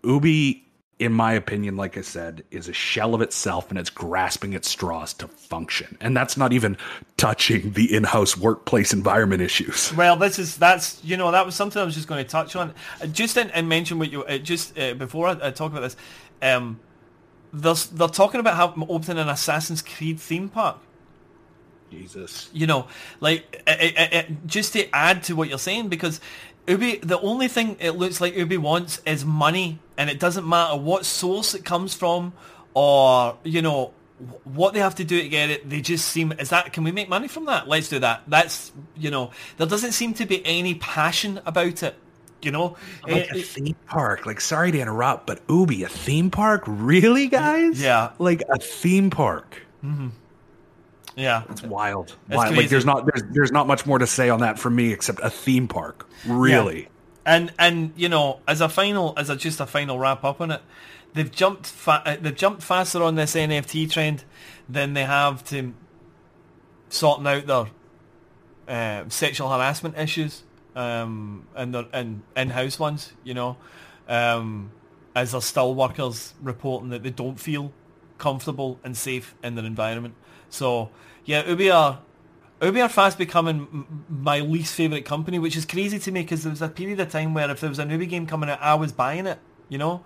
[0.03, 0.62] Ubi
[0.99, 4.63] in my opinion, like I said, is a shell of itself and it's grasping at
[4.63, 5.97] straws to function.
[5.99, 6.77] And that's not even
[7.17, 9.93] touching the in-house workplace environment issues.
[9.93, 12.55] Well, this is that's you know that was something I was just going to touch
[12.55, 12.73] on.
[13.01, 15.81] Uh, just and, and mention what you uh, just uh, before I, I, talk about
[15.81, 15.95] this.
[16.41, 16.79] Um,
[17.51, 20.77] they're they're talking about how opening an Assassin's Creed theme park.
[21.91, 22.87] Jesus, you know,
[23.19, 26.19] like it, it, it, just to add to what you're saying because
[26.67, 30.77] Ubi, the only thing it looks like Ubi wants is money, and it doesn't matter
[30.77, 32.33] what source it comes from,
[32.73, 33.93] or you know
[34.45, 35.69] what they have to do to get it.
[35.69, 37.67] They just seem is that can we make money from that?
[37.67, 38.23] Let's do that.
[38.27, 41.95] That's you know there doesn't seem to be any passion about it.
[42.41, 42.75] You know,
[43.07, 44.25] like a theme park.
[44.25, 47.81] Like, sorry to interrupt, but Ubi, a theme park, really, guys?
[47.81, 49.61] Yeah, like a theme park.
[49.81, 50.09] Mm-hmm.
[51.15, 52.15] Yeah, it's wild.
[52.27, 52.55] It's wild.
[52.55, 55.19] Like there's not there's there's not much more to say on that for me except
[55.21, 56.07] a theme park.
[56.25, 56.89] Really.
[57.25, 60.51] And and you know, as a final, as a just a final wrap up on
[60.51, 60.61] it,
[61.13, 64.23] they've jumped fa- uh, they've jumped faster on this NFT trend
[64.67, 65.73] than they have to
[66.89, 67.65] sorting out their
[68.67, 70.43] uh, sexual harassment issues
[70.75, 73.13] um, and their and in-house ones.
[73.23, 73.57] You know,
[74.07, 74.71] um,
[75.15, 77.71] as there's still workers reporting that they don't feel
[78.17, 80.15] comfortable and safe in their environment.
[80.53, 80.91] So
[81.25, 81.99] yeah, Ubi are
[82.61, 86.51] Ubi are fast becoming my least favorite company, which is crazy to me because there
[86.51, 88.75] was a period of time where if there was a Ubi game coming out, I
[88.75, 89.39] was buying it.
[89.67, 90.03] You know,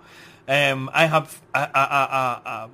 [0.48, 2.70] um, I have I, I, I, I, um,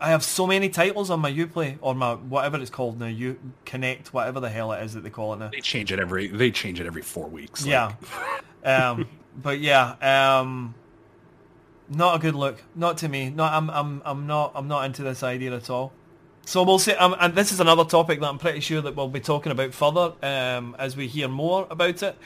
[0.00, 3.38] I have so many titles on my UPlay or my whatever it's called now, U
[3.64, 5.48] Connect, whatever the hell it is that they call it now.
[5.48, 7.66] They change it every they change it every four weeks.
[7.66, 7.96] like-
[8.64, 8.90] Yeah.
[8.90, 9.08] um,
[9.42, 9.96] but yeah,
[10.38, 10.74] um,
[11.88, 12.62] not a good look.
[12.76, 13.30] Not to me.
[13.30, 15.92] Not I'm I'm I'm not I'm not into this idea at all.
[16.46, 16.92] So we'll see.
[16.92, 19.72] Um, and this is another topic that I'm pretty sure that we'll be talking about
[19.72, 22.16] further um, as we hear more about it.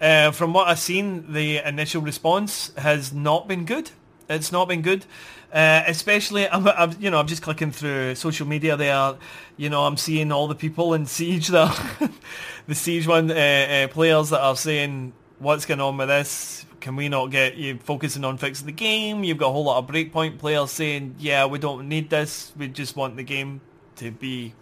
[0.00, 3.90] Uh, from what I've seen, the initial response has not been good.
[4.28, 5.04] It's not been good.
[5.52, 9.14] Uh, especially, I'm, I'm, you know, I'm just clicking through social media there.
[9.56, 11.70] You know, I'm seeing all the people in Siege there,
[12.66, 16.66] the Siege one uh, uh, players that are saying, "What's going on with this?
[16.80, 19.78] Can we not get you focusing on fixing the game?" You've got a whole lot
[19.78, 22.52] of breakpoint players saying, "Yeah, we don't need this.
[22.56, 23.60] We just want the game
[23.96, 24.54] to be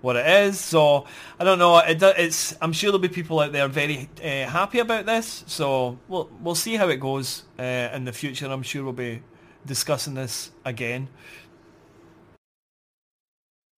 [0.00, 1.06] what it is." So
[1.38, 1.78] I don't know.
[1.78, 5.44] It, it's I'm sure there'll be people out there very uh, happy about this.
[5.46, 7.62] So we'll we'll see how it goes uh,
[7.94, 8.46] in the future.
[8.46, 9.22] I'm sure we'll be
[9.66, 11.08] discussing this again.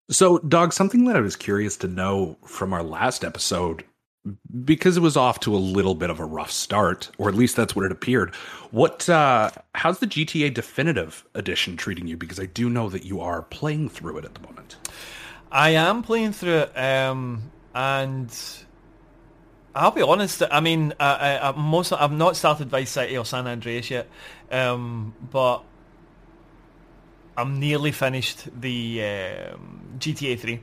[0.08, 3.84] So, Dog, something that I was curious to know from our last episode,
[4.64, 7.56] because it was off to a little bit of a rough start, or at least
[7.56, 8.34] that's what it appeared.
[8.70, 12.16] What, uh, how's the GTA Definitive Edition treating you?
[12.16, 14.76] Because I do know that you are playing through it at the moment.
[15.50, 18.36] I am playing through it, um, and
[19.74, 20.42] I'll be honest.
[20.50, 24.08] I mean, I, I, I most I've not started Vice City or San Andreas yet,
[24.50, 25.62] um, but
[27.36, 30.60] I'm nearly finished the um, GTA 3,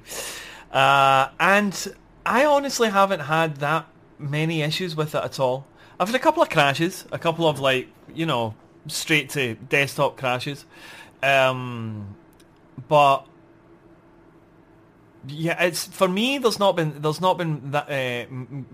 [0.74, 3.88] uh, and I honestly haven't had that
[4.18, 5.66] many issues with it at all.
[6.00, 8.56] I've had a couple of crashes, a couple of like you know
[8.88, 10.66] straight to desktop crashes,
[11.22, 12.16] um,
[12.88, 13.26] but
[15.28, 16.38] yeah, it's for me.
[16.38, 18.26] There's not been there's not been that uh,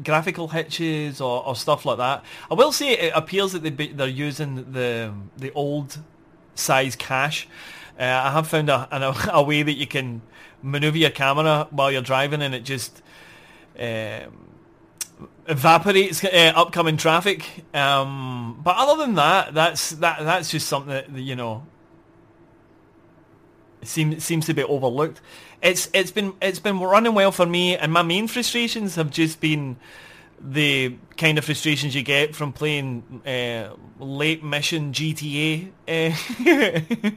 [0.04, 2.24] graphical hitches or, or stuff like that.
[2.50, 6.00] I will say it appears that they they're using the the old
[6.56, 7.48] size cache.
[8.00, 10.22] Uh, I have found a, an, a way that you can
[10.62, 13.02] maneuver your camera while you're driving, and it just
[15.48, 17.66] evaporates uh, upcoming traffic.
[17.74, 21.66] Um, but other than that, that's that that's just something that you know
[23.84, 25.22] seems seems to be overlooked.
[25.62, 29.42] It's it's been it's been running well for me, and my main frustrations have just
[29.42, 29.78] been
[30.42, 35.70] the kind of frustrations you get from playing uh, late mission GTA.
[35.88, 37.12] Uh,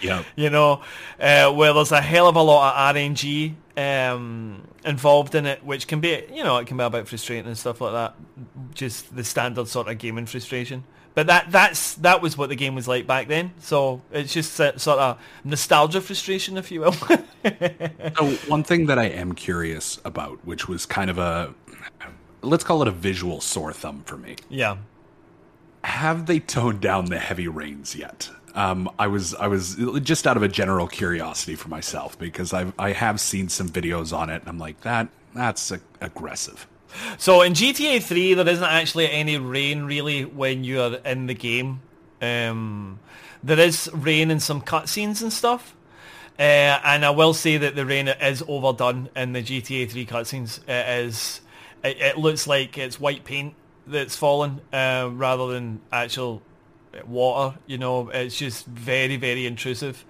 [0.00, 0.82] yeah, you know,
[1.20, 5.86] uh, where there's a hell of a lot of RNG um, involved in it, which
[5.86, 8.14] can be you know it can be a bit frustrating and stuff like that.
[8.74, 10.84] Just the standard sort of gaming frustration.
[11.14, 13.52] But that that's that was what the game was like back then.
[13.60, 16.92] So it's just a, sort of nostalgia frustration, if you will.
[16.92, 21.54] so one thing that I am curious about, which was kind of a
[22.42, 24.36] let's call it a visual sore thumb for me.
[24.48, 24.76] yeah.
[25.84, 28.30] Have they toned down the heavy rains yet?
[28.54, 32.72] Um, I was I was just out of a general curiosity for myself because I
[32.78, 36.66] I have seen some videos on it and I'm like that that's a- aggressive.
[37.18, 41.82] So in GTA 3, there isn't actually any rain really when you're in the game.
[42.22, 43.00] Um,
[43.42, 45.74] there is rain in some cutscenes and stuff.
[46.38, 46.42] Uh,
[46.84, 50.60] and I will say that the rain is overdone in the GTA 3 cutscenes.
[50.68, 51.40] It is.
[51.82, 53.54] It, it looks like it's white paint
[53.86, 56.42] that's fallen uh, rather than actual
[57.06, 57.58] water.
[57.66, 60.04] You know, it's just very, very intrusive.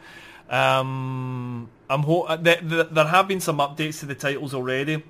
[0.49, 5.03] Um, I'm ho- th- th- there have been some updates to the titles already.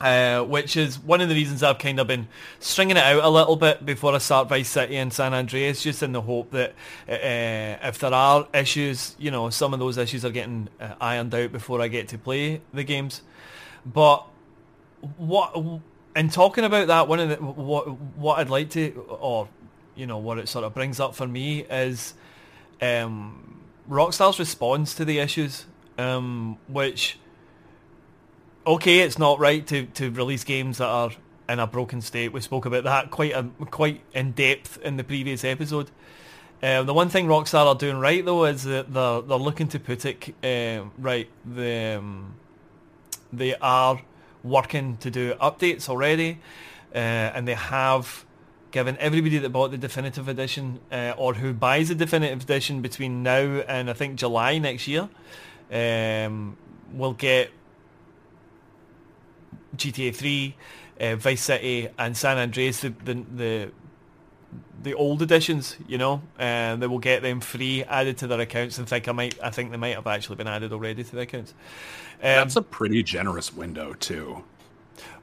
[0.00, 2.26] Uh, which is one of the reasons I've kind of been
[2.58, 6.02] stringing it out a little bit before I start Vice City and San Andreas, just
[6.02, 6.70] in the hope that
[7.06, 11.34] uh, if there are issues, you know, some of those issues are getting uh, ironed
[11.34, 13.20] out before I get to play the games.
[13.84, 14.24] But
[15.18, 15.54] what,
[16.16, 19.48] in talking about that, one of the what what I'd like to, or
[20.00, 22.14] you know, what it sort of brings up for me is
[22.80, 25.66] um, Rockstar's response to the issues,
[25.98, 27.18] um, which
[28.66, 31.10] okay, it's not right to, to release games that are
[31.50, 32.32] in a broken state.
[32.32, 35.90] We spoke about that quite a, quite in depth in the previous episode.
[36.62, 39.78] Uh, the one thing Rockstar are doing right though is that they're they're looking to
[39.78, 41.28] put it uh, right.
[41.44, 42.36] The um,
[43.30, 44.00] they are
[44.42, 46.38] working to do updates already,
[46.94, 46.98] uh,
[47.34, 48.24] and they have
[48.70, 53.22] given everybody that bought the definitive edition uh, or who buys the definitive edition between
[53.22, 55.08] now and I think July next year
[55.72, 56.56] um,
[56.92, 57.50] will get
[59.76, 60.56] GTA 3,
[61.00, 63.72] uh, Vice City, and San Andreas, the the the,
[64.82, 68.78] the old editions, you know, and they will get them free added to their accounts.
[68.78, 71.22] And fact, I might, I think they might have actually been added already to their
[71.22, 71.52] accounts.
[72.22, 74.44] Um, That's a pretty generous window too.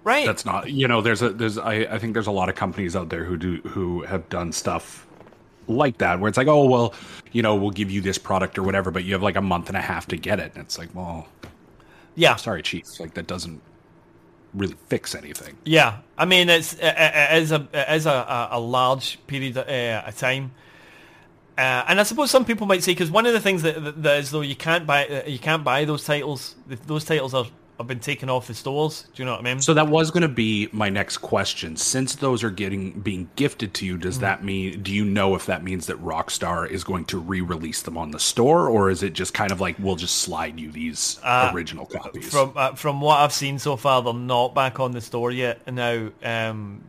[0.03, 0.25] Right.
[0.25, 2.95] That's not you know there's a there's I, I think there's a lot of companies
[2.95, 5.05] out there who do who have done stuff
[5.67, 6.93] like that where it's like oh well
[7.33, 9.67] you know we'll give you this product or whatever but you have like a month
[9.67, 11.27] and a half to get it and it's like well
[12.15, 13.61] yeah sorry chief like that doesn't
[14.53, 18.59] really fix anything Yeah, I mean it's it, it is a it is a, a,
[18.59, 20.51] large period uh, of time,
[21.57, 24.03] uh, and I suppose some people might say because one of the things that, that,
[24.03, 26.55] that is though you can't buy uh, you can't buy those titles.
[26.85, 27.45] Those titles are
[27.77, 29.03] have been taken off the stores.
[29.13, 29.61] Do you know what I mean?
[29.61, 33.73] so that was going to be my next question since those are getting being gifted
[33.75, 37.05] to you does that mean do you know if that means that rockstar is going
[37.05, 40.15] to re-release them on the store or is it just kind of like we'll just
[40.15, 44.13] slide you these Uh, original copies From uh, from what I've seen so far, they're
[44.13, 45.71] not back on the store yet.
[45.71, 46.83] Now, um,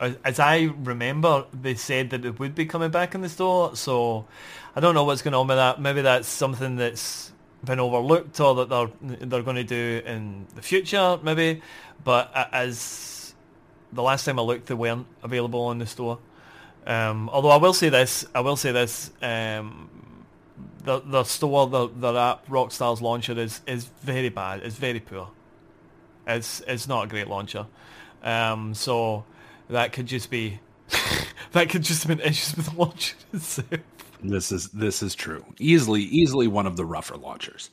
[0.00, 3.76] as, as I remember, they said that it would be coming back in the store.
[3.76, 4.26] So
[4.74, 5.80] I don't know what's going on with that.
[5.80, 7.29] Maybe that's something that's
[7.64, 11.62] been overlooked or that they're they're going to do in the future, maybe.
[12.04, 13.34] But as
[13.92, 16.18] the last time I looked, they weren't available on the store.
[16.86, 19.10] Um, although I will say this, I will say this.
[19.20, 19.88] Um,
[20.84, 24.62] the the store, the the app Rockstar's launcher is is very bad.
[24.62, 25.28] It's very poor.
[26.26, 27.66] It's it's not a great launcher.
[28.22, 29.24] Um, so
[29.68, 30.60] that could just be
[31.52, 33.80] that could just have been issues with the launcher itself.
[34.22, 35.44] This is this is true.
[35.58, 37.70] Easily easily one of the rougher launchers.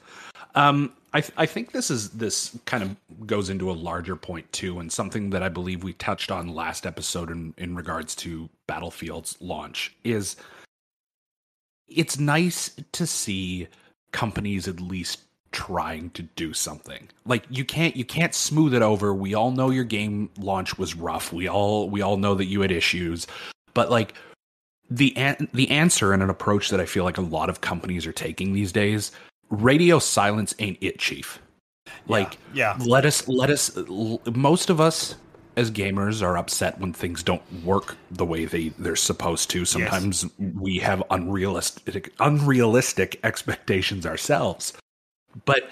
[0.56, 2.95] Um, I th- I think this is this kind of
[3.27, 6.85] goes into a larger point too, and something that I believe we touched on last
[6.85, 10.35] episode in in regards to Battlefield's launch is
[11.88, 13.67] it's nice to see
[14.11, 19.14] companies at least trying to do something like you can't you can't smooth it over
[19.14, 22.61] we all know your game launch was rough we all we all know that you
[22.61, 23.26] had issues
[23.74, 24.14] but like
[24.90, 28.06] the an- the answer and an approach that I feel like a lot of companies
[28.07, 29.11] are taking these days.
[29.49, 31.40] Radio silence ain't it, chief.
[32.07, 32.77] Like, yeah.
[32.85, 33.75] let us let us.
[33.77, 35.16] l- Most of us
[35.56, 39.66] as gamers are upset when things don't work the way they they're supposed to.
[39.66, 44.74] Sometimes we have unrealistic unrealistic expectations ourselves.
[45.45, 45.69] But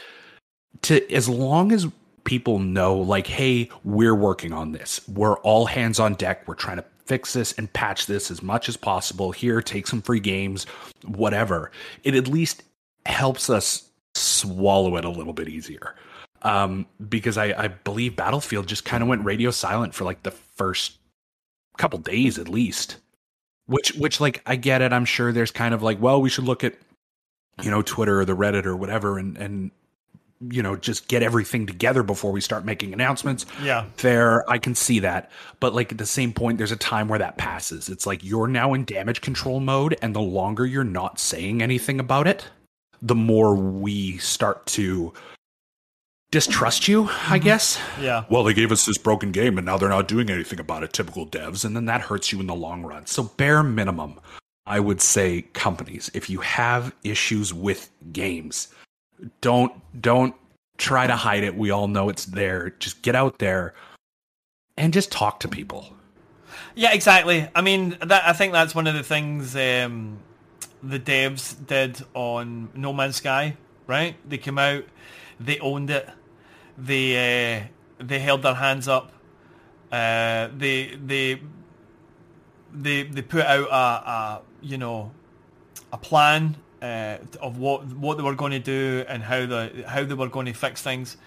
[0.84, 1.88] to as long as
[2.24, 6.78] people know like hey we're working on this we're all hands on deck we're trying
[6.78, 9.32] to fix this and patch this as much as possible.
[9.32, 10.66] Here take some free games
[11.06, 11.72] whatever.
[12.04, 12.64] It at least
[13.06, 15.96] helps us swallow it a little bit easier.
[16.42, 20.32] Um because i i believe battlefield just kind of went radio silent for like the
[20.32, 20.98] first
[21.78, 22.98] couple days at least.
[23.68, 24.94] Which which like i get it.
[24.94, 26.76] I'm sure there's kind of like well we should look at
[27.64, 29.72] you know twitter or the reddit or whatever and and
[30.50, 33.46] you know just get everything together before we start making announcements.
[33.62, 33.86] Yeah.
[33.96, 35.32] fair i can see that.
[35.60, 37.90] But like at the same point there's a time where that passes.
[37.90, 42.00] It's like you're now in damage control mode and the longer you're not saying anything
[42.00, 42.48] about it
[43.02, 45.14] the more we start to
[46.32, 47.44] distrust you i mm-hmm.
[47.44, 47.80] guess.
[48.00, 48.26] Yeah.
[48.30, 50.94] well they gave us this broken game and now they're not doing anything about it.
[50.94, 53.06] Typical devs and then that hurts you in the long run.
[53.06, 54.20] So bare minimum
[54.68, 58.70] i would say companies if you have issues with games
[59.42, 60.36] don't don't
[60.78, 63.74] try to hide it we all know it's there just get out there
[64.78, 65.96] and just talk to people
[66.76, 67.48] Yeah, exactly.
[67.56, 70.20] I mean, that I think that's one of the things um,
[70.84, 73.56] the devs did on No Man's Sky.
[73.88, 74.16] Right?
[74.28, 74.84] They came out,
[75.40, 76.10] they owned it,
[76.78, 79.12] they uh, they held their hands up,
[79.92, 81.40] uh, they they
[82.74, 85.12] they they put out a, a you know
[85.94, 90.04] a plan uh, of what what they were going to do and how the how
[90.04, 91.18] they were going to fix things,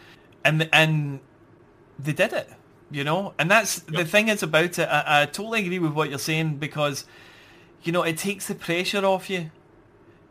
[0.44, 1.20] and and
[1.98, 2.48] they did it,
[2.90, 3.34] you know.
[3.38, 4.88] And that's the thing is about it.
[4.88, 7.04] I, I totally agree with what you're saying because,
[7.82, 9.50] you know, it takes the pressure off you.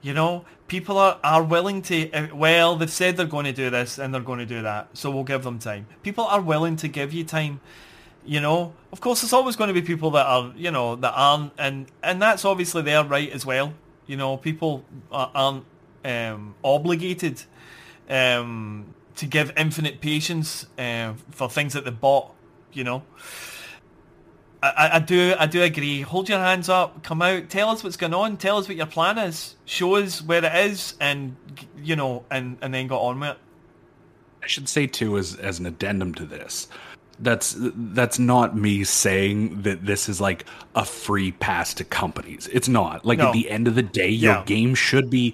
[0.01, 3.69] You know, people are, are willing to, uh, well, they've said they're going to do
[3.69, 5.87] this and they're going to do that, so we'll give them time.
[6.03, 7.59] People are willing to give you time.
[8.25, 11.13] You know, of course, there's always going to be people that are, you know, that
[11.15, 13.73] aren't, and and that's obviously their right as well.
[14.07, 15.65] You know, people are- aren't
[16.05, 17.43] um, obligated
[18.09, 22.31] um, to give infinite patience uh, for things that they bought.
[22.73, 23.03] You know,
[24.63, 26.01] I, I- I do I do agree.
[26.01, 28.85] Hold your hands up, come out, tell us what's going on, tell us what your
[28.85, 31.35] plan is, show us where it is, and
[31.77, 33.37] you know, and and then go on with it.
[34.43, 36.67] I should say too, as as an addendum to this,
[37.19, 42.47] that's that's not me saying that this is like a free pass to companies.
[42.53, 43.05] It's not.
[43.05, 43.27] Like No.
[43.27, 44.43] at the end of the day, your Yeah.
[44.45, 45.33] game should be.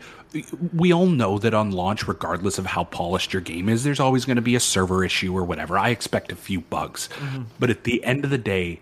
[0.74, 4.26] We all know that on launch, regardless of how polished your game is, there's always
[4.26, 5.78] going to be a server issue or whatever.
[5.78, 7.46] I expect a few bugs, Mhm.
[7.60, 8.80] but at the end of the day,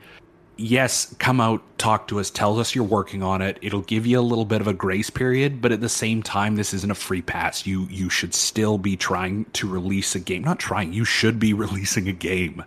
[0.56, 3.58] yes, come out, talk to us, tell us you're working on it.
[3.62, 6.56] It'll give you a little bit of a grace period, but at the same time,
[6.56, 7.66] this isn't a free pass.
[7.66, 10.44] You you should still be trying to release a game.
[10.44, 10.94] Not trying.
[10.94, 12.64] You should be releasing a game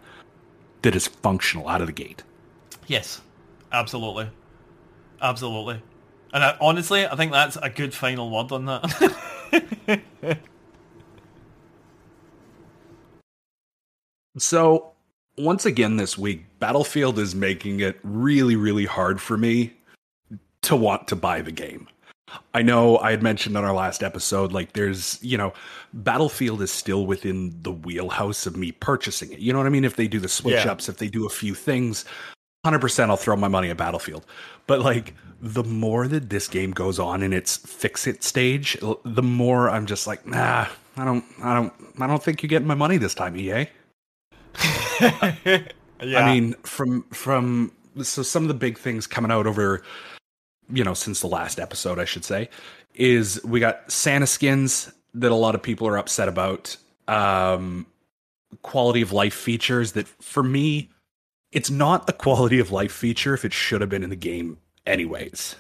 [0.85, 2.23] that is functional out of the gate.
[2.87, 3.21] Yes,
[3.73, 4.31] absolutely,
[5.21, 5.83] absolutely.
[6.33, 10.39] And I, honestly, I think that's a good final word on that.
[14.37, 14.95] So,
[15.39, 19.75] once again this week, Battlefield is making it really, really hard for me
[20.63, 21.87] to want to buy the game.
[22.55, 25.53] I know I had mentioned on our last episode, like there's, you know,
[25.93, 29.39] Battlefield is still within the wheelhouse of me purchasing it.
[29.39, 29.85] You know what I mean?
[29.85, 30.73] If they do the switch Yeah.
[30.73, 32.05] ups, if they do a few things,
[32.65, 34.25] 100% I'll throw my money at Battlefield.
[34.67, 39.23] But like the more that this game goes on in its fix it stage, the
[39.23, 42.75] more I'm just like, nah, I don't, I don't, I don't think you're getting my
[42.75, 43.67] money this time, EA.
[46.03, 46.19] Yeah.
[46.19, 47.73] I mean, from from
[48.03, 49.83] so some of the big things coming out over,
[50.73, 52.49] you know, since the last episode, I should say,
[52.95, 56.77] is we got Santa skins that a lot of people are upset about.
[57.07, 57.87] Um,
[58.63, 60.91] quality of life features that, for me,
[61.53, 64.59] it's not a quality of life feature if it should have been in the game,
[64.87, 65.57] anyways.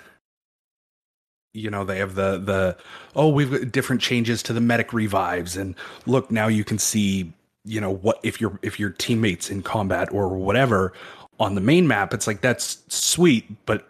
[1.52, 2.76] You know, they have the the
[3.14, 5.76] oh, we've got different changes to the medic revives, and
[6.06, 7.32] look now you can see
[7.64, 10.92] you know what if your if your teammates in combat or whatever
[11.40, 13.88] on the main map it's like that's sweet but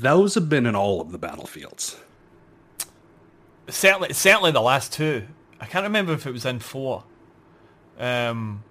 [0.00, 1.96] those have been in all of the battlefields
[3.68, 5.24] certainly, certainly the last two.
[5.60, 7.04] I can't remember if it was in four.
[7.98, 8.64] Um,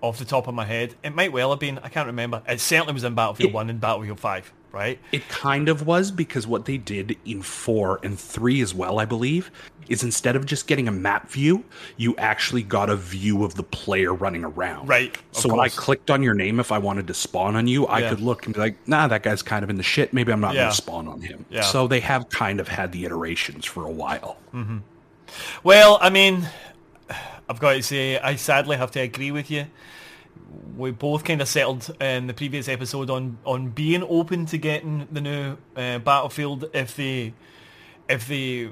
[0.00, 1.78] off the top of my head, it might well have been.
[1.80, 2.42] I can't remember.
[2.48, 4.98] It certainly was in Battlefield One and Battlefield Five, right?
[5.12, 9.04] it kind of was because what they did in 4 and 3 as well i
[9.04, 9.50] believe
[9.88, 11.64] is instead of just getting a map view
[11.96, 16.10] you actually got a view of the player running around Right, so when i clicked
[16.10, 18.10] on your name if i wanted to spawn on you i Yeah.
[18.10, 20.40] could look and be like nah that guy's kind of in the shit maybe i'm
[20.40, 20.60] not Yeah.
[20.62, 21.62] going to spawn on him Yeah.
[21.62, 24.78] so they have kind of had the iterations for a while hmm
[25.62, 26.48] Well, I mean,
[27.48, 29.66] I've got to say, I sadly have to agree with you.
[30.76, 35.06] We both kind of settled in the previous episode on on being open to getting
[35.10, 37.34] the new uh, Battlefield if they
[38.08, 38.70] if they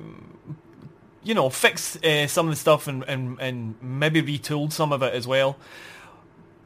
[1.23, 5.03] you know fix uh, some of the stuff and, and and maybe retooled some of
[5.03, 5.59] it as well.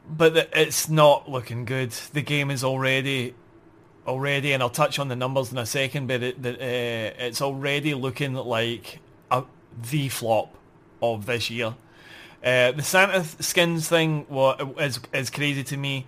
[0.09, 1.91] But the, it's not looking good.
[1.91, 3.33] The game is already
[4.07, 7.41] already, and I'll touch on the numbers in a second, but it, the, uh, it's
[7.41, 8.99] already looking like
[9.29, 9.43] a,
[9.89, 10.55] the flop
[11.01, 11.75] of this year.
[12.43, 16.07] Uh, the Santa skins thing wa- is is crazy to me.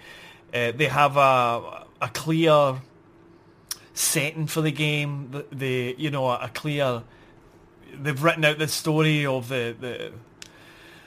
[0.54, 2.82] Uh, they have a a clear
[3.94, 5.30] setting for the game.
[5.32, 7.04] The, the you know a clear.
[7.96, 10.12] They've written out the story of the the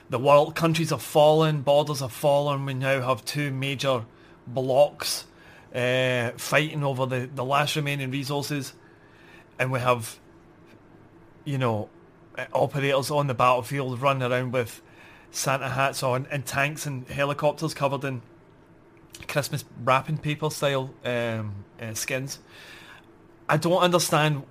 [0.09, 2.65] the world countries have fallen, borders have fallen.
[2.65, 4.05] We now have two major
[4.47, 5.25] blocks
[5.75, 8.73] uh, fighting over the, the last remaining resources,
[9.59, 10.17] and we have,
[11.43, 11.89] you know,
[12.53, 14.81] operators on the battlefield running around with
[15.31, 18.21] Santa hats on and tanks and helicopters covered in
[19.27, 22.39] Christmas wrapping paper style um, uh, skins.
[23.49, 24.43] I don't understand.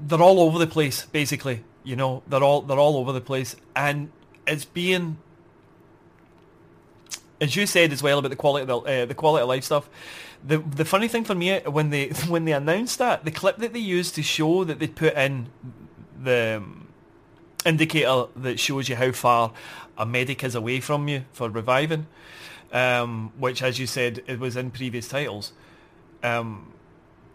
[0.00, 1.64] They're all over the place, basically.
[1.82, 4.10] You know, they're all they're all over the place, and
[4.46, 5.18] it's being,
[7.40, 9.64] as you said as well about the quality of the, uh, the quality of life
[9.64, 9.88] stuff.
[10.42, 13.72] The the funny thing for me when they when they announced that the clip that
[13.72, 15.48] they used to show that they put in
[16.22, 16.83] the um,
[17.64, 19.52] indicator that shows you how far
[19.96, 22.06] a medic is away from you for reviving,
[22.72, 25.52] um, which as you said it was in previous titles.
[26.22, 26.72] Um,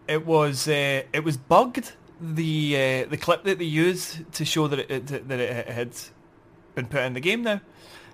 [0.08, 4.68] it was uh, it was bugged the uh, the clip that they used to show
[4.68, 5.92] that it that it had
[6.74, 7.60] been put in the game now.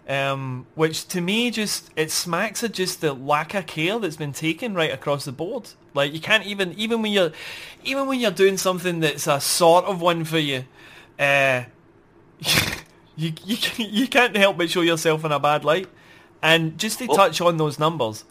[0.09, 4.33] Um, which to me just it smacks of just the lack of care that's been
[4.33, 5.71] taken right across the board.
[5.95, 7.33] Like you can't even even when you're
[7.83, 10.65] even when you're doing something that's a sort of one for you,
[11.19, 11.65] uh,
[13.17, 15.89] you you you can't help but show yourself in a bad light.
[16.43, 18.25] And just to touch on those numbers,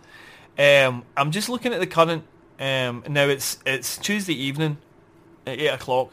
[0.57, 2.23] um, I'm just looking at the current.
[2.59, 4.77] Um, now it's it's Tuesday evening
[5.45, 6.11] at eight o'clock.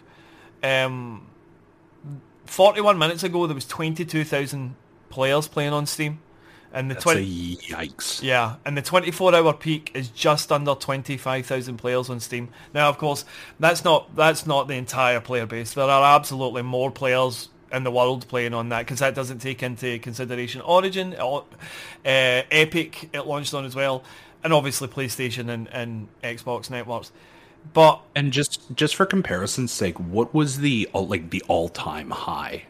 [0.63, 1.27] Um,
[2.47, 4.75] 41 minutes ago, there was 22,000
[5.09, 6.21] players playing on Steam,
[6.73, 8.23] and the That's 20 a yikes.
[8.23, 12.49] yeah, and the 24-hour peak is just under 25,000 players on Steam.
[12.75, 13.25] Now, of course,
[13.59, 15.75] that's not that's not the entire player base.
[15.75, 19.63] There are absolutely more players in the world playing on that because that doesn't take
[19.63, 21.45] into consideration Origin, or
[22.05, 24.05] uh, Epic it launched on as well,
[24.45, 27.13] and obviously PlayStation and, and Xbox networks.
[27.73, 32.11] But and just just for comparison's sake, what was the uh, like the all time
[32.11, 32.65] high?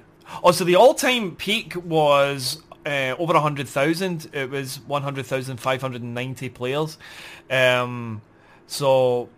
[0.44, 4.28] Oh, so the all time peak was uh, over hundred thousand.
[4.32, 6.98] It was one hundred thousand five hundred and ninety players.
[7.50, 8.22] Um,
[8.66, 9.28] so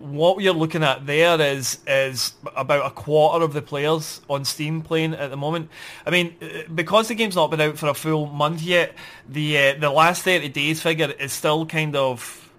[0.00, 4.80] what you're looking at there is is about a quarter of the players on Steam
[4.82, 5.68] playing at the moment.
[6.06, 8.94] I mean, uh, because the game's not been out for a full month yet,
[9.28, 12.50] the uh, the last 30 days figure is still kind of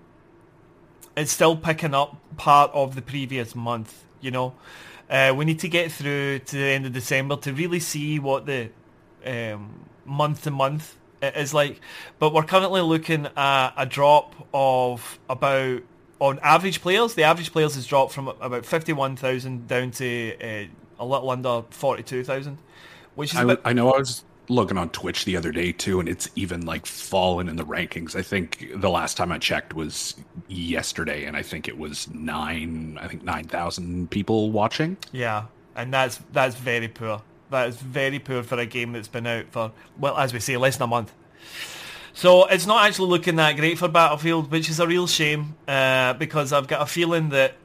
[1.18, 4.06] it's still picking up part of the previous month.
[4.22, 4.54] You know,
[5.10, 8.46] uh, we need to get through to the end of December to really see what
[8.46, 8.70] the
[10.06, 11.80] month to month is like.
[12.20, 15.82] But we're currently looking at a drop of about
[16.22, 17.16] on average players.
[17.16, 20.68] The average players has dropped from about fifty one thousand down to uh,
[21.00, 22.60] a little under forty two thousand,
[23.16, 26.00] which is I, bit, I know I was looking on Twitch the other day too,
[26.00, 28.16] and it's even like fallen in the rankings.
[28.16, 30.16] I think the last time I checked was
[30.48, 33.00] yesterday, and I think it was nine.
[33.02, 34.98] I think nine thousand people watching.
[35.12, 37.24] Yeah, and that's that's very poor.
[37.50, 40.56] That is very poor for a game that's been out for well, as we say,
[40.56, 41.12] less than a month.
[42.14, 46.14] So it's not actually looking that great for Battlefield, which is a real shame uh,
[46.14, 47.56] because I've got a feeling that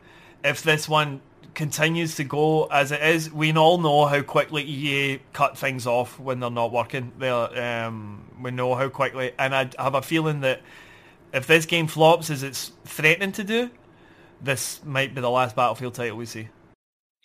[0.44, 1.20] if this one
[1.54, 6.20] continues to go as it is, we all know how quickly EA cut things off
[6.20, 7.12] when they're not working.
[7.18, 10.60] They um, we know how quickly, and I have a feeling that
[11.32, 13.70] if this game flops as it's threatening to do,
[14.40, 16.48] this might be the last Battlefield title we see.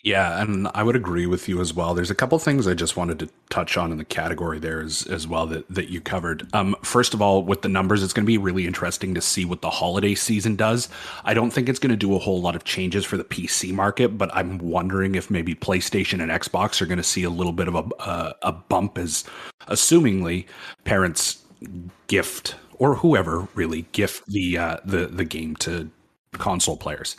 [0.04, 1.94] Yeah, and I would agree with you as well.
[1.94, 5.06] There's a couple things I just wanted to touch on in the category there as,
[5.06, 6.48] as well that, that you covered.
[6.52, 9.44] Um, first of all, with the numbers, it's going to be really interesting to see
[9.44, 10.88] what the holiday season does.
[11.24, 13.72] I don't think it's going to do a whole lot of changes for the PC
[13.72, 17.52] market, but I'm wondering if maybe PlayStation and Xbox are going to see a little
[17.52, 19.22] bit of a, a, a bump as,
[19.68, 20.46] assumingly,
[20.82, 21.44] parents
[22.08, 25.88] gift or whoever really gift the uh, the the game to
[26.32, 27.16] console players.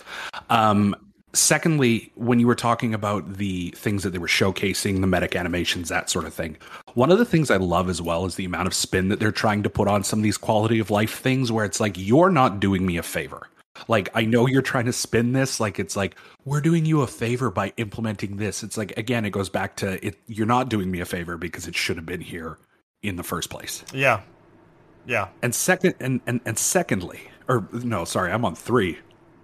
[0.49, 0.95] Um,
[1.33, 5.89] secondly, when you were talking about the things that they were showcasing, the medic animations,
[5.89, 6.57] that sort of thing,
[6.93, 9.31] one of the things I love as well is the amount of spin that they're
[9.31, 12.29] trying to put on some of these quality of life things where it's like, you're
[12.29, 13.47] not doing me a favor.
[13.87, 17.07] Like, I know you're trying to spin this, like, it's like, we're doing you a
[17.07, 18.61] favor by implementing this.
[18.61, 21.67] It's like, again, it goes back to it, you're not doing me a favor because
[21.67, 22.59] it should have been here
[23.01, 23.83] in the first place.
[23.91, 24.21] Yeah.
[25.05, 25.29] Yeah.
[25.41, 28.99] And second, and, and, and secondly, or no, sorry, I'm on three.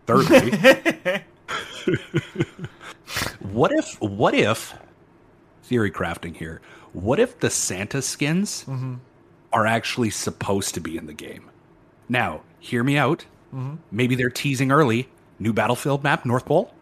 [0.06, 0.52] Thirdly,
[3.40, 4.74] what if what if
[5.64, 6.62] theory crafting here
[6.94, 9.00] what if the santa skins Mhm.
[9.54, 11.50] are actually supposed to be in the game?
[12.08, 13.26] Now hear me out.
[13.54, 13.78] Mhm.
[13.92, 15.08] maybe they're teasing early.
[15.40, 16.74] New battlefield map north pole?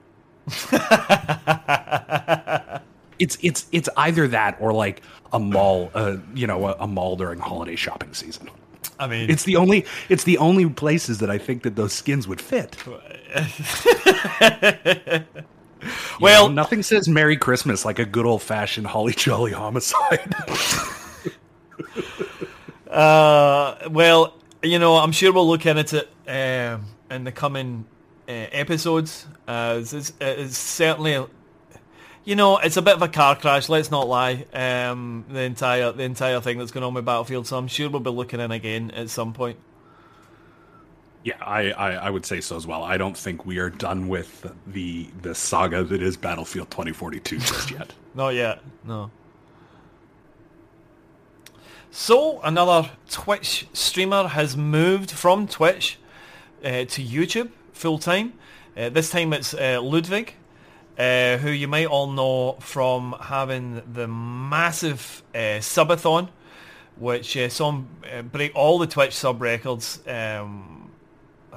[3.20, 5.02] It's it's it's either that or like
[5.34, 8.48] a mall uh, you know a, a mall during holiday shopping season.
[9.00, 12.28] I mean, it's the only it's the only places that i think that those skins
[12.28, 12.76] would fit
[16.20, 20.36] well, nothing says Merry Christmas like a good old fashioned Holly Jolly homicide.
[22.90, 24.34] Uh, well,
[24.64, 27.86] you know, I'm sure we'll look into it um, in the coming
[28.28, 29.26] uh, episodes.
[29.48, 31.24] Uh, it's, it's certainly,
[32.24, 33.70] you know, it's a bit of a car crash.
[33.70, 34.46] Let's not lie.
[34.54, 37.48] Um, the entire the entire thing that's going on with Battlefield.
[37.48, 39.60] So I'm sure we'll be looking in again at some point.
[41.28, 42.84] Yeah, I, I I would say so as well.
[42.84, 47.70] I don't think we are done with the the saga that is Battlefield 2042 just
[47.70, 47.94] yet.
[48.16, 48.62] Not yet.
[48.86, 49.12] No.
[51.92, 56.00] So another Twitch streamer has moved from Twitch
[56.64, 58.32] uh, to YouTube full time.
[58.78, 60.34] Uh, this time it's uh, Ludwig,
[60.98, 66.30] uh, who you might all know from having the massive uh, subathon,
[66.96, 70.00] which uh, saw him break all the Twitch sub records.
[70.08, 70.77] Um,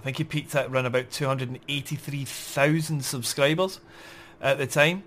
[0.00, 3.80] I think he peaked at around about 283,000 subscribers
[4.40, 5.02] at the time,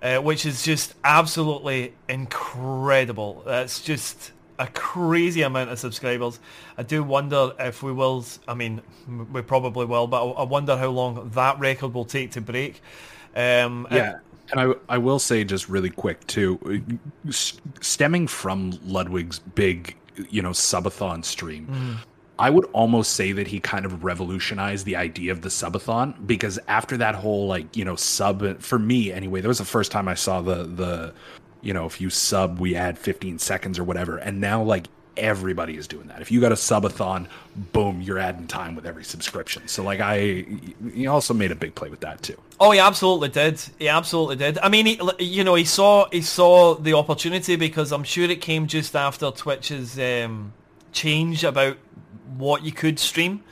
[0.00, 3.42] uh, which is just absolutely incredible.
[3.44, 6.38] That's just a crazy amount of subscribers.
[6.76, 8.80] I do wonder if we will, I mean,
[9.32, 12.80] we probably will, but I wonder how long that record will take to break.
[13.34, 14.18] Um, yeah.
[14.52, 16.84] And I, I will say just really quick too,
[17.30, 19.96] stemming from Ludwig's big,
[20.30, 21.96] you know, subathon stream, Mm.
[22.38, 26.58] I would almost say that he kind of revolutionized the idea of the subathon because
[26.68, 30.08] after that whole like you know sub for me anyway, that was the first time
[30.08, 31.14] I saw the the
[31.62, 34.86] you know if you sub we add 15 seconds or whatever, and now like
[35.18, 36.22] everybody is doing that.
[36.22, 37.26] If you got a subathon,
[37.72, 39.66] boom, you're adding time with every subscription.
[39.66, 40.46] So like I,
[40.94, 42.36] he also made a big play with that too.
[42.60, 43.60] Oh, he absolutely did.
[43.78, 44.58] He absolutely did.
[44.58, 48.40] I mean, he, you know, he saw he saw the opportunity because I'm sure it
[48.40, 50.52] came just after Twitch's um,
[50.92, 51.76] change about
[52.36, 53.42] what you could stream.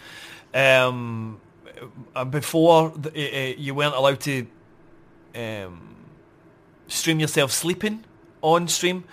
[0.55, 1.41] Um,
[2.31, 4.47] before uh, you weren't allowed to
[5.35, 5.97] um,
[6.89, 8.05] stream yourself sleeping
[8.43, 9.05] on stream,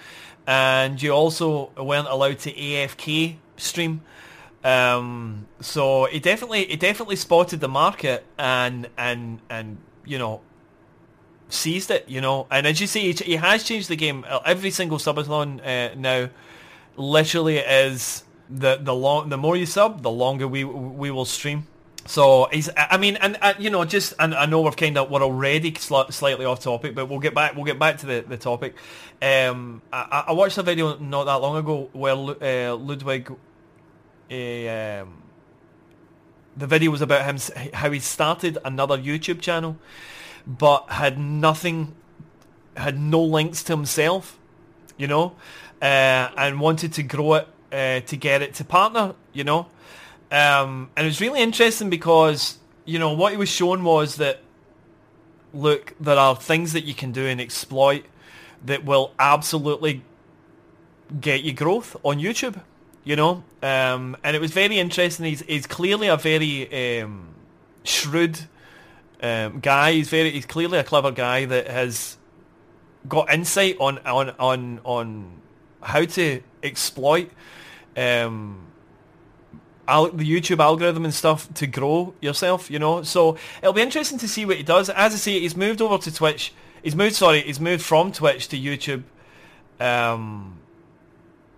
[0.47, 4.01] and you also weren't allowed to AFK stream.
[4.63, 10.41] Um, so it definitely he definitely spotted the market and and and you know
[11.49, 12.07] seized it.
[12.07, 14.25] You know, and as you see, he, he has changed the game.
[14.45, 16.29] Every single subathon uh, now
[16.95, 21.67] literally is the the long the more you sub, the longer we we will stream.
[22.05, 25.23] So he's, I mean, and, you know, just, and I know we're kind of, we're
[25.23, 28.35] already sl- slightly off topic, but we'll get back, we'll get back to the, the
[28.35, 28.75] topic.
[29.21, 35.23] Um, I, I watched a video not that long ago where uh, Ludwig, uh, um,
[36.57, 37.37] the video was about him,
[37.73, 39.77] how he started another YouTube channel,
[40.45, 41.95] but had nothing,
[42.75, 44.37] had no links to himself,
[44.97, 45.37] you know,
[45.81, 49.67] uh, and wanted to grow it, uh, to get it to partner, you know.
[50.31, 54.41] Um, and it was really interesting because, you know, what he was shown was that,
[55.53, 58.05] look, there are things that you can do and exploit
[58.65, 60.03] that will absolutely
[61.19, 62.61] get you growth on YouTube,
[63.03, 63.43] you know.
[63.61, 65.25] Um, and it was very interesting.
[65.25, 67.27] He's, he's clearly a very um,
[67.83, 68.39] shrewd
[69.21, 69.93] um, guy.
[69.93, 72.17] He's very he's clearly a clever guy that has
[73.07, 75.41] got insight on on on on
[75.81, 77.29] how to exploit
[77.97, 78.65] um,
[79.87, 83.03] al- the YouTube algorithm and stuff to grow yourself, you know.
[83.03, 84.89] So it'll be interesting to see what he does.
[84.89, 86.53] As I say, he's moved over to Twitch.
[86.81, 89.03] He's moved, sorry, he's moved from Twitch to YouTube
[89.79, 90.59] um,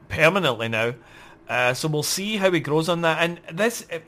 [0.07, 0.93] permanently now.
[1.49, 3.17] Uh, so we'll see how he grows on that.
[3.21, 3.99] And this, uh,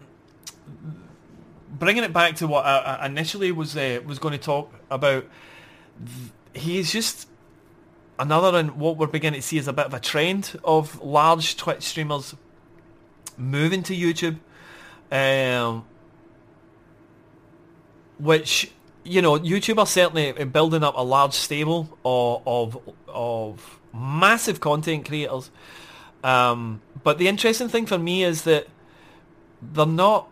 [1.72, 5.26] bringing it back to what I, I initially was uh, was going to talk about,
[6.54, 7.27] he's just
[8.20, 11.58] another and what we're beginning to see is a bit of a trend of large
[11.58, 12.36] Twitch streamers
[13.38, 14.38] moving to YouTube,
[15.12, 15.86] um,
[18.20, 18.72] which
[19.04, 25.06] you know YouTube are certainly building up a large stable of of, of massive content
[25.06, 25.52] creators.
[26.24, 28.68] Um, but the interesting thing for me is that
[29.62, 30.30] they're not.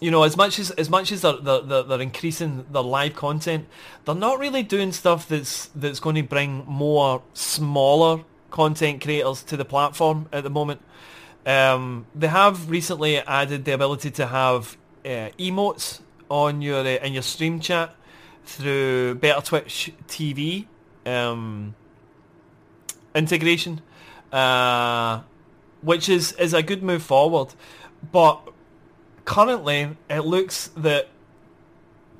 [0.00, 3.66] You know, as much as as much as they're, they're, they're increasing their live content,
[4.04, 9.56] they're not really doing stuff that's that's going to bring more smaller content creators to
[9.56, 10.80] the platform at the moment.
[11.46, 17.12] Um, they have recently added the ability to have uh, emotes on your uh, in
[17.12, 17.94] your stream chat
[18.44, 20.66] through Better Twitch TV
[21.06, 21.74] um,
[23.14, 23.80] integration,
[24.32, 25.20] uh,
[25.82, 27.48] which is is a good move forward.
[28.12, 28.49] But
[29.24, 31.08] currently, it looks that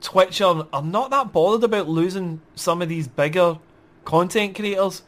[0.01, 3.59] Twitch are, are not that bothered about losing some of these bigger
[4.05, 5.03] content creators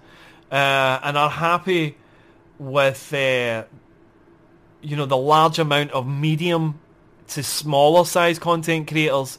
[0.51, 1.97] uh, and are happy
[2.59, 3.65] with uh,
[4.83, 6.79] you know the large amount of medium
[7.29, 9.39] to smaller size content creators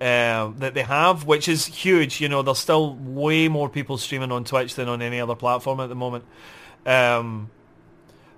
[0.00, 2.20] uh, that they have, which is huge.
[2.20, 5.80] You know, there's still way more people streaming on Twitch than on any other platform
[5.80, 6.24] at the moment.
[6.86, 7.50] Um,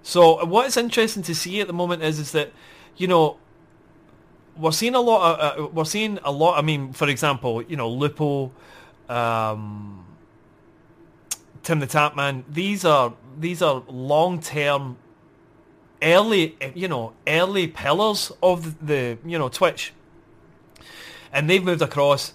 [0.03, 2.53] so what is interesting to see at the moment is is that
[2.97, 3.39] you know
[4.59, 6.59] we're seeing a lot of uh, we're seeing a lot.
[6.59, 8.53] I mean, for example, you know, Lupo.
[9.09, 10.05] Um,
[11.67, 14.97] Tim the Tatman, these are these are long term,
[16.01, 19.93] early you know early pillars of the you know Twitch,
[21.33, 22.35] and they've moved across,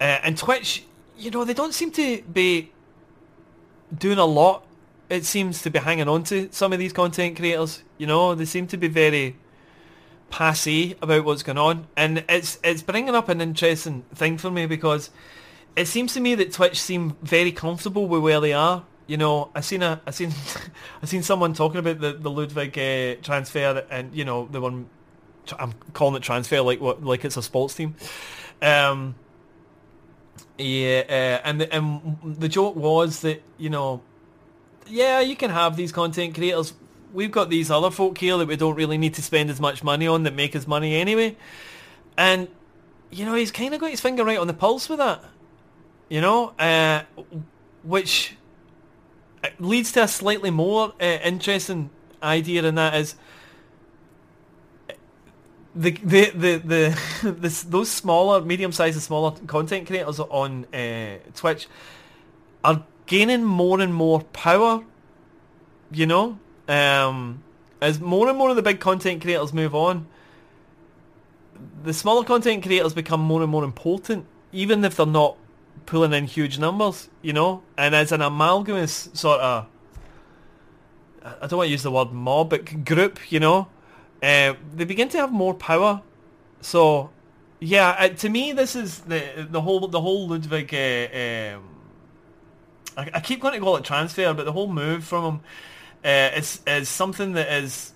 [0.00, 0.84] uh, and Twitch,
[1.18, 2.72] you know, they don't seem to be
[3.96, 4.64] doing a lot.
[5.10, 7.82] It seems to be hanging on to some of these content creators.
[7.98, 9.36] You know, they seem to be very
[10.30, 14.66] passe about what's going on, and it's it's bringing up an interesting thing for me
[14.66, 15.10] because
[15.76, 18.84] it seems to me that Twitch seem very comfortable with where they are.
[19.06, 20.32] You know, I seen a, I seen,
[21.02, 24.88] I seen someone talking about the the Ludwig uh, transfer, and you know the one,
[25.58, 27.96] I'm calling it transfer like what, like it's a sports team.
[28.62, 29.14] Um,
[30.58, 34.02] yeah, uh, and the, and the joke was that you know,
[34.86, 36.74] yeah, you can have these content creators.
[37.12, 39.82] We've got these other folk here that we don't really need to spend as much
[39.82, 41.36] money on that make us money anyway,
[42.16, 42.48] and
[43.10, 45.24] you know he's kind of got his finger right on the pulse with that
[46.10, 47.04] you know, uh,
[47.82, 48.36] which
[49.58, 51.88] leads to a slightly more uh, interesting
[52.22, 53.14] idea, and that is
[55.74, 57.00] the the the the
[57.38, 61.68] this, those smaller, medium-sized and smaller content creators on uh, Twitch
[62.62, 64.84] are gaining more and more power
[65.92, 66.38] You know,
[66.70, 67.42] um,
[67.80, 70.06] as more and more of the big content creators move on,
[71.82, 75.36] the smaller content creators become more and more important, even if they're not
[75.86, 77.08] pulling in huge numbers.
[77.22, 79.66] You know, and as an amalgamous sort of,
[81.24, 83.18] I don't want to use the word mob, but group.
[83.32, 83.68] You know,
[84.22, 86.02] uh, they begin to have more power.
[86.60, 87.10] So,
[87.58, 90.72] yeah, uh, to me, this is the the whole the whole Ludwig.
[90.72, 91.64] Uh, um,
[92.96, 95.40] I, I keep going to call it transfer, but the whole move from him
[96.04, 96.30] uh,
[96.66, 97.92] is something that is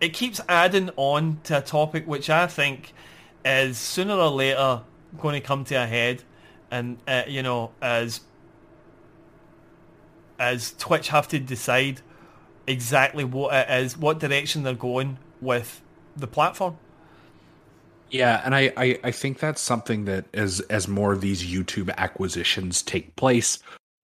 [0.00, 2.92] it keeps adding on to a topic which I think
[3.44, 4.82] is sooner or later
[5.18, 6.22] going to come to a head,
[6.70, 8.20] and uh, you know as
[10.38, 12.00] as Twitch have to decide
[12.66, 15.82] exactly what it is, what direction they're going with
[16.16, 16.76] the platform.
[18.10, 21.94] Yeah, and I, I, I think that's something that as as more of these YouTube
[21.96, 23.58] acquisitions take place,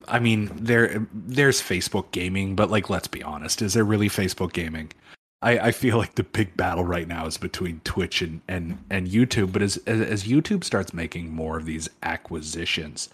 [0.06, 4.52] I mean there there's Facebook gaming, but like let's be honest, is there really Facebook
[4.52, 4.92] gaming?
[5.40, 9.06] I, I feel like the big battle right now is between Twitch and, and, and
[9.06, 13.08] YouTube, but as, as as YouTube starts making more of these acquisitions,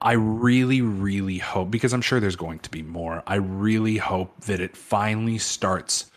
[0.00, 3.22] I really, really hope because I'm sure there's going to be more.
[3.26, 6.10] I really hope that it finally starts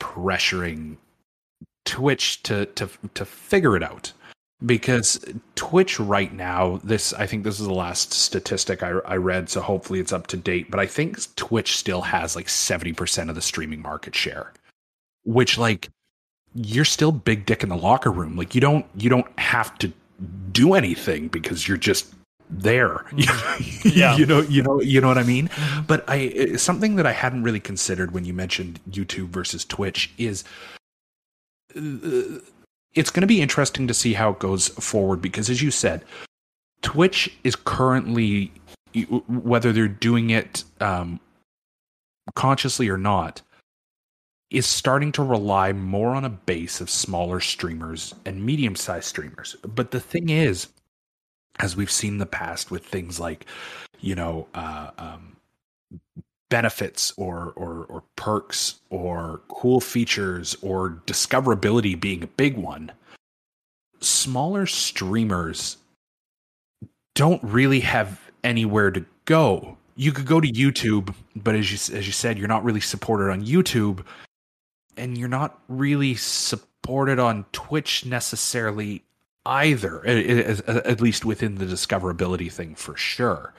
[0.00, 0.96] pressuring
[1.84, 4.12] Twitch to to to figure it out
[4.64, 5.24] because
[5.56, 9.60] Twitch right now, this I think this is the last statistic I, I read, so
[9.60, 10.70] hopefully it's up to date.
[10.70, 14.52] But I think Twitch still has like seventy percent of the streaming market share,
[15.24, 15.90] which like
[16.54, 18.36] you're still big dick in the locker room.
[18.36, 19.92] Like you don't you don't have to
[20.52, 22.14] do anything because you're just
[22.48, 23.04] there.
[23.84, 24.16] Yeah.
[24.16, 25.50] you know you know you know what I mean.
[25.86, 30.44] But I something that I hadn't really considered when you mentioned YouTube versus Twitch is.
[31.76, 32.38] Uh,
[32.94, 36.04] it's going to be interesting to see how it goes forward because, as you said,
[36.82, 38.52] Twitch is currently,
[39.28, 41.18] whether they're doing it um,
[42.34, 43.42] consciously or not,
[44.50, 49.56] is starting to rely more on a base of smaller streamers and medium sized streamers.
[49.62, 50.68] But the thing is,
[51.58, 53.46] as we've seen in the past with things like,
[54.00, 55.33] you know, uh, um,
[56.50, 62.92] benefits or, or or perks or cool features or discoverability being a big one
[64.00, 65.78] smaller streamers
[67.14, 69.76] don't really have anywhere to go.
[69.96, 73.30] You could go to YouTube but as you as you said you're not really supported
[73.30, 74.04] on YouTube
[74.96, 79.02] and you're not really supported on Twitch necessarily
[79.46, 83.54] either at, at least within the discoverability thing for sure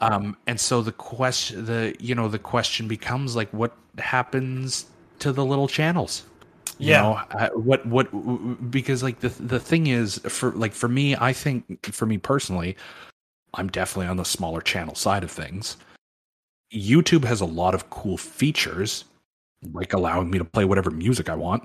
[0.00, 4.86] um, and so the question, the you know, the question becomes like, what happens
[5.18, 6.24] to the little channels?
[6.78, 7.02] You Yeah.
[7.02, 11.32] know, uh, what what because like the the thing is for like for me, I
[11.32, 12.76] think for me personally,
[13.54, 15.76] I'm definitely on the smaller channel side of things.
[16.72, 19.04] YouTube has a lot of cool features,
[19.72, 21.64] like allowing me to play whatever music I want.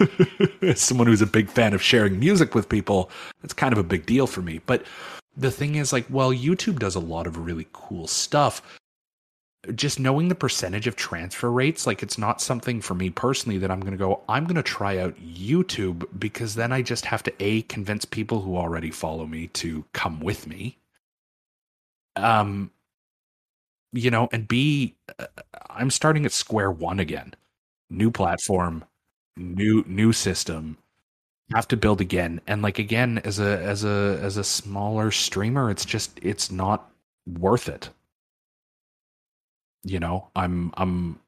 [0.62, 3.10] As someone who's a big fan of sharing music with people,
[3.44, 4.60] it's kind of a big deal for me.
[4.66, 4.84] But
[5.36, 8.62] the thing is, like, well, YouTube does a lot of really cool stuff.
[9.74, 13.70] Just knowing the percentage of transfer rates, like, it's not something for me personally that
[13.70, 17.22] I'm going to go, I'm going to try out YouTube because then I just have
[17.22, 20.78] to A, convince people who already follow me to come with me.
[22.16, 22.70] Um,
[23.92, 25.26] you know, and B, uh,
[25.70, 27.34] I'm starting at square one again.
[27.90, 28.84] New platform,
[29.36, 30.76] new new system.
[31.52, 35.70] Have to build again, and like again, as a as a as a smaller streamer,
[35.70, 36.90] it's just it's not
[37.26, 37.90] worth it.
[39.82, 41.20] You know, I'm I'm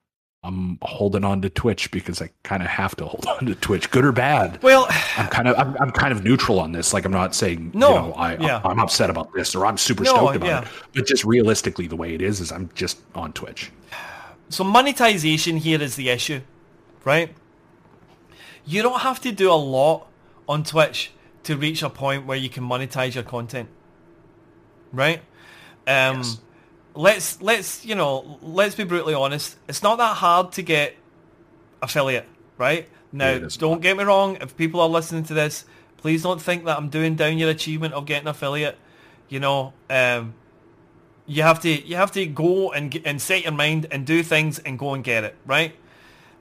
[0.43, 3.91] I'm holding on to Twitch because I kind of have to hold on to Twitch,
[3.91, 4.63] good or bad.
[4.63, 4.87] Well,
[5.19, 6.95] I'm kind of I'm, I'm kind of neutral on this.
[6.95, 8.61] Like I'm not saying No, you know, I yeah.
[8.65, 10.63] I'm upset about this or I'm super No, stoked about yeah.
[10.63, 10.69] it.
[10.95, 13.71] But just realistically, the way it is is I'm just on Twitch.
[14.49, 16.41] So monetization here is the issue,
[17.05, 17.35] right?
[18.67, 20.09] You don't have to do a lot
[20.49, 21.13] on Twitch
[21.45, 23.69] to reach a point where you can monetize your content,
[24.93, 25.21] right?
[25.87, 26.23] Um,
[26.95, 29.57] Let's let's you know let's be brutally honest.
[29.69, 30.97] It's not that hard to get
[31.83, 32.89] affiliate, right?
[33.13, 34.37] Now, don't get me wrong.
[34.41, 35.67] If people are listening to this,
[35.99, 38.79] please don't think that I'm doing down your achievement of getting affiliate.
[39.29, 40.35] You know, um,
[41.27, 44.59] you have to you have to go and and set your mind and do things
[44.61, 45.75] and go and get it right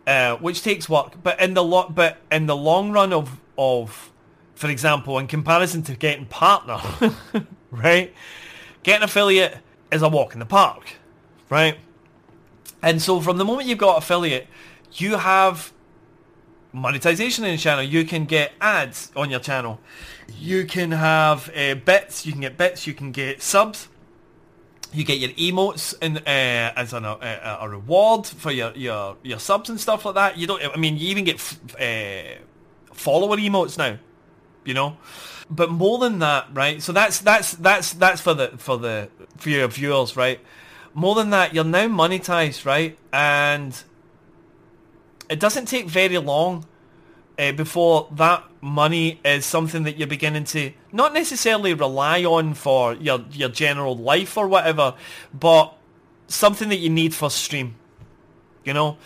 [0.08, 4.11] uh, which takes work but in the lo- but in the long run of of
[4.53, 6.80] for example in comparison to getting partner
[7.72, 8.14] right?
[8.84, 9.58] Getting affiliate
[9.92, 10.93] is a walk in the park
[11.50, 11.77] right?
[12.82, 14.48] And so from the moment you've got affiliate
[14.93, 15.74] you have
[16.75, 17.84] monetization in your channel.
[17.84, 19.80] You can get ads on your channel.
[20.38, 22.25] You can have uh, bits.
[22.25, 22.85] You can get bits.
[22.85, 23.88] You can get subs
[24.95, 29.40] You get your emotes in, uh, as an, a, a reward for your, your, your
[29.40, 30.38] subs and stuff like that.
[30.38, 30.64] You don't.
[30.64, 32.40] I mean, you even get f- uh,
[32.93, 33.98] follower emotes now.
[34.64, 34.98] You know,
[35.49, 36.82] but more than that, right?
[36.82, 40.40] So that's that's that's that's for the for the for your viewers, right?
[40.93, 42.98] More than that, you're now monetized, right?
[43.14, 43.80] And
[45.30, 46.65] it doesn't take very long
[47.38, 52.94] uh, before that money is something that you're beginning to not necessarily rely on for
[52.95, 54.95] your your general life or whatever,
[55.34, 55.77] but
[56.27, 57.76] something that you need for stream.
[58.64, 58.98] You know,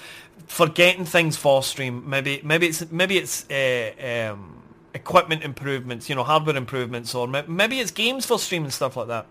[0.48, 2.10] for getting things for stream.
[2.10, 4.64] Maybe maybe it's maybe it's uh, um,
[4.94, 9.08] equipment improvements, you know, hardware improvements, or maybe it's games for stream and stuff like
[9.08, 9.28] that.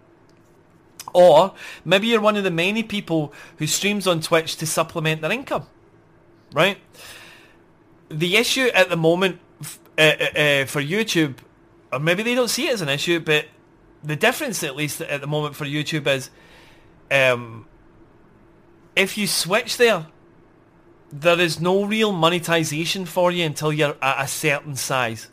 [1.14, 1.54] Or
[1.86, 5.66] maybe you're one of the many people who streams on Twitch to supplement their income,
[6.52, 6.76] right?
[8.10, 9.40] The issue at the moment
[9.98, 11.38] uh, uh, uh, for YouTube,
[11.92, 13.46] or maybe they don't see it as an issue, but
[14.04, 16.30] the difference, at least at the moment for YouTube, is
[17.10, 17.66] um,
[18.94, 20.06] if you switch there,
[21.10, 25.28] there is no real monetization for you until you're at a certain size,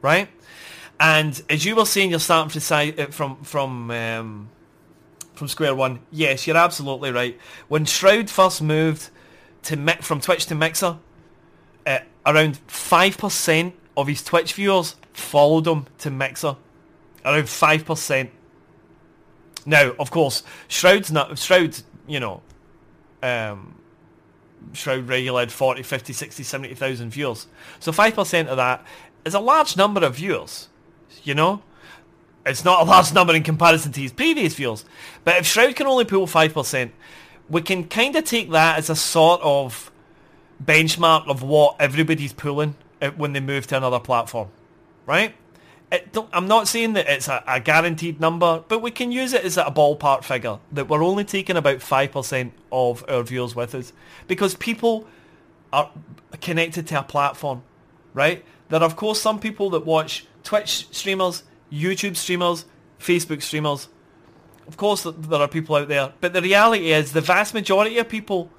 [0.00, 0.28] right?
[1.00, 4.48] And as you were saying, you're starting to size from from um,
[5.34, 6.00] from square one.
[6.12, 7.36] Yes, you're absolutely right.
[7.68, 9.10] When Shroud first moved
[9.64, 10.98] to from Twitch to Mixer, uh,
[12.24, 16.56] around five percent of his Twitch viewers followed him to Mixer.
[17.24, 18.30] Around five percent.
[19.64, 21.76] Now, of course, Shroud's not Shroud.
[22.08, 22.42] You know,
[23.22, 23.76] um,
[24.72, 27.46] Shroud regular had 40, 50, 60, 70,000 viewers.
[27.80, 28.84] So 5% of that
[29.24, 30.68] is a large number of viewers,
[31.22, 31.62] you know?
[32.44, 34.84] It's not a large number in comparison to his previous viewers.
[35.24, 36.90] But if Shroud can only pull 5%,
[37.48, 39.91] we can kind of take that as a sort of
[40.64, 44.48] benchmark of what everybody's pulling uh, when they move to another platform,
[45.06, 45.34] right?
[46.32, 49.58] I'm not saying that it's a, a, guaranteed number, but we can use it as
[49.58, 53.92] a ballpark figure that we're only taking about 5% of our viewers with us
[54.26, 55.06] because people
[55.70, 55.90] are
[56.40, 57.62] connected to a platform,
[58.14, 58.42] right?
[58.70, 62.64] There are of course some people that watch Twitch streamers, YouTube streamers,
[62.98, 63.88] Facebook streamers.
[64.66, 68.08] Of course there are people out there, but the reality is the vast majority of
[68.08, 68.50] people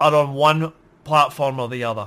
[0.00, 0.72] are on one
[1.10, 2.06] platform or the other.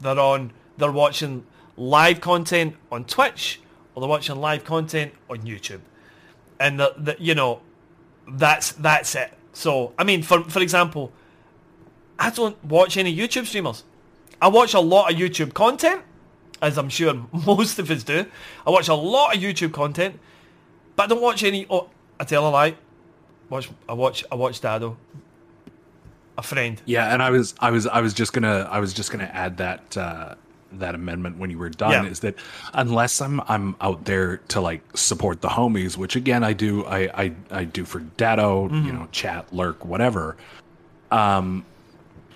[0.00, 1.46] They're on, they're watching
[1.78, 3.58] live content on Twitch
[3.94, 5.80] or they're watching live content on YouTube,
[6.60, 7.62] and the, the you know,
[8.28, 9.32] that's that's it.
[9.54, 11.10] So I mean, for for example,
[12.18, 13.84] I don't watch any YouTube streamers.
[14.42, 16.02] I watch a lot of YouTube content,
[16.60, 17.14] as I'm sure
[17.46, 18.26] most of us do.
[18.66, 20.20] I watch a lot of YouTube content,
[20.96, 21.66] but I don't watch any.
[21.70, 21.88] Oh,
[22.20, 22.74] I tell a lie.
[23.48, 24.98] Watch I watch I watch Dado.
[26.38, 26.80] A friend.
[26.84, 29.56] Yeah, and I was I was I was just gonna I was just gonna add
[29.56, 30.36] that uh,
[30.74, 32.04] that amendment when you were done yeah.
[32.04, 32.36] is that
[32.74, 37.24] unless I'm I'm out there to like support the homies, which again I do I
[37.24, 38.86] I, I do for Dado, mm-hmm.
[38.86, 40.36] you know, chat, lurk, whatever.
[41.10, 41.64] Um,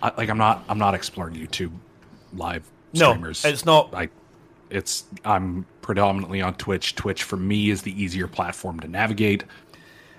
[0.03, 1.71] I, like I'm not I'm not exploring YouTube
[2.35, 3.45] live streamers.
[3.45, 3.93] No, it's not.
[3.93, 4.11] Like
[4.69, 6.97] it's I'm predominantly on Twitch.
[6.97, 9.45] Twitch for me is the easier platform to navigate.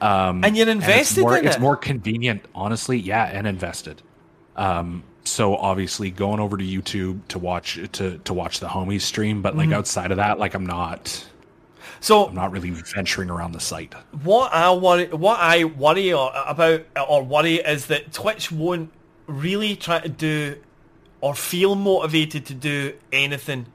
[0.04, 1.62] Um, and you're invested and it's more, in it's it.
[1.62, 3.00] more convenient, honestly.
[3.00, 4.02] Yeah, and invested.
[4.58, 9.42] Um, so obviously going over to YouTube to watch to to watch the homies stream,
[9.42, 9.76] but like mm-hmm.
[9.76, 11.26] outside of that, like I'm not.
[12.02, 13.94] So I'm not really venturing around the site.
[14.24, 18.92] What I worry, what I worry about or worry is that Twitch won't
[19.26, 20.58] really try to do
[21.22, 23.68] or feel motivated to do anything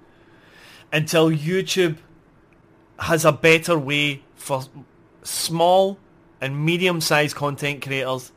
[0.93, 1.97] until YouTube
[2.99, 4.65] has a better way for
[5.23, 5.99] small
[6.41, 8.33] and medium-sized content creators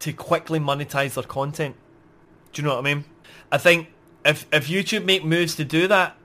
[0.00, 1.76] to quickly monetize their content.
[2.52, 3.04] Do you know what I mean?
[3.52, 3.88] I think
[4.24, 6.16] if if YouTube make moves to do that,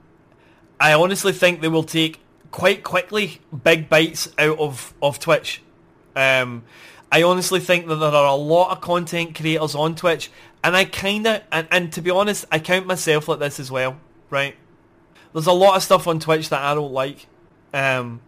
[0.78, 2.20] I honestly think they will take
[2.50, 5.62] quite quickly big bites out of of Twitch.
[6.14, 6.64] Um,
[7.12, 10.30] I honestly think that there are a lot of content creators on Twitch,
[10.64, 13.70] and I kind of and, and to be honest, I count myself like this as
[13.70, 13.98] well,
[14.30, 14.56] right?
[15.32, 17.26] There's a lot of stuff on Twitch that I don't like.
[17.74, 18.20] Um,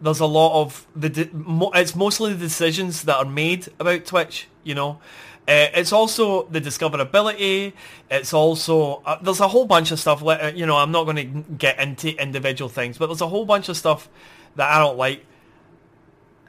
[0.00, 1.28] there's a lot of the
[1.74, 5.00] it's mostly the decisions that are made about Twitch, you know.
[5.48, 7.72] Uh, it's also the discoverability.
[8.10, 10.22] It's also uh, there's a whole bunch of stuff.
[10.24, 13.44] Uh, you know, I'm not going to get into individual things, but there's a whole
[13.44, 14.08] bunch of stuff
[14.56, 15.24] that I don't like.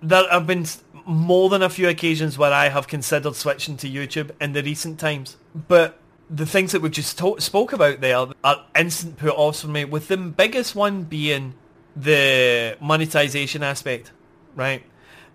[0.01, 0.65] There have been
[1.05, 4.99] more than a few occasions where I have considered switching to YouTube in the recent
[4.99, 9.61] times, but the things that we just to- spoke about there are instant put offs
[9.61, 9.85] for me.
[9.85, 11.53] With the biggest one being
[11.99, 14.11] the monetization aspect,
[14.55, 14.83] right?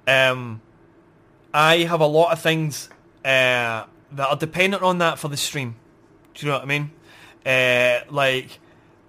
[0.07, 0.61] Um,
[1.53, 2.89] I have a lot of things
[3.25, 5.77] uh, that are dependent on that for the stream.
[6.35, 6.91] Do you know what I mean?
[7.45, 8.59] Uh, like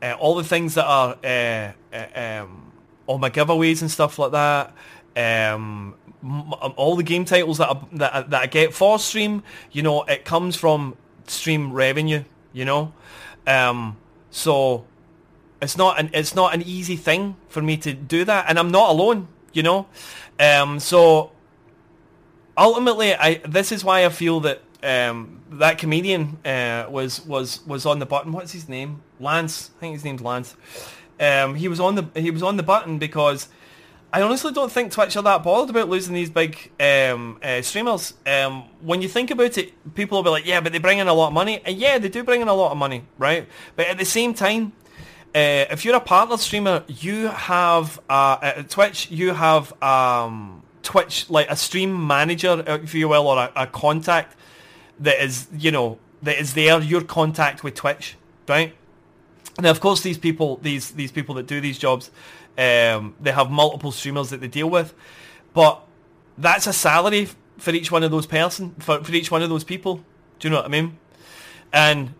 [0.01, 2.71] uh, all the things that are uh, uh, um,
[3.05, 4.73] all my giveaways and stuff like that.
[5.15, 9.43] um, m- all the game titles that I, that I, that I get for stream,
[9.71, 12.23] you know, it comes from stream revenue.
[12.51, 12.93] You know,
[13.47, 13.97] um,
[14.29, 14.85] so
[15.63, 18.71] it's not an it's not an easy thing for me to do that, and I'm
[18.71, 19.27] not alone.
[19.53, 19.87] You know,
[20.39, 21.31] um, so
[22.57, 27.85] ultimately, I this is why I feel that um, that comedian uh, was was was
[27.85, 28.31] on the button.
[28.31, 29.01] What's his name?
[29.19, 29.71] Lance.
[29.77, 30.55] I think his name's Lance.
[31.19, 33.47] Um, he was on the he was on the button because
[34.11, 38.13] I honestly don't think Twitch are that bothered about losing these big um, uh, streamers.
[38.27, 41.07] Um, when you think about it, people will be like, yeah, but they bring in
[41.07, 41.61] a lot of money.
[41.65, 43.47] And yeah, they do bring in a lot of money, right?
[43.75, 44.73] But at the same time,
[45.35, 51.29] uh, if you're a partner streamer, you have uh, at Twitch, you have um, Twitch
[51.29, 54.35] like a stream manager, if you will, or a, a contact
[54.99, 56.79] that is, you know, that is there.
[56.81, 58.15] Your contact with Twitch,
[58.47, 58.75] right?
[59.59, 62.11] Now, of course, these people, these these people that do these jobs,
[62.57, 64.93] um, they have multiple streamers that they deal with,
[65.53, 65.83] but
[66.37, 69.63] that's a salary for each one of those person for, for each one of those
[69.63, 70.03] people.
[70.39, 70.97] Do you know what I mean?
[71.71, 72.13] And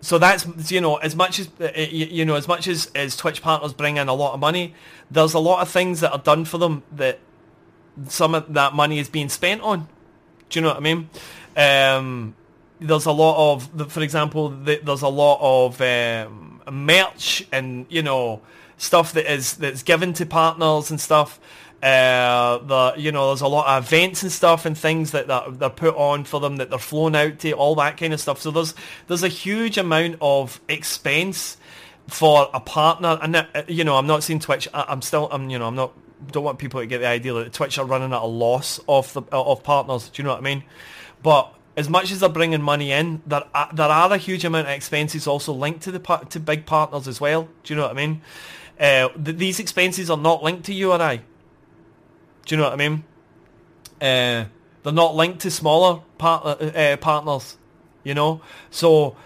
[0.00, 3.42] so that's you know as much as uh, you know as much as as Twitch
[3.42, 4.74] partners bring in a lot of money,
[5.10, 7.18] there's a lot of things that are done for them that
[8.06, 9.88] some of that money is being spent on.
[10.50, 11.10] Do you know what I mean?
[11.56, 12.34] Um,
[12.80, 18.40] there's a lot of, for example, there's a lot of um, merch and you know
[18.76, 21.40] stuff that is that's given to partners and stuff.
[21.80, 25.60] Uh, the you know there's a lot of events and stuff and things that, that
[25.60, 28.40] they're put on for them that they're flown out to all that kind of stuff.
[28.40, 28.74] So there's
[29.06, 31.56] there's a huge amount of expense
[32.08, 34.66] for a partner, and uh, you know I'm not seeing Twitch.
[34.74, 35.92] I'm still I'm you know I'm not
[36.32, 39.12] don't want people to get the idea that Twitch are running at a loss of
[39.12, 40.08] the of partners.
[40.08, 40.64] Do you know what I mean?
[41.22, 44.66] But as much as they're bringing money in, there are, there are a huge amount
[44.66, 46.00] of expenses also linked to the
[46.30, 47.48] to big partners as well.
[47.62, 48.20] Do you know what I mean?
[48.80, 51.20] Uh, th- these expenses are not linked to you or I.
[52.48, 53.04] Do you know what I mean?
[54.00, 54.44] Uh,
[54.82, 57.58] they're not linked to smaller part- uh, uh partners,
[58.04, 58.40] you know.
[58.70, 59.16] So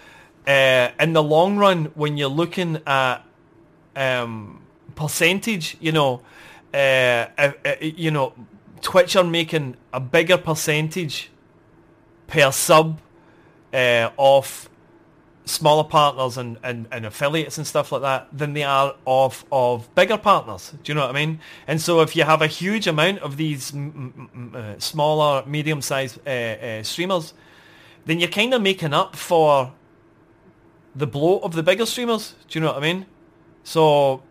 [0.45, 3.19] uh, in the long run, when you're looking at
[3.95, 4.61] um,
[4.95, 6.21] percentage, you know,
[6.73, 7.27] uh,
[7.79, 8.33] you know,
[8.81, 11.31] Twitch are making a bigger percentage
[12.27, 12.99] per sub
[13.71, 14.69] of
[15.45, 19.93] smaller partners and, and, and affiliates and stuff like that than they are of of
[19.93, 20.73] bigger partners.
[20.83, 21.39] Do you know what I mean?
[21.67, 26.19] And so if you have a huge amount of these m- m- uh, smaller, medium-sized
[26.25, 27.33] uh, uh, streamers,
[28.05, 29.73] then you're kind of making up for
[30.95, 32.35] the bloat of the bigger streamers.
[32.47, 33.05] Do you know what I mean?
[33.63, 34.23] So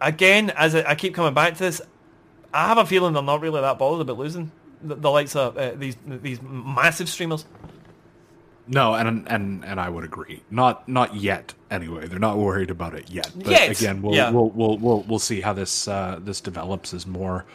[0.00, 1.80] again, as I, I keep coming back to this,
[2.52, 4.50] I have a feeling they're not really that bothered about losing
[4.82, 7.44] the, the likes of uh, these these massive streamers.
[8.68, 10.42] No, and and and I would agree.
[10.50, 11.54] Not not yet.
[11.70, 13.30] Anyway, they're not worried about it yet.
[13.34, 13.70] But yet.
[13.70, 14.30] again, we'll, yeah.
[14.30, 17.46] we'll we'll we'll we'll see how this uh, this develops as more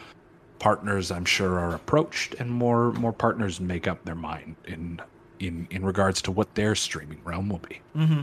[0.57, 5.01] partners, I'm sure, are approached and more more partners make up their mind in
[5.39, 7.81] in in regards to what their streaming realm will be.
[7.95, 8.21] Mm-hmm.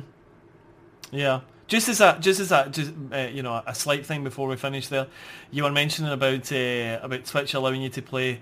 [1.13, 1.41] Yeah.
[1.69, 4.57] Just as a just as a just uh, you know a slight thing before we
[4.57, 5.07] finish there,
[5.53, 8.41] you were mentioning about uh, about Twitch allowing you to play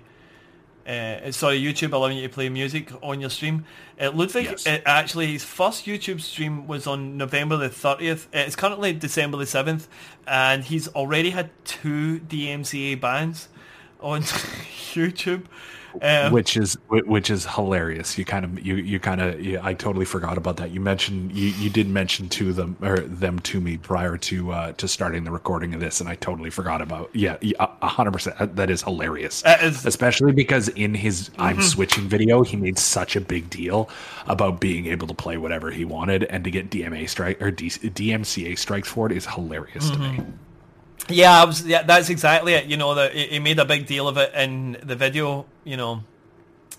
[0.87, 3.65] uh, sorry, YouTube allowing you to play music on your stream.
[3.99, 4.65] Uh, Ludwig, Yes.
[4.67, 8.25] uh, actually, his first YouTube stream was on November the 30th.
[8.27, 9.87] Uh, it's currently December the 7th,
[10.27, 13.49] and he's already had two DMCA bans
[14.01, 14.21] on
[14.93, 15.45] YouTube.
[16.01, 18.17] Um, which is which is hilarious.
[18.17, 20.71] You kind of you you kind of you, I totally forgot about that.
[20.71, 24.71] You mentioned you, you did mention to them or them to me prior to uh,
[24.73, 27.09] to starting the recording of this, and I totally forgot about.
[27.13, 28.55] Yeah, yeah, a hundred percent.
[28.55, 31.63] That is hilarious, is- especially because in his I'm Mhm.
[31.63, 33.89] switching video, he made such a big deal
[34.27, 37.69] about being able to play whatever he wanted, and to get DMA strike or D,
[37.69, 40.19] DMCA strikes for it is hilarious to me.
[41.07, 42.65] Yeah, I was, yeah, that's exactly it.
[42.65, 45.45] You know, that he made a big deal of it in the video.
[45.63, 46.03] You know,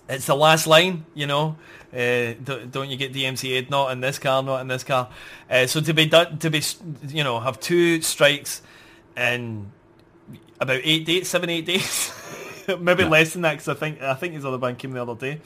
[0.08, 1.04] it's the last line.
[1.14, 1.56] You know,
[1.92, 3.70] uh, don't, don't you get DMCA'd?
[3.70, 5.08] Not in this car, not in this car.
[5.50, 6.62] Uh, so to be done, to be,
[7.08, 8.62] you know, have two strikes
[9.16, 9.72] in
[10.60, 12.12] about eight days, seven, eight days,
[12.78, 13.52] maybe less than that.
[13.52, 15.40] Because I think I think his other band came the other day.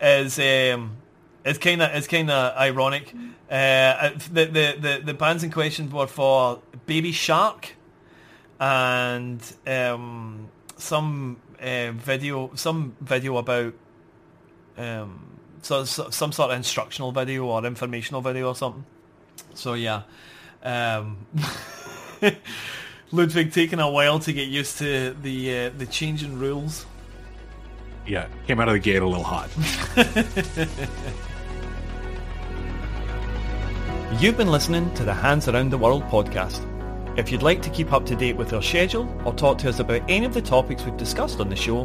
[0.00, 0.96] Is um,
[1.44, 3.14] it's kind of it's kind of ironic.
[3.50, 7.74] Uh, the, the the the bands in question were for Baby Shark
[8.60, 13.74] and um, some uh, video, some video about
[14.76, 18.84] um, so, so some sort of instructional video or informational video or something.
[19.54, 20.02] So yeah,
[20.62, 21.26] um,
[23.12, 26.86] Ludwig taking a while to get used to the uh, the changing rules.
[28.06, 29.50] Yeah, came out of the gate a little hot.
[34.20, 36.64] You've been listening to the Hands Around the World podcast.
[37.18, 39.80] If you'd like to keep up to date with our schedule or talk to us
[39.80, 41.84] about any of the topics we've discussed on the show,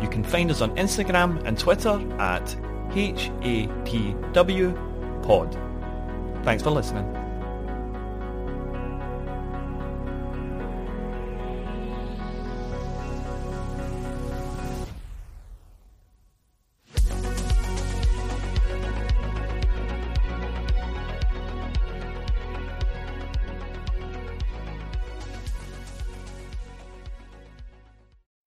[0.00, 2.44] you can find us on Instagram and Twitter at
[2.92, 4.22] HATW
[5.24, 5.58] Pod.
[6.44, 7.12] Thanks for listening.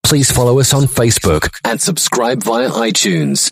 [0.04, 3.52] Please follow us on Facebook and subscribe via iTunes.